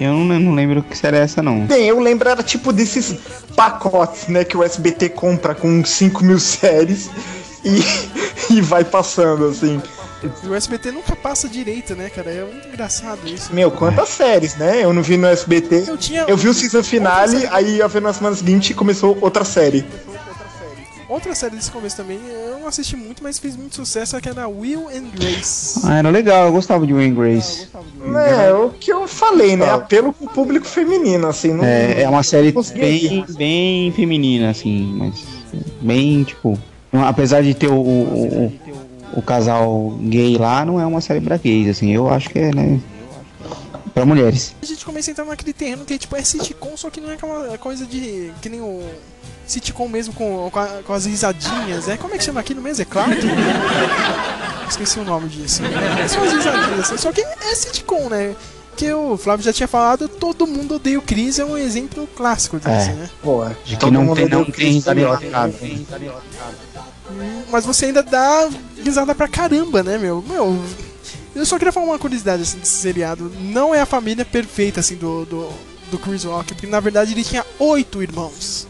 Eu 0.00 0.12
não, 0.12 0.40
não 0.40 0.54
lembro 0.54 0.82
que 0.82 0.96
série 0.98 1.18
é 1.18 1.20
essa, 1.20 1.40
não. 1.40 1.66
Bem, 1.66 1.86
eu 1.86 2.00
lembro, 2.00 2.28
era 2.28 2.42
tipo 2.42 2.72
desses 2.72 3.14
pacotes, 3.54 4.26
né, 4.28 4.44
que 4.44 4.56
o 4.56 4.64
SBT 4.64 5.10
compra 5.10 5.54
com 5.54 5.84
5 5.84 6.24
mil 6.24 6.40
séries 6.40 7.10
e, 7.64 7.80
e 8.54 8.60
vai 8.60 8.82
passando, 8.84 9.46
assim. 9.46 9.80
E 10.42 10.48
o 10.48 10.54
SBT 10.54 10.90
nunca 10.90 11.14
passa 11.14 11.48
direito, 11.48 11.94
né, 11.94 12.10
cara? 12.10 12.30
É 12.30 12.44
muito 12.44 12.68
engraçado 12.68 13.20
isso. 13.26 13.54
Meu, 13.54 13.70
quantas 13.70 14.08
séries, 14.08 14.56
né? 14.56 14.82
Eu 14.84 14.92
não 14.92 15.02
vi 15.02 15.16
no 15.16 15.26
SBT. 15.28 15.84
Eu 15.86 15.96
tinha- 15.96 16.24
Eu 16.26 16.36
vi 16.36 16.48
o 16.48 16.54
season 16.54 16.82
finale, 16.82 17.46
aí 17.52 17.76
ia 17.76 17.86
ver 17.88 18.02
na 18.02 18.12
semana 18.12 18.34
seguinte 18.34 18.74
começou 18.74 19.16
outra 19.20 19.44
série. 19.44 19.84
Outra 21.10 21.34
série 21.34 21.56
desse 21.56 21.72
começo 21.72 21.96
também, 21.96 22.20
eu 22.24 22.60
não 22.60 22.68
assisti 22.68 22.96
muito, 22.96 23.20
mas 23.20 23.36
fez 23.36 23.56
muito 23.56 23.74
sucesso, 23.74 24.18
que 24.20 24.28
era 24.28 24.46
Will 24.48 24.88
and 24.88 25.10
Grace. 25.12 25.80
Ah, 25.82 25.98
era 25.98 26.08
legal, 26.08 26.46
eu 26.46 26.52
gostava 26.52 26.86
de 26.86 26.92
Wayne 26.92 27.16
Grace. 27.16 27.66
É, 28.14 28.52
o 28.52 28.70
que 28.70 28.92
eu 28.92 29.08
falei, 29.08 29.56
né? 29.56 29.68
Apelo 29.70 30.12
pro 30.12 30.28
público 30.28 30.64
feminino, 30.64 31.26
assim. 31.26 31.52
Não, 31.52 31.64
É, 31.64 32.02
é 32.02 32.08
uma 32.08 32.22
série 32.22 32.54
bem, 32.74 33.24
bem 33.36 33.90
feminina, 33.90 34.50
assim, 34.50 34.94
mas 34.96 35.24
bem, 35.80 36.22
tipo, 36.22 36.56
apesar 36.92 37.42
de 37.42 37.54
ter 37.54 37.66
o, 37.66 37.74
o, 37.74 38.44
o, 38.46 38.52
o 39.16 39.22
casal 39.22 39.98
gay 40.02 40.38
lá, 40.38 40.64
não 40.64 40.80
é 40.80 40.86
uma 40.86 41.00
série 41.00 41.20
pra 41.20 41.36
gays, 41.36 41.68
assim, 41.70 41.90
eu 41.90 42.08
acho 42.08 42.30
que 42.30 42.38
é, 42.38 42.54
né, 42.54 42.78
pra 43.92 44.06
mulheres. 44.06 44.54
A 44.62 44.66
gente 44.66 44.84
começa 44.84 45.10
a 45.10 45.12
entrar 45.12 45.24
naquele 45.24 45.52
terreno 45.52 45.84
que 45.84 45.94
é 45.94 45.98
tipo, 45.98 46.14
é 46.14 46.22
sitcom, 46.22 46.76
só 46.76 46.88
que 46.88 47.00
não 47.00 47.10
é 47.10 47.14
aquela 47.14 47.58
coisa 47.58 47.84
de. 47.84 48.30
que 48.40 48.48
nem 48.48 48.60
o. 48.60 48.80
Sitcom 49.50 49.88
mesmo 49.88 50.12
com, 50.14 50.48
com, 50.50 50.58
a- 50.58 50.80
com 50.84 50.92
as 50.92 51.06
risadinhas, 51.06 51.88
é? 51.88 51.96
Como 51.96 52.14
é 52.14 52.18
que 52.18 52.24
chama 52.24 52.40
aquilo 52.40 52.60
mesmo? 52.62 52.82
É 52.82 52.84
Clark? 52.84 53.16
Esqueci 54.68 54.98
o 55.00 55.04
nome 55.04 55.28
disso. 55.28 55.62
É 55.64 56.06
só 56.08 56.22
as 56.24 56.32
risadinhas, 56.32 56.80
assim. 56.80 56.96
Só 56.96 57.12
que 57.12 57.20
é 57.20 57.54
sitcom, 57.54 58.08
né? 58.08 58.34
Que 58.76 58.92
o 58.92 59.16
Flávio 59.16 59.44
já 59.44 59.52
tinha 59.52 59.66
falado, 59.68 60.08
todo 60.08 60.46
mundo 60.46 60.76
odeia 60.76 60.98
o 60.98 61.02
Chris, 61.02 61.38
é 61.38 61.44
um 61.44 61.58
exemplo 61.58 62.06
clássico 62.16 62.58
disso, 62.58 62.70
É. 62.70 62.92
né? 62.94 63.10
Pô, 63.22 63.44
De 63.64 63.76
que 63.76 63.90
não 63.90 64.14
tem, 64.14 64.28
não 64.28 64.44
tem 64.44 64.72
risalhota. 64.74 65.26
Mas 67.50 67.66
você 67.66 67.86
ainda 67.86 68.02
dá 68.02 68.48
risada 68.82 69.14
pra 69.14 69.26
caramba, 69.28 69.82
né, 69.82 69.98
meu? 69.98 70.24
Meu, 70.26 70.64
eu 71.34 71.44
só 71.44 71.58
queria 71.58 71.72
falar 71.72 71.86
uma 71.86 71.98
curiosidade 71.98 72.42
assim, 72.42 72.58
desse 72.58 72.76
seriado. 72.80 73.30
Não 73.40 73.74
é 73.74 73.80
a 73.80 73.86
família 73.86 74.24
perfeita, 74.24 74.80
assim, 74.80 74.94
do, 74.94 75.24
do, 75.26 75.48
do 75.90 75.98
Chris 75.98 76.24
Rock, 76.24 76.54
porque 76.54 76.66
na 76.68 76.78
verdade 76.80 77.12
ele 77.12 77.24
tinha 77.24 77.44
oito 77.58 78.02
irmãos. 78.02 78.66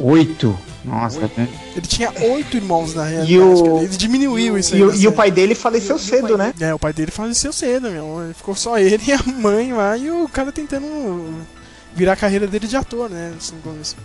Oito? 0.00 0.58
Nossa, 0.84 1.20
né? 1.36 1.48
Ele 1.76 1.86
tinha 1.86 2.10
oito 2.32 2.56
irmãos 2.56 2.94
na 2.94 3.04
realidade, 3.04 3.34
E 3.34 3.38
o-. 3.38 3.78
Ele 3.82 3.96
diminuiu 3.96 4.58
isso 4.58 4.74
aí. 4.74 4.80
E, 4.80 5.02
e 5.02 5.08
o 5.08 5.12
pai 5.12 5.30
dele 5.30 5.54
faleceu 5.54 5.98
cedo, 5.98 6.38
né? 6.38 6.54
É, 6.58 6.74
o 6.74 6.78
pai 6.78 6.92
dele 6.92 7.10
faleceu 7.10 7.52
cedo, 7.52 7.90
meu. 7.90 8.32
Ficou 8.34 8.54
só 8.54 8.78
ele 8.78 9.00
e 9.06 9.12
a 9.12 9.22
mãe 9.22 9.72
lá 9.72 9.96
e 9.96 10.10
o 10.10 10.28
cara 10.28 10.50
tentando 10.50 10.86
virar 11.94 12.12
a 12.12 12.16
carreira 12.16 12.46
dele 12.46 12.66
de 12.66 12.76
ator, 12.76 13.08
né? 13.10 13.32
assim. 13.38 13.54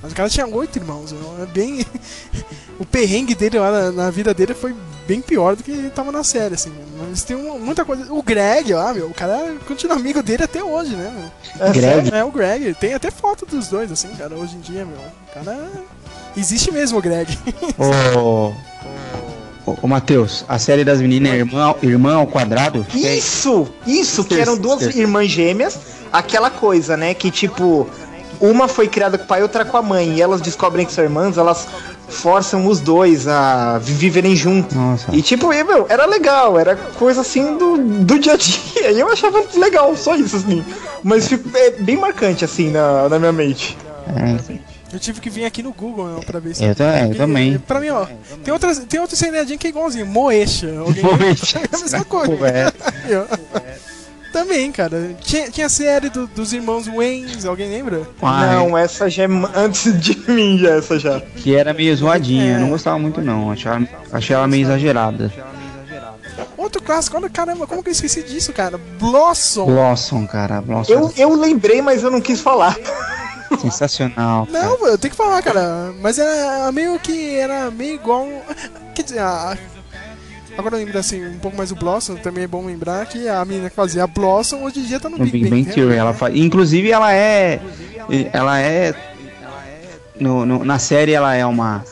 Mas 0.01 0.11
o 0.11 0.15
cara 0.15 0.29
tinha 0.29 0.47
oito 0.47 0.77
irmãos, 0.77 1.11
meu. 1.11 1.43
É 1.43 1.45
bem. 1.45 1.85
o 2.79 2.85
perrengue 2.85 3.35
dele 3.35 3.59
lá 3.59 3.71
na, 3.71 3.91
na 3.91 4.09
vida 4.11 4.33
dele 4.33 4.53
foi 4.53 4.75
bem 5.07 5.21
pior 5.21 5.55
do 5.55 5.63
que 5.63 5.89
tava 5.93 6.11
na 6.11 6.23
série, 6.23 6.55
assim. 6.55 6.71
Mas 7.09 7.23
tem 7.23 7.35
uma- 7.35 7.59
muita 7.59 7.85
coisa. 7.85 8.11
O 8.11 8.23
Greg 8.23 8.73
lá, 8.73 8.93
meu, 8.93 9.07
o 9.07 9.13
cara 9.13 9.55
continua 9.67 9.95
amigo 9.95 10.21
dele 10.23 10.43
até 10.43 10.63
hoje, 10.63 10.95
né, 10.95 11.13
meu? 11.57 11.67
É 11.67 11.71
Greg? 11.71 12.13
É, 12.13 12.23
o 12.23 12.31
Greg. 12.31 12.73
Tem 12.73 12.93
até 12.93 13.11
foto 13.11 13.45
dos 13.45 13.67
dois, 13.67 13.91
assim, 13.91 14.09
cara, 14.15 14.35
hoje 14.35 14.55
em 14.55 14.59
dia, 14.61 14.83
meu. 14.85 14.97
O 14.97 15.33
cara. 15.33 15.69
Existe 16.35 16.71
mesmo 16.71 16.97
o 16.97 17.01
Greg. 17.01 17.37
Ô, 17.77 18.51
ô, 19.65 19.75
ô 19.81 19.87
Matheus, 19.87 20.43
a 20.47 20.59
série 20.59 20.83
das 20.83 20.99
meninas 21.01 21.33
é 21.33 21.37
Irmã, 21.37 21.63
ao- 21.63 21.77
Irmã 21.81 22.15
ao 22.15 22.27
Quadrado? 22.27 22.85
Isso, 22.93 23.67
isso, 23.87 24.23
que 24.23 24.35
eram 24.35 24.57
duas 24.57 24.81
irmãs 24.95 25.29
gêmeas, 25.31 25.77
aquela 26.11 26.49
coisa, 26.49 26.95
né? 26.97 27.13
Que 27.13 27.29
tipo, 27.31 27.89
uma 28.39 28.67
foi 28.67 28.87
criada 28.87 29.17
com 29.17 29.23
o 29.23 29.27
pai, 29.27 29.41
outra 29.41 29.63
com 29.65 29.77
a 29.77 29.81
mãe, 29.81 30.15
e 30.15 30.21
elas 30.21 30.41
descobrem 30.41 30.85
que 30.85 30.93
são 30.93 31.03
irmãs, 31.03 31.37
elas 31.37 31.67
forçam 32.07 32.67
os 32.67 32.79
dois 32.79 33.27
a 33.27 33.79
vi- 33.79 33.93
viverem 33.93 34.35
juntos. 34.35 34.75
Nossa. 34.75 35.07
E 35.15 35.21
tipo, 35.21 35.51
e, 35.51 35.63
meu, 35.63 35.85
era 35.89 36.05
legal, 36.05 36.57
era 36.59 36.75
coisa 36.75 37.21
assim 37.21 37.57
do, 37.57 37.77
do 37.77 38.19
dia 38.19 38.33
a 38.33 38.37
dia, 38.37 38.91
e 38.93 38.99
eu 38.99 39.11
achava 39.11 39.43
legal, 39.55 39.95
só 39.95 40.15
isso, 40.15 40.35
assim. 40.37 40.63
Mas 41.03 41.27
ficou 41.27 41.51
é, 41.59 41.71
bem 41.71 41.97
marcante, 41.97 42.45
assim, 42.45 42.69
na, 42.71 43.09
na 43.09 43.19
minha 43.19 43.31
mente. 43.31 43.77
É, 44.07 44.55
Eu 44.93 44.99
tive 44.99 45.19
que 45.19 45.29
vir 45.29 45.45
aqui 45.45 45.61
no 45.63 45.73
Google 45.73 46.07
não, 46.07 46.19
pra 46.21 46.39
ver 46.39 46.55
se. 46.55 46.63
Eu 46.63 46.75
também. 47.15 47.57
Pra 47.59 47.79
mim, 47.79 47.89
ó. 47.89 48.05
Tem, 48.43 48.53
outras, 48.53 48.79
tem 48.79 48.99
outro 48.99 49.15
seriadinho 49.15 49.57
que 49.59 49.67
é 49.67 49.69
igualzinho, 49.71 50.05
Moesha. 50.05 50.67
Moesha. 51.01 51.59
É 51.71 51.75
a 51.75 51.79
mesma 51.79 52.05
coisa. 52.05 52.33
É. 52.47 52.71
Também, 54.35 54.69
cara. 54.71 55.15
Tinha, 55.21 55.49
tinha 55.49 55.67
a 55.67 55.69
série 55.69 56.09
do- 56.09 56.27
dos 56.27 56.51
irmãos 56.51 56.87
Waynes, 56.87 57.45
alguém 57.45 57.69
lembra? 57.69 58.01
Ah, 58.21 58.47
Não, 58.55 58.77
essa 58.77 59.09
já 59.09 59.23
é 59.23 59.27
antes 59.55 59.97
de 60.01 60.17
mim, 60.29 60.57
já, 60.57 60.71
essa 60.75 60.99
já. 60.99 61.21
que 61.21 61.55
era 61.55 61.73
meio 61.73 61.95
zoadinha, 61.95 62.51
É. 62.51 62.55
eu 62.55 62.59
não 62.59 62.69
gostava 62.69 62.99
muito 62.99 63.21
não, 63.21 63.49
achava, 63.51 63.87
achei 64.11 64.35
ela 64.35 64.45
meio 64.45 64.63
exagerada. 64.63 65.31
Outro 66.57 66.81
clássico, 66.81 67.15
olha, 67.15 67.29
caramba, 67.29 67.65
como 67.65 67.81
que 67.81 67.87
eu 67.89 67.93
esqueci 67.93 68.23
disso, 68.23 68.51
cara? 68.51 68.77
Blossom. 68.99 69.67
Blossom, 69.67 70.27
cara, 70.27 70.59
Blossom, 70.61 70.91
Eu, 70.91 71.13
eu 71.15 71.33
lembrei, 71.35 71.81
mas 71.81 72.03
eu 72.03 72.11
não 72.11 72.19
quis 72.19 72.41
falar. 72.41 72.75
sensacional. 73.61 74.45
cara. 74.47 74.65
Não, 74.65 74.87
eu 74.87 74.97
tenho 74.97 75.11
que 75.11 75.17
falar, 75.17 75.41
cara. 75.41 75.93
Mas 76.01 76.19
era 76.19 76.69
meio 76.73 76.99
que. 76.99 77.35
Era 77.37 77.71
meio 77.71 77.95
igual. 77.95 78.27
Quer 78.93 79.03
dizer, 79.03 79.19
a. 79.19 79.57
Agora 80.57 80.75
eu 80.75 80.79
lembro 80.79 80.97
assim, 80.97 81.25
um 81.25 81.37
pouco 81.39 81.57
mais 81.57 81.71
o 81.71 81.75
Blossom, 81.75 82.15
também 82.15 82.45
é 82.45 82.47
bom 82.47 82.65
lembrar 82.65 83.05
que 83.07 83.27
a 83.27 83.43
menina 83.43 83.69
que 83.69 83.75
fazia 83.75 84.03
a 84.03 84.07
Blossom 84.07 84.63
hoje 84.63 84.79
em 84.79 84.83
dia 84.85 84.99
tá 84.99 85.09
no, 85.09 85.17
No 85.17 85.25
Big 85.25 85.49
Bang 85.49 85.65
Theory, 85.65 85.95
ela 85.95 86.13
faz. 86.13 86.35
Inclusive 86.35 86.91
ela 86.91 87.13
é. 87.13 87.59
Ela 88.31 88.59
é. 88.61 88.93
No, 90.19 90.45
no- 90.45 90.63
na 90.63 90.79
série 90.79 91.11
ela 91.13 91.35
é 91.35 91.45
uma. 91.45 91.83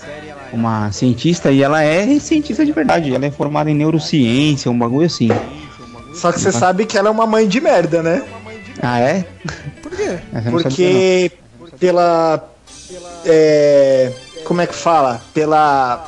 Uma 0.54 0.92
cientista 0.92 1.50
e 1.52 1.64
ela 1.64 1.82
é 1.84 2.20
cientista 2.20 2.64
de 2.64 2.72
verdade. 2.72 3.12
Ela 3.14 3.26
é 3.26 3.32
formada 3.32 3.72
em 3.72 3.74
neurociência, 3.74 4.70
um 4.70 4.78
bagulho 4.78 5.08
assim. 5.08 5.30
Só 6.14 6.32
que 6.32 6.40
você 6.40 6.52
sabe 6.52 6.86
que 6.86 6.96
ela 6.96 7.08
é 7.08 7.12
uma 7.12 7.26
mãe 7.26 7.48
de 7.48 7.60
merda, 7.60 8.04
né? 8.04 8.24
Ah, 8.80 9.00
é? 9.00 9.26
Por 9.82 9.92
quê? 9.92 10.20
Porque 10.52 11.32
pela. 11.80 12.48
É, 13.26 14.12
como 14.46 14.62
é 14.62 14.68
que 14.68 14.76
fala? 14.76 15.22
Pela 15.34 16.08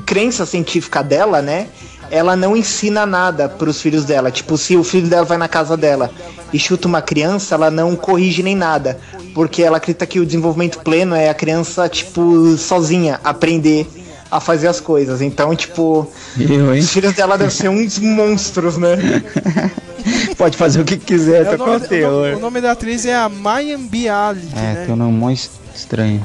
crença 0.00 0.46
científica 0.46 1.02
dela, 1.02 1.42
né? 1.42 1.68
Ela 2.10 2.36
não 2.36 2.56
ensina 2.56 3.06
nada 3.06 3.48
pros 3.48 3.80
filhos 3.80 4.04
dela. 4.04 4.30
Tipo, 4.30 4.58
se 4.58 4.76
o 4.76 4.84
filho 4.84 5.08
dela 5.08 5.24
vai 5.24 5.38
na 5.38 5.48
casa 5.48 5.76
dela 5.76 6.10
e 6.52 6.58
chuta 6.58 6.86
uma 6.86 7.00
criança, 7.00 7.54
ela 7.54 7.70
não 7.70 7.96
corrige 7.96 8.42
nem 8.42 8.54
nada. 8.54 8.98
Porque 9.34 9.62
ela 9.62 9.78
acredita 9.78 10.04
que 10.06 10.20
o 10.20 10.26
desenvolvimento 10.26 10.78
pleno 10.80 11.14
é 11.14 11.30
a 11.30 11.34
criança, 11.34 11.88
tipo, 11.88 12.56
sozinha, 12.58 13.18
aprender 13.24 13.86
a 14.30 14.40
fazer 14.40 14.68
as 14.68 14.80
coisas. 14.80 15.22
Então, 15.22 15.54
tipo, 15.56 16.06
Eu, 16.38 16.72
os 16.72 16.90
filhos 16.90 17.14
dela 17.14 17.36
devem 17.38 17.52
ser 17.54 17.68
uns 17.68 17.98
monstros, 17.98 18.76
né? 18.76 18.96
Pode 20.36 20.56
fazer 20.56 20.80
o 20.80 20.84
que 20.84 20.96
quiser, 20.96 21.42
É, 21.42 21.44
tá 21.44 21.54
o, 21.54 21.58
com 21.58 21.66
nome, 21.66 21.86
o 21.86 22.10
nome, 22.10 22.34
o 22.34 22.40
nome 22.40 22.60
da 22.60 22.72
atriz 22.72 23.06
é 23.06 23.14
a 23.14 23.28
Mayan 23.28 23.80
Bialik, 23.80 24.48
É, 24.54 24.60
né? 24.60 24.82
tem 24.84 24.94
um 24.94 24.98
nome 24.98 25.12
mó 25.12 25.30
estranho. 25.30 26.24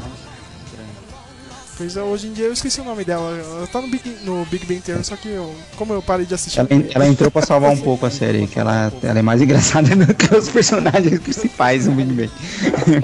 Pois 1.78 1.96
é, 1.96 2.02
hoje 2.02 2.28
em 2.28 2.34
dia 2.34 2.46
eu 2.46 2.54
esqueci 2.54 2.82
o 2.82 2.84
nome 2.84 3.04
dela. 3.04 3.38
Ela 3.38 3.68
tá 3.68 3.80
no 3.80 3.88
Big, 3.88 4.02
no 4.24 4.44
Big 4.46 4.66
Bang 4.66 4.82
Theory, 4.82 5.04
só 5.04 5.16
que 5.16 5.28
eu, 5.28 5.54
como 5.76 5.94
eu 5.94 6.02
parei 6.02 6.26
de 6.26 6.34
assistir. 6.34 6.60
Ela, 6.60 6.70
ela 6.94 7.08
entrou 7.08 7.30
pra 7.30 7.44
salvar 7.44 7.72
um 7.72 7.78
pouco 7.78 8.04
a 8.06 8.10
série, 8.12 8.48
que 8.48 8.60
ela, 8.60 8.92
ela 9.04 9.20
é 9.20 9.22
mais 9.22 9.42
engraçada 9.44 9.94
do 9.96 10.12
que 10.14 10.34
os 10.36 10.50
personagens 10.50 11.20
principais 11.20 11.86
no 11.86 11.94
Big 11.94 12.12
Bang. 12.12 13.04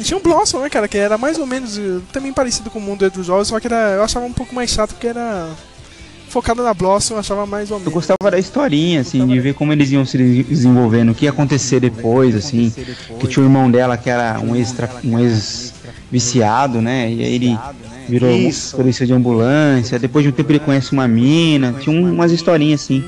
E 0.00 0.02
tinha 0.02 0.18
um 0.18 0.22
Blossom, 0.22 0.60
né, 0.60 0.68
cara, 0.68 0.88
que 0.88 0.98
era 0.98 1.16
mais 1.16 1.38
ou 1.38 1.46
menos 1.46 1.78
eh, 1.78 2.00
também 2.12 2.32
parecido 2.32 2.68
com 2.70 2.78
o 2.80 2.82
mundo 2.82 3.08
dos 3.10 3.26
jogos, 3.26 3.46
só 3.48 3.60
que 3.60 3.66
era, 3.68 3.92
eu 3.92 4.02
achava 4.02 4.26
um 4.26 4.32
pouco 4.32 4.54
mais 4.54 4.70
chato 4.70 4.90
porque 4.94 5.06
era 5.06 5.48
focado 6.30 6.62
na 6.62 6.72
Blossom, 6.72 7.14
eu 7.14 7.20
achava 7.20 7.44
mais 7.46 7.70
ou 7.70 7.76
Eu 7.76 7.80
menos. 7.80 7.92
gostava 7.94 8.30
da 8.30 8.38
historinha, 8.38 9.02
assim, 9.02 9.24
de 9.26 9.38
ver 9.38 9.54
como 9.54 9.72
eles 9.72 9.90
iam 9.92 10.04
se 10.06 10.16
desenvolvendo, 10.42 11.12
o 11.12 11.14
que 11.14 11.26
ia 11.26 11.30
acontecer 11.30 11.78
depois, 11.80 12.34
assim. 12.34 12.72
Que 13.20 13.28
tinha 13.28 13.42
o 13.42 13.46
irmão 13.46 13.70
dela 13.70 13.96
que 13.96 14.08
era 14.08 14.40
um 14.40 14.56
ex, 14.56 14.74
um 15.04 15.18
ex 15.18 15.74
viciado, 16.10 16.80
né? 16.80 17.12
E 17.12 17.22
aí 17.22 17.34
ele 17.34 17.58
virou 18.10 18.30
Isso. 18.30 18.76
polícia 18.76 19.06
de 19.06 19.12
ambulância. 19.12 19.98
Depois 19.98 20.22
de 20.24 20.28
um 20.30 20.32
tempo 20.32 20.50
ele 20.52 20.58
conhece 20.58 20.92
uma 20.92 21.06
mina. 21.08 21.74
Tinha 21.80 21.94
um- 21.96 22.12
umas 22.12 22.32
historinhas 22.32 22.82
assim. 22.82 23.04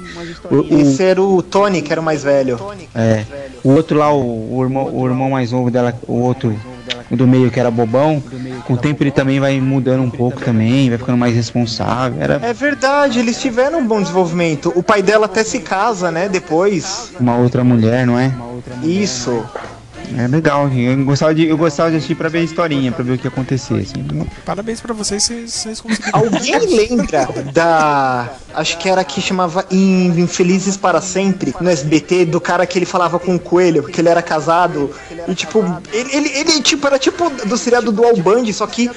O, 0.51 0.57
o- 0.75 0.81
Esse 0.81 1.03
era 1.03 1.21
o 1.21 1.43
Tony, 1.43 1.83
que 1.83 1.93
era 1.93 2.01
o 2.01 2.05
mais 2.05 2.23
velho. 2.23 2.59
é, 2.95 3.25
o 3.65 3.71
outro 3.71 3.99
lá, 3.99 4.13
o, 4.13 4.57
o 4.57 4.63
irmão, 4.63 4.89
o 4.95 5.07
irmão 5.07 5.31
mais 5.31 5.53
novo 5.53 5.71
dela, 5.71 5.95
o 6.07 6.15
outro 6.21 6.55
do 7.11 7.27
meio 7.27 7.51
que 7.51 7.61
era 7.61 7.71
bobão, 7.71 8.23
com 8.67 8.73
o 8.73 8.77
tempo 8.77 9.03
ele 9.03 9.11
também 9.11 9.39
vai 9.39 9.61
mudando 9.61 10.03
um 10.03 10.09
pouco 10.11 10.41
também, 10.41 10.89
vai 10.89 10.97
ficando 10.99 11.19
mais 11.19 11.35
responsável. 11.35 12.21
Era 12.21 12.41
É 12.43 12.53
verdade, 12.55 13.19
eles 13.19 13.39
tiveram 13.41 13.81
um 13.81 13.87
bom 13.87 14.01
desenvolvimento. 14.01 14.73
O 14.75 14.83
pai 14.83 15.03
dela 15.03 15.27
até 15.27 15.45
se 15.45 15.59
casa, 15.61 16.11
né? 16.11 16.29
Depois. 16.29 17.13
uma 17.21 17.37
outra 17.37 17.63
mulher, 17.63 18.07
não 18.07 18.19
é? 18.19 18.33
Isso. 18.83 19.45
É 20.19 20.27
legal, 20.29 20.69
eu 20.69 21.05
gostava 21.05 21.35
de, 21.35 21.47
eu 21.47 21.57
gostava 21.57 21.91
de 21.91 21.97
assistir 21.97 22.15
pra 22.15 22.29
ver 22.29 22.39
a 22.39 22.43
historinha, 22.43 22.93
pra 22.93 23.03
ver 23.05 23.13
o 23.13 23.19
que 23.19 23.27
ia 23.27 23.31
acontecer. 23.31 23.75
Assim. 23.75 24.27
Parabéns 24.45 24.81
pra 24.81 24.93
vocês, 24.95 25.23
vocês, 25.23 25.53
vocês 25.53 25.81
conseguiram. 25.81 26.19
Alguém 26.19 26.59
lembra 26.77 27.29
da. 27.53 28.31
Acho 28.55 28.79
que 28.79 28.89
era 28.89 29.03
que 29.05 29.21
chamava 29.21 29.65
In- 29.71 30.21
Infelizes 30.21 30.77
para 30.77 31.01
Sempre, 31.01 31.55
no 31.61 31.71
SBT, 31.71 32.27
do 32.27 32.41
cara 32.41 32.67
que 32.67 32.79
ele 32.79 32.85
falava 32.87 33.19
com 33.19 33.35
o 33.35 33.39
coelho, 33.39 33.83
que 33.85 34.01
ele 34.01 34.09
era 34.09 34.23
casado. 34.23 34.91
E 35.27 35.35
tipo, 35.35 35.65
ele, 35.93 36.15
ele, 36.17 36.29
ele, 36.35 36.63
tipo, 36.63 36.87
era 36.87 36.99
tipo 36.99 37.31
do 37.47 37.57
seriado 37.57 37.91
do 37.91 38.05
Al 38.05 38.17
Bundy, 38.17 38.53
só 38.53 38.67
que, 38.67 38.91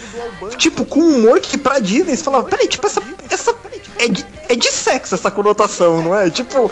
tipo, 0.58 0.86
com 0.86 1.00
um 1.00 1.16
humor 1.20 1.40
que 1.40 1.58
pra 1.58 1.80
Disney 1.80 2.16
você 2.16 2.24
falava, 2.24 2.44
peraí, 2.48 2.68
tipo, 2.68 2.86
essa. 2.86 3.02
essa 3.30 3.56
é 3.98 4.08
de, 4.08 4.26
é 4.50 4.56
de 4.56 4.72
sexo 4.72 5.16
essa 5.16 5.32
conotação, 5.32 6.02
não 6.02 6.16
é? 6.16 6.30
Tipo, 6.30 6.72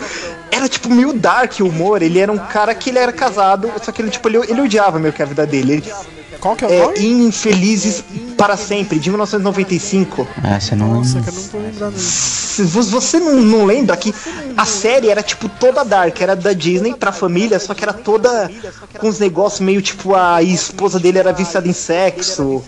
era 0.50 0.68
tipo 0.68 0.88
meio 0.90 1.12
dark 1.12 1.58
humor. 1.60 2.02
Ele 2.02 2.18
era 2.18 2.30
um 2.30 2.38
cara 2.38 2.74
que 2.74 2.90
ele 2.90 2.98
era 2.98 3.12
casado, 3.12 3.70
só 3.82 3.90
que 3.92 4.02
ele, 4.02 4.10
tipo, 4.10 4.28
ele, 4.28 4.38
ele 4.48 4.60
odiava 4.60 4.98
meio 4.98 5.12
que 5.12 5.22
a 5.22 5.26
vida 5.26 5.46
dele. 5.46 5.74
Ele, 5.74 5.92
Qual 6.40 6.56
que 6.56 6.64
é 6.64 6.68
o 6.68 6.72
é 6.72 6.78
nome? 6.80 7.26
Infelizes 7.26 8.04
para 8.36 8.56
Sempre, 8.56 8.98
de 8.98 9.10
1995. 9.10 10.26
Ah, 10.42 10.60
você 10.60 10.74
não 10.74 10.94
Nossa, 10.94 11.20
cara, 11.20 11.30
eu 11.30 11.34
não 11.34 11.48
tô 11.48 11.58
lembrando. 11.58 11.94
Você 11.96 13.18
não, 13.18 13.40
não 13.40 13.64
lembra 13.64 13.96
que 13.96 14.14
a 14.56 14.64
série 14.64 15.10
era 15.10 15.22
tipo 15.22 15.48
toda 15.48 15.84
dark, 15.84 16.20
era 16.20 16.36
da 16.36 16.52
Disney 16.52 16.94
pra 16.94 17.10
família, 17.10 17.58
só 17.58 17.74
que 17.74 17.82
era 17.82 17.92
toda 17.92 18.50
com 18.98 19.08
uns 19.08 19.18
negócios 19.18 19.60
meio 19.60 19.82
tipo 19.82 20.14
a 20.14 20.42
esposa 20.42 21.00
dele 21.00 21.18
era 21.18 21.32
viciada 21.32 21.66
em 21.66 21.72
sexo. 21.72 22.62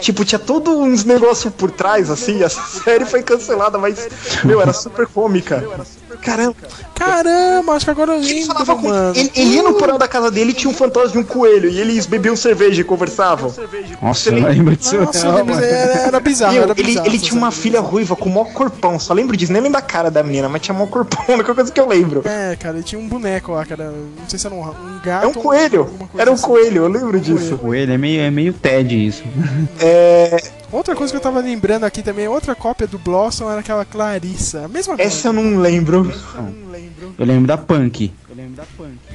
Tipo, 0.00 0.24
tinha 0.24 0.38
todos 0.38 0.74
uns 0.74 1.04
negócios 1.04 1.52
por 1.52 1.70
trás, 1.70 2.10
assim. 2.10 2.42
A 2.42 2.48
série 2.48 3.04
foi 3.04 3.22
cancelada, 3.22 3.78
mas, 3.78 4.08
meu, 4.44 4.60
era 4.60 4.72
super 4.72 5.06
cômica. 5.06 5.64
Caramba. 6.16 6.56
Caramba, 6.94 7.72
acho 7.74 7.84
que 7.84 7.90
agora 7.90 8.12
eu 8.12 8.18
Ele 8.22 8.26
lembro, 8.26 8.46
falava 8.46 8.76
com. 8.76 8.88
mano. 8.88 9.16
Ele, 9.16 9.30
ele 9.36 9.50
ia 9.56 9.62
no 9.62 9.74
porão 9.74 9.98
da 9.98 10.08
casa 10.08 10.30
dele 10.30 10.50
e 10.50 10.54
tinha 10.54 10.70
um 10.70 10.74
fantasma 10.74 11.10
de 11.12 11.18
um 11.18 11.24
coelho. 11.24 11.68
E 11.68 11.78
eles 11.78 12.06
bebiam 12.06 12.34
cerveja 12.34 12.80
e 12.80 12.84
conversavam. 12.84 13.52
Nossa, 14.00 14.30
eu 14.30 14.40
não 14.40 14.48
lembro 14.48 14.76
disso. 14.76 14.96
Nossa, 14.96 15.30
não, 15.30 15.58
era, 15.60 16.00
era 16.06 16.20
bizarro, 16.20 16.54
Meu, 16.54 16.62
era 16.62 16.72
ele, 16.72 16.84
bizarro. 16.84 17.06
ele 17.06 17.18
tinha 17.18 17.38
uma 17.38 17.50
filha 17.50 17.80
ruiva 17.80 18.16
com 18.16 18.30
o 18.30 18.32
maior 18.32 18.50
corpão, 18.52 18.98
só 18.98 19.12
lembro 19.12 19.36
disso, 19.36 19.52
nem 19.52 19.60
lembro 19.60 19.78
da 19.78 19.82
cara 19.82 20.10
da 20.10 20.22
menina, 20.22 20.48
mas 20.48 20.62
tinha 20.62 20.74
maior 20.74 20.88
corpão, 20.88 21.22
a 21.28 21.32
única 21.32 21.54
coisa 21.54 21.70
que 21.70 21.78
eu 21.80 21.86
lembro. 21.86 22.22
É, 22.24 22.56
cara, 22.56 22.76
ele 22.76 22.84
tinha 22.84 23.00
um 23.00 23.08
boneco 23.08 23.52
lá, 23.52 23.64
cara. 23.66 23.84
Não 23.84 24.28
sei 24.28 24.38
se 24.38 24.46
era 24.46 24.54
um, 24.54 24.62
um 24.62 25.00
gato. 25.04 25.24
É 25.24 25.26
um 25.26 25.34
coelho, 25.34 25.90
era 26.16 26.30
um 26.30 26.34
assim. 26.34 26.46
coelho, 26.46 26.84
eu 26.84 26.88
lembro 26.88 27.20
disso. 27.20 27.58
Coelho, 27.58 27.92
é 27.92 27.98
meio, 27.98 28.20
é 28.22 28.30
meio 28.30 28.52
TED 28.52 29.06
isso. 29.06 29.22
É, 29.78 30.36
Outra 30.72 30.96
coisa 30.96 31.12
que 31.12 31.16
eu 31.16 31.20
tava 31.22 31.40
lembrando 31.40 31.84
aqui 31.84 32.02
também, 32.02 32.26
outra 32.26 32.54
cópia 32.54 32.86
do 32.86 32.98
Blossom 32.98 33.48
era 33.50 33.60
aquela 33.60 33.84
Clarissa. 33.84 34.64
A 34.64 34.68
mesma 34.68 34.96
coisa. 34.96 35.08
essa 35.08 35.28
eu 35.28 35.32
não 35.32 35.58
lembro. 35.58 36.05
Eu 37.18 37.26
lembro 37.26 37.46
da 37.46 37.56
Punk. 37.56 38.12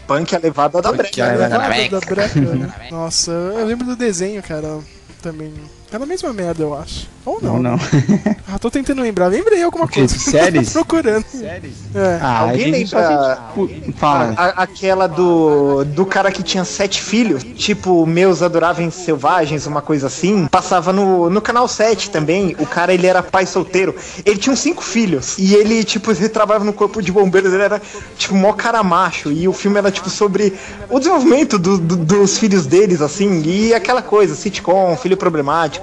Punk 0.08 0.34
é 0.34 0.40
levada 0.40 0.82
da 0.82 0.92
breca. 0.92 1.24
é 1.24 1.38
né? 1.38 1.58
levada 1.58 2.00
da 2.00 2.06
breca, 2.08 2.40
né? 2.40 2.90
Nossa, 2.92 3.32
eu 3.32 3.66
lembro 3.66 3.86
do 3.86 3.96
desenho, 3.96 4.42
cara, 4.42 4.80
também. 5.22 5.54
Era 5.92 6.04
a 6.04 6.08
mesma 6.08 6.32
merda, 6.32 6.64
eu 6.64 6.74
acho. 6.74 7.10
Ou 7.26 7.40
não. 7.42 7.60
Não, 7.62 7.72
não. 7.72 7.80
Ah, 8.54 8.60
tô 8.60 8.70
tentando 8.70 9.02
lembrar. 9.02 9.28
Lembrei 9.28 9.64
alguma 9.64 9.88
quê? 9.88 10.00
coisa. 10.00 10.18
Séries? 10.20 10.74
Tô 10.74 10.84
procurando. 10.84 11.24
É. 11.42 12.20
Ah, 12.22 12.40
Alguém 12.42 12.74
gente 12.74 12.94
lembra 12.94 13.34
assiste- 13.54 13.94
Fala. 13.94 14.34
a- 14.36 14.44
a- 14.44 14.64
aquela 14.64 15.08
do, 15.08 15.86
do 15.86 16.06
cara 16.06 16.30
que 16.34 16.44
tinha 16.44 16.66
sete 16.66 17.02
filhos? 17.02 17.44
Tipo, 17.56 18.06
Meus 18.06 18.42
Adoráveis 18.42 18.94
Selvagens, 18.94 19.66
uma 19.68 19.82
coisa 19.82 20.08
assim. 20.08 20.48
Passava 20.48 20.92
no, 20.92 21.30
no 21.30 21.40
canal 21.42 21.66
7 21.66 22.10
também. 22.10 22.54
O 22.60 22.66
cara, 22.66 22.94
ele 22.94 23.08
era 23.08 23.24
pai 23.24 23.46
solteiro. 23.46 23.96
Ele 24.26 24.38
tinha 24.38 24.52
uns 24.52 24.60
cinco 24.60 24.84
filhos. 24.84 25.38
E 25.38 25.56
ele, 25.56 25.82
tipo, 25.86 26.12
ele 26.12 26.28
trabalhava 26.28 26.66
no 26.66 26.74
corpo 26.74 27.02
de 27.02 27.10
bombeiros. 27.10 27.54
Ele 27.54 27.64
era, 27.64 27.82
tipo, 28.18 28.36
mó 28.36 28.52
cara 28.52 28.84
macho. 28.84 29.32
E 29.32 29.48
o 29.48 29.54
filme 29.54 29.78
era, 29.78 29.90
tipo, 29.90 30.10
sobre 30.10 30.54
o 30.90 31.00
desenvolvimento 31.00 31.58
do- 31.58 31.78
do- 31.78 31.96
dos 31.96 32.38
filhos 32.38 32.66
deles, 32.66 33.00
assim. 33.02 33.42
E 33.46 33.74
aquela 33.74 34.02
coisa, 34.02 34.36
sitcom, 34.36 34.98
filho 34.98 35.16
problemático, 35.16 35.81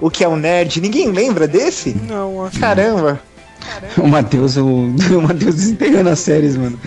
o 0.00 0.10
que 0.10 0.24
é 0.24 0.28
um 0.28 0.36
nerd. 0.36 0.80
Ninguém 0.80 1.10
lembra 1.10 1.46
desse? 1.46 1.94
Não, 2.06 2.44
acho 2.44 2.58
Caramba. 2.58 3.20
O 3.96 4.06
Matheus, 4.06 4.56
o, 4.56 4.64
o 4.64 5.22
Matheus 5.22 5.54
desenterrando 5.54 6.10
as 6.10 6.20
séries, 6.20 6.56
mano. 6.56 6.78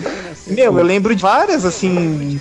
Meu, 0.46 0.76
eu 0.76 0.84
lembro 0.84 1.14
de 1.14 1.22
várias, 1.22 1.64
assim, 1.64 2.40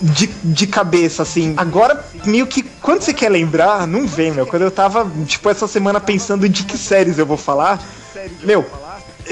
de, 0.00 0.26
de 0.26 0.66
cabeça, 0.66 1.22
assim. 1.22 1.54
Agora, 1.56 2.04
meio 2.24 2.46
que, 2.46 2.62
quando 2.62 3.02
você 3.02 3.12
quer 3.12 3.28
lembrar, 3.28 3.86
não 3.86 4.06
vem, 4.06 4.32
meu. 4.32 4.46
Quando 4.46 4.62
eu 4.62 4.70
tava, 4.70 5.10
tipo, 5.26 5.48
essa 5.50 5.66
semana 5.66 6.00
pensando 6.00 6.48
de 6.48 6.64
que 6.64 6.78
séries 6.78 7.18
eu 7.18 7.26
vou 7.26 7.36
falar, 7.36 7.82
meu. 8.42 8.64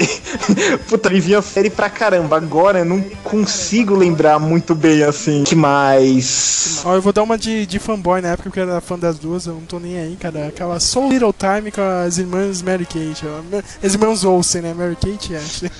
Puta, 0.87 1.09
me 1.09 1.19
vinha 1.19 1.41
série 1.41 1.69
pra 1.69 1.89
caramba. 1.89 2.37
Agora 2.37 2.79
eu 2.79 2.85
não 2.85 3.01
consigo 3.23 3.95
lembrar 3.95 4.39
muito 4.39 4.73
bem, 4.75 5.03
assim. 5.03 5.43
Que 5.43 5.55
mais. 5.55 6.81
Ó, 6.85 6.95
eu 6.95 7.01
vou 7.01 7.13
dar 7.13 7.23
uma 7.23 7.37
de, 7.37 7.65
de 7.65 7.79
fanboy 7.79 8.21
na 8.21 8.29
época, 8.29 8.49
porque 8.49 8.59
eu 8.59 8.69
era 8.69 8.81
fã 8.81 8.97
das 8.97 9.17
duas, 9.17 9.45
eu 9.45 9.53
não 9.53 9.61
tô 9.61 9.79
nem 9.79 9.99
aí, 9.99 10.15
cara. 10.15 10.47
Aquela 10.47 10.79
Soul 10.79 11.09
Little 11.09 11.33
Time 11.33 11.71
com 11.71 11.81
as 11.81 12.17
irmãs 12.17 12.61
Mary 12.61 12.85
Kate. 12.85 13.25
ó. 13.25 13.85
As 13.85 13.93
irmãs 13.93 14.23
Olsen, 14.23 14.61
né? 14.61 14.73
Mary 14.73 14.95
Kate 14.95 15.33
e 15.33 15.35
Ashley. 15.35 15.71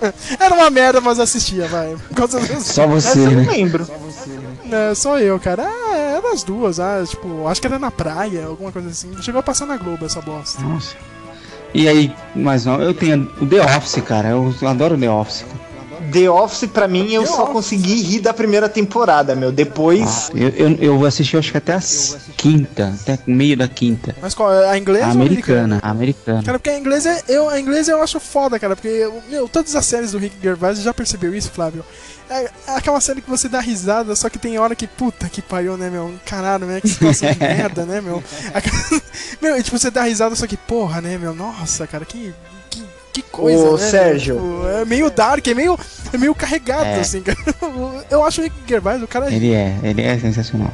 era 0.38 0.54
uma 0.54 0.70
merda, 0.70 1.00
mas 1.00 1.18
assistia, 1.18 1.66
vai. 1.68 1.96
Só 2.60 2.86
você, 2.86 3.18
eu 3.18 3.30
não 3.30 3.42
né? 3.42 3.52
lembro. 3.52 3.86
É, 4.70 4.94
só 4.94 5.18
eu, 5.18 5.38
cara. 5.38 5.64
Ah, 5.64 5.96
era 5.96 6.32
as 6.32 6.42
duas, 6.42 6.80
ah, 6.80 7.02
tipo, 7.06 7.46
acho 7.46 7.60
que 7.60 7.66
era 7.66 7.78
na 7.78 7.90
praia, 7.90 8.46
alguma 8.46 8.72
coisa 8.72 8.88
assim. 8.88 9.10
Chegou 9.22 9.38
a 9.38 9.42
passar 9.42 9.66
na 9.66 9.76
Globo 9.76 10.04
essa 10.04 10.20
bosta. 10.20 10.60
Nossa. 10.60 10.96
E 11.76 11.86
aí, 11.86 12.10
mas 12.34 12.64
não, 12.64 12.80
eu 12.80 12.94
tenho 12.94 13.30
o 13.38 13.46
The 13.46 13.60
Office, 13.76 14.02
cara. 14.02 14.30
Eu 14.30 14.54
adoro 14.66 14.96
The 14.96 15.10
Office. 15.10 15.44
The 16.10 16.30
Office, 16.30 16.70
pra 16.70 16.88
mim, 16.88 17.12
eu 17.12 17.26
só 17.26 17.46
consegui 17.46 18.00
rir 18.00 18.20
da 18.20 18.32
primeira 18.32 18.66
temporada, 18.66 19.34
meu. 19.34 19.52
Depois. 19.52 20.30
Eu, 20.34 20.48
eu, 20.48 20.76
eu 20.80 21.04
assisti, 21.04 21.36
acho 21.36 21.50
que 21.50 21.58
até 21.58 21.74
a 21.74 21.80
quinta, 22.34 22.94
até 23.02 23.18
o 23.26 23.30
meio 23.30 23.58
da 23.58 23.68
quinta. 23.68 24.16
Mas 24.22 24.32
qual? 24.32 24.48
A 24.50 24.78
inglesa 24.78 25.06
A 25.06 25.10
americana, 25.10 25.78
a 25.82 25.90
americana. 25.90 26.42
Cara, 26.42 26.58
porque 26.58 26.70
a 26.70 26.78
inglesa, 26.78 27.22
eu, 27.28 27.50
a 27.50 27.60
inglesa 27.60 27.92
eu 27.92 28.02
acho 28.02 28.18
foda, 28.18 28.58
cara, 28.58 28.74
porque, 28.74 29.10
meu, 29.28 29.46
todas 29.46 29.76
as 29.76 29.84
séries 29.84 30.12
do 30.12 30.18
Rick 30.18 30.36
Gervais, 30.42 30.80
já 30.80 30.94
percebeu 30.94 31.34
isso, 31.34 31.50
Flávio? 31.50 31.84
É 32.28 32.50
é 32.66 32.76
aquela 32.76 33.00
série 33.00 33.20
que 33.22 33.30
você 33.30 33.48
dá 33.48 33.60
risada, 33.60 34.14
só 34.16 34.28
que 34.28 34.38
tem 34.38 34.58
hora 34.58 34.74
que, 34.74 34.86
puta 34.86 35.28
que 35.28 35.40
pariu, 35.40 35.76
né, 35.76 35.88
meu? 35.88 36.12
Caralho, 36.24 36.66
né? 36.66 36.80
Que 36.80 36.88
situação 36.88 37.30
de 37.32 37.38
merda, 37.40 37.84
né, 37.84 38.00
meu? 38.00 38.22
Meu, 39.40 39.62
tipo, 39.62 39.78
você 39.78 39.90
dá 39.90 40.02
risada, 40.02 40.34
só 40.34 40.46
que, 40.46 40.56
porra, 40.56 41.00
né, 41.00 41.18
meu? 41.18 41.34
Nossa, 41.34 41.86
cara, 41.86 42.04
que. 42.04 42.34
que 43.12 43.22
coisa, 43.22 43.68
Ô, 43.70 43.76
né? 43.76 43.90
Sérgio. 43.90 44.34
Tipo, 44.36 44.68
é 44.68 44.84
meio 44.84 45.10
dark, 45.10 45.46
é 45.46 45.54
meio, 45.54 45.78
é 46.12 46.18
meio 46.18 46.34
carregado, 46.34 46.84
É. 46.84 47.00
assim, 47.00 47.20
cara. 47.24 47.38
Eu 48.10 48.24
acho 48.24 48.40
o 48.40 48.44
Rick 48.44 48.56
Gervais, 48.66 49.02
o 49.02 49.06
cara. 49.06 49.32
Ele 49.32 49.52
é, 49.52 49.78
ele 49.82 50.02
é 50.02 50.18
sensacional. 50.18 50.72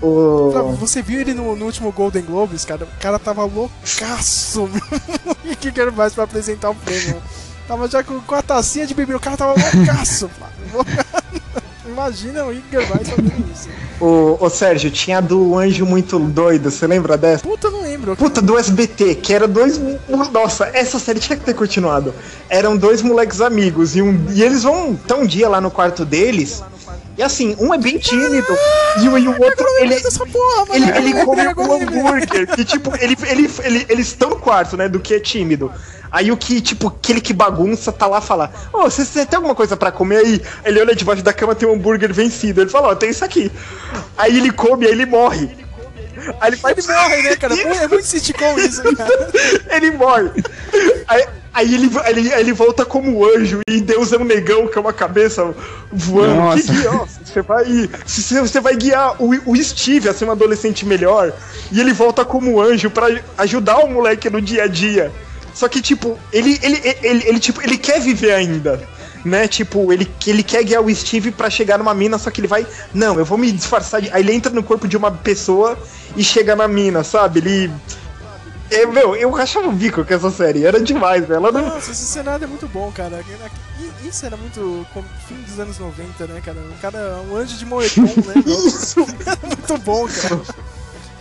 O... 0.00 0.74
Você 0.80 1.00
viu 1.00 1.20
ele 1.20 1.32
no, 1.32 1.54
no 1.54 1.64
último 1.64 1.92
Golden 1.92 2.22
Globes, 2.22 2.64
cara? 2.64 2.84
O 2.84 3.00
cara 3.00 3.18
tava 3.20 3.44
loucaço, 3.44 4.68
meu. 4.68 5.34
O 5.52 5.56
que 5.56 5.70
que 5.70 5.80
ele 5.80 5.92
faz 5.92 6.12
pra 6.12 6.24
apresentar 6.24 6.70
o 6.70 6.74
prêmio? 6.74 7.22
Tava 7.72 7.88
já 7.88 8.04
com, 8.04 8.20
com 8.20 8.34
a 8.34 8.42
tacinha 8.42 8.86
de 8.86 8.92
bebê, 8.92 9.14
o 9.14 9.18
cara 9.18 9.34
tava 9.34 9.54
loucaço. 9.54 10.30
Imagina 11.88 12.44
o 12.44 12.50
Rick 12.50 12.66
Gervais 12.70 13.08
fazendo 13.08 13.50
isso. 13.50 13.66
O, 13.98 14.36
o 14.38 14.50
Sérgio, 14.50 14.90
tinha 14.90 15.16
a 15.16 15.20
do 15.22 15.56
Anjo 15.56 15.86
Muito 15.86 16.18
Doido, 16.18 16.70
você 16.70 16.86
lembra 16.86 17.16
dessa? 17.16 17.42
Puta, 17.42 17.70
não 17.70 17.80
lembro. 17.80 18.14
Puta, 18.14 18.42
do 18.42 18.58
SBT, 18.58 19.14
que 19.14 19.32
era 19.32 19.48
dois. 19.48 19.80
Nossa, 20.30 20.70
essa 20.74 20.98
série 20.98 21.18
tinha 21.18 21.34
que 21.34 21.46
ter 21.46 21.54
continuado. 21.54 22.14
Eram 22.50 22.76
dois 22.76 23.00
moleques 23.00 23.40
amigos, 23.40 23.96
e, 23.96 24.02
um, 24.02 24.22
e 24.28 24.42
eles 24.42 24.64
vão 24.64 24.94
tá 24.94 25.16
um 25.16 25.24
dia 25.24 25.48
lá 25.48 25.58
no 25.58 25.70
quarto 25.70 26.04
deles. 26.04 26.62
E 27.16 27.22
assim, 27.22 27.54
um 27.58 27.74
é 27.74 27.78
bem 27.78 27.98
tímido, 27.98 28.56
e 29.02 29.08
o, 29.08 29.42
outro, 29.42 29.66
ele, 29.80 29.94
ele, 30.72 31.10
ele 31.10 31.24
come 31.24 31.46
um 31.46 31.72
hambúrguer. 31.74 32.46
Que 32.54 32.64
tipo, 32.64 32.94
ele, 32.96 33.16
ele, 33.26 33.50
ele, 33.64 33.86
eles 33.88 34.06
estão 34.08 34.30
no 34.30 34.36
quarto, 34.36 34.76
né? 34.76 34.88
Do 34.88 34.98
que 34.98 35.14
é 35.14 35.20
tímido. 35.20 35.70
Aí 36.10 36.30
o 36.30 36.36
que, 36.36 36.60
tipo, 36.60 36.88
aquele 36.88 37.20
que 37.20 37.32
bagunça 37.32 37.90
tá 37.90 38.06
lá 38.06 38.20
falar: 38.20 38.52
Ô, 38.72 38.82
você, 38.82 39.04
você 39.04 39.24
tem 39.24 39.36
alguma 39.36 39.54
coisa 39.54 39.76
pra 39.76 39.90
comer 39.90 40.18
aí? 40.18 40.42
Ele 40.64 40.80
olha 40.80 40.94
debaixo 40.94 41.22
da 41.22 41.32
cama, 41.32 41.54
tem 41.54 41.68
um 41.68 41.72
hambúrguer 41.72 42.12
vencido. 42.12 42.60
Ele 42.60 42.70
fala: 42.70 42.88
Ó, 42.88 42.94
tem 42.94 43.10
isso 43.10 43.24
aqui. 43.24 43.50
Aí 44.16 44.36
ele 44.36 44.50
come, 44.50 44.86
aí 44.86 44.92
ele 44.92 45.06
morre. 45.06 45.50
Aí 46.40 46.50
ele, 46.50 46.56
faz... 46.56 46.78
ele 46.78 46.96
morre, 46.96 47.22
né, 47.22 47.36
cara? 47.36 47.54
É 47.54 47.88
muito 47.88 48.06
sitcom 48.06 48.58
isso, 48.58 48.82
cara. 48.96 49.30
ele 49.70 49.90
morre. 49.92 50.30
Aí, 51.08 51.26
aí 51.52 51.74
ele, 51.74 51.90
ele, 52.06 52.32
ele 52.32 52.52
volta 52.52 52.84
como 52.84 53.24
anjo 53.24 53.60
e 53.68 53.80
Deus 53.80 54.12
é 54.12 54.18
um 54.18 54.24
negão 54.24 54.66
que 54.66 54.78
é 54.78 54.80
uma 54.80 54.92
cabeça 54.92 55.54
voando. 55.90 56.34
Nossa. 56.34 56.62
Que 56.62 56.84
nossa, 56.84 57.20
você 57.24 57.42
vai. 57.42 57.64
Você, 58.06 58.40
você 58.40 58.60
vai 58.60 58.76
guiar 58.76 59.16
o, 59.20 59.30
o 59.50 59.62
Steve 59.62 60.08
a 60.08 60.14
ser 60.14 60.24
um 60.24 60.32
adolescente 60.32 60.86
melhor. 60.86 61.32
E 61.70 61.80
ele 61.80 61.92
volta 61.92 62.24
como 62.24 62.60
anjo 62.60 62.90
pra 62.90 63.06
ajudar 63.38 63.78
o 63.78 63.88
moleque 63.88 64.30
no 64.30 64.40
dia 64.40 64.64
a 64.64 64.66
dia. 64.66 65.12
Só 65.54 65.68
que, 65.68 65.82
tipo, 65.82 66.18
ele, 66.32 66.58
ele, 66.62 66.80
ele, 66.82 66.98
ele, 67.02 67.28
ele, 67.28 67.40
tipo, 67.40 67.62
ele 67.62 67.76
quer 67.76 68.00
viver 68.00 68.32
ainda. 68.32 68.80
Né, 69.24 69.46
tipo, 69.46 69.92
ele, 69.92 70.10
ele 70.26 70.42
quer 70.42 70.64
guiar 70.64 70.82
o 70.82 70.92
Steve 70.92 71.30
pra 71.30 71.48
chegar 71.48 71.78
numa 71.78 71.94
mina, 71.94 72.18
só 72.18 72.28
que 72.28 72.40
ele 72.40 72.48
vai. 72.48 72.66
Não, 72.92 73.16
eu 73.16 73.24
vou 73.24 73.38
me 73.38 73.52
disfarçar 73.52 74.02
de. 74.02 74.10
Aí 74.10 74.20
ele 74.20 74.32
entra 74.32 74.52
no 74.52 74.64
corpo 74.64 74.88
de 74.88 74.96
uma 74.96 75.12
pessoa 75.12 75.78
e 76.16 76.22
chega 76.22 76.56
na 76.56 76.68
mina, 76.68 77.04
sabe? 77.04 77.40
Ele. 77.40 77.72
É, 78.70 78.86
meu, 78.86 79.14
eu 79.14 79.30
rachava 79.30 79.68
o 79.68 79.72
bico 79.72 80.02
com 80.02 80.14
essa 80.14 80.30
série, 80.30 80.64
era 80.64 80.80
demais, 80.80 81.26
velho. 81.26 81.36
Ela 81.36 81.52
não... 81.52 81.60
Nossa, 81.60 81.90
esse 81.90 82.06
cenário 82.06 82.44
é 82.44 82.46
muito 82.46 82.66
bom, 82.66 82.90
cara. 82.90 83.22
Isso 84.02 84.24
era 84.24 84.34
muito 84.34 84.86
fim 85.28 85.34
dos 85.42 85.60
anos 85.60 85.78
90, 85.78 86.26
né, 86.26 86.40
cara? 86.42 86.58
O 86.58 86.80
cara 86.80 86.98
é 86.98 87.30
um 87.30 87.36
anjo 87.36 87.56
de 87.58 87.66
moletom, 87.66 88.02
né? 88.02 88.34
Isso! 88.46 89.00
muito 89.44 89.78
bom, 89.84 90.06
cara. 90.06 90.40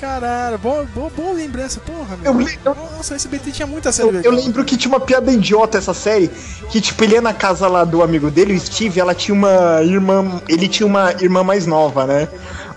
Caralho, 0.02 0.58
bom, 0.58 0.84
bom, 0.96 1.12
bom 1.16 1.34
lembrança, 1.34 1.80
porra, 1.80 2.18
meu. 2.18 2.34
Nossa, 2.74 3.16
esse 3.16 3.28
BT 3.28 3.52
tinha 3.52 3.68
muita 3.68 3.92
série 3.92 4.10
Eu, 4.10 4.22
eu 4.24 4.32
lembro 4.32 4.66
que 4.66 4.76
tinha 4.76 4.92
uma 4.92 5.00
piada 5.00 5.32
idiota 5.32 5.78
essa 5.78 5.94
série, 5.94 6.28
que 6.72 6.82
tipo, 6.82 7.04
ele 7.04 7.14
ia 7.14 7.22
na 7.22 7.36
casa 7.36 7.68
lá 7.68 7.84
do 7.84 8.02
amigo 8.02 8.32
dele, 8.32 8.56
o 8.56 8.60
Steve, 8.60 9.00
ela 9.00 9.14
tinha 9.14 9.36
uma 9.36 9.84
irmã, 9.84 10.42
ele 10.50 10.68
tinha 10.68 10.88
uma 10.88 11.12
irmã 11.22 11.44
mais 11.44 11.68
nova, 11.68 12.08
né? 12.08 12.28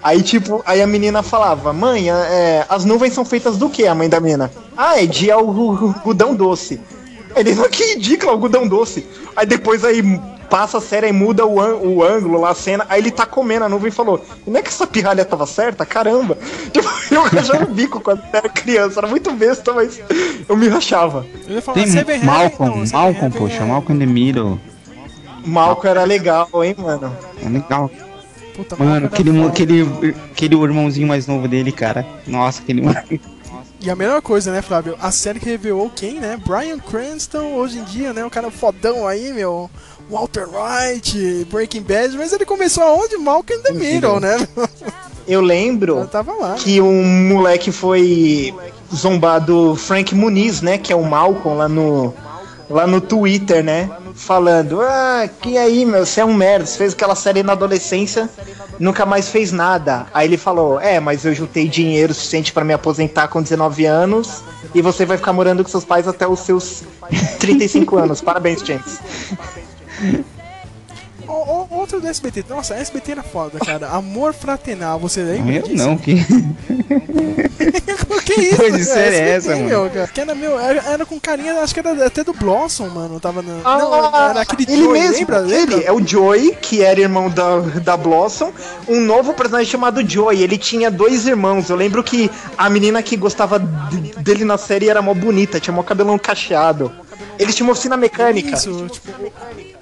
Aí 0.05 0.23
tipo, 0.23 0.63
aí 0.67 0.83
a 0.83 0.87
menina 0.87 1.23
falava, 1.23 1.73
mãe, 1.73 2.11
é, 2.11 2.67
as 2.69 2.85
nuvens 2.85 3.15
são 3.15 3.25
feitas 3.25 3.57
do 3.57 3.71
que, 3.71 3.87
a 3.87 3.95
mãe 3.95 4.07
da 4.07 4.21
menina? 4.21 4.51
Ah, 4.77 5.03
é 5.03 5.07
de 5.07 5.31
algodão 5.31 6.35
doce. 6.35 6.79
Ele, 7.35 7.55
"Mas 7.55 7.69
que 7.69 7.95
ridículo, 7.95 8.31
algodão 8.33 8.69
doce. 8.69 9.07
Aí 9.35 9.47
depois 9.47 9.83
aí 9.83 10.03
passa 10.51 10.77
a 10.77 10.81
série 10.81 11.09
e 11.09 11.13
muda 11.13 11.47
o, 11.47 11.55
o 11.57 12.05
ângulo 12.05 12.39
lá, 12.43 12.51
a 12.51 12.55
cena, 12.55 12.85
aí 12.91 13.01
ele 13.01 13.11
tá 13.11 13.25
comendo 13.25 13.65
a 13.65 13.69
nuvem 13.69 13.89
e 13.89 13.91
falou, 13.91 14.23
não 14.47 14.59
é 14.59 14.63
que 14.63 14.69
essa 14.69 14.87
pirralha 14.87 15.25
tava 15.25 15.47
certa? 15.47 15.87
Caramba. 15.87 16.37
Tipo, 16.71 16.89
eu 17.11 17.23
rachava 17.23 17.65
o 17.65 17.75
bico 17.75 17.99
quando 17.99 18.23
era 18.31 18.49
criança, 18.49 19.01
era 19.01 19.07
muito 19.09 19.33
besta, 19.33 19.73
mas 19.73 19.99
eu 20.47 20.55
me 20.55 20.69
rachava. 20.69 21.25
Eu 21.49 21.55
ia 21.55 21.63
falar 21.63 21.77
Tem 21.83 21.87
Malcolm, 21.87 22.77
não, 22.77 22.87
Seven 22.87 22.93
Malcolm, 22.93 23.17
Heaven 23.27 23.31
poxa, 23.31 23.63
é- 23.63 23.65
Malcolm 23.67 23.97
in 23.97 24.07
the 24.07 24.13
Middle. 24.13 24.61
Malcolm 25.47 25.89
era 25.91 26.05
legal, 26.05 26.49
hein, 26.63 26.75
mano. 26.79 27.17
É 27.45 27.49
legal. 27.49 27.91
Puta, 28.55 28.77
Mano, 28.77 29.07
aquele, 29.07 29.33
foda. 29.33 29.49
aquele, 29.49 30.15
aquele 30.31 30.55
irmãozinho 30.55 31.09
mais 31.09 31.27
novo 31.27 31.49
dele, 31.49 31.73
cara. 31.73 32.07
Nossa, 32.27 32.63
aquele. 32.63 32.83
E 33.81 33.91
a 33.91 33.97
melhor 33.97 34.23
coisa, 34.23 34.51
né, 34.51 34.63
Flávio? 34.63 34.97
A 35.01 35.11
série 35.11 35.39
que 35.39 35.47
revelou 35.47 35.91
quem, 35.95 36.21
né? 36.21 36.41
Brian 36.47 36.79
Cranston, 36.79 37.55
hoje 37.55 37.79
em 37.79 37.85
dia, 37.85 38.13
né? 38.15 38.25
O 38.25 38.31
cara 38.31 38.51
fodão 38.51 39.07
aí, 39.07 39.33
meu. 39.33 39.69
Walter 40.09 40.47
White, 40.47 41.47
Breaking 41.51 41.83
Bad, 41.83 42.17
mas 42.17 42.33
ele 42.33 42.45
começou 42.45 42.83
aonde? 42.83 43.17
Malcolm 43.17 43.59
in 43.59 43.63
the 43.63 43.73
Middle, 43.73 44.21
né? 44.21 44.37
Eu 45.27 45.41
lembro 45.41 46.07
tava 46.07 46.33
lá. 46.35 46.55
que 46.55 46.81
um 46.81 47.29
moleque 47.29 47.73
foi 47.73 48.55
zombado 48.95 49.75
Frank 49.77 50.15
Muniz, 50.15 50.61
né? 50.61 50.77
Que 50.77 50.93
é 50.93 50.97
o 50.97 51.03
Malcolm 51.03 51.57
lá 51.57 51.69
no, 51.69 52.15
lá 52.69 52.87
no 52.87 53.01
Twitter, 53.01 53.63
né? 53.63 53.91
Falando, 54.15 54.81
ah, 54.81 55.29
que 55.41 55.59
aí, 55.59 55.85
meu, 55.85 56.07
você 56.07 56.21
é 56.21 56.25
um 56.25 56.33
merda, 56.33 56.67
você 56.67 56.79
fez 56.79 56.93
aquela 56.93 57.15
série 57.15 57.43
na 57.43 57.53
adolescência, 57.53 58.29
nunca 58.79 59.05
mais 59.05 59.29
fez 59.29 59.53
nada. 59.53 60.07
Aí 60.15 60.29
ele 60.29 60.37
falou, 60.37 60.81
é, 60.81 61.01
mas 61.01 61.25
eu 61.25 61.35
juntei 61.35 61.69
dinheiro 61.69 62.15
suficiente 62.15 62.53
pra 62.53 62.65
me 62.65 62.73
aposentar 62.73 63.29
com 63.29 63.43
19 63.43 63.85
anos 63.85 64.43
e 64.75 64.81
você 64.81 65.05
vai 65.05 65.17
ficar 65.17 65.33
morando 65.33 65.63
com 65.63 65.71
seus 65.71 65.85
pais 65.85 66.07
até 66.07 66.27
os 66.27 66.41
seus 66.41 66.83
35 67.39 67.97
anos. 67.97 68.21
Parabéns, 68.21 68.61
James. 68.61 69.01
O- 71.35 71.67
o- 71.71 71.79
outro 71.79 72.01
do 72.01 72.07
SBT. 72.07 72.45
Nossa, 72.49 72.75
SBT 72.75 73.13
era 73.13 73.23
foda, 73.23 73.59
cara. 73.59 73.89
Amor 73.89 74.35
Fraternal, 74.35 74.99
você 74.99 75.23
lembra 75.23 75.55
Eu 75.57 75.63
disso? 75.63 75.77
não, 75.77 75.97
que. 75.97 76.15
que 78.25 78.41
isso? 78.41 78.57
Coisa 78.57 78.79
de 78.79 78.91
é 78.99 79.29
essa, 79.31 79.51
mano? 79.51 79.65
meu, 79.67 79.91
cara. 79.91 80.07
Que 80.09 80.21
era, 80.21 80.35
meu, 80.35 80.59
era, 80.59 80.83
era 80.91 81.07
com 81.07 81.19
carinha, 81.21 81.61
acho 81.61 81.75
que 81.75 81.81
era 81.81 82.07
até 82.07 82.25
do 82.25 82.33
Blossom, 82.33 82.89
mano. 82.89 83.21
Tava 83.21 83.43
na, 83.43 83.53
Ah, 83.65 83.79
não, 83.79 84.31
era 84.31 84.41
aquele 84.41 84.65
ele 84.71 84.83
Joey, 84.85 85.01
mesmo, 85.01 85.17
lembra? 85.19 85.37
ele 85.39 85.47
lembra? 85.47 85.81
é 85.83 85.93
o 85.93 86.07
Joey, 86.07 86.57
que 86.61 86.83
era 86.83 87.01
irmão 87.01 87.29
da, 87.29 87.59
da 87.83 87.97
Blossom, 87.97 88.53
um 88.89 89.01
novo 89.01 89.35
personagem 89.35 89.71
chamado 89.71 90.09
Joey. 90.09 90.43
Ele 90.43 90.57
tinha 90.59 90.91
dois 90.91 91.27
irmãos. 91.27 91.69
Eu 91.69 91.77
lembro 91.77 92.03
que 92.03 92.31
a 92.57 92.69
menina 92.71 93.03
que 93.03 93.17
gostava 93.17 93.59
de- 93.59 94.15
dele 94.23 94.45
na 94.45 94.59
série 94.59 94.89
era 94.89 95.03
mó 95.03 95.15
bonita, 95.15 95.61
tinha 95.61 95.75
mó 95.75 95.83
cabelão 95.83 96.19
cacheado. 96.19 96.91
Eles 97.39 97.55
tinham 97.55 97.67
uma 97.69 97.73
oficina 97.73 97.97
mecânica. 97.97 98.55
Isso, 98.57 98.89
tipo, 98.89 99.33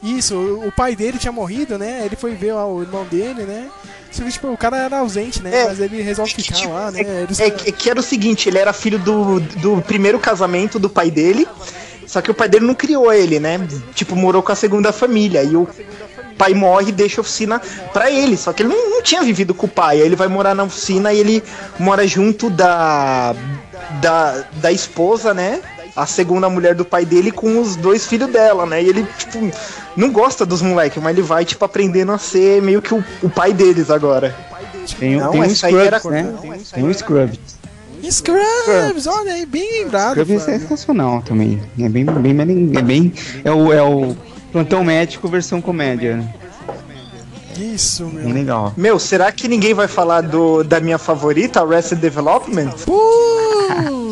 isso, 0.03 0.35
o 0.67 0.73
pai 0.73 0.97
dele 0.97 1.19
tinha 1.19 1.33
morrido, 1.33 1.79
né? 1.79 2.03
Ele 2.05 2.17
foi 2.17 2.35
ver 2.35 2.53
o 2.55 2.83
irmão 2.83 3.05
dele, 3.05 3.43
né? 3.45 3.69
Tipo, 4.11 4.49
o 4.49 4.57
cara 4.59 4.77
era 4.77 4.99
ausente, 4.99 5.43
né? 5.43 5.51
É, 5.63 5.65
Mas 5.67 5.81
ele 5.81 6.03
resolve 6.03 6.33
ficar 6.35 6.69
lá, 6.69 6.91
né? 6.91 7.01
Eles- 7.23 7.41
É, 7.41 7.51
que 7.51 7.73
que 7.73 7.89
era 7.91 7.99
o 7.99 8.03
seguinte, 8.03 8.49
ele 8.49 8.59
era 8.59 8.73
filho 8.73 8.99
do, 8.99 9.41
do 9.41 9.81
primeiro 9.83 10.19
casamento 10.19 10.79
do 10.79 10.91
pai 10.91 11.11
dele, 11.11 11.47
só 12.07 12.21
que 12.21 12.31
o 12.31 12.35
pai 12.35 12.47
dele 12.49 12.67
não 12.67 12.75
criou 12.75 13.11
ele, 13.13 13.41
né? 13.41 13.59
Tipo, 13.95 14.15
morou 14.15 14.43
com 14.43 14.53
a 14.53 14.55
segunda 14.57 14.93
família. 14.93 15.43
E 15.43 15.57
o 15.57 15.67
pai 16.37 16.53
morre 16.53 16.91
e 16.91 16.93
deixa 16.93 17.21
a 17.21 17.23
oficina 17.23 17.59
pra 17.93 18.11
ele. 18.11 18.37
Só 18.37 18.53
que 18.53 18.63
ele 18.63 18.69
não, 18.69 18.91
não 18.91 19.03
tinha 19.03 19.23
vivido 19.23 19.55
com 19.55 19.65
o 19.67 19.71
pai. 19.71 19.97
Aí 20.01 20.07
ele 20.07 20.17
vai 20.17 20.29
morar 20.29 20.55
na 20.55 20.65
oficina 20.65 21.11
e 21.13 21.19
ele 21.19 21.43
mora 21.79 22.07
junto 22.07 22.51
da, 22.51 23.35
da, 24.03 24.45
da 24.55 24.71
esposa, 24.71 25.33
né? 25.33 25.61
A 25.95 26.07
segunda 26.07 26.49
mulher 26.49 26.75
do 26.75 26.85
pai 26.85 27.05
dele 27.05 27.31
com 27.31 27.61
os 27.61 27.77
dois 27.77 28.07
filhos 28.07 28.31
dela, 28.31 28.65
né? 28.65 28.83
E 28.83 28.89
ele, 28.89 29.07
tipo, 29.19 29.39
não 29.97 30.11
gosta 30.11 30.47
dos 30.47 30.63
moleques, 30.63 31.03
mas 31.03 31.13
ele 31.17 31.27
vai, 31.27 31.45
tipo, 31.45 31.63
aprendendo 31.65 32.13
a 32.13 32.19
ser 32.19 32.63
meio 32.63 32.81
que 32.81 32.95
o, 32.95 33.05
o 33.23 33.29
pai 33.29 33.53
deles 33.53 33.91
agora. 33.91 34.35
Tem, 34.99 35.17
Não, 35.17 35.31
tem 35.31 35.41
um 35.41 35.45
era- 35.45 35.99
Scrubs, 36.01 36.05
né? 36.05 36.35
Tem 36.73 36.83
um 36.85 36.93
Scrubs. 36.95 37.39
Scrubs, 38.11 39.07
olha 39.07 39.33
aí, 39.35 39.47
bem 39.47 39.83
lembrado. 39.85 40.13
Scrubs 40.13 40.49
é 40.49 40.59
sensacional 40.59 41.23
também. 41.23 41.63
É 41.79 41.89
bem, 41.89 42.05
bem, 42.05 42.35
bem, 42.35 42.73
é 42.77 42.83
bem. 42.83 43.13
É 43.45 43.51
o, 43.53 43.73
é 43.73 43.83
o 43.83 44.17
plantão 44.51 44.83
médico 44.83 45.29
versão 45.29 45.61
comédia. 45.61 46.17
né? 46.17 46.35
Isso, 47.59 48.07
meu. 48.07 48.25
Bem 48.25 48.33
legal. 48.33 48.73
Meu, 48.77 48.99
será 48.99 49.31
que 49.31 49.47
ninguém 49.47 49.75
vai 49.75 49.87
falar 49.87 50.23
do, 50.23 50.65
da 50.65 50.81
minha 50.81 50.99
favorita, 50.99 51.61
Arrested 51.63 52.01
Development? 52.01 52.71
Putz, 52.87 54.12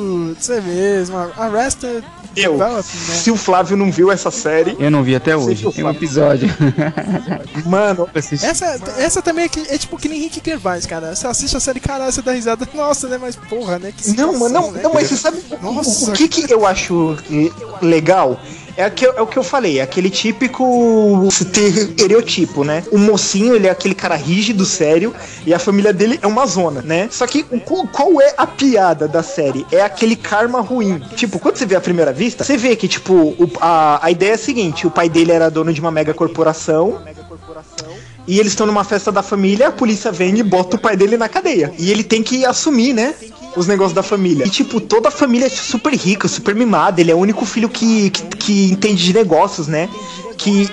é 0.50 0.60
mesmo. 0.60 1.16
Arrested 1.36 2.02
Eu, 2.36 2.52
Development. 2.52 2.82
se 2.82 3.30
o 3.30 3.36
Flávio 3.36 3.76
não 3.76 3.90
viu 3.90 4.10
essa 4.10 4.30
série, 4.30 4.76
Eu 4.78 4.90
não 4.90 5.02
vi 5.02 5.14
até 5.14 5.36
hoje. 5.36 5.70
Tem 5.72 5.84
um 5.84 5.90
episódio. 5.90 6.48
mano, 7.66 8.08
Essa, 8.14 8.78
essa 8.98 9.22
também 9.22 9.44
é, 9.44 9.48
que- 9.48 9.66
é 9.68 9.78
tipo 9.78 9.96
que 9.96 10.08
nem 10.08 10.20
Rick 10.20 10.40
Gervais, 10.44 10.86
cara. 10.86 11.14
Você 11.14 11.26
assiste 11.26 11.56
a 11.56 11.60
série, 11.60 11.80
caralho, 11.80 12.12
você 12.12 12.22
dá 12.22 12.32
risada. 12.32 12.68
Nossa, 12.74 13.08
né? 13.08 13.18
Mas 13.20 13.36
porra, 13.36 13.78
né? 13.78 13.92
Que 13.96 14.08
Não, 14.08 14.32
situação, 14.32 14.38
mas 14.40 14.52
não, 14.52 14.72
né? 14.72 14.80
não, 14.82 14.94
mas 14.94 15.08
você 15.08 15.16
sabe 15.16 15.38
o- 15.50 15.72
Nossa. 15.72 16.10
o 16.10 16.14
que, 16.14 16.28
que 16.28 16.52
eu 16.52 16.66
acho 16.66 17.16
eh, 17.30 17.50
legal? 17.84 18.40
É, 18.76 18.84
é 19.16 19.20
o 19.22 19.26
que 19.26 19.38
eu 19.38 19.42
falei, 19.42 19.78
é 19.78 19.82
aquele 19.82 20.08
típico 20.10 21.28
estereotipo, 21.28 22.64
né? 22.64 22.82
O 22.90 22.98
mocinho, 22.98 23.54
ele 23.54 23.66
é 23.66 23.70
aquele 23.70 23.94
cara 23.94 24.14
rígido, 24.14 24.64
sério, 24.64 25.14
e 25.46 25.52
a 25.52 25.58
família 25.58 25.92
dele 25.92 26.18
é 26.22 26.26
uma 26.26 26.46
zona, 26.46 26.80
né? 26.82 27.08
Só 27.10 27.26
que 27.26 27.42
qual, 27.42 27.86
qual 27.88 28.20
é 28.20 28.34
a 28.36 28.46
piada 28.46 29.06
da 29.08 29.22
série? 29.22 29.66
É 29.72 29.80
aquele 29.82 30.16
karma 30.16 30.60
ruim. 30.60 31.00
Tipo, 31.16 31.38
quando 31.38 31.56
você 31.56 31.66
vê 31.66 31.76
a 31.76 31.80
primeira 31.80 32.12
vista, 32.12 32.44
você 32.44 32.56
vê 32.56 32.76
que, 32.76 32.88
tipo, 32.88 33.12
o- 33.14 33.50
a, 33.60 34.04
a 34.06 34.10
ideia 34.10 34.32
é 34.32 34.34
a 34.34 34.38
seguinte: 34.38 34.86
o 34.86 34.90
pai 34.90 35.08
dele 35.08 35.32
era 35.32 35.50
dono 35.50 35.72
de 35.72 35.80
uma 35.80 35.90
mega 35.90 36.14
corporação. 36.14 37.00
e 38.26 38.38
eles 38.38 38.52
estão 38.52 38.66
numa 38.66 38.84
festa 38.84 39.10
da 39.10 39.22
família, 39.22 39.68
a 39.68 39.72
polícia 39.72 40.12
vem 40.12 40.38
e 40.38 40.42
bota 40.42 40.76
o 40.76 40.78
pai 40.78 40.96
dele 40.96 41.16
na 41.16 41.28
cadeia. 41.28 41.72
E 41.78 41.90
ele 41.90 42.04
tem 42.04 42.22
que 42.22 42.44
assumir, 42.44 42.92
né? 42.92 43.14
Os 43.56 43.66
negócios 43.66 43.94
da 43.94 44.02
família. 44.02 44.46
E, 44.46 44.50
tipo, 44.50 44.80
toda 44.80 45.08
a 45.08 45.10
família 45.10 45.46
é 45.46 45.48
super 45.48 45.92
rica, 45.92 46.28
super 46.28 46.54
mimada. 46.54 47.00
Ele 47.00 47.10
é 47.10 47.14
o 47.14 47.18
único 47.18 47.44
filho 47.44 47.68
que, 47.68 48.10
que, 48.10 48.22
que 48.36 48.72
entende 48.72 49.04
de 49.04 49.12
negócios, 49.12 49.66
né? 49.66 49.88
Que 50.36 50.68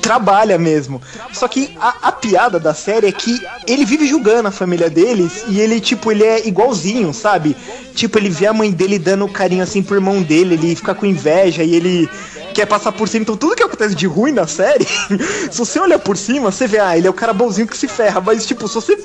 trabalha 0.00 0.58
mesmo. 0.58 1.00
Só 1.32 1.48
que 1.48 1.76
a, 1.80 2.08
a 2.08 2.12
piada 2.12 2.58
da 2.58 2.74
série 2.74 3.06
é 3.06 3.12
que 3.12 3.40
ele 3.66 3.84
vive 3.84 4.06
julgando 4.06 4.48
a 4.48 4.52
família 4.52 4.88
deles 4.88 5.44
e 5.48 5.60
ele, 5.60 5.80
tipo, 5.80 6.10
ele 6.10 6.24
é 6.24 6.46
igualzinho, 6.46 7.12
sabe? 7.12 7.56
Tipo, 7.94 8.18
ele 8.18 8.30
vê 8.30 8.46
a 8.46 8.52
mãe 8.52 8.70
dele 8.70 8.98
dando 8.98 9.28
carinho 9.28 9.62
assim 9.62 9.82
pro 9.82 9.96
irmão 9.96 10.22
dele, 10.22 10.54
ele 10.54 10.76
fica 10.76 10.94
com 10.94 11.04
inveja 11.04 11.62
e 11.62 11.74
ele 11.74 12.08
quer 12.58 12.66
passar 12.66 12.92
por 12.92 13.08
cima. 13.08 13.22
Então, 13.22 13.36
tudo 13.36 13.54
que 13.54 13.62
acontece 13.62 13.94
de 13.94 14.06
ruim 14.06 14.32
na 14.32 14.46
série, 14.46 14.84
se 15.50 15.56
você 15.56 15.78
olhar 15.78 15.98
por 15.98 16.16
cima, 16.16 16.50
você 16.50 16.66
vê, 16.66 16.78
ah, 16.78 16.96
ele 16.96 17.06
é 17.06 17.10
o 17.10 17.14
cara 17.14 17.32
bonzinho 17.32 17.68
que 17.68 17.76
se 17.76 17.86
ferra. 17.86 18.20
Mas, 18.20 18.46
tipo, 18.46 18.66
se 18.66 18.74
você 18.74 18.98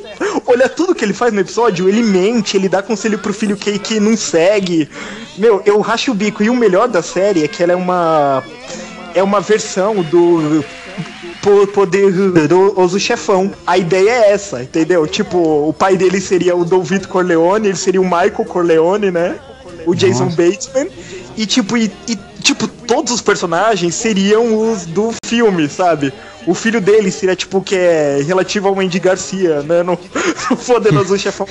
olhar 0.46 0.70
tudo 0.70 0.96
que 0.96 1.06
ele 1.06 1.14
faz 1.14 1.32
no 1.32 1.40
episódio, 1.40 1.88
ele 1.88 2.02
mente, 2.02 2.58
ele 2.58 2.68
dá 2.68 2.82
conselho 2.82 3.20
pro 3.20 3.34
filho 3.34 3.56
que, 3.56 3.78
que 3.78 4.00
não 4.00 4.18
segue. 4.18 4.90
Meu, 5.38 5.62
eu 5.66 5.80
racho 5.82 6.12
o 6.12 6.16
bico. 6.16 6.44
E 6.44 6.50
o 6.50 6.56
melhor 6.56 6.88
da 6.88 7.02
série 7.02 7.44
é 7.44 7.48
que 7.48 7.62
ela 7.62 7.74
é 7.74 7.76
uma. 7.76 8.44
É 9.16 9.22
uma 9.24 9.40
versão 9.42 10.02
do 10.02 10.64
po- 11.42 11.68
poderoso 11.68 13.00
chefão. 13.00 13.52
A 13.66 13.78
ideia 13.78 14.10
é 14.10 14.32
essa, 14.32 14.64
entendeu? 14.64 15.06
Tipo, 15.08 15.38
o 15.70 15.74
pai 15.74 15.96
dele 15.98 16.20
seria 16.20 16.56
o 16.56 16.66
Don 16.66 16.82
Vito 16.82 17.08
Corleone, 17.08 17.68
ele 17.70 17.78
seria 17.78 18.02
o 18.02 18.04
Michael 18.06 18.46
Corleone, 18.46 19.12
né? 19.12 19.36
O 19.86 19.94
Jason 19.94 20.26
Nossa. 20.26 20.38
Bateman. 20.38 20.90
E 21.36 21.46
tipo, 21.46 21.76
e, 21.76 21.92
e, 22.08 22.16
tipo, 22.42 22.68
todos 22.68 23.12
os 23.12 23.22
personagens 23.22 23.96
seriam 23.96 24.72
os 24.72 24.86
do 24.86 25.12
filme, 25.26 25.68
sabe? 25.68 26.14
O 26.46 26.54
filho 26.54 26.80
dele 26.82 27.10
seria 27.12 27.36
tipo 27.36 27.62
que 27.62 27.76
é 27.76 28.22
relativo 28.26 28.68
ao 28.68 28.80
Andy 28.80 29.00
Garcia, 29.00 29.62
né? 29.64 29.82
No, 29.84 29.98
no 30.50 30.58
Poderoso 30.58 31.18
Chefão 31.18 31.48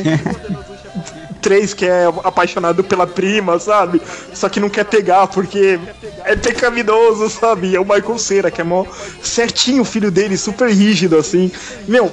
3, 1.41 1.75
que 1.75 1.85
é 1.85 2.05
apaixonado 2.23 2.85
pela 2.85 3.07
prima, 3.07 3.59
sabe? 3.59 4.01
Só 4.33 4.49
que 4.49 4.61
não 4.61 4.69
quer 4.71 4.85
pegar 4.85 5.27
porque 5.27 5.79
é 6.25 6.37
pecaminoso, 6.37 7.29
sabe? 7.31 7.75
É 7.75 7.81
o 7.81 7.85
Michael 7.85 8.19
Cera, 8.19 8.51
que 8.51 8.61
é 8.61 8.65
mó 8.65 8.85
certinho 9.23 9.83
o 9.83 9.85
filho 9.85 10.11
dele, 10.11 10.37
super 10.37 10.69
rígido, 10.71 11.17
assim. 11.17 11.51
Meu, 11.89 12.11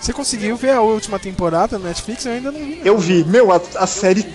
Você 0.00 0.12
conseguiu 0.12 0.56
ver 0.56 0.70
a 0.72 0.80
última 0.80 1.18
temporada 1.18 1.78
no 1.78 1.84
Netflix? 1.84 2.24
Eu 2.26 2.32
ainda 2.32 2.50
não 2.50 2.58
vi. 2.58 2.80
eu 2.84 2.98
vi, 2.98 3.24
meu, 3.24 3.52
a, 3.52 3.60
a 3.76 3.86
série. 3.86 4.26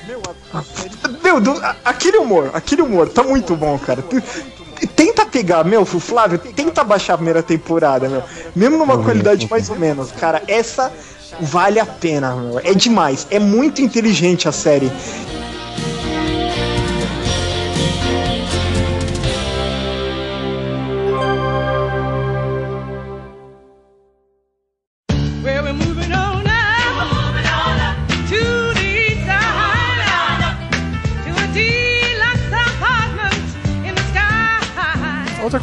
Meu, 1.23 1.41
do- 1.41 1.51
a- 1.63 1.75
aquele 1.83 2.17
humor, 2.17 2.51
aquele 2.53 2.81
humor, 2.81 3.09
tá 3.09 3.23
muito 3.23 3.55
bom, 3.55 3.77
cara. 3.79 4.03
Tenta 4.95 5.25
pegar, 5.25 5.63
meu, 5.63 5.85
Flávio, 5.85 6.37
tenta 6.37 6.83
baixar 6.83 7.13
a 7.13 7.17
primeira 7.17 7.41
temporada, 7.41 8.07
meu. 8.09 8.23
Mesmo 8.55 8.77
numa 8.77 8.97
qualidade 9.01 9.47
mais 9.49 9.69
ou 9.69 9.75
menos, 9.75 10.11
cara, 10.11 10.43
essa 10.47 10.91
vale 11.41 11.79
a 11.79 11.85
pena, 11.85 12.35
meu. 12.35 12.59
É 12.63 12.73
demais, 12.73 13.25
é 13.31 13.39
muito 13.39 13.81
inteligente 13.81 14.47
a 14.47 14.51
série. 14.51 14.91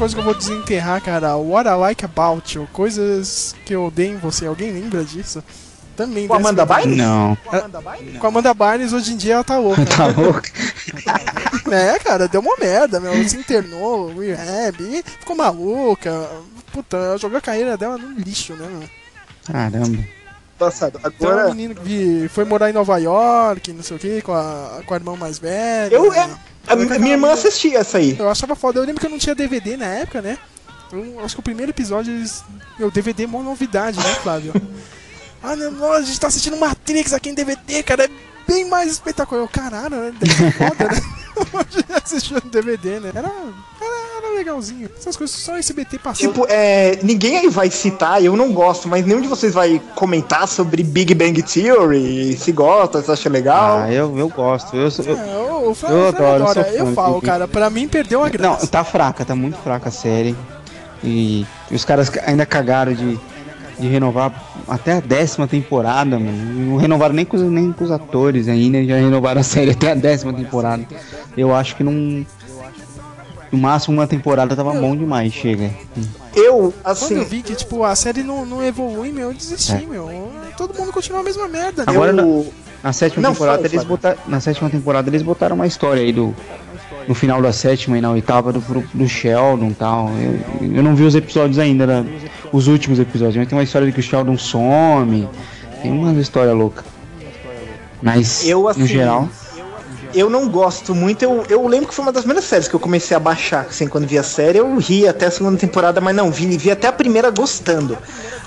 Coisa 0.03 0.16
que 0.16 0.20
eu 0.20 0.24
vou 0.24 0.35
desenterrar, 0.35 1.01
cara, 1.01 1.37
What 1.37 1.69
I 1.69 1.74
Like 1.74 2.05
About 2.05 2.59
You, 2.59 2.69
coisas 2.73 3.55
que 3.65 3.73
eu 3.73 3.85
odeio 3.85 4.16
em 4.16 4.19
você. 4.19 4.47
Alguém 4.47 4.73
lembra 4.73 5.05
disso? 5.05 5.45
Também. 5.95 6.27
Com 6.27 6.35
Amanda 6.35 6.66
Bynes? 6.66 6.97
Não. 6.97 7.39
Com 8.19 8.27
a 8.27 8.29
Amanda 8.29 8.53
Bynes, 8.53 8.93
hoje 8.93 9.12
em 9.12 9.16
dia 9.16 9.35
ela 9.35 9.45
tá 9.45 9.59
louca. 9.59 9.87
Tá 9.87 10.07
louco? 10.07 10.43
É, 11.70 11.99
cara, 12.01 12.29
deu 12.29 12.41
uma 12.41 12.57
merda, 12.57 13.01
meu. 13.01 13.27
Se 13.27 13.37
internou, 13.37 14.12
rehab, 14.19 15.03
ficou 15.20 15.37
maluca. 15.37 16.29
Puta, 16.73 17.16
jogou 17.16 17.39
a 17.39 17.41
carreira 17.41 17.79
dela 17.79 17.97
no 17.97 18.19
lixo, 18.19 18.53
né, 18.55 18.66
meu? 18.69 18.89
Caramba. 19.47 20.05
Passado. 20.59 21.01
Agora. 21.03 21.47
um 21.47 21.55
menino 21.55 21.74
que 21.77 22.29
foi 22.29 22.45
morar 22.45 22.69
em 22.69 22.74
Nova 22.74 22.99
York, 22.99 23.73
não 23.73 23.83
sei 23.83 23.97
o 23.97 24.01
que, 24.01 24.20
com 24.20 24.33
a, 24.33 24.83
com 24.85 24.93
a 24.93 24.97
irmã 24.97 25.16
mais 25.16 25.39
velha. 25.39 25.95
Eu, 25.95 26.12
é, 26.12 26.29
a, 26.66 26.76
minha 26.98 27.12
irmã 27.12 27.32
assistia 27.32 27.78
essa 27.78 27.98
aí. 27.98 28.16
Eu 28.18 28.28
achava 28.28 28.55
foda. 28.55 28.78
Eu 28.78 28.84
lembro 28.84 29.01
que 29.01 29.06
eu 29.06 29.10
não 29.10 29.18
tinha 29.18 29.34
DVD 29.34 29.76
na 29.76 29.86
época, 29.86 30.22
né? 30.22 30.39
Eu 30.93 31.20
acho 31.24 31.34
que 31.34 31.40
o 31.40 31.44
primeiro 31.44 31.72
episódio, 31.72 32.12
eles... 32.12 32.44
meu 32.78 32.90
DVD 32.90 33.24
é 33.24 33.26
uma 33.26 33.43
novidade, 33.43 33.98
né, 33.98 34.14
Flávio? 34.22 34.52
ah, 35.43 35.56
não, 35.56 35.93
a 35.93 36.02
gente 36.02 36.20
tá 36.20 36.26
assistindo 36.26 36.56
Matrix 36.56 37.12
aqui 37.12 37.30
em 37.30 37.34
DVD, 37.34 37.82
cara. 37.82 38.05
É 38.05 38.32
bem 38.47 38.69
mais 38.69 38.93
espetacular. 38.93 39.43
Eu, 39.43 39.48
caralho, 39.48 39.97
né? 39.97 40.12
Deve 40.19 40.35
ser 40.35 40.52
foda, 40.52 40.85
né? 40.89 41.01
assistindo 42.05 42.40
DVD, 42.43 43.01
né? 43.01 43.10
Era, 43.14 43.28
era, 43.28 44.19
era 44.27 44.35
legalzinho. 44.36 44.89
Essas 44.98 45.16
coisas 45.16 45.35
só 45.35 45.56
SBT 45.56 45.98
passou. 45.98 46.28
Tipo, 46.28 46.47
é, 46.48 46.98
ninguém 47.02 47.39
aí 47.39 47.48
vai 47.48 47.70
citar, 47.70 48.23
eu 48.23 48.36
não 48.36 48.52
gosto, 48.52 48.86
mas 48.89 49.05
nenhum 49.06 49.20
de 49.20 49.28
vocês 49.28 49.55
vai 49.55 49.81
comentar 49.94 50.47
sobre 50.47 50.82
Big 50.82 51.14
Bang 51.14 51.43
Theory, 51.43 52.36
se 52.36 52.52
gosta, 52.52 53.02
se 53.02 53.10
acha 53.10 53.28
legal. 53.28 53.78
Ah, 53.81 53.93
eu, 53.93 54.16
eu 54.19 54.28
gosto. 54.28 54.77
Eu, 54.77 54.90
sou- 54.90 55.05
eu, 55.05 55.16
É, 55.16 55.36
o, 55.36 55.70
o 55.70 55.74
Flávio, 55.74 55.98
eu 55.98 56.09
o 56.09 56.12
Flávio 56.12 56.35
adoro, 56.47 56.60
eu 56.60 56.86
Eu, 56.86 56.94
falo, 56.94 57.20
cara, 57.23 57.48
pra 57.48 57.70
mim 57.70 57.89
perdeu 57.89 58.23
a 58.23 58.28
graça. 58.28 58.60
Não, 58.62 58.66
tá 58.69 58.85
fraca, 58.85 59.24
tá 59.24 59.35
muito 59.35 59.56
fraca 59.59 59.89
a 59.89 59.93
série. 59.93 60.36
E 61.02 61.47
os 61.70 61.85
caras 61.85 62.09
ca- 62.10 62.23
ainda 62.27 62.47
cagaram 62.47 62.93
de, 62.93 63.19
de 63.83 63.89
renovar 63.89 64.33
até 64.69 64.93
a 64.95 65.01
décima 65.01 65.47
temporada, 65.47 66.19
mano. 66.19 66.33
Não 66.71 66.77
renovaram 66.77 67.15
nem 67.15 67.25
com, 67.25 67.37
os, 67.37 67.43
nem 67.43 67.73
com 67.73 67.85
os 67.85 67.91
atores 67.91 68.49
ainda, 68.49 68.83
já 68.85 68.97
renovaram 68.97 69.41
a 69.41 69.45
série 69.45 69.73
até 69.73 69.91
a 69.93 69.95
décima 69.95 70.33
temporada. 70.33 70.85
Eu 71.37 71.55
acho 71.55 71.77
que 71.77 71.83
não. 71.85 72.25
No 73.51 73.59
máximo 73.59 73.99
uma 73.99 74.07
temporada 74.07 74.57
tava 74.57 74.73
bom 74.73 74.97
demais, 74.97 75.31
chega. 75.33 75.71
Eu, 76.35 76.73
Quando 76.83 76.87
assim. 76.97 77.15
eu 77.17 77.25
vi 77.27 77.43
que, 77.43 77.55
tipo, 77.55 77.85
a 77.85 77.95
série 77.95 78.23
não, 78.23 78.47
não 78.47 78.65
evolui, 78.65 79.13
meu, 79.13 79.29
eu 79.29 79.35
desisti, 79.35 79.73
É. 79.75 79.87
meu. 79.87 80.31
Todo 80.57 80.75
mundo 80.79 80.91
continua 80.91 81.21
a 81.21 81.23
mesma 81.23 81.47
merda. 81.49 81.83
né? 81.85 81.93
Agora 81.93 82.13
eu- 82.13 82.17
na, 82.83 82.89
na 82.89 82.93
sétima 82.95 83.21
Não, 83.23 83.33
temporada 83.33 83.67
eles 83.67 83.85
botaram. 83.85 84.17
Na 84.27 84.41
sétima 84.41 84.71
temporada 84.71 85.11
eles 85.11 85.21
botaram 85.21 85.55
uma 85.57 85.67
história 85.67 86.01
aí 86.03 86.13
do. 86.13 86.35
No 87.07 87.15
final 87.17 87.43
da 87.43 87.53
sétima 87.53 87.99
e 87.99 88.01
na 88.01 88.11
oitava 88.13 88.53
do, 88.53 88.61
do 88.95 89.09
Sheldon 89.09 89.69
e 89.71 89.75
tal. 89.75 90.09
Eu, 90.61 90.71
eu 90.77 90.83
não 90.85 90.95
vi 90.95 91.03
os 91.03 91.15
episódios 91.17 91.59
ainda, 91.59 91.85
né? 91.87 92.07
Os 92.53 92.69
últimos 92.69 92.99
episódios, 92.99 93.37
mas 93.37 93.49
tem 93.49 93.57
uma 93.57 93.65
história 93.65 93.87
de 93.87 93.93
que 93.93 94.01
o 94.01 94.03
Sheldon 94.03 94.37
some. 94.37 95.29
Tem 95.81 95.91
uma 95.91 96.12
história 96.20 96.53
louca. 96.53 96.85
Mas 98.01 98.47
Eu, 98.47 98.69
assim, 98.69 98.81
no 98.81 98.87
geral. 98.87 99.29
Eu 100.15 100.29
não 100.29 100.49
gosto 100.49 100.95
muito. 100.95 101.23
Eu, 101.23 101.45
eu 101.49 101.66
lembro 101.66 101.89
que 101.89 101.95
foi 101.95 102.05
uma 102.05 102.12
das 102.12 102.23
primeiras 102.23 102.45
séries 102.45 102.69
que 102.69 102.74
eu 102.74 102.81
comecei 102.81 103.16
a 103.16 103.20
baixar, 103.20 103.66
assim, 103.70 103.87
quando 103.87 104.07
vi 104.07 104.19
a 104.19 104.23
série. 104.23 104.59
Eu 104.59 104.77
ri 104.77 105.09
até 105.09 105.27
a 105.27 105.31
segunda 105.31 105.57
temporada, 105.57 106.01
mas 106.01 106.15
não, 106.15 106.31
vi, 106.31 106.57
vi 106.59 106.70
até 106.70 106.89
a 106.89 106.93
primeira 106.93 107.31
gostando. 107.31 107.97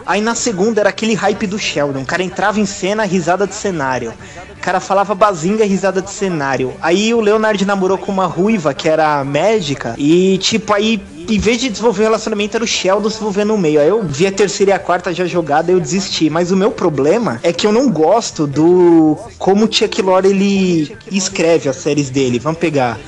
Aí 0.05 0.21
na 0.21 0.35
segunda 0.35 0.81
era 0.81 0.89
aquele 0.89 1.13
hype 1.13 1.47
do 1.47 1.57
Sheldon. 1.57 2.01
O 2.01 2.05
cara 2.05 2.21
entrava 2.23 2.59
em 2.59 2.65
cena, 2.65 3.03
risada 3.05 3.47
de 3.47 3.55
cenário. 3.55 4.13
O 4.57 4.61
cara 4.61 4.79
falava 4.79 5.15
bazinga, 5.15 5.65
risada 5.65 6.01
de 6.01 6.11
cenário. 6.11 6.73
Aí 6.81 7.13
o 7.13 7.21
Leonard 7.21 7.63
namorou 7.65 7.97
com 7.97 8.11
uma 8.11 8.25
ruiva 8.25 8.73
que 8.73 8.87
era 8.87 9.23
médica. 9.23 9.95
E 9.97 10.37
tipo, 10.37 10.73
aí 10.73 11.01
em 11.27 11.39
vez 11.39 11.59
de 11.59 11.69
desenvolver 11.69 12.01
o 12.01 12.05
relacionamento, 12.05 12.57
era 12.57 12.63
o 12.63 12.67
Sheldon 12.67 13.09
se 13.09 13.17
envolvendo 13.17 13.49
no 13.49 13.57
meio. 13.57 13.79
Aí 13.79 13.87
eu 13.87 14.03
vi 14.03 14.27
a 14.27 14.31
terceira 14.31 14.71
e 14.71 14.73
a 14.73 14.79
quarta 14.79 15.13
já 15.13 15.25
jogada 15.25 15.71
eu 15.71 15.79
desisti. 15.79 16.29
Mas 16.29 16.51
o 16.51 16.55
meu 16.55 16.71
problema 16.71 17.39
é 17.41 17.51
que 17.51 17.65
eu 17.65 17.71
não 17.71 17.89
gosto 17.89 18.45
do 18.45 19.17
como 19.37 19.65
o 19.65 19.73
Chuck 19.73 20.01
Lorre 20.01 20.29
ele 20.29 20.97
escreve 21.11 21.67
as 21.67 21.77
séries 21.77 22.09
dele. 22.09 22.39
Vamos 22.39 22.59
pegar 22.59 22.99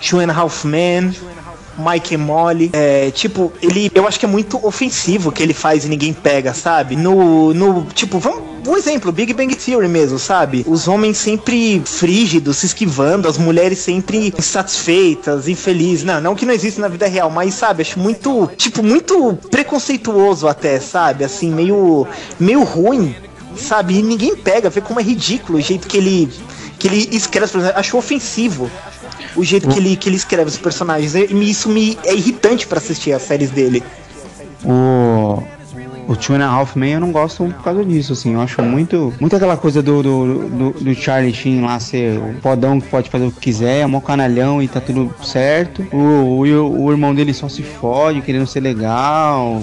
Two 0.00 0.20
and 0.20 0.30
a 0.30 0.34
Half 0.34 0.64
Men, 0.64 1.14
Mike 1.78 2.16
Molly. 2.16 2.70
É, 2.72 3.10
tipo, 3.10 3.52
ele. 3.62 3.90
Eu 3.94 4.06
acho 4.06 4.18
que 4.18 4.26
é 4.26 4.28
muito 4.28 4.64
ofensivo 4.64 5.32
que 5.32 5.42
ele 5.42 5.54
faz 5.54 5.84
e 5.84 5.88
ninguém 5.88 6.12
pega, 6.12 6.54
sabe? 6.54 6.96
No. 6.96 7.52
no 7.54 7.86
tipo, 7.94 8.18
vamos. 8.18 8.52
Um 8.64 8.76
exemplo, 8.76 9.10
Big 9.10 9.34
Bang 9.34 9.52
Theory 9.56 9.88
mesmo, 9.88 10.20
sabe? 10.20 10.64
Os 10.68 10.86
homens 10.86 11.18
sempre 11.18 11.82
frígidos, 11.84 12.58
se 12.58 12.66
esquivando, 12.66 13.26
as 13.26 13.36
mulheres 13.36 13.80
sempre 13.80 14.32
insatisfeitas, 14.38 15.48
infelizes. 15.48 16.04
Não, 16.04 16.20
não 16.20 16.36
que 16.36 16.46
não 16.46 16.54
existe 16.54 16.80
na 16.80 16.86
vida 16.86 17.08
real, 17.08 17.28
mas 17.28 17.54
sabe, 17.54 17.82
acho 17.82 17.98
muito, 17.98 18.48
tipo, 18.56 18.80
muito 18.80 19.36
preconceituoso 19.50 20.46
até, 20.46 20.78
sabe? 20.78 21.24
Assim, 21.24 21.50
meio 21.50 22.06
meio 22.38 22.62
ruim, 22.62 23.16
sabe? 23.56 23.98
E 23.98 24.02
ninguém 24.02 24.36
pega, 24.36 24.70
vê 24.70 24.80
como 24.80 25.00
é 25.00 25.02
ridículo 25.02 25.58
o 25.58 25.60
jeito 25.60 25.88
que 25.88 25.96
ele 25.96 26.30
que 26.78 26.88
ele 26.88 27.08
escreve, 27.12 27.50
por 27.50 27.60
exemplo, 27.60 27.78
acho 27.78 27.96
ofensivo 27.96 28.70
o 29.36 29.44
jeito 29.44 29.68
que 29.68 29.78
ele, 29.78 29.96
que 29.96 30.08
ele 30.08 30.16
escreve 30.16 30.48
os 30.48 30.58
personagens. 30.58 31.14
E 31.14 31.50
isso 31.50 31.68
me 31.68 31.98
é 32.04 32.14
irritante 32.14 32.66
pra 32.66 32.78
assistir 32.78 33.12
as 33.12 33.22
séries 33.22 33.50
dele. 33.50 33.82
O. 34.64 35.42
O 36.08 36.16
Two 36.16 36.34
and 36.34 36.44
a 36.44 36.48
Half 36.48 36.74
Men 36.74 36.94
eu 36.94 37.00
não 37.00 37.12
gosto 37.12 37.44
por 37.44 37.62
causa 37.62 37.84
disso, 37.84 38.12
assim. 38.12 38.34
Eu 38.34 38.40
acho 38.40 38.60
muito. 38.60 39.14
Muito 39.20 39.36
aquela 39.36 39.56
coisa 39.56 39.80
do, 39.80 40.02
do, 40.02 40.48
do, 40.48 40.70
do 40.72 40.94
Charlie 40.94 41.32
Sheen 41.32 41.62
lá 41.62 41.78
ser 41.78 42.18
o 42.18 42.34
podão 42.42 42.80
que 42.80 42.88
pode 42.88 43.08
fazer 43.08 43.24
o 43.26 43.30
que 43.30 43.38
quiser, 43.38 43.80
é 43.82 43.86
mó 43.86 44.00
canalhão 44.00 44.60
e 44.60 44.66
tá 44.66 44.80
tudo 44.80 45.14
certo. 45.22 45.86
O, 45.92 45.96
o, 46.44 46.82
o 46.86 46.90
irmão 46.90 47.14
dele 47.14 47.32
só 47.32 47.48
se 47.48 47.62
fode, 47.62 48.20
querendo 48.20 48.46
ser 48.48 48.60
legal. 48.60 49.62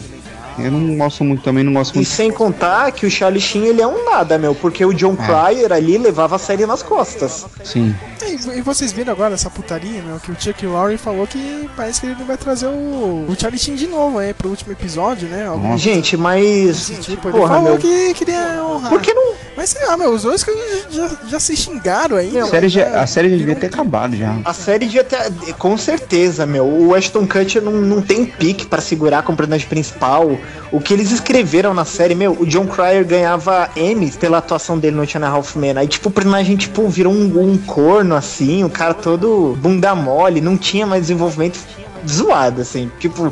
Eu 0.58 0.72
não 0.72 0.98
gosto 0.98 1.24
muito 1.24 1.44
também, 1.44 1.64
não 1.64 1.74
gosto 1.74 1.94
E 1.94 1.98
muito. 2.00 2.10
sem 2.10 2.32
contar 2.32 2.92
que 2.92 3.06
o 3.06 3.12
Charlie 3.12 3.40
Sheen 3.42 3.66
ele 3.68 3.82
é 3.82 3.88
um 3.88 4.06
nada, 4.06 4.38
meu, 4.38 4.54
porque 4.56 4.84
o 4.86 4.94
John 4.94 5.16
Cryer 5.16 5.72
ali 5.72 5.98
levava 5.98 6.36
a 6.36 6.40
série 6.40 6.66
nas 6.66 6.82
costas. 6.84 7.46
Sim. 7.64 7.94
E, 8.26 8.60
e 8.60 8.62
vocês 8.62 8.92
viram 8.92 9.14
agora 9.14 9.34
essa 9.34 9.50
putaria, 9.50 10.02
meu? 10.02 10.20
Que 10.20 10.32
o 10.32 10.36
Chuck 10.40 10.66
Lorre 10.66 10.98
falou 10.98 11.26
que 11.26 11.70
parece 11.76 12.02
que 12.02 12.08
ele 12.08 12.16
não 12.16 12.26
vai 12.26 12.38
trazer 12.38 12.68
o, 12.68 13.26
o 13.28 13.36
Charlie 13.40 13.60
Sheen 13.60 13.76
de 13.76 13.88
novo, 13.88 14.18
aí, 14.18 14.34
pro 14.34 14.50
último 14.50 14.72
episódio, 14.72 15.28
né? 15.28 15.48
Algum 15.48 15.78
Gente, 15.78 16.18
mas. 16.18 16.92
Tipo, 17.02 17.30
ele 17.30 17.38
Porra, 17.38 17.56
falou 17.56 17.72
meu. 17.72 17.78
que 17.78 18.14
queria 18.14 18.64
honrar. 18.64 18.90
Por 18.90 19.02
que 19.02 19.14
não? 19.14 19.34
Mas 19.56 19.70
sei 19.70 19.86
lá, 19.86 19.98
meu, 19.98 20.14
os 20.14 20.24
dois 20.24 20.44
que 20.44 20.52
já, 20.90 21.10
já 21.28 21.40
se 21.40 21.56
xingaram 21.56 22.16
aí. 22.18 22.38
A 22.40 22.46
série, 22.46 22.70
já, 22.70 23.02
a 23.02 23.08
série 23.08 23.30
já 23.30 23.38
devia 23.38 23.56
ter 23.56 23.68
acabado 23.68 24.16
já. 24.16 24.38
A 24.46 24.54
série 24.54 24.86
devia 24.86 25.04
ter. 25.04 25.20
Com 25.58 25.78
certeza, 25.78 26.46
meu. 26.46 26.66
O 26.66 26.96
Ashton 26.96 27.28
Kutcher 27.28 27.62
não, 27.62 27.74
não 27.74 28.02
tem 28.02 28.26
pique 28.26 28.66
pra 28.66 28.82
segurar 28.82 29.24
como 29.24 29.38
personagem 29.38 29.68
principal. 29.68 30.38
O 30.72 30.80
que 30.80 30.94
eles 30.94 31.12
escreveram 31.12 31.74
na 31.74 31.84
série, 31.84 32.14
meu, 32.14 32.38
o 32.40 32.46
John 32.46 32.68
Cryer 32.68 33.06
ganhava 33.06 33.70
Emmy 33.76 34.12
pela 34.12 34.38
atuação 34.38 34.78
dele 34.78 34.96
no 34.96 35.06
Channel 35.08 35.30
Halfman. 35.30 35.78
Aí, 35.78 35.88
tipo, 35.88 36.10
o 36.10 36.12
personagem, 36.12 36.56
tipo, 36.56 36.88
virou 36.88 37.12
um, 37.12 37.52
um 37.54 37.58
corno, 37.58 38.09
assim, 38.16 38.64
o 38.64 38.70
cara 38.70 38.94
todo 38.94 39.58
bunda 39.62 39.96
mole, 39.96 40.42
não 40.42 40.58
tinha 40.58 40.86
mais 40.86 41.04
desenvolvimento 41.04 41.60
zoado, 42.08 42.62
assim. 42.62 42.92
Tipo, 43.00 43.32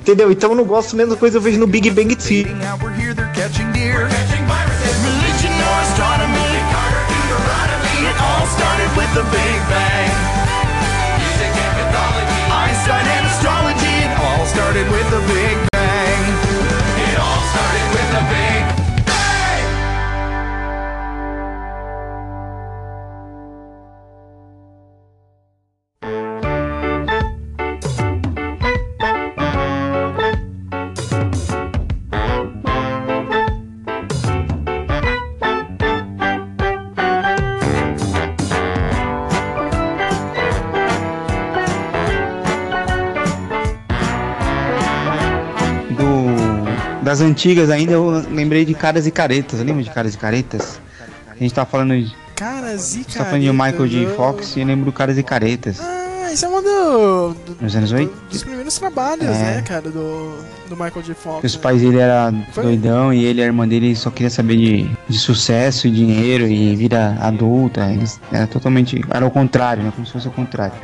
entendeu? 0.00 0.30
Então 0.30 0.50
eu 0.50 0.56
não 0.56 0.64
gosto 0.64 0.96
mesmo 0.96 1.16
coisa 1.16 1.34
que 1.34 1.38
eu 1.38 1.42
vejo 1.42 1.58
no 1.58 1.66
Big 1.66 1.90
Bang 1.90 2.14
Theory. 2.14 2.54
Das 47.08 47.22
antigas 47.22 47.70
ainda, 47.70 47.92
eu 47.94 48.22
lembrei 48.30 48.66
de 48.66 48.74
Caras 48.74 49.06
e 49.06 49.10
Caretas. 49.10 49.60
Lembra 49.60 49.82
de 49.82 49.88
Caras 49.88 50.12
e 50.14 50.18
Caretas? 50.18 50.78
A 51.30 51.34
gente 51.42 51.54
tava 51.54 51.68
falando 51.70 51.94
de, 51.98 52.14
Caras 52.36 52.94
e 52.96 53.04
tá 53.04 53.24
falando 53.24 53.40
de 53.40 53.50
Michael 53.50 53.86
J. 53.88 53.96
caretas, 54.04 54.16
Fox 54.16 54.56
e 54.56 54.60
eu 54.60 54.66
lembro 54.66 54.84
do 54.84 54.92
Caras 54.92 55.16
e 55.16 55.22
Caretas. 55.22 55.80
Ah, 55.80 56.30
isso 56.30 56.44
é 56.44 56.48
um 56.50 56.62
do, 56.62 57.34
do- 57.46 57.56
Nos 57.62 57.74
anos 57.74 57.90
80. 57.92 58.12
dos 58.30 58.42
primeiros 58.44 58.78
trabalhos, 58.78 59.24
É. 59.24 59.28
né, 59.56 59.62
cara, 59.66 59.88
do, 59.90 60.36
do 60.68 60.72
Michael 60.76 61.02
J. 61.02 61.14
Fox. 61.14 61.44
Os 61.44 61.56
pais 61.56 61.80
dele 61.80 61.96
eram 61.98 62.44
Foi? 62.52 62.64
doidão 62.64 63.10
e 63.14 63.24
ele 63.24 63.40
e 63.40 63.42
a 63.42 63.46
irmã 63.46 63.66
dele 63.66 63.96
só 63.96 64.10
queria 64.10 64.28
saber 64.28 64.56
de, 64.58 64.90
de 65.08 65.18
sucesso 65.18 65.86
e 65.88 65.90
dinheiro 65.90 66.46
e 66.46 66.76
vida 66.76 67.16
adulta. 67.22 67.90
Eles 67.90 68.20
era 68.30 68.46
totalmente. 68.46 69.02
Era 69.08 69.24
o 69.24 69.30
contrário, 69.30 69.82
né? 69.82 69.90
Como 69.96 70.06
se 70.06 70.12
fosse 70.12 70.28
o 70.28 70.32
contrário. 70.32 70.74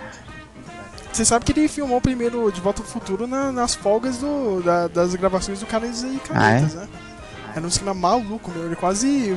Você 1.14 1.24
sabe 1.24 1.44
que 1.44 1.52
ele 1.52 1.68
filmou 1.68 2.00
primeiro 2.00 2.50
De 2.50 2.60
Volta 2.60 2.82
ao 2.82 2.86
Futuro 2.88 3.26
na- 3.26 3.52
nas 3.52 3.74
folgas 3.74 4.18
do, 4.18 4.60
da- 4.62 4.88
das 4.88 5.14
gravações 5.14 5.60
do 5.60 5.66
Caras 5.66 6.02
e 6.02 6.18
Caretas, 6.28 6.74
Ah, 6.74 6.80
né? 6.80 6.88
Era 7.54 7.64
um 7.64 7.68
esquema 7.68 7.94
maluco, 7.94 8.50
meu. 8.50 8.66
Ele 8.66 8.74
quase. 8.74 9.32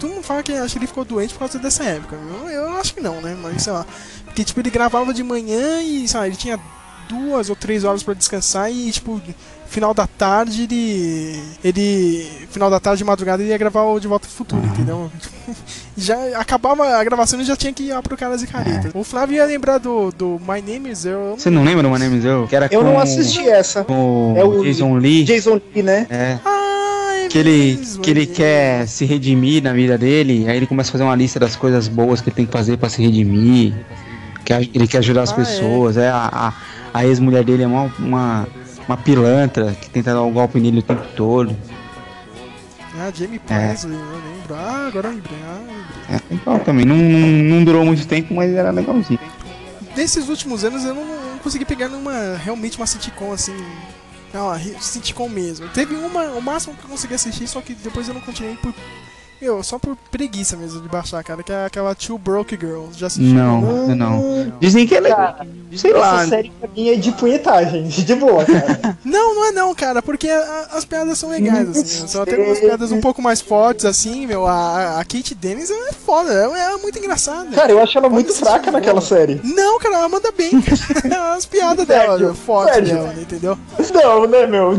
Todo 0.00 0.14
mundo 0.14 0.22
fala 0.24 0.42
que 0.42 0.52
acho 0.52 0.72
que 0.72 0.78
ele 0.78 0.86
ficou 0.86 1.04
doente 1.04 1.34
por 1.34 1.40
causa 1.40 1.58
dessa 1.58 1.84
época. 1.84 2.16
Eu, 2.16 2.48
eu 2.48 2.76
acho 2.78 2.94
que 2.94 3.00
não, 3.02 3.20
né? 3.20 3.36
Mas 3.40 3.62
sei 3.62 3.72
lá. 3.74 3.84
Porque, 4.24 4.42
tipo, 4.44 4.58
ele 4.60 4.70
gravava 4.70 5.12
de 5.12 5.22
manhã 5.22 5.82
e, 5.82 6.08
sei 6.08 6.18
lá, 6.20 6.26
ele 6.26 6.36
tinha 6.36 6.58
duas 7.06 7.50
ou 7.50 7.54
três 7.54 7.84
horas 7.84 8.02
pra 8.02 8.14
descansar 8.14 8.72
e, 8.72 8.90
tipo, 8.90 9.20
final 9.66 9.92
da 9.92 10.06
tarde 10.06 10.62
ele. 10.62 11.38
Ele. 11.62 12.46
Final 12.50 12.70
da 12.70 12.80
tarde 12.80 12.98
de 12.98 13.04
madrugada 13.04 13.42
ele 13.42 13.50
ia 13.50 13.58
gravar 13.58 13.82
o 13.82 14.00
De 14.00 14.08
Volta 14.08 14.26
ao 14.26 14.32
Futuro, 14.32 14.64
entendeu? 14.66 15.12
já 15.96 16.38
acabava 16.40 16.86
a 16.98 17.04
gravação 17.04 17.40
e 17.40 17.44
já 17.44 17.56
tinha 17.56 17.72
que 17.72 17.84
ir 17.84 17.92
lá 17.92 18.02
pro 18.02 18.16
Caras 18.16 18.42
e 18.42 18.46
Caretas. 18.46 18.90
O 18.94 19.04
Flávio 19.04 19.36
ia 19.36 19.44
lembrar 19.44 19.78
do, 19.78 20.10
do 20.10 20.40
My 20.40 20.60
Name 20.60 20.90
is 20.90 21.04
Earl. 21.04 21.34
Você 21.36 21.50
não 21.50 21.62
lembra 21.64 21.82
do 21.82 21.90
My 21.90 21.98
Name 21.98 22.18
is 22.18 22.24
Earl? 22.24 22.46
Que 22.46 22.56
era 22.56 22.68
Eu 22.70 22.80
com, 22.80 22.86
não 22.86 22.98
assisti 22.98 23.48
essa. 23.48 23.84
Com 23.84 24.34
É 24.36 24.44
o 24.44 24.62
Jason 24.64 24.96
Lee. 24.96 25.24
Jason 25.24 25.60
Lee, 25.74 25.82
né? 25.82 26.06
É. 26.10 26.38
que 27.28 27.38
ele, 27.38 27.80
que 28.02 28.10
ele 28.10 28.26
quer 28.26 28.86
se 28.86 29.04
redimir 29.04 29.62
na 29.62 29.72
vida 29.72 29.96
dele, 29.98 30.46
aí 30.48 30.56
ele 30.56 30.66
começa 30.66 30.90
a 30.90 30.92
fazer 30.92 31.04
uma 31.04 31.14
lista 31.16 31.38
das 31.40 31.56
coisas 31.56 31.88
boas 31.88 32.20
que 32.20 32.28
ele 32.28 32.36
tem 32.36 32.46
que 32.46 32.52
fazer 32.52 32.76
pra 32.76 32.88
se 32.88 33.02
redimir. 33.02 33.74
Que 34.44 34.52
a- 34.52 34.60
ele 34.60 34.86
quer 34.86 34.98
ajudar 34.98 35.22
as 35.22 35.32
Ah, 35.32 35.36
pessoas. 35.36 35.96
É. 35.96 36.08
a, 36.10 36.28
a, 36.32 36.52
a 36.92 37.06
ex-mulher 37.06 37.42
dele 37.44 37.62
é 37.62 37.66
uma, 37.66 37.90
uma, 37.98 38.46
uma 38.86 38.96
pilantra 38.96 39.74
que 39.80 39.88
tenta 39.90 40.12
dar 40.12 40.22
um 40.22 40.32
golpe 40.32 40.60
nele 40.60 40.80
o 40.80 40.82
tempo 40.82 41.02
todo. 41.16 41.56
Ah, 42.96 43.10
Jamie 43.12 43.38
Presley, 43.40 43.94
eu 43.96 44.33
lembro. 44.44 44.54
Ah, 44.54 44.86
agora 44.86 45.08
eu 45.08 45.14
lembrei. 45.14 45.38
Ah, 45.42 45.58
lembrei. 45.58 46.16
É 46.16 46.34
legal 46.34 46.60
também. 46.60 46.84
Não, 46.84 46.96
não, 46.96 47.56
não 47.56 47.64
durou 47.64 47.84
muito 47.84 48.06
tempo, 48.06 48.34
mas 48.34 48.52
era 48.52 48.70
legalzinho. 48.70 49.20
Nesses 49.96 50.28
últimos 50.28 50.64
anos 50.64 50.84
eu 50.84 50.94
não, 50.94 51.04
não 51.04 51.38
consegui 51.38 51.64
pegar 51.64 51.88
numa, 51.88 52.36
realmente 52.36 52.76
uma 52.76 52.86
sitcom 52.86 53.32
assim. 53.32 53.56
Não, 54.32 54.52
sitcom 54.80 55.28
mesmo. 55.28 55.68
Teve 55.68 55.94
uma, 55.94 56.24
o 56.32 56.42
máximo 56.42 56.74
que 56.74 56.84
eu 56.84 56.90
consegui 56.90 57.14
assistir, 57.14 57.46
só 57.46 57.60
que 57.60 57.74
depois 57.74 58.08
eu 58.08 58.14
não 58.14 58.20
continuei 58.20 58.56
por. 58.56 58.74
Meu, 59.42 59.62
só 59.62 59.78
por 59.78 59.94
preguiça 60.10 60.56
mesmo 60.56 60.80
de 60.80 60.88
baixar, 60.88 61.22
cara, 61.22 61.42
que 61.42 61.52
é 61.52 61.66
aquela 61.66 61.94
Two 61.94 62.16
Broke 62.16 62.56
Girls. 62.58 62.98
Já 62.98 63.08
assistiu? 63.08 63.34
Não, 63.34 63.88
eu 63.90 63.96
não. 63.96 64.52
Dizem 64.58 64.86
que 64.86 64.94
é 64.94 65.00
legal. 65.00 65.36
Sei 65.76 65.92
lá. 65.92 66.20
Essa 66.22 66.28
série 66.30 66.50
pra 66.58 66.68
mim 66.74 66.88
é 66.88 66.94
de 66.96 67.12
punhetagem, 67.12 67.82
de 67.88 68.14
boa, 68.14 68.44
cara. 68.44 68.96
Não, 69.04 69.34
não 69.34 69.44
é 69.46 69.52
não, 69.52 69.74
cara, 69.74 70.00
porque 70.02 70.28
a- 70.30 70.68
as 70.72 70.84
piadas 70.84 71.18
são 71.18 71.28
legais, 71.30 71.68
assim. 71.68 72.02
né? 72.02 72.06
Só 72.08 72.24
tem 72.24 72.38
umas 72.42 72.58
piadas 72.58 72.90
um 72.92 73.00
pouco 73.00 73.20
mais 73.20 73.40
fortes, 73.40 73.84
assim, 73.84 74.26
meu. 74.26 74.46
A, 74.46 74.98
a 75.00 75.04
Kate 75.04 75.34
Dennis 75.34 75.70
é 75.70 75.92
foda, 75.92 76.32
ela 76.32 76.58
é 76.58 76.76
muito 76.78 76.98
engraçada. 76.98 77.50
Cara, 77.54 77.70
eu 77.72 77.82
acho 77.82 77.96
ela 77.98 78.08
muito 78.08 78.32
fraca 78.34 78.70
naquela 78.70 79.00
série. 79.00 79.40
Não, 79.44 79.78
cara, 79.78 79.96
ela 79.96 80.08
manda 80.08 80.32
bem. 80.32 80.50
As 81.36 81.44
piadas 81.44 81.86
dela, 81.86 82.34
fortes 82.34 82.88
dela, 82.88 83.14
entendeu? 83.20 83.58
Não, 83.92 84.26
né, 84.26 84.46
meu? 84.46 84.76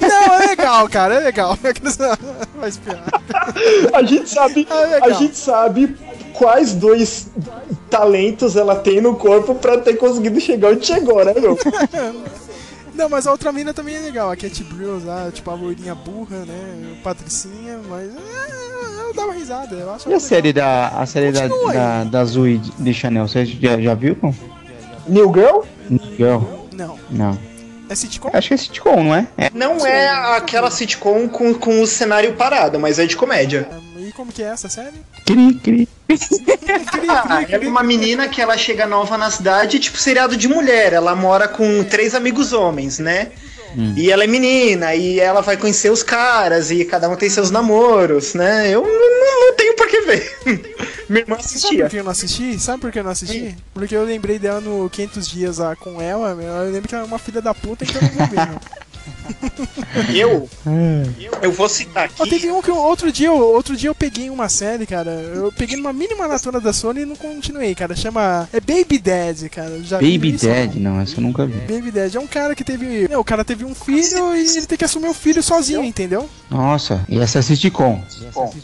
Não, 0.00 0.34
é 0.34 0.46
legal, 0.46 0.88
cara, 0.88 1.14
é 1.14 1.20
legal. 1.20 1.56
Faz 2.60 2.76
piada. 2.76 3.02
A 3.92 4.02
gente 4.02 4.28
sabe, 4.28 4.66
a 5.02 5.10
gente 5.10 5.36
sabe 5.36 5.96
quais 6.32 6.74
dois 6.74 7.28
talentos 7.90 8.56
ela 8.56 8.76
tem 8.76 9.00
no 9.00 9.16
corpo 9.16 9.54
pra 9.54 9.78
ter 9.78 9.94
conseguido 9.94 10.40
chegar 10.40 10.72
onde 10.72 10.86
chegou, 10.86 11.24
né, 11.24 11.34
meu? 11.34 11.58
Não, 12.94 13.10
mas 13.10 13.26
a 13.26 13.32
outra 13.32 13.52
mina 13.52 13.74
também 13.74 13.94
é 13.94 13.98
legal. 13.98 14.30
A 14.30 14.36
Cat 14.36 14.64
Brills 14.64 15.04
lá, 15.04 15.30
tipo 15.30 15.50
a 15.50 15.54
loirinha 15.54 15.94
burra, 15.94 16.38
né? 16.46 16.96
Patricinha, 17.04 17.78
mas 17.88 18.08
é, 18.08 19.12
dá 19.14 19.24
uma 19.24 19.34
risada, 19.34 19.76
eu 19.76 19.90
acho. 19.90 20.08
E 20.08 20.14
a 20.14 20.20
série 20.20 20.50
da, 20.50 20.88
a 20.88 21.04
série 21.04 21.30
da, 21.30 21.42
aí. 21.42 21.74
da, 21.74 22.04
da 22.04 22.24
Zoe 22.24 22.56
de 22.56 22.94
Chanel, 22.94 23.28
você 23.28 23.44
já, 23.44 23.78
já 23.78 23.94
viu? 23.94 24.16
Não? 24.22 24.34
New 25.06 25.32
Girl? 25.32 25.60
Girl? 26.16 26.40
Não. 26.72 26.98
Não. 27.10 27.38
É 27.88 27.94
sitcom? 27.94 28.30
Acho 28.32 28.48
que 28.48 28.54
é 28.54 28.56
sitcom, 28.56 29.04
não 29.04 29.14
é? 29.14 29.26
É. 29.36 29.50
Não 29.54 29.86
é 29.86 30.08
aquela 30.36 30.70
sitcom 30.70 31.28
com, 31.28 31.54
com 31.54 31.80
o 31.80 31.86
cenário 31.86 32.34
parado, 32.34 32.78
mas 32.80 32.98
é 32.98 33.06
de 33.06 33.16
comédia. 33.16 33.68
E 33.98 34.12
como 34.12 34.32
que 34.32 34.42
é 34.42 34.46
essa 34.46 34.68
série? 34.68 34.96
Cri, 35.24 35.54
cri. 35.54 35.88
Ah, 37.08 37.44
ela 37.48 37.64
é 37.64 37.68
uma 37.68 37.82
menina 37.82 38.28
que 38.28 38.40
ela 38.40 38.56
chega 38.56 38.86
nova 38.86 39.16
na 39.16 39.30
cidade, 39.30 39.78
tipo 39.78 39.98
seriado 39.98 40.36
de 40.36 40.48
mulher. 40.48 40.92
Ela 40.92 41.14
mora 41.14 41.48
com 41.48 41.82
três 41.84 42.14
amigos 42.14 42.52
homens, 42.52 42.98
né? 42.98 43.32
E 43.96 44.10
ela 44.10 44.24
é 44.24 44.26
menina, 44.26 44.94
e 44.94 45.20
ela 45.20 45.40
vai 45.42 45.56
conhecer 45.56 45.90
os 45.90 46.02
caras, 46.02 46.70
e 46.70 46.84
cada 46.84 47.08
um 47.08 47.16
tem 47.16 47.28
seus 47.28 47.50
namoros, 47.50 48.32
né? 48.34 48.70
Eu 48.70 48.82
não, 48.82 49.46
não 49.48 49.54
tenho 49.54 49.74
por 49.76 49.86
que 49.88 50.00
ver. 50.02 50.36
Minha 51.08 51.20
irmã 51.22 51.36
Sabe 51.36 51.44
assistia. 51.46 51.84
por 51.84 51.90
que 51.90 51.96
eu 51.96 52.04
não 52.04 52.10
assisti? 52.10 52.58
Sabe 52.58 52.80
por 52.80 52.90
que 52.90 52.98
eu 52.98 53.04
não 53.04 53.10
assisti? 53.10 53.54
Porque 53.74 53.94
eu 53.94 54.04
lembrei 54.04 54.38
dela 54.38 54.60
no 54.60 54.88
500 54.90 55.28
dias 55.28 55.58
lá 55.58 55.76
com 55.76 56.00
ela, 56.00 56.30
eu 56.30 56.72
lembro 56.72 56.88
que 56.88 56.94
ela 56.94 57.04
é 57.04 57.06
uma 57.06 57.18
filha 57.18 57.40
da 57.42 57.54
puta, 57.54 57.84
então 57.84 58.00
eu 58.00 58.08
não 58.08 58.14
vou 58.14 58.26
ver, 58.26 58.58
Eu? 60.14 60.48
Eu 61.42 61.52
vou 61.52 61.68
citar 61.68 62.04
aqui. 62.04 62.28
teve 62.28 62.50
um 62.50 62.60
que 62.62 62.70
eu- 62.70 62.76
outro 62.76 63.10
dia, 63.12 63.28
eu- 63.28 63.38
outro 63.38 63.76
dia 63.76 63.88
eu 63.90 63.94
peguei 63.94 64.30
uma 64.30 64.48
série, 64.48 64.86
cara. 64.86 65.10
Eu 65.10 65.52
peguei 65.52 65.76
numa 65.76 65.92
mini 65.92 66.14
maratona 66.14 66.60
da 66.60 66.72
Sony 66.72 67.00
e 67.02 67.04
não 67.06 67.16
continuei, 67.16 67.74
cara. 67.74 67.94
Chama. 67.94 68.48
É 68.52 68.60
Baby 68.60 68.98
Dad, 68.98 69.48
cara. 69.50 69.80
Já 69.82 69.96
Baby 69.98 70.34
isso? 70.34 70.46
Dad? 70.46 70.74
Não, 70.76 71.00
essa 71.00 71.16
eu 71.16 71.20
nunca 71.22 71.46
vi. 71.46 71.52
Baby 71.72 71.90
Dad 71.90 72.14
é 72.14 72.20
um 72.20 72.26
cara 72.26 72.54
que 72.54 72.64
teve. 72.64 73.08
Não, 73.08 73.20
o 73.20 73.24
cara 73.24 73.44
teve 73.44 73.64
um 73.64 73.74
filho 73.74 74.34
e 74.36 74.56
ele 74.56 74.66
tem 74.66 74.78
que 74.78 74.84
assumir 74.84 75.08
o 75.08 75.14
filho 75.14 75.42
sozinho, 75.42 75.82
entendeu? 75.84 76.28
Nossa, 76.50 77.04
e 77.08 77.18
essa 77.20 77.38
é 77.38 77.42
sitcom. 77.42 78.02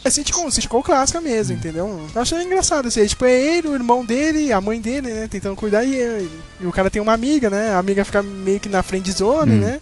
É 0.05 0.11
sitcom, 0.11 0.51
sitcom 0.51 0.83
clássica 0.83 1.21
mesmo, 1.21 1.55
entendeu? 1.57 2.07
Eu 2.15 2.23
achei 2.23 2.41
engraçado 2.43 2.89
assim. 2.89 3.05
Tipo, 3.07 3.25
é 3.25 3.33
ele, 3.59 3.69
o 3.69 3.75
irmão 3.75 4.05
dele, 4.05 4.53
a 4.53 4.61
mãe 4.61 4.81
dele, 4.81 5.09
né? 5.13 5.29
Tentando 5.29 5.57
cuidar 5.57 5.85
e, 5.85 6.29
e 6.61 6.67
o 6.67 6.73
cara 6.73 6.91
tem 6.91 7.01
uma 7.03 7.13
amiga, 7.13 7.51
né? 7.51 7.71
A 7.71 7.79
amiga 7.79 8.05
fica 8.05 8.23
meio 8.23 8.61
que 8.61 8.69
na 8.69 8.83
friend 8.83 9.11
zone, 9.13 9.53
Hum. 9.53 9.59
né? 9.61 9.81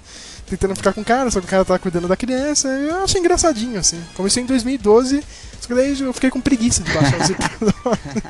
Tentando 0.51 0.77
ficar 0.77 0.93
com 0.93 1.01
o 1.01 1.05
cara, 1.05 1.31
só 1.31 1.40
que 1.40 1.47
o 1.47 1.48
cara 1.48 1.64
tá 1.64 1.78
cuidando 1.78 2.09
da 2.09 2.16
criança. 2.16 2.68
Eu 2.68 3.05
achei 3.05 3.20
engraçadinho, 3.20 3.78
assim. 3.78 4.01
Comecei 4.14 4.43
em 4.43 4.47
2012, 4.47 5.22
só 5.60 5.68
que 5.68 5.74
daí 5.74 5.98
eu 6.01 6.12
fiquei 6.12 6.31
com 6.31 6.40
preguiça 6.40 6.82
de 6.82 6.93
baixar 6.93 7.20
os 7.20 7.31
episódios. 7.31 7.74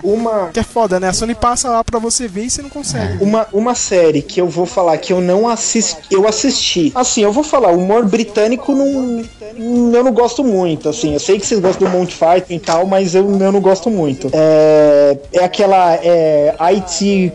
Uma. 0.03 0.49
Que 0.49 0.61
é 0.61 0.63
foda, 0.63 1.01
né? 1.01 1.09
A 1.09 1.13
Sony 1.13 1.35
passa 1.35 1.71
lá 1.71 1.83
pra 1.83 1.99
você 1.99 2.29
ver 2.29 2.45
e 2.45 2.51
você 2.51 2.61
não 2.61 2.69
consegue. 2.69 3.23
Uma, 3.23 3.47
uma 3.53 3.75
série 3.75 4.21
que 4.21 4.41
eu 4.41 4.49
vou 4.49 4.67
falar 4.67 4.99
que 4.99 5.13
eu 5.13 5.21
não 5.21 5.49
assisti. 5.49 6.01
Eu 6.11 6.29
assisti. 6.29 6.93
Assim, 6.95 7.23
eu 7.23 7.33
vou 7.33 7.45
falar, 7.45 7.71
o 7.73 7.79
humor 7.79 8.05
britânico 8.05 8.75
não. 8.75 9.25
Eu 9.95 10.05
não 10.05 10.13
gosto 10.13 10.45
muito, 10.45 10.89
assim. 10.89 11.15
Eu 11.15 11.21
sei 11.21 11.39
que 11.39 11.47
vocês 11.47 11.61
gostam 11.61 11.91
do 11.91 11.97
Monty 11.97 12.17
Python 12.17 12.55
e 12.55 12.61
tal, 12.61 12.87
mas 12.87 13.15
eu, 13.15 13.23
eu 13.41 13.53
não 13.53 13.61
gosto 13.61 13.91
muito. 13.91 14.31
É, 14.33 15.19
é 15.33 15.45
aquela 15.45 15.95
é, 15.95 16.55
IT 16.59 17.33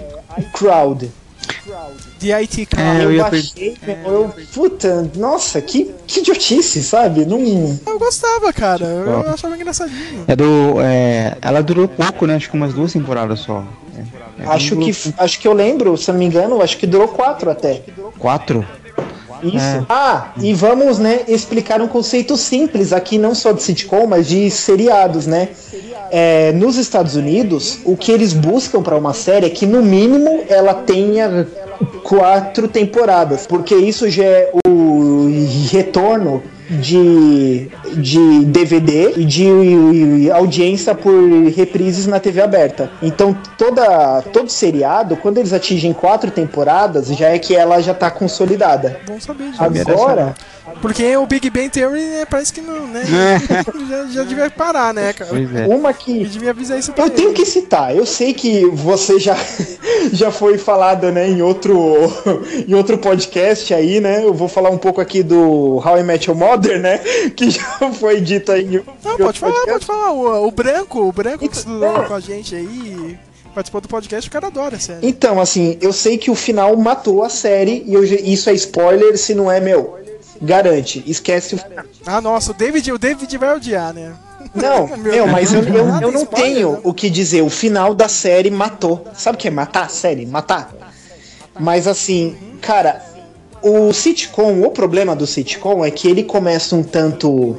Crowd. 0.54 1.12
De 2.20 2.32
IT 2.32 2.62
É, 2.62 2.66
Crowd. 2.66 2.96
eu 2.98 3.02
eu 3.04 3.12
ia 3.14 3.24
baixei, 3.24 3.78
eu, 4.06 4.34
puta, 4.54 5.10
nossa, 5.16 5.62
que, 5.62 5.94
que 6.08 6.22
idiotice, 6.22 6.82
sabe? 6.84 7.26
Não. 7.26 7.78
Eu 7.86 8.00
gostava, 8.00 8.52
cara. 8.54 8.86
Eu 8.86 9.06
Top. 9.24 9.30
achava 9.30 9.56
engraçadinho. 9.56 10.24
É 10.28 10.36
do. 10.36 10.80
É, 10.82 11.38
ela 11.42 11.62
durou 11.62 11.88
pouco, 11.88 12.26
né? 12.26 12.36
Acho 12.36 12.50
que 12.50 12.56
umas 12.56 12.74
duas 12.74 12.94
temporadas 12.94 13.40
só. 13.42 13.64
É, 14.40 14.44
é, 14.44 14.48
Acho 14.48 14.76
que, 14.78 14.92
acho 15.18 15.40
que 15.40 15.48
eu 15.48 15.54
lembro, 15.54 15.96
se 15.98 16.10
eu 16.10 16.14
não 16.14 16.20
me 16.20 16.26
engano, 16.26 16.62
acho 16.62 16.78
que 16.78 16.88
durou 16.88 17.08
quatro 17.08 17.50
até. 17.50 17.82
Quatro? 18.18 18.66
Isso. 19.48 19.58
É. 19.58 19.86
Ah, 19.90 20.32
e 20.38 20.54
vamos, 20.54 21.00
né, 21.00 21.22
explicar 21.28 21.82
um 21.82 21.88
conceito 21.88 22.36
simples 22.38 22.92
aqui, 22.92 23.18
não 23.18 23.36
só 23.36 23.52
de 23.52 23.62
sitcom, 23.62 24.08
mas 24.08 24.28
de 24.28 24.50
seriados, 24.50 25.28
né? 25.28 25.50
É, 26.12 26.52
nos 26.54 26.78
Estados 26.78 27.16
Unidos, 27.16 27.80
o 27.84 27.98
que 27.98 28.12
eles 28.12 28.34
buscam 28.34 28.82
para 28.82 28.96
uma 28.96 29.14
série 29.14 29.48
é 29.48 29.50
que, 29.50 29.66
no 29.66 29.82
mínimo, 29.82 30.44
ela 30.48 30.74
tenha 30.74 31.48
quatro 32.04 32.68
temporadas, 32.68 33.46
porque 33.46 33.76
isso 33.76 34.10
já 34.10 34.24
é 34.24 34.52
o 34.68 35.30
retorno 35.72 36.42
de, 36.70 37.70
de 37.98 38.46
DVD 38.46 39.14
e 39.18 39.26
de 39.26 40.32
audiência 40.32 40.96
por 40.96 41.14
reprises 41.56 42.08
na 42.08 42.20
TV 42.20 42.42
aberta. 42.42 42.90
Então, 43.02 43.38
toda, 43.58 44.22
todo 44.34 44.50
seriado, 44.50 45.16
quando 45.16 45.38
eles 45.38 45.54
atingem 45.54 45.94
quatro 45.94 46.32
temporadas, 46.32 47.08
já 47.08 47.30
é 47.30 47.40
que 47.40 47.56
ela 47.56 47.82
já 47.82 47.94
tá 47.94 48.10
consolidada. 48.10 49.00
Bom 49.08 49.20
saber 49.20 49.52
disso. 49.52 49.92
Agora, 49.92 50.36
Porque 50.82 51.16
o 51.18 51.26
Big 51.26 51.50
Bang 51.50 51.70
Theory 51.70 52.02
né, 52.02 52.26
parece 52.26 52.52
que 52.52 52.62
não, 52.62 52.88
né? 52.88 53.04
já, 53.90 54.06
já 54.08 54.24
devia 54.24 54.50
parar, 54.50 54.94
né, 54.94 55.14
cara? 55.14 55.32
É. 55.40 55.68
uma 55.68 55.94
que 55.94 56.24
Eu 56.24 56.30
devia 56.30 56.50
avisar 56.52 56.80
isso 56.80 56.92
pra 56.92 57.06
eu 57.06 57.10
tenho 57.10 57.34
que 57.34 57.46
citar. 57.46 57.96
Eu 57.96 58.06
sei 58.06 58.34
que 58.34 58.66
você 58.68 59.20
já, 59.20 59.36
já 60.12 60.32
foi 60.32 60.58
falado, 60.58 61.12
né, 61.12 61.28
em 61.28 61.42
outro, 61.42 61.76
em 62.68 62.74
outro 62.74 62.98
podcast 62.98 63.74
aí, 63.74 64.00
né? 64.00 64.24
Eu 64.24 64.34
vou 64.34 64.48
falar 64.48 64.70
um 64.70 64.78
pouco 64.78 65.02
aqui 65.02 65.24
do 65.24 65.82
How 65.86 66.00
I 66.00 66.04
Met 66.04 66.30
Your 66.30 66.38
Mother, 66.38 66.80
né? 66.80 67.00
Que 67.36 67.50
já 67.50 67.92
foi 67.94 68.22
dito 68.22 68.52
aí. 68.52 68.82
Não, 69.04 69.18
pode 69.18 69.40
falar, 69.40 69.54
podcast. 69.54 69.72
pode 69.72 69.86
falar. 69.86 70.12
O, 70.12 70.48
o 70.48 70.52
Branco, 70.52 71.00
o 71.02 71.12
Branco 71.12 71.48
que 71.48 71.56
estudou 71.56 72.04
com 72.04 72.14
a 72.14 72.20
gente 72.20 72.56
aí, 72.56 73.18
participou 73.54 73.82
do 73.82 73.88
podcast, 73.88 74.30
o 74.30 74.32
cara 74.32 74.48
adora 74.48 74.76
a 74.76 74.80
série. 74.80 75.08
Então, 75.08 75.40
assim, 75.40 75.78
eu 75.82 75.94
sei 75.94 76.18
que 76.18 76.30
o 76.30 76.36
final 76.36 76.76
matou 76.78 77.24
a 77.24 77.30
série 77.30 77.84
e 77.86 77.94
eu 77.94 78.04
isso 78.04 78.50
é 78.50 78.54
spoiler, 78.54 79.18
se 79.18 79.34
não 79.34 79.52
é 79.52 79.60
meu. 79.60 79.98
Garante, 80.42 81.04
esquece 81.08 81.56
o 81.56 81.58
final. 81.58 81.86
Ah, 82.06 82.20
nossa, 82.20 82.52
o 82.52 82.54
David, 82.54 82.92
o 82.92 82.98
David 82.98 83.38
vai 83.38 83.56
odiar, 83.56 83.94
né? 83.94 84.14
Não, 84.56 84.88
Meu 84.88 84.98
meu, 84.98 85.28
mas 85.28 85.54
eu, 85.54 85.62
eu, 85.64 85.88
eu 86.02 86.12
não 86.12 86.26
tenho 86.26 86.80
o 86.84 86.94
que 86.94 87.10
dizer. 87.10 87.42
O 87.42 87.50
final 87.50 87.94
da 87.94 88.08
série 88.08 88.50
matou. 88.50 89.06
Sabe 89.14 89.36
o 89.36 89.40
que 89.40 89.48
é 89.48 89.52
matar 89.52 89.86
a 89.86 89.90
série? 89.90 90.26
Matar. 90.26 90.74
Mas 91.60 91.88
assim, 91.88 92.36
cara, 92.62 93.02
o 93.62 93.92
sitcom, 93.92 94.62
o 94.62 94.72
problema 94.72 95.16
do 95.16 95.26
sitcom 95.26 95.84
é 95.84 95.92
que 95.92 96.08
ele 96.08 96.24
começa 96.24 96.76
um 96.76 96.84
tanto, 96.84 97.58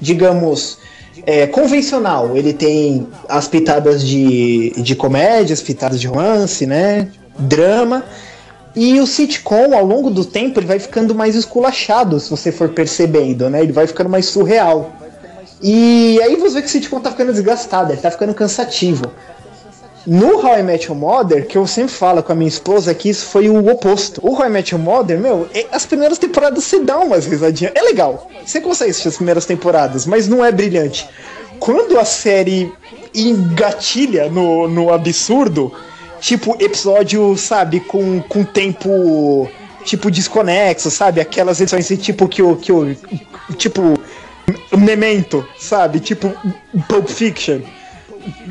digamos, 0.00 0.78
é, 1.24 1.46
convencional. 1.46 2.36
Ele 2.36 2.52
tem 2.52 3.06
as 3.28 3.48
pitadas 3.48 4.04
de, 4.04 4.72
de 4.76 4.94
comédia, 4.94 5.54
as 5.54 5.62
pitadas 5.62 6.00
de 6.00 6.06
romance, 6.06 6.66
né? 6.66 7.08
Drama. 7.38 8.04
E 8.74 9.00
o 9.00 9.06
sitcom, 9.06 9.74
ao 9.74 9.84
longo 9.84 10.10
do 10.10 10.24
tempo, 10.24 10.60
ele 10.60 10.66
vai 10.66 10.78
ficando 10.78 11.14
mais 11.14 11.34
esculachado, 11.34 12.20
se 12.20 12.28
você 12.28 12.52
for 12.52 12.68
percebendo, 12.68 13.48
né? 13.48 13.62
Ele 13.62 13.72
vai 13.72 13.86
ficando 13.86 14.10
mais 14.10 14.26
surreal. 14.26 14.92
E 15.62 16.20
aí 16.22 16.36
você 16.36 16.56
vê 16.56 16.62
que 16.62 16.68
o 16.68 16.70
sitcom 16.70 17.00
tá 17.00 17.10
ficando 17.10 17.32
desgastado, 17.32 17.92
ele 17.92 18.00
tá 18.00 18.10
ficando 18.10 18.34
cansativo. 18.34 19.04
No 20.06 20.36
How 20.36 20.60
I 20.60 20.62
Met 20.62 20.86
Your 20.86 20.96
Mother, 20.96 21.46
que 21.48 21.58
eu 21.58 21.66
sempre 21.66 21.92
falo 21.92 22.22
com 22.22 22.30
a 22.30 22.34
minha 22.34 22.48
esposa, 22.48 22.94
que 22.94 23.08
isso 23.08 23.26
foi 23.26 23.48
o 23.48 23.68
oposto. 23.68 24.20
O 24.24 24.34
How 24.34 24.46
I 24.46 24.50
Met 24.50 24.72
Your 24.72 24.82
Mother, 24.82 25.18
meu, 25.18 25.48
é- 25.52 25.66
as 25.72 25.84
primeiras 25.84 26.16
temporadas 26.16 26.62
você 26.62 26.78
dá 26.78 26.98
umas 26.98 27.26
risadinhas. 27.26 27.72
É 27.74 27.82
legal, 27.82 28.30
você 28.44 28.60
consegue 28.60 28.90
assistir 28.92 29.08
as 29.08 29.16
primeiras 29.16 29.46
temporadas, 29.46 30.06
mas 30.06 30.28
não 30.28 30.44
é 30.44 30.52
brilhante. 30.52 31.08
Quando 31.58 31.98
a 31.98 32.04
série 32.04 32.72
engatilha 33.12 34.28
no, 34.28 34.68
no 34.68 34.92
absurdo, 34.92 35.72
tipo 36.20 36.56
episódio, 36.60 37.36
sabe, 37.36 37.80
com, 37.80 38.20
com 38.22 38.44
tempo, 38.44 39.50
tipo, 39.84 40.08
desconexo, 40.08 40.88
sabe? 40.88 41.20
Aquelas 41.20 41.60
edições 41.60 41.88
tipo 42.00 42.28
que 42.28 42.42
o, 42.42 42.56
que 42.56 42.70
o, 42.70 42.94
tipo, 43.56 43.98
Memento, 44.76 45.46
sabe? 45.58 46.00
Tipo 46.00 46.32
Pulp 46.88 47.08
Fiction. 47.08 47.60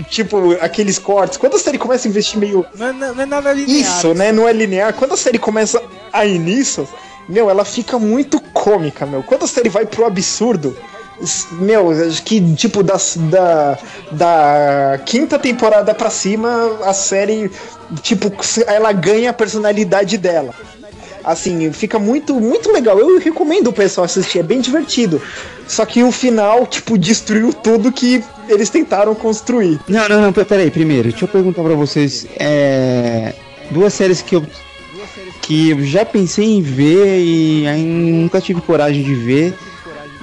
Tipo, 0.10 0.54
aqueles 0.62 0.98
cortes. 0.98 1.38
Quando 1.38 1.56
a 1.56 1.60
série 1.60 1.78
começa 1.78 2.08
a 2.08 2.10
investir 2.10 2.40
meio. 2.40 2.66
Não 2.76 2.88
é, 2.88 2.94
não 2.94 3.22
é 3.22 3.26
nada 3.26 3.52
linear. 3.52 3.80
Isso, 3.80 4.14
né? 4.14 4.32
Não 4.32 4.48
é 4.48 4.54
linear. 4.54 4.94
Quando 4.94 5.14
a 5.14 5.18
série 5.18 5.38
começa 5.38 5.82
a 6.14 6.26
ir 6.26 6.40
nisso, 6.40 6.88
meu, 7.28 7.50
ela 7.50 7.66
fica 7.66 8.00
muito 8.00 8.40
cômica, 8.40 9.06
meu. 9.06 9.22
Quando 9.24 9.44
a 9.44 9.48
série 9.48 9.70
vai 9.70 9.86
pro 9.86 10.06
absurdo. 10.06 10.78
Meu, 11.54 11.92
acho 11.92 12.22
que 12.24 12.42
tipo 12.56 12.84
das, 12.84 13.16
da, 13.16 13.78
da 14.12 15.00
quinta 15.06 15.40
temporada 15.40 15.94
pra 15.94 16.10
cima, 16.10 16.78
a 16.84 16.94
série, 16.94 17.50
tipo, 18.02 18.30
ela 18.68 18.92
ganha 18.92 19.30
a 19.30 19.34
personalidade 19.34 20.18
dela. 20.18 20.54
Assim, 21.26 21.72
fica 21.74 21.98
muito, 21.98 22.36
muito 22.36 22.72
legal. 22.72 23.00
Eu 23.00 23.18
recomendo 23.20 23.68
o 23.68 23.74
pessoal 23.74 24.06
assistir, 24.06 24.40
é 24.40 24.44
bem 24.44 24.62
divertido. 24.62 25.22
Só 25.68 25.86
que 25.86 26.04
o 26.04 26.12
final, 26.12 26.68
tipo, 26.68 26.98
destruiu 26.98 27.52
tudo 27.52 27.92
que 27.92 28.24
eles 28.48 28.70
tentaram 28.70 29.16
construir. 29.16 29.80
Não, 29.88 30.08
não, 30.08 30.22
não, 30.22 30.32
pe- 30.34 30.46
peraí, 30.46 30.70
primeiro, 30.70 31.10
deixa 31.10 31.26
eu 31.26 31.30
perguntar 31.30 31.64
pra 31.64 31.74
vocês. 31.74 32.28
É, 32.38 33.34
duas 33.72 33.94
séries 33.94 34.22
que 34.22 34.36
eu. 34.36 34.46
que 35.42 35.72
eu 35.72 35.84
já 35.84 36.06
pensei 36.06 36.46
em 36.46 36.62
ver 36.62 37.20
e 37.20 37.68
aí 37.68 37.84
nunca 37.84 38.40
tive 38.40 38.62
coragem 38.62 39.04
de 39.04 39.16
ver. 39.16 39.54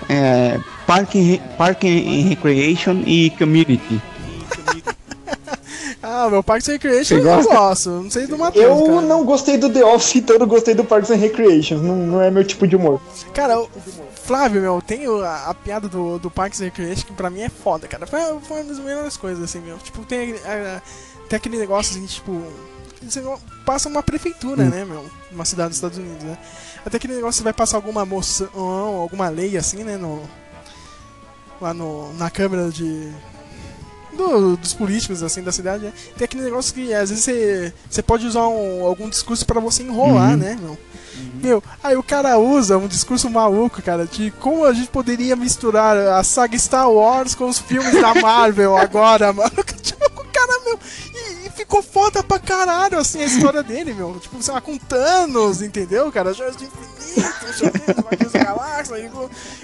É, 0.08 0.58
Park, 0.86 1.14
and, 1.16 1.38
Park 1.56 1.84
and 1.84 2.28
Recreation 2.28 3.02
e 3.06 3.30
Community. 3.38 4.00
Ah, 6.02 6.28
meu 6.28 6.42
Parks 6.42 6.68
and 6.68 6.72
Recreation 6.72 7.14
eu 7.18 7.22
gosta? 7.22 7.54
gosto. 7.54 7.90
Não 7.90 8.10
sei 8.10 8.26
do 8.26 8.36
Matheus, 8.36 8.64
Eu 8.80 8.86
cara. 8.86 9.00
não 9.02 9.24
gostei 9.24 9.56
do 9.56 9.70
The 9.72 9.84
Office, 9.84 10.16
então 10.16 10.36
eu 10.36 10.40
não 10.40 10.48
gostei 10.48 10.74
do 10.74 10.84
Parks 10.84 11.10
and 11.10 11.16
Recreation. 11.16 11.76
Não, 11.76 11.94
não 11.96 12.20
é 12.20 12.30
meu 12.30 12.44
tipo 12.44 12.66
de 12.66 12.74
humor. 12.74 13.00
Cara, 13.32 13.60
o 13.60 13.68
Flávio, 14.24 14.60
meu, 14.60 14.82
tem 14.82 15.06
a, 15.06 15.50
a 15.50 15.54
piada 15.54 15.88
do, 15.88 16.18
do 16.18 16.30
Parks 16.30 16.60
and 16.60 16.64
Recreation 16.64 17.06
que 17.06 17.12
pra 17.12 17.30
mim 17.30 17.42
é 17.42 17.48
foda, 17.48 17.86
cara. 17.86 18.06
Foi, 18.06 18.20
foi 18.42 18.58
uma 18.58 18.64
das 18.64 18.78
melhores 18.80 19.16
coisas, 19.16 19.44
assim, 19.44 19.60
meu. 19.60 19.78
Tipo, 19.78 20.04
tem, 20.04 20.32
a- 20.44 20.82
tem 21.28 21.36
aquele 21.36 21.56
negócio 21.58 21.96
assim, 21.96 22.04
tipo. 22.06 22.42
Você 23.00 23.20
passa 23.66 23.88
uma 23.88 24.02
prefeitura, 24.02 24.62
Hum. 24.64 24.68
né, 24.70 24.84
meu? 24.84 25.04
Uma 25.32 25.44
cidade 25.44 25.70
dos 25.70 25.76
Estados 25.78 25.98
Unidos, 25.98 26.22
né? 26.24 26.36
Até 26.84 26.96
aquele 26.96 27.14
negócio 27.14 27.38
você 27.38 27.44
vai 27.44 27.52
passar 27.52 27.76
alguma 27.76 28.04
moção, 28.04 28.48
alguma 29.00 29.28
lei 29.28 29.56
assim, 29.56 29.82
né, 29.84 29.96
no. 29.96 30.20
Lá 31.60 31.72
no, 31.72 32.12
na 32.14 32.28
câmera 32.28 32.68
de. 32.70 33.08
Do- 34.16 34.56
dos 34.56 34.72
políticos, 34.74 35.22
assim, 35.22 35.42
da 35.42 35.52
cidade, 35.52 35.84
né? 35.84 35.92
Tem 36.16 36.24
aquele 36.24 36.42
negócio 36.44 36.74
que 36.74 36.92
às 36.94 37.10
vezes 37.10 37.24
você, 37.24 37.72
você 37.88 38.02
pode 38.02 38.26
usar 38.26 38.46
um- 38.48 38.84
algum 38.84 39.08
discurso 39.08 39.44
pra 39.46 39.60
você 39.60 39.82
enrolar, 39.82 40.30
Uhum. 40.32 40.36
né, 40.36 40.58
meu? 40.60 40.78
Meu, 41.42 41.62
aí 41.82 41.96
o 41.96 42.02
cara 42.02 42.38
usa 42.38 42.78
um 42.78 42.86
discurso 42.88 43.28
maluco, 43.28 43.82
cara, 43.82 44.06
de 44.06 44.30
como 44.40 44.64
a 44.64 44.72
gente 44.72 44.88
poderia 44.88 45.36
misturar 45.36 45.96
a 45.96 46.22
saga 46.24 46.56
Star 46.58 46.90
Wars 46.90 47.34
com 47.34 47.48
os 47.48 47.58
filmes 47.58 47.92
da 48.00 48.14
Marvel 48.14 48.76
agora, 48.76 49.30
mano. 49.32 49.50
Tipo, 49.82 50.10
cara, 50.32 50.60
meu, 50.64 50.78
e, 51.14 51.46
e 51.46 51.50
ficou 51.50 51.82
foda 51.82 52.22
pra 52.22 52.38
caralho, 52.38 52.98
assim, 52.98 53.22
a 53.22 53.26
história 53.26 53.62
dele, 53.64 53.94
meu. 53.94 54.18
Tipo, 54.18 54.42
sei 54.42 54.54
lá, 54.54 54.60
com 54.60 54.76
Thanos, 54.78 55.62
entendeu, 55.62 56.10
cara? 56.10 56.32
Joias 56.32 56.56
de 56.56 56.64
infinito, 56.64 57.52
Joias 57.58 58.32
da 58.32 58.38
galáxia, 58.42 58.98
e, 58.98 59.10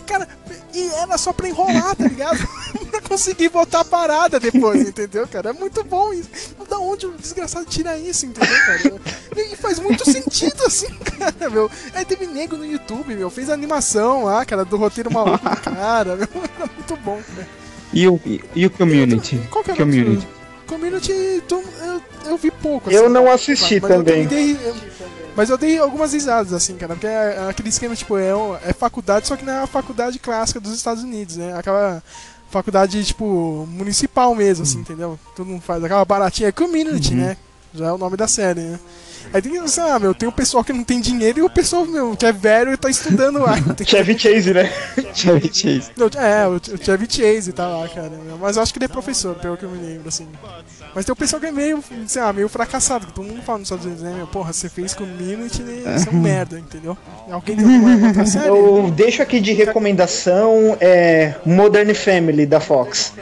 cara, 0.05 0.28
e 0.74 0.89
era 0.90 1.16
só 1.19 1.32
pra 1.32 1.49
enrolar, 1.49 1.97
tá 1.97 2.05
ligado? 2.05 2.39
pra 2.90 3.01
conseguir 3.01 3.49
botar 3.49 3.81
a 3.81 3.85
parada 3.85 4.39
depois, 4.39 4.86
entendeu, 4.89 5.27
cara? 5.27 5.51
É 5.51 5.53
muito 5.53 5.82
bom 5.85 6.12
isso. 6.12 6.28
Da 6.69 6.78
onde 6.78 7.07
o 7.07 7.12
desgraçado 7.16 7.65
tira 7.65 7.99
isso, 7.99 8.27
entendeu, 8.27 8.57
cara? 8.66 9.01
E 9.36 9.57
faz 9.57 9.78
muito 9.78 10.05
sentido, 10.11 10.62
assim, 10.65 10.89
cara, 11.19 11.51
meu. 11.51 11.70
Aí 11.95 12.05
teve 12.05 12.27
nego 12.27 12.57
no 12.57 12.66
YouTube, 12.66 13.15
meu, 13.15 13.31
fez 13.31 13.49
animação 13.49 14.24
lá, 14.24 14.45
cara, 14.45 14.65
do 14.65 14.77
roteiro 14.77 15.12
maluco 15.12 15.39
cara, 15.61 16.16
meu. 16.16 16.28
Era 16.59 16.70
muito 16.74 16.97
bom, 16.97 17.20
cara. 17.35 17.49
E 17.93 18.07
o, 18.07 18.20
e, 18.27 18.45
e 18.55 18.66
o 18.66 18.70
Community? 18.70 19.40
Qual 19.51 19.65
que 19.65 19.70
era 19.70 19.81
Community. 19.81 20.28
Community, 20.69 21.11
eu, 21.51 22.03
eu 22.27 22.36
vi 22.36 22.51
pouco. 22.51 22.90
Eu 22.90 23.09
não 23.09 23.31
assisti 23.31 23.81
mas 23.81 23.90
eu 23.90 23.97
também. 23.99 24.20
me 24.23 24.27
dei- 24.27 24.53
eu 24.65 24.74
Mas 25.35 25.51
eu 25.51 25.57
dei 25.59 25.78
algumas 25.78 26.12
risadas, 26.12 26.53
assim, 26.53 26.77
cara, 26.77 26.95
porque 26.95 27.07
é 27.07 27.47
aquele 27.49 27.69
esquema, 27.69 27.95
tipo, 27.97 28.19
é, 28.19 28.31
é 28.65 28.73
faculdade, 28.73 29.27
só 29.27 29.36
que 29.36 29.45
não 29.45 29.53
é 29.53 29.62
a 29.62 29.66
faculdade 29.66 30.19
clássica 30.19 30.59
dos 30.61 30.73
Estados 30.74 31.03
Unidos, 31.03 31.36
né? 31.36 31.57
Aquela 31.57 32.03
faculdade, 32.51 33.05
tipo, 33.05 33.66
municipal 33.70 34.35
mesmo, 34.35 34.65
assim, 34.65 34.78
entendeu? 34.81 35.19
Todo 35.36 35.47
mundo 35.47 35.62
faz 35.62 35.82
aquela 35.85 36.05
baratinha, 36.05 36.49
é 36.49 36.53
community, 36.53 37.15
né? 37.15 37.36
Já 37.74 37.86
é 37.86 37.93
o 37.93 37.99
nome 37.99 38.16
da 38.16 38.27
série, 38.27 38.61
né? 38.61 38.81
Aí 39.32 39.42
tem, 39.42 39.68
sei 39.68 39.84
lá, 39.84 39.98
meu, 39.98 40.14
tem 40.14 40.28
o 40.28 40.32
pessoal 40.32 40.64
que 40.64 40.72
não 40.72 40.82
tem 40.82 41.00
dinheiro 41.00 41.38
e 41.38 41.42
o 41.42 41.50
pessoal, 41.50 41.84
meu, 41.86 42.16
que 42.16 42.24
é 42.24 42.32
velho 42.32 42.72
e 42.72 42.76
tá 42.76 42.88
estudando 42.88 43.40
lá. 43.40 43.56
Chevy 43.84 44.18
Chase, 44.18 44.55
né? 44.55 44.72
Chevy 45.14 45.50
Chase. 45.52 45.90
Não, 45.96 46.09
é, 46.20 46.46
o, 46.48 46.55
o 46.55 46.84
Chevy 46.84 47.06
Chase 47.09 47.52
tá 47.52 47.66
lá, 47.66 47.88
cara. 47.88 48.12
Mas 48.40 48.56
eu 48.56 48.62
acho 48.62 48.72
que 48.72 48.78
ele 48.78 48.86
é 48.86 48.88
professor, 48.88 49.34
pelo 49.36 49.56
que 49.56 49.64
eu 49.64 49.70
me 49.70 49.78
lembro, 49.78 50.09
assim. 50.09 50.26
Mas 50.94 51.05
tem 51.05 51.12
o 51.12 51.16
pessoal 51.16 51.40
que 51.40 51.46
é 51.46 51.52
meio, 51.52 51.82
sei 52.06 52.22
lá, 52.22 52.32
meio 52.32 52.48
fracassado, 52.48 53.06
que 53.06 53.12
todo 53.12 53.26
mundo 53.26 53.42
fala 53.42 53.59
nos 53.59 53.66
Estados 53.66 53.84
Unidos, 53.84 54.02
né? 54.02 54.14
Meu, 54.16 54.26
porra, 54.26 54.52
você 54.52 54.68
fez 54.68 54.94
community, 54.94 55.62
né? 55.62 55.98
Você 55.98 56.09
é 56.09 56.12
um 56.12 56.20
merda, 56.20 56.59
entendeu? 56.59 56.96
Alguém 57.30 57.56
tem 57.56 57.64
alguma 57.64 58.06
outra 58.09 58.26
série? 58.26 58.48
Eu 58.48 58.90
deixo 58.94 59.22
aqui 59.22 59.40
de 59.40 59.52
recomendação 59.52 60.76
é, 60.80 61.34
Modern 61.44 61.92
Family 61.94 62.46
da 62.46 62.60
Fox. 62.60 63.12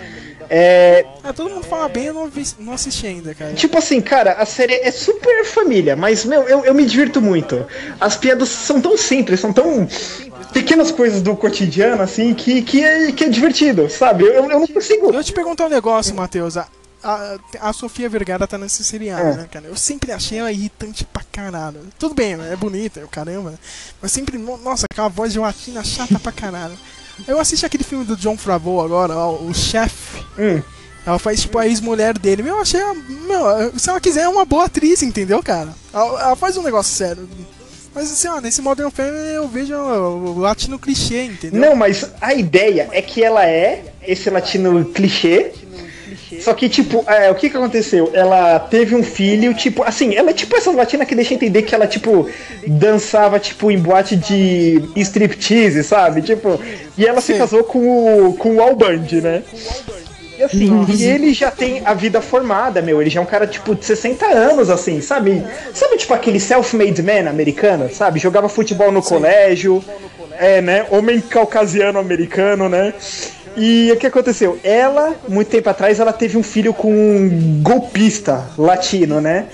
É, 0.48 1.04
Ah, 1.24 1.32
todo 1.32 1.50
mundo 1.50 1.64
fala 1.64 1.88
bem, 1.88 2.06
eu 2.06 2.14
não, 2.14 2.28
vi, 2.28 2.44
não 2.58 2.72
assisti 2.72 3.06
ainda, 3.06 3.34
cara. 3.34 3.52
Tipo 3.54 3.78
assim, 3.78 4.00
cara, 4.00 4.32
a 4.32 4.46
série 4.46 4.74
é 4.74 4.90
super 4.90 5.44
família, 5.44 5.96
mas, 5.96 6.24
meu, 6.24 6.42
eu, 6.42 6.64
eu 6.64 6.74
me 6.74 6.84
divirto 6.84 7.20
muito. 7.20 7.66
As 8.00 8.16
piadas 8.16 8.48
são 8.48 8.80
tão 8.80 8.96
simples, 8.96 9.40
são 9.40 9.52
tão 9.52 9.88
pequenas 10.52 10.90
coisas 10.90 11.22
do 11.22 11.34
cotidiano, 11.36 12.02
assim, 12.02 12.34
que, 12.34 12.62
que, 12.62 12.82
é, 12.84 13.12
que 13.12 13.24
é 13.24 13.28
divertido, 13.28 13.88
sabe? 13.90 14.24
Eu, 14.24 14.50
eu 14.50 14.60
não 14.60 14.66
consigo. 14.66 15.12
Eu 15.12 15.24
te 15.24 15.32
perguntar 15.32 15.66
um 15.66 15.70
negócio, 15.70 16.14
Matheus. 16.14 16.56
A, 16.56 16.66
a, 17.02 17.36
a 17.60 17.72
Sofia 17.72 18.08
Vergara 18.08 18.46
tá 18.46 18.56
nesse 18.58 18.82
seriado, 18.82 19.22
É. 19.28 19.34
né, 19.36 19.48
cara? 19.50 19.66
Eu 19.66 19.76
sempre 19.76 20.12
achei 20.12 20.38
ela 20.38 20.50
irritante 20.50 21.04
pra 21.04 21.22
caralho. 21.30 21.80
Tudo 21.98 22.14
bem, 22.14 22.36
né? 22.36 22.52
é 22.52 22.56
bonita, 22.56 23.00
o 23.04 23.08
caramba, 23.08 23.50
né? 23.50 23.58
Mas 24.00 24.10
sempre, 24.12 24.38
no- 24.38 24.56
nossa, 24.58 24.86
aquela 24.90 25.08
voz 25.08 25.32
de 25.32 25.38
latina 25.38 25.84
chata 25.84 26.18
pra 26.18 26.32
caralho. 26.32 26.76
Eu 27.26 27.40
assisti 27.40 27.64
aquele 27.64 27.84
filme 27.84 28.04
do 28.04 28.16
John 28.16 28.36
Favreau 28.36 28.80
agora, 28.84 29.14
ó, 29.14 29.32
o 29.42 29.54
Chef. 29.54 29.92
Ela 31.06 31.18
faz 31.20 31.42
tipo 31.42 31.56
a 31.58 31.66
ex-mulher 31.66 32.18
dele. 32.18 32.42
Meu, 32.42 32.56
eu 32.56 32.60
achei. 32.60 32.80
Meu, 33.28 33.78
se 33.78 33.88
ela 33.88 34.00
quiser, 34.00 34.22
é 34.22 34.28
uma 34.28 34.44
boa 34.44 34.64
atriz, 34.64 35.02
entendeu, 35.02 35.40
cara? 35.42 35.72
Ela, 35.92 36.22
ela 36.22 36.36
faz 36.36 36.56
um 36.56 36.62
negócio 36.62 36.92
sério. 36.94 37.28
Mas 37.94 38.12
assim, 38.12 38.28
ó, 38.28 38.40
nesse 38.40 38.60
Modern 38.60 38.90
Family 38.90 39.34
eu 39.34 39.48
vejo 39.48 39.74
o, 39.74 40.34
o 40.34 40.38
latino 40.38 40.78
clichê, 40.78 41.24
entendeu? 41.24 41.60
Não, 41.60 41.74
mas 41.74 42.10
a 42.20 42.34
ideia 42.34 42.88
é 42.92 43.00
que 43.00 43.24
ela 43.24 43.46
é 43.46 43.84
esse 44.02 44.28
latino 44.28 44.84
clichê. 44.84 45.52
Só 46.40 46.52
que, 46.54 46.68
tipo, 46.68 47.04
é, 47.06 47.30
o 47.30 47.34
que 47.34 47.48
que 47.48 47.56
aconteceu? 47.56 48.10
Ela 48.12 48.58
teve 48.58 48.96
um 48.96 49.02
filho, 49.02 49.54
tipo, 49.54 49.82
assim, 49.84 50.14
ela 50.14 50.30
é 50.30 50.34
tipo 50.34 50.56
essa 50.56 50.72
latina 50.72 51.06
que 51.06 51.14
deixa 51.14 51.34
entender 51.34 51.62
que 51.62 51.74
ela, 51.74 51.86
tipo, 51.86 52.28
dançava, 52.66 53.38
tipo, 53.38 53.70
em 53.70 53.78
boate 53.78 54.16
de 54.16 54.82
striptease, 54.96 55.84
sabe? 55.84 56.22
Tipo, 56.22 56.60
e 56.98 57.06
ela 57.06 57.20
se 57.20 57.34
casou 57.34 57.62
com 57.62 58.28
o, 58.28 58.34
com 58.34 58.56
o 58.56 58.60
Al 58.60 58.74
Bundy, 58.74 59.20
né? 59.20 59.42
E 60.38 60.42
assim, 60.42 60.84
e 60.88 61.04
ele 61.04 61.32
já 61.32 61.50
tem 61.50 61.80
a 61.84 61.94
vida 61.94 62.20
formada, 62.20 62.82
meu. 62.82 63.00
Ele 63.00 63.08
já 63.08 63.20
é 63.20 63.22
um 63.22 63.26
cara, 63.26 63.46
tipo, 63.46 63.74
de 63.74 63.84
60 63.84 64.26
anos, 64.26 64.68
assim, 64.68 65.00
sabe? 65.00 65.42
Sabe, 65.72 65.96
tipo, 65.96 66.12
aquele 66.12 66.38
self-made 66.40 67.02
man 67.02 67.30
americano, 67.30 67.88
sabe? 67.90 68.18
Jogava 68.18 68.48
futebol 68.48 68.92
no 68.92 69.02
colégio, 69.02 69.82
é, 70.38 70.60
né? 70.60 70.86
Homem 70.90 71.20
caucasiano 71.20 71.98
americano, 71.98 72.68
né? 72.68 72.92
E 73.56 73.90
o 73.92 73.96
que 73.96 74.06
aconteceu? 74.06 74.58
Ela, 74.62 75.14
muito 75.28 75.48
tempo 75.48 75.68
atrás, 75.70 75.98
ela 75.98 76.12
teve 76.12 76.36
um 76.36 76.42
filho 76.42 76.74
com 76.74 76.92
um 76.92 77.60
golpista 77.62 78.44
latino, 78.58 79.20
né? 79.20 79.46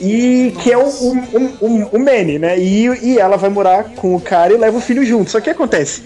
E 0.00 0.54
que 0.62 0.70
é 0.72 0.78
o, 0.78 0.82
o, 0.86 1.16
o, 1.60 1.88
o- 1.92 1.98
Manny, 1.98 2.38
né? 2.38 2.56
E, 2.58 2.86
e 3.02 3.18
ela 3.18 3.36
vai 3.36 3.50
morar 3.50 3.84
com 3.96 4.14
o 4.14 4.20
cara 4.20 4.52
e 4.52 4.56
leva 4.56 4.78
o 4.78 4.80
filho 4.80 5.04
junto. 5.04 5.30
Só 5.30 5.40
que 5.40 5.50
acontece? 5.50 6.02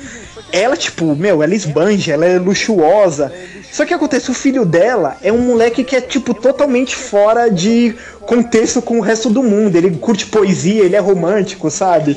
Ela, 0.50 0.76
tipo, 0.76 1.14
meu, 1.14 1.42
ela 1.42 1.54
esbanja, 1.54 2.12
ela 2.14 2.24
é 2.26 2.38
luxuosa. 2.38 3.30
Só 3.70 3.84
que 3.84 3.92
acontece, 3.94 4.30
o 4.30 4.34
filho 4.34 4.64
dela 4.64 5.16
é 5.22 5.32
um 5.32 5.38
moleque 5.38 5.82
que 5.84 5.96
é, 5.96 6.00
tipo, 6.00 6.32
totalmente 6.34 6.94
fora 6.96 7.50
de 7.50 7.94
contexto 8.22 8.80
com 8.82 8.98
o 8.98 9.00
resto 9.02 9.28
do 9.30 9.42
mundo. 9.42 9.76
Ele 9.76 9.90
curte 9.96 10.26
poesia, 10.26 10.84
ele 10.84 10.96
é 10.96 10.98
romântico, 11.00 11.70
sabe? 11.70 12.16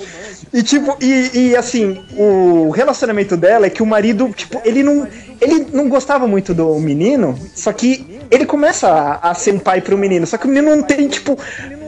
E 0.55 0.63
tipo, 0.63 0.95
e, 1.01 1.49
e, 1.49 1.55
assim, 1.57 2.01
o 2.15 2.69
relacionamento 2.69 3.35
dela 3.35 3.65
é 3.65 3.69
que 3.69 3.83
o 3.83 3.85
marido, 3.85 4.31
tipo, 4.33 4.61
ele 4.63 4.81
não. 4.81 5.05
Ele 5.41 5.67
não 5.73 5.89
gostava 5.89 6.25
muito 6.25 6.53
do 6.53 6.79
menino, 6.79 7.37
só 7.53 7.73
que 7.73 8.21
ele 8.31 8.45
começa 8.45 8.87
a, 8.87 9.31
a 9.31 9.33
ser 9.33 9.53
um 9.53 9.59
pai 9.59 9.81
pro 9.81 9.97
menino, 9.97 10.25
só 10.25 10.37
que 10.37 10.45
o 10.45 10.47
menino 10.47 10.73
não 10.73 10.81
tem, 10.81 11.09
tipo, 11.09 11.37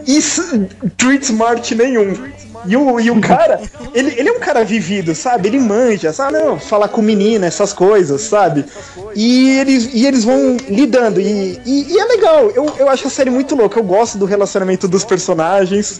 isso, 0.05 0.67
street 0.83 1.23
smart 1.23 1.73
nenhum. 1.75 2.13
E 2.65 2.75
o, 2.75 2.99
e 2.99 3.11
o 3.11 3.19
cara, 3.21 3.61
ele, 3.93 4.13
ele 4.17 4.29
é 4.29 4.31
um 4.31 4.39
cara 4.39 4.63
vivido, 4.63 5.13
sabe? 5.13 5.47
Ele 5.47 5.59
manja, 5.59 6.11
sabe? 6.11 6.33
Não, 6.33 6.59
falar 6.59 6.87
com 6.87 7.01
menina, 7.01 7.45
essas 7.45 7.73
coisas, 7.73 8.21
sabe? 8.21 8.65
E 9.15 9.49
eles, 9.59 9.89
e 9.93 10.05
eles 10.05 10.23
vão 10.23 10.57
lidando. 10.69 11.19
E, 11.19 11.59
e, 11.65 11.93
e 11.93 11.99
é 11.99 12.05
legal, 12.05 12.49
eu, 12.51 12.73
eu 12.77 12.89
acho 12.89 13.07
a 13.07 13.09
série 13.09 13.29
muito 13.29 13.55
louca. 13.55 13.79
Eu 13.79 13.83
gosto 13.83 14.17
do 14.17 14.25
relacionamento 14.25 14.87
dos 14.87 15.03
personagens. 15.05 15.99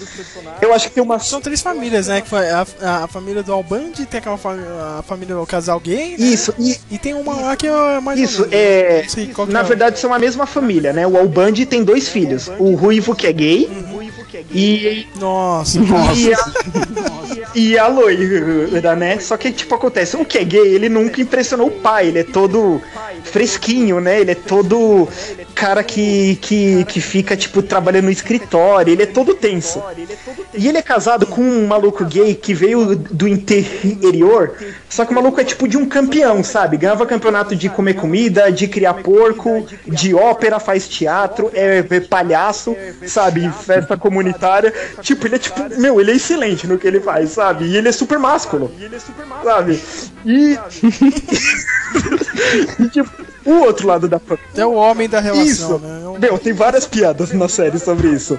Eu 0.61 0.73
acho 0.73 0.87
que 0.87 0.95
tem 0.95 1.03
uma. 1.03 1.19
São 1.19 1.41
três 1.41 1.61
famílias, 1.61 2.07
né? 2.07 2.21
Que 2.21 2.29
foi 2.29 2.49
a, 2.49 2.65
a, 2.81 3.03
a 3.03 3.07
família 3.07 3.43
do 3.43 3.53
Albandi, 3.53 4.05
tem 4.05 4.19
aquela 4.19 4.37
família, 4.37 4.67
a 4.99 5.03
família 5.03 5.35
do 5.35 5.45
casal 5.45 5.79
gay, 5.79 6.17
né? 6.17 6.25
Isso, 6.25 6.53
e, 6.59 6.77
E 6.89 6.97
tem 6.97 7.13
uma 7.13 7.33
lá 7.35 7.55
que 7.55 7.67
é 7.67 7.99
mais 7.99 8.19
Isso, 8.19 8.41
menos, 8.41 8.53
é. 8.53 9.05
Sei 9.07 9.27
qual 9.27 9.47
que 9.47 9.53
Na 9.53 9.61
é. 9.61 9.63
verdade, 9.63 9.99
são 9.99 10.13
a 10.13 10.19
mesma 10.19 10.45
família, 10.45 10.93
né? 10.93 11.05
O 11.07 11.17
Albandi 11.17 11.65
tem 11.65 11.83
dois 11.83 12.07
filhos. 12.07 12.49
O 12.59 12.75
Ruivo, 12.75 13.15
que 13.15 13.27
é 13.27 13.33
gay, 13.33 13.69
e. 14.51 15.07
Nossa, 15.19 15.79
E 16.15 16.33
a, 16.33 16.46
e 17.55 17.77
a 17.77 17.87
loira, 17.87 18.95
né? 18.95 19.19
Só 19.19 19.37
que, 19.37 19.51
tipo, 19.51 19.73
acontece, 19.73 20.15
o 20.15 20.25
que 20.25 20.37
é 20.37 20.43
gay, 20.43 20.75
ele 20.75 20.89
nunca 20.89 21.21
impressionou 21.21 21.67
o 21.67 21.71
pai, 21.71 22.07
ele 22.07 22.19
é 22.19 22.23
todo 22.23 22.81
fresquinho, 23.23 23.99
né? 23.99 24.21
Ele 24.21 24.31
é 24.31 24.35
todo 24.35 25.07
cara 25.55 25.83
que, 25.83 26.35
que, 26.41 26.85
que 26.85 27.01
fica, 27.01 27.35
tipo, 27.35 27.61
trabalhando 27.63 28.05
no 28.05 28.11
escritório, 28.11 28.93
ele 28.93 29.03
é 29.03 29.07
todo 29.07 29.33
tenso. 29.33 29.81
E 30.53 30.67
ele 30.67 30.77
é 30.77 30.81
casado 30.81 31.25
com 31.25 31.41
um 31.41 31.67
maluco 31.67 32.05
gay 32.05 32.35
que 32.35 32.53
veio 32.53 32.95
do 32.95 33.27
interior, 33.27 34.55
só 34.89 35.03
que 35.03 35.11
o 35.11 35.15
maluco 35.15 35.41
é 35.41 35.43
tipo 35.43 35.67
de 35.67 35.77
um 35.77 35.85
campeão, 35.85 36.43
sabe? 36.43 36.77
Ganhava 36.77 37.05
campeonato 37.05 37.55
de 37.55 37.69
comer 37.69 37.95
comida, 37.95 38.51
de 38.51 38.67
criar 38.67 38.93
porco, 38.95 39.65
de 39.85 40.13
ópera, 40.13 40.59
faz 40.59 40.87
teatro, 40.87 41.49
é, 41.53 41.83
é 41.89 41.99
palhaço, 42.01 42.75
sabe? 43.05 43.51
Festa 43.65 43.97
comunitária. 43.97 44.73
Tipo, 45.01 45.27
ele 45.27 45.35
é 45.35 45.39
tipo, 45.39 45.59
meu, 45.79 45.99
ele 45.99 46.11
é 46.11 46.15
excelente 46.15 46.36
no 46.67 46.77
que 46.77 46.87
ele 46.87 46.99
faz, 46.99 47.31
sabe? 47.31 47.65
E 47.65 47.75
ele 47.75 47.89
é 47.89 47.91
super 47.91 48.17
másculo, 48.19 48.71
sabe? 49.43 49.81
E. 50.25 50.57
e 52.79 52.89
tipo, 52.89 53.09
o 53.45 53.51
outro 53.61 53.87
lado 53.87 54.07
da. 54.07 54.19
É 54.55 54.65
o 54.65 54.73
homem 54.73 55.07
da 55.07 55.19
relação, 55.19 55.45
Isso. 55.45 55.79
né? 55.79 56.01
É 56.03 56.07
um- 56.07 56.19
Meu, 56.19 56.37
tem 56.37 56.53
várias 56.53 56.85
piadas 56.85 57.31
na 57.31 57.47
série 57.47 57.79
sobre 57.79 58.09
isso. 58.09 58.37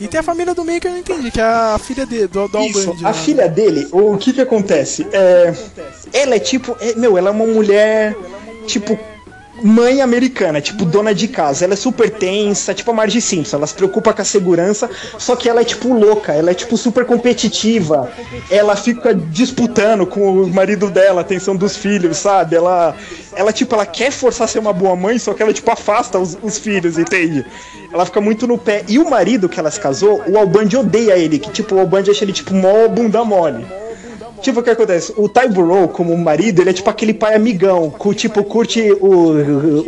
E 0.00 0.06
tem 0.08 0.20
a 0.20 0.22
família 0.22 0.54
do 0.54 0.64
meio 0.64 0.80
que 0.80 0.86
eu 0.86 0.92
não 0.92 0.98
entendi, 0.98 1.30
que 1.30 1.40
é 1.40 1.44
a 1.44 1.78
filha 1.78 2.06
de, 2.06 2.26
do, 2.26 2.48
do 2.48 2.58
Isso, 2.60 2.80
Albandi. 2.90 3.04
a 3.04 3.08
né? 3.08 3.14
filha 3.14 3.48
dele, 3.48 3.88
o 3.92 4.16
que 4.16 4.32
que 4.32 4.40
acontece? 4.40 5.06
É, 5.12 5.54
ela 6.12 6.34
é 6.34 6.38
tipo, 6.38 6.76
é, 6.80 6.94
meu, 6.94 7.16
ela 7.18 7.28
é 7.28 7.32
uma 7.32 7.46
mulher, 7.46 8.14
tipo, 8.66 8.98
mãe 9.66 10.00
americana, 10.00 10.60
tipo, 10.60 10.84
dona 10.84 11.14
de 11.14 11.26
casa. 11.28 11.64
Ela 11.64 11.74
é 11.74 11.76
super 11.76 12.08
tensa, 12.08 12.72
tipo 12.72 12.90
a 12.90 12.94
Marge 12.94 13.20
Simpson, 13.20 13.56
ela 13.56 13.66
se 13.66 13.74
preocupa 13.74 14.12
com 14.12 14.22
a 14.22 14.24
segurança, 14.24 14.88
só 15.18 15.34
que 15.34 15.48
ela 15.48 15.60
é, 15.60 15.64
tipo, 15.64 15.92
louca, 15.92 16.32
ela 16.32 16.50
é, 16.50 16.54
tipo, 16.54 16.76
super 16.76 17.04
competitiva. 17.04 18.10
Ela 18.50 18.76
fica 18.76 19.14
disputando 19.14 20.06
com 20.06 20.42
o 20.42 20.48
marido 20.48 20.90
dela 20.90 21.20
a 21.20 21.22
atenção 21.22 21.56
dos 21.56 21.76
filhos, 21.76 22.16
sabe? 22.18 22.56
Ela, 22.56 22.94
ela 23.34 23.52
tipo, 23.52 23.74
ela 23.74 23.84
quer 23.84 24.12
forçar 24.12 24.44
a 24.44 24.48
ser 24.48 24.60
uma 24.60 24.72
boa 24.72 24.94
mãe, 24.94 25.18
só 25.18 25.34
que 25.34 25.42
ela, 25.42 25.52
tipo, 25.52 25.70
afasta 25.70 26.18
os, 26.18 26.38
os 26.42 26.58
filhos, 26.58 26.98
entende? 26.98 27.44
Ela 27.92 28.06
fica 28.06 28.20
muito 28.20 28.46
no 28.46 28.56
pé. 28.56 28.84
E 28.88 28.98
o 28.98 29.08
marido 29.08 29.48
que 29.48 29.58
ela 29.58 29.70
se 29.70 29.80
casou, 29.80 30.22
o 30.28 30.38
Albandi 30.38 30.76
odeia 30.76 31.18
ele, 31.18 31.38
que, 31.38 31.50
tipo, 31.50 31.74
o 31.74 31.80
Albandi 31.80 32.10
acha 32.10 32.24
ele, 32.24 32.32
tipo, 32.32 32.54
mó 32.54 32.88
bunda 32.88 33.24
mole. 33.24 33.66
Tipo, 34.46 34.60
o 34.60 34.62
que 34.62 34.70
acontece? 34.70 35.12
O 35.16 35.28
Ty 35.28 35.48
Burrow, 35.48 35.88
como 35.88 36.16
marido, 36.16 36.62
ele 36.62 36.70
é 36.70 36.72
tipo 36.72 36.88
aquele 36.88 37.12
pai 37.12 37.34
amigão, 37.34 37.90
que 37.90 38.14
tipo, 38.14 38.44
curte 38.44 38.80
o, 39.00 39.32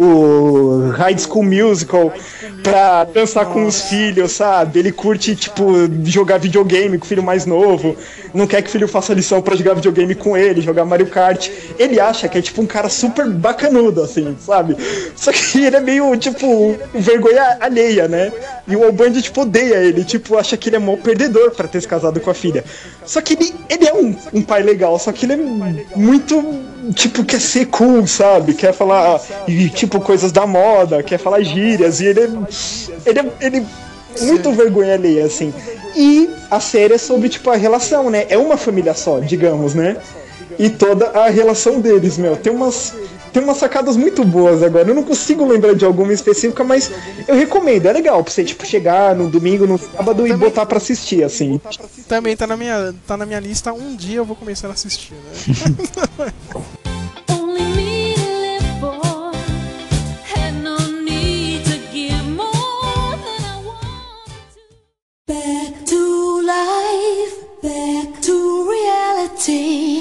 o 0.03 0.91
High 0.91 1.17
School 1.17 1.45
Musical 1.45 2.13
pra 2.65 3.05
dançar 3.05 3.47
com 3.47 3.65
os 3.65 3.83
filhos, 3.83 4.33
sabe? 4.33 4.81
Ele 4.81 4.91
curte, 4.91 5.37
tipo, 5.37 5.65
jogar 6.03 6.39
videogame 6.39 6.99
com 6.99 7.05
o 7.05 7.07
filho 7.07 7.23
mais 7.23 7.47
novo, 7.47 7.97
não 8.35 8.49
quer 8.49 8.61
que 8.61 8.69
o 8.69 8.73
filho 8.73 8.89
faça 8.89 9.15
lição 9.15 9.41
pra 9.41 9.55
jogar 9.55 9.75
videogame 9.75 10.17
com 10.17 10.37
ele, 10.37 10.61
jogar 10.61 10.85
Mario 10.85 11.07
Kart. 11.07 11.49
Ele 11.79 12.01
acha 12.01 12.29
que 12.29 12.39
é 12.39 12.43
tipo 12.43 12.61
um 12.61 12.67
cara 12.67 12.89
super 12.89 13.31
bacanudo, 13.31 14.03
assim, 14.03 14.37
sabe? 14.41 14.77
Só 15.15 15.31
que 15.31 15.65
ele 15.65 15.77
é 15.77 15.81
meio, 15.81 16.17
tipo, 16.17 16.77
vergonha 16.95 17.59
alheia, 17.61 18.09
né? 18.09 18.33
E 18.67 18.75
o 18.75 18.83
Albandi, 18.83 19.23
tipo, 19.23 19.43
odeia 19.43 19.77
ele, 19.77 20.05
tipo, 20.05 20.37
acha 20.37 20.57
que 20.57 20.69
ele 20.69 20.77
é 20.77 20.81
mó 20.81 20.97
perdedor 20.97 21.53
pra 21.53 21.69
ter 21.69 21.81
se 21.81 21.87
casado 21.87 22.19
com 22.19 22.31
a 22.31 22.35
filha. 22.35 22.65
Só 23.07 23.21
que 23.21 23.35
ele, 23.35 23.55
ele 23.69 23.87
é 23.87 23.95
um, 23.95 24.15
um 24.35 24.43
pai 24.49 24.63
legal, 24.63 24.99
só 24.99 25.13
que 25.13 25.27
ele 25.27 25.35
é 25.35 25.97
muito, 25.97 26.43
tipo, 26.95 27.25
quer 27.25 27.41
ser 27.41 27.67
cool, 27.67 28.07
sabe? 28.07 28.55
Quer 28.55 28.73
falar, 28.73 29.21
e, 29.47 29.69
tipo, 29.69 30.01
coisas 30.01 30.33
da 30.33 30.47
moda, 30.47 31.03
quer 31.03 31.19
falar 31.19 31.43
gírias, 31.43 32.01
e 32.01 32.07
ele 32.07 32.21
é, 32.21 32.29
ele 33.07 33.19
é, 33.21 33.33
ele 33.41 33.67
muito 34.23 34.51
vergonha 34.53 34.95
alheia, 34.95 35.27
assim. 35.27 35.53
E 35.95 36.31
a 36.51 36.59
série 36.61 36.95
é 36.95 36.99
sobre, 36.99 37.29
tipo, 37.29 37.51
a 37.51 37.57
relação, 37.57 38.11
né? 38.11 38.27
É 38.29 38.39
uma 38.39 38.57
família 38.57 38.95
só, 38.95 39.21
digamos, 39.21 39.75
né? 39.75 39.97
E 40.59 40.69
toda 40.69 41.11
a 41.11 41.29
relação 41.29 41.81
deles, 41.81 42.19
meu. 42.19 42.37
Tem 42.37 42.53
umas, 42.53 42.95
tem 43.33 43.43
umas 43.43 43.59
sacadas 43.59 43.97
muito 43.97 44.25
boas 44.25 44.63
agora. 44.63 44.89
Eu 44.89 44.95
não 44.95 45.05
consigo 45.05 45.47
lembrar 45.47 45.75
de 45.75 45.85
alguma 45.85 46.13
específica, 46.13 46.65
mas 46.65 46.91
eu 47.29 47.37
recomendo. 47.37 47.87
É 47.87 47.93
legal 47.93 48.23
pra 48.25 48.33
você, 48.33 48.45
tipo, 48.45 48.67
chegar 48.67 49.15
no 49.15 49.29
domingo, 49.29 49.67
no 49.67 49.79
sábado 49.79 50.27
e 50.27 50.33
botar 50.35 50.67
pra 50.67 50.79
assistir, 50.79 51.23
assim. 51.23 51.61
Também 52.09 52.37
tá 52.37 52.47
na 52.47 52.57
minha, 52.57 52.95
tá 53.07 53.17
na 53.17 53.25
minha 53.25 53.39
lista. 53.39 53.73
Um 53.73 53.95
dia 53.95 54.17
eu 54.17 54.25
vou 54.25 54.35
começar 54.35 54.69
a 54.69 54.73
assistir, 54.73 55.15
né? 55.15 56.33
Me 57.49 58.15
to 69.41 69.98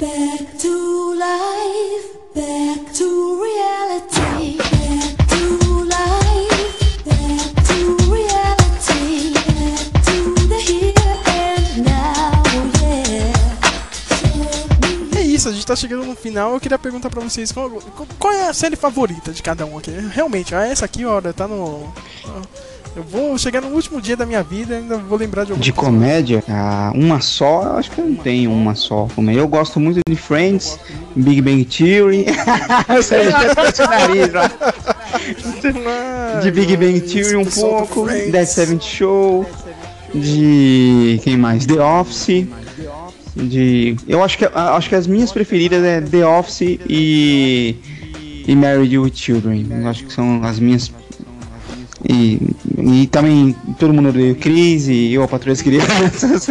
isso, 15.48 15.50
a 15.50 15.54
gente 15.54 15.66
tá 15.66 15.76
chegando 15.76 16.06
no 16.06 16.16
final. 16.16 16.54
Eu 16.54 16.60
queria 16.60 16.78
perguntar 16.78 17.10
pra 17.10 17.22
vocês 17.22 17.52
qual, 17.52 17.70
qual 18.20 18.34
é 18.34 18.48
a 18.50 18.54
série 18.54 18.76
favorita 18.76 19.32
de 19.32 19.42
cada 19.42 19.66
um 19.66 19.78
aqui. 19.78 19.92
Realmente, 20.12 20.54
ah, 20.54 20.66
essa 20.66 20.86
aqui, 20.86 21.06
olha, 21.06 21.34
tá 21.34 21.48
no. 21.48 21.92
Eu 22.96 23.04
vou 23.04 23.38
chegar 23.38 23.62
no 23.62 23.68
último 23.68 24.02
dia 24.02 24.18
da 24.18 24.26
minha 24.26 24.42
vida 24.42 24.74
e 24.74 24.78
ainda 24.78 24.98
vou 24.98 25.20
lembrar 25.20 25.44
de 25.44 25.52
alguma 25.52 25.64
De 25.64 25.72
coisa. 25.72 25.92
comédia, 25.92 26.44
ah, 26.50 26.92
uma 26.96 27.22
só, 27.22 27.62
eu 27.64 27.78
acho 27.78 27.92
que 27.92 28.02
eu 28.02 28.06
não 28.06 28.16
tenho 28.16 28.52
uma 28.52 28.74
só. 28.74 29.08
Eu 29.36 29.48
gosto 29.48 29.80
muito 29.80 30.00
de 30.10 30.16
Friends, 30.16 30.80
Big 31.16 31.42
Bang 31.42 31.64
Theory. 31.66 32.26
O 32.90 33.90
nariz. 33.90 34.32
De 36.42 36.52
Big 36.52 36.76
Bang 36.76 37.00
Theory 37.02 37.36
um 37.36 37.46
pouco, 37.46 38.08
Dead 38.08 38.46
Seventh 38.48 38.82
Show, 38.84 39.46
de 40.14 41.20
quem 41.24 41.38
mais? 41.38 41.66
The 41.68 41.80
Office. 41.80 42.48
De, 43.44 43.96
eu 44.08 44.24
acho 44.24 44.38
que 44.38 44.46
acho 44.46 44.90
que 44.90 44.96
as 44.96 45.06
minhas 45.06 45.32
preferidas 45.32 45.84
é 45.84 46.02
The 46.02 46.26
Office 46.26 46.80
e 46.90 47.76
e 48.48 48.56
Married 48.56 48.98
with 48.98 49.14
Children. 49.14 49.68
Eu 49.70 49.88
acho 49.88 50.06
que 50.06 50.14
são 50.14 50.44
as 50.44 50.60
minhas 50.60 50.92
e, 52.08 52.40
e 52.78 53.08
também 53.08 53.56
todo 53.80 53.94
mundo 53.94 54.10
odeia 54.10 54.32
o 54.32 54.36
Chris 54.36 54.88
e 54.88 55.14
eu 55.14 55.24
a 55.24 55.28
patroa 55.28 55.54
das 55.54 55.62
crianças. 55.64 56.48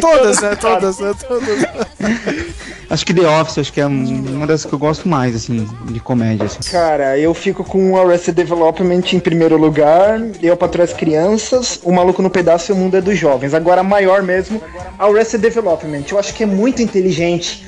todas, 0.00 0.40
né? 0.40 0.56
Todas, 0.56 0.98
né? 0.98 1.14
Todas. 1.26 2.53
Acho 2.94 3.04
que 3.04 3.12
The 3.12 3.26
Office 3.26 3.58
acho 3.58 3.72
que 3.72 3.80
é 3.80 3.86
uma 3.86 4.46
das 4.46 4.64
que 4.64 4.72
eu 4.72 4.78
gosto 4.78 5.08
mais, 5.08 5.34
assim, 5.34 5.68
de 5.86 6.00
comédia. 6.00 6.46
Assim. 6.46 6.70
Cara, 6.70 7.18
eu 7.18 7.34
fico 7.34 7.64
com 7.64 7.96
Arrested 7.96 8.34
Development 8.34 9.02
em 9.12 9.20
primeiro 9.20 9.56
lugar, 9.56 10.20
eu 10.42 10.56
para 10.56 10.82
as 10.82 10.92
crianças, 10.92 11.80
o 11.82 11.92
Maluco 11.92 12.22
no 12.22 12.30
Pedaço 12.30 12.70
e 12.70 12.74
o 12.74 12.76
Mundo 12.76 12.96
é 12.96 13.00
dos 13.00 13.18
Jovens. 13.18 13.52
Agora, 13.52 13.82
maior 13.82 14.22
mesmo, 14.22 14.62
Arrested 14.98 15.42
Development. 15.42 16.04
Eu 16.10 16.18
acho 16.18 16.32
que 16.32 16.44
é 16.44 16.46
muito 16.46 16.80
inteligente. 16.80 17.66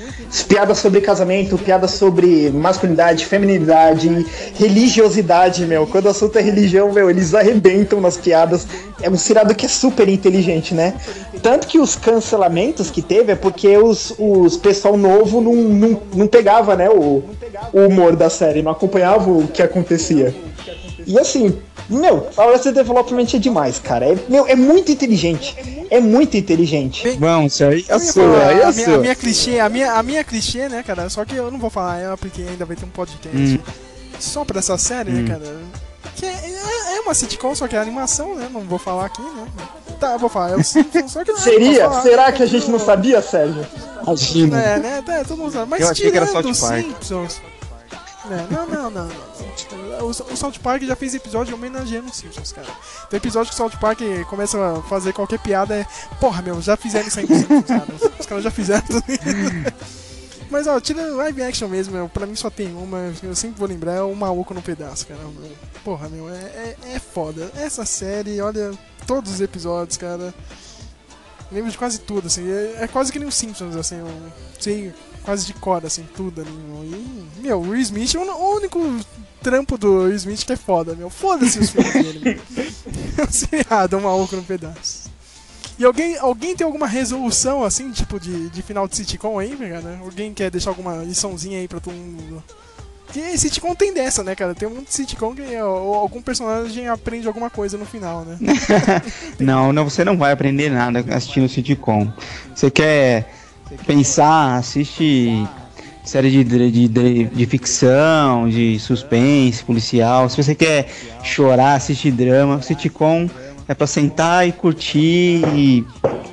Piadas 0.49 0.79
sobre 0.79 1.01
casamento, 1.01 1.57
piadas 1.57 1.93
sobre 1.93 2.51
masculinidade, 2.51 3.25
feminilidade, 3.25 4.27
religiosidade, 4.59 5.65
meu. 5.65 5.87
Quando 5.87 6.07
o 6.07 6.09
assunto 6.09 6.37
é 6.37 6.43
religião, 6.43 6.93
meu, 6.93 7.09
eles 7.09 7.33
arrebentam 7.33 8.01
nas 8.01 8.17
piadas. 8.17 8.67
É 9.01 9.09
um 9.09 9.17
cirado 9.17 9.55
que 9.55 9.67
é 9.67 9.69
super 9.69 10.09
inteligente, 10.09 10.75
né? 10.75 10.95
Tanto 11.43 11.67
que 11.69 11.79
os 11.79 11.95
cancelamentos 11.95 12.91
que 12.91 13.03
teve 13.03 13.33
é 13.33 13.37
porque 13.37 13.77
os, 13.79 14.15
os 14.19 14.57
pessoal 14.57 14.97
novo 14.97 15.16
não, 15.25 15.55
não, 15.55 16.03
não 16.15 16.27
pegava, 16.27 16.75
né, 16.77 16.91
o, 16.91 17.23
o 17.73 17.81
humor 17.87 18.17
da 18.17 18.29
série, 18.29 18.63
não 18.63 18.73
acompanhava 18.73 19.31
o 19.31 19.47
que 19.49 19.63
acontecia. 19.63 20.35
E 21.07 21.17
assim, 21.19 21.57
meu, 21.89 22.27
Arrested 22.37 22.75
Development 22.75 23.27
é 23.35 23.39
demais, 23.39 23.79
cara. 23.79 24.07
É, 24.07 24.17
meu, 24.29 24.47
é 24.49 24.57
muito 24.57 24.91
inteligente. 24.91 25.57
É 25.89 26.01
muito 26.01 26.37
inteligente. 26.37 27.09
Bom, 27.17 27.45
isso 27.45 27.63
aí 27.65 27.85
é 27.89 27.95
Eu 27.95 27.99
ia 28.01 28.13
falar, 28.13 28.51
a, 28.69 28.73
minha, 28.73 28.95
a 28.95 28.99
minha 28.99 29.15
clichê, 29.15 29.59
a 29.61 29.69
minha, 29.69 29.93
a 29.93 30.03
minha 30.03 30.25
clichê, 30.25 30.69
né, 30.69 30.83
cara? 30.85 31.09
Só 31.09 31.25
que 31.25 31.37
eu 31.37 31.49
não 31.51 31.61
vou 31.61 31.71
falar 31.71 32.01
ela 32.01 32.17
porque 32.17 32.43
ainda 32.43 32.65
vai 32.65 32.75
ter 32.75 32.85
um 32.85 32.89
podcast 32.89 33.37
Hum. 33.37 33.59
só 34.19 34.45
pra 34.45 34.59
essa 34.59 34.77
série, 34.77 35.13
Hum. 35.13 35.23
né, 35.23 35.29
cara? 35.29 35.57
Que 36.17 36.27
é, 36.27 36.29
é- 36.31 36.97
é 36.97 37.01
uma 37.03 37.15
sitcom, 37.15 37.55
só 37.55 37.69
que 37.69 37.77
é 37.77 37.79
animação, 37.79 38.35
né? 38.35 38.49
Não 38.53 38.63
vou 38.63 38.79
falar 38.79 39.07
aqui, 39.07 39.23
né? 39.23 39.47
Tá, 39.99 40.13
eu 40.13 40.19
vou 40.19 40.29
falar. 40.29 40.59
É 40.59 40.63
Simpsons, 40.63 41.13
só 41.13 41.25
que 41.25 41.33
não 41.33 41.39
Seria? 41.39 41.85
posso 41.85 41.91
falar. 41.91 42.03
Será 42.03 42.33
que 42.33 42.43
a 42.43 42.47
gente 42.47 42.71
não 42.71 42.79
sabia, 42.79 43.23
Sérgio? 43.23 43.67
Imagina. 44.03 44.61
É, 44.61 44.79
né? 44.79 45.05
É, 45.09 45.25
todo 45.25 45.39
mundo 45.39 45.53
sabe. 45.53 45.71
Mas 45.71 45.81
Eu 45.81 45.89
achei 45.91 46.11
que 46.11 46.17
era 46.17 46.27
tirando 46.27 46.55
South 46.55 46.69
Park. 46.69 46.85
Simpsons. 46.85 47.41
É, 48.31 48.53
não, 48.53 48.67
não, 48.67 48.91
não, 48.91 49.05
não. 49.07 50.07
O, 50.07 50.09
o 50.09 50.37
South 50.37 50.59
Park 50.63 50.83
já 50.83 50.97
fez 50.97 51.15
episódio 51.15 51.55
homenageando 51.55 52.09
os 52.09 52.17
Simpsons, 52.17 52.53
cara. 52.53 52.67
Tem 53.09 53.19
episódio 53.19 53.49
que 53.51 53.55
o 53.55 53.57
South 53.57 53.79
Park 53.81 54.01
começa 54.29 54.59
a 54.59 54.83
fazer 54.83 55.13
qualquer 55.13 55.39
piada 55.39 55.75
é. 55.75 55.87
Porra, 56.21 56.43
meu, 56.43 56.61
já 56.61 56.77
fizeram 56.77 57.07
isso 57.07 57.21
aí 57.21 57.27
com 57.27 57.35
os 57.35 57.39
Simpsons, 57.41 57.65
cara. 57.67 57.87
Os, 57.95 58.21
os 58.21 58.27
caras 58.27 58.45
já 58.45 58.51
fizeram 58.51 58.83
tudo 58.83 59.05
isso. 59.09 60.06
Mas 60.51 60.67
ó, 60.67 60.79
tirando 60.81 61.17
live 61.17 61.43
action 61.43 61.69
mesmo, 61.69 61.95
meu, 61.95 62.09
pra 62.09 62.27
mim 62.27 62.37
só 62.37 62.49
tem 62.51 62.73
uma, 62.75 63.13
eu 63.23 63.35
sempre 63.35 63.59
vou 63.59 63.69
lembrar, 63.69 63.95
é 63.95 64.03
o 64.03 64.15
Maluco 64.15 64.55
no 64.55 64.63
Pedaço, 64.63 65.07
cara. 65.07 65.21
Meu. 65.21 65.51
Porra, 65.85 66.09
meu, 66.09 66.29
é, 66.29 66.35
é, 66.35 66.77
é 66.95 66.99
foda. 66.99 67.51
Essa 67.57 67.85
série, 67.85 68.41
olha, 68.41 68.73
todos 69.07 69.33
os 69.33 69.41
episódios, 69.41 69.97
cara. 69.97 70.33
Lembro 71.51 71.71
de 71.71 71.79
quase 71.79 72.01
tudo, 72.01 72.27
assim. 72.27 72.49
É, 72.51 72.85
é 72.85 72.89
quase 72.89 73.13
que 73.13 73.19
nem 73.19 73.29
os 73.29 73.35
Simpsons, 73.35 73.77
assim. 73.77 73.97
Eu 73.97 74.33
sei 74.59 74.93
quase 75.23 75.47
de 75.47 75.55
cor, 75.55 75.85
assim, 75.85 76.07
tudo 76.17 76.41
ali. 76.41 76.51
meu. 76.51 76.85
E, 76.85 77.41
meu, 77.41 77.59
o 77.59 77.71
Will 77.71 77.81
Smith 77.81 78.15
é 78.15 78.19
o 78.19 78.23
o 78.23 78.57
único 78.57 78.81
trampo 79.43 79.77
do 79.79 80.05
Will 80.05 80.15
Smith 80.17 80.45
que 80.45 80.53
é 80.53 80.57
foda, 80.57 80.95
meu. 80.95 81.11
Foda-se 81.11 81.59
os 81.59 81.71
filmes 81.71 81.93
dele, 81.93 82.21
meu. 82.21 82.67
É 83.19 83.25
um 83.29 83.33
seriado, 83.33 83.97
um 83.97 84.03
maluco 84.03 84.37
no 84.37 84.43
pedaço. 84.43 85.11
E 85.79 85.85
alguém, 85.85 86.17
alguém 86.19 86.57
tem 86.57 86.65
alguma 86.65 86.87
resolução, 86.87 87.63
assim, 87.63 87.91
tipo, 87.91 88.19
de, 88.19 88.49
de 88.49 88.63
final 88.63 88.89
de 88.89 88.97
sitcom 88.97 89.39
aí, 89.39 89.55
cara? 89.55 89.99
Alguém 90.03 90.33
quer 90.33 90.51
deixar 90.51 90.71
alguma 90.71 90.97
liçãozinha 91.05 91.59
aí 91.59 91.69
pra 91.69 91.81
todo 91.81 91.95
mundo? 91.95 92.43
Porque 93.07 93.37
sitcom 93.39 93.75
tem 93.75 93.95
dessa, 93.95 94.25
né, 94.25 94.35
cara? 94.35 94.55
Tem 94.55 94.67
um 94.67 94.75
monte 94.75 94.89
de 94.89 94.95
sitcom 94.95 95.35
que 95.35 95.55
algum 95.57 96.21
personagem 96.21 96.89
aprende 96.89 97.27
alguma 97.29 97.49
coisa 97.51 97.77
no 97.79 97.85
final, 97.85 98.25
né? 98.25 98.39
não, 99.39 99.73
não, 99.73 99.85
você 99.85 100.05
não 100.05 100.17
vai 100.17 100.33
aprender 100.33 100.71
nada 100.71 101.05
assistindo 101.15 101.49
sitcom. 101.49 102.11
Você 102.55 102.71
quer 102.71 103.33
pensar, 103.87 104.57
assiste 104.57 105.47
série 106.05 106.31
de, 106.31 106.45
de, 106.45 106.89
de, 106.89 107.25
de 107.25 107.47
ficção, 107.47 108.49
de 108.49 108.79
suspense, 108.79 109.63
policial. 109.63 110.29
Se 110.29 110.43
você 110.43 110.55
quer 110.55 110.89
chorar, 111.23 111.75
assiste 111.75 112.11
drama. 112.11 112.63
Sitcom 112.63 113.29
é 113.69 113.75
pra 113.75 113.87
sentar 113.87 114.47
e 114.47 114.53
curtir 114.53 115.43
e. 115.55 115.85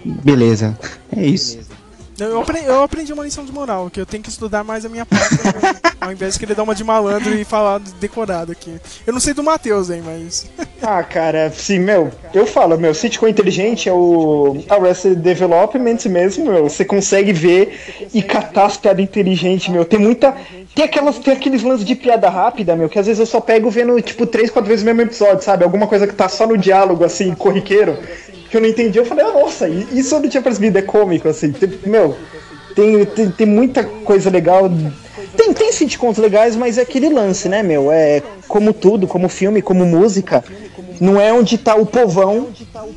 Beleza. 0.05 0.77
É 1.15 1.25
isso. 1.25 1.59
Eu 2.19 2.39
aprendi, 2.39 2.65
eu 2.67 2.83
aprendi 2.83 3.11
uma 3.11 3.23
lição 3.23 3.43
de 3.43 3.51
moral, 3.51 3.89
que 3.89 3.99
eu 3.99 4.05
tenho 4.05 4.21
que 4.21 4.29
estudar 4.29 4.63
mais 4.63 4.85
a 4.85 4.89
minha 4.89 5.05
parte, 5.05 5.35
ao 5.99 6.11
invés 6.11 6.33
de 6.33 6.39
querer 6.39 6.53
dar 6.53 6.61
uma 6.63 6.75
de 6.75 6.83
malandro 6.83 7.33
e 7.33 7.43
falar 7.43 7.79
decorado 7.99 8.51
aqui. 8.51 8.79
Eu 9.05 9.13
não 9.13 9.19
sei 9.19 9.33
do 9.33 9.43
Matheus, 9.43 9.89
hein, 9.89 10.03
mas. 10.03 10.49
Ah, 10.85 11.01
cara, 11.01 11.49
sim, 11.49 11.79
meu, 11.79 12.11
eu 12.33 12.45
falo, 12.45 12.77
meu, 12.77 12.93
sitcom 12.93 13.25
inteligente 13.25 13.87
é 13.87 13.93
o 13.93 14.61
Arrested 14.67 15.15
Development 15.15 15.97
mesmo, 16.09 16.51
meu. 16.51 16.69
Você 16.69 16.83
consegue 16.83 17.31
ver 17.31 18.09
e 18.13 18.21
catar 18.21 18.65
as 18.65 18.75
piadas 18.75 19.01
inteligentes, 19.01 19.69
meu. 19.69 19.85
Tem 19.85 19.97
muita. 19.97 20.35
Tem, 20.75 20.85
aquelas, 20.85 21.19
tem 21.19 21.33
aqueles 21.33 21.61
lances 21.61 21.85
de 21.85 21.95
piada 21.95 22.29
rápida, 22.29 22.75
meu, 22.75 22.89
que 22.89 22.97
às 22.97 23.05
vezes 23.05 23.19
eu 23.19 23.25
só 23.27 23.39
pego 23.39 23.69
vendo, 23.69 24.01
tipo, 24.01 24.25
três, 24.25 24.49
quatro 24.49 24.67
vezes 24.67 24.81
o 24.83 24.85
mesmo 24.87 25.01
episódio, 25.01 25.43
sabe? 25.43 25.63
Alguma 25.63 25.87
coisa 25.87 26.07
que 26.07 26.15
tá 26.15 26.27
só 26.27 26.47
no 26.47 26.57
diálogo, 26.57 27.03
assim, 27.03 27.35
corriqueiro, 27.35 27.99
que 28.49 28.57
eu 28.57 28.61
não 28.61 28.67
entendi. 28.67 28.97
Eu 28.97 29.05
falei, 29.05 29.23
ah, 29.23 29.31
nossa, 29.33 29.69
isso 29.69 30.15
eu 30.15 30.19
não 30.19 30.29
tinha 30.29 30.41
percebido, 30.41 30.77
é 30.79 30.81
cômico, 30.81 31.27
assim. 31.27 31.51
Tem- 31.51 31.79
meu, 31.85 32.17
tem, 32.75 33.05
tem, 33.05 33.31
tem 33.31 33.47
muita 33.47 33.83
coisa 33.83 34.29
legal. 34.29 34.69
Tem, 35.35 35.53
tem 35.53 35.71
sitcoms 35.71 36.17
legais, 36.17 36.55
mas 36.55 36.77
é 36.77 36.81
aquele 36.81 37.09
lance, 37.09 37.49
né, 37.49 37.63
meu? 37.63 37.91
É 37.91 38.21
como 38.47 38.73
tudo, 38.73 39.07
como 39.07 39.27
filme, 39.29 39.61
como 39.61 39.85
música. 39.85 40.43
Não 41.01 41.19
é 41.19 41.33
onde 41.33 41.57
tá 41.57 41.75
o 41.75 41.85
povão, 41.85 42.47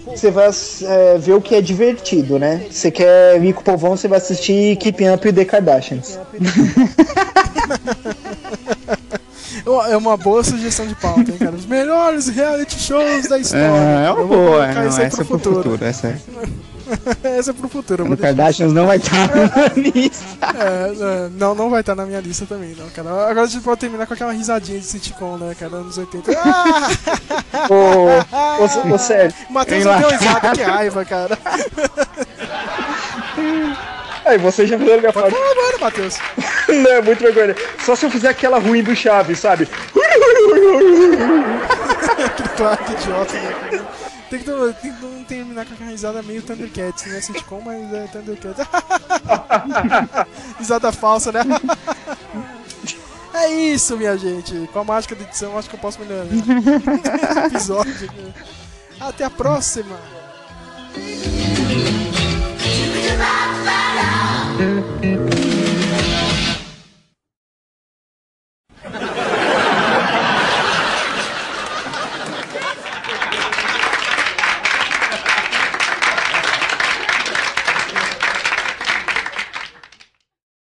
você 0.06 0.30
vai 0.30 0.50
é, 0.82 1.18
ver 1.18 1.32
o 1.32 1.40
que 1.40 1.54
é 1.54 1.60
divertido, 1.60 2.38
né? 2.38 2.62
Você 2.70 2.90
quer 2.90 3.42
ir 3.42 3.52
com 3.52 3.62
o 3.62 3.64
povão, 3.64 3.96
você 3.96 4.06
vai 4.06 4.18
assistir 4.18 4.76
Keeping 4.76 5.08
Up 5.08 5.26
with 5.26 5.34
the 5.34 5.44
Kardashians. 5.44 6.18
É 9.88 9.96
uma 9.96 10.16
boa 10.16 10.44
sugestão 10.44 10.86
de 10.86 10.94
pauta, 10.94 11.28
hein, 11.28 11.38
cara? 11.38 11.56
Os 11.56 11.66
melhores 11.66 12.28
reality 12.28 12.78
shows 12.78 13.28
da 13.28 13.36
história. 13.38 13.64
É, 13.64 14.06
é 14.06 14.10
uma 14.12 14.24
boa. 14.24 14.28
colocar 14.28 14.74
Não, 14.74 14.82
essa 14.82 15.02
é 15.02 15.10
pro 15.10 15.24
futuro. 15.24 15.78
Essa 15.80 16.08
é. 16.08 16.16
Essa 17.22 17.50
é 17.50 17.54
pro 17.54 17.68
futuro. 17.68 18.10
O 18.10 18.16
Kardashians 18.16 18.72
não 18.72 18.86
vai 18.86 18.96
estar 18.98 19.28
na 19.28 19.68
lista. 19.76 20.24
É, 20.42 21.26
é, 21.26 21.28
não, 21.32 21.54
não 21.54 21.70
vai 21.70 21.80
estar 21.80 21.94
na 21.94 22.06
minha 22.06 22.20
lista 22.20 22.46
também, 22.46 22.74
não, 22.76 22.88
cara. 22.90 23.10
Agora 23.28 23.42
a 23.42 23.46
gente 23.46 23.62
pode 23.62 23.80
terminar 23.80 24.06
com 24.06 24.14
aquela 24.14 24.32
risadinha 24.32 24.78
de 24.78 24.86
sitcom, 24.86 25.36
né, 25.36 25.54
cara, 25.58 25.76
anos 25.76 25.98
80. 25.98 26.32
Ah! 26.32 26.88
Ô, 27.70 28.60
ô, 28.62 28.94
ô, 28.94 28.98
Sérgio. 28.98 29.36
Matheus 29.50 29.84
não 29.84 29.98
deu 29.98 30.10
risada, 30.10 30.52
que 30.52 30.62
raiva, 30.62 31.04
cara. 31.04 31.38
Aí, 34.24 34.38
você 34.38 34.66
já 34.66 34.76
a 34.76 34.78
minha 34.78 35.00
Pode 35.00 35.12
parte. 35.12 35.30
falar 35.30 35.50
agora, 35.52 35.78
Matheus. 35.80 36.18
Não, 36.68 36.90
é 36.90 37.00
muito 37.00 37.22
vergonha. 37.22 37.54
Só 37.84 37.94
se 37.94 38.06
eu 38.06 38.10
fizer 38.10 38.28
aquela 38.28 38.58
ruim 38.58 38.82
do 38.82 38.94
Chaves, 38.94 39.38
sabe? 39.38 39.68
claro, 42.56 42.78
que 42.84 42.92
idiota, 42.92 43.34
né. 43.34 43.80
Tem 44.28 44.40
que, 44.40 44.44
tem 44.80 44.92
que 44.92 45.04
não 45.04 45.24
terminar 45.24 45.64
com 45.66 45.74
aquela 45.74 45.90
risada 45.90 46.22
meio 46.22 46.42
Thundercats, 46.42 47.06
não 47.06 47.16
é 47.16 47.20
sitcom, 47.20 47.60
mas 47.64 47.92
é 47.92 48.06
Thundercats. 48.08 48.66
risada 50.58 50.90
falsa, 50.90 51.30
né? 51.30 51.40
É 53.32 53.52
isso, 53.52 53.96
minha 53.96 54.16
gente. 54.16 54.68
Com 54.72 54.80
a 54.80 54.84
mágica 54.84 55.14
da 55.14 55.22
edição, 55.22 55.56
acho 55.58 55.68
que 55.68 55.76
eu 55.76 55.80
posso 55.80 56.00
melhorar 56.00 56.26
episódio. 57.46 58.10
Até 58.98 59.24
a 59.24 59.30
próxima. 59.30 59.96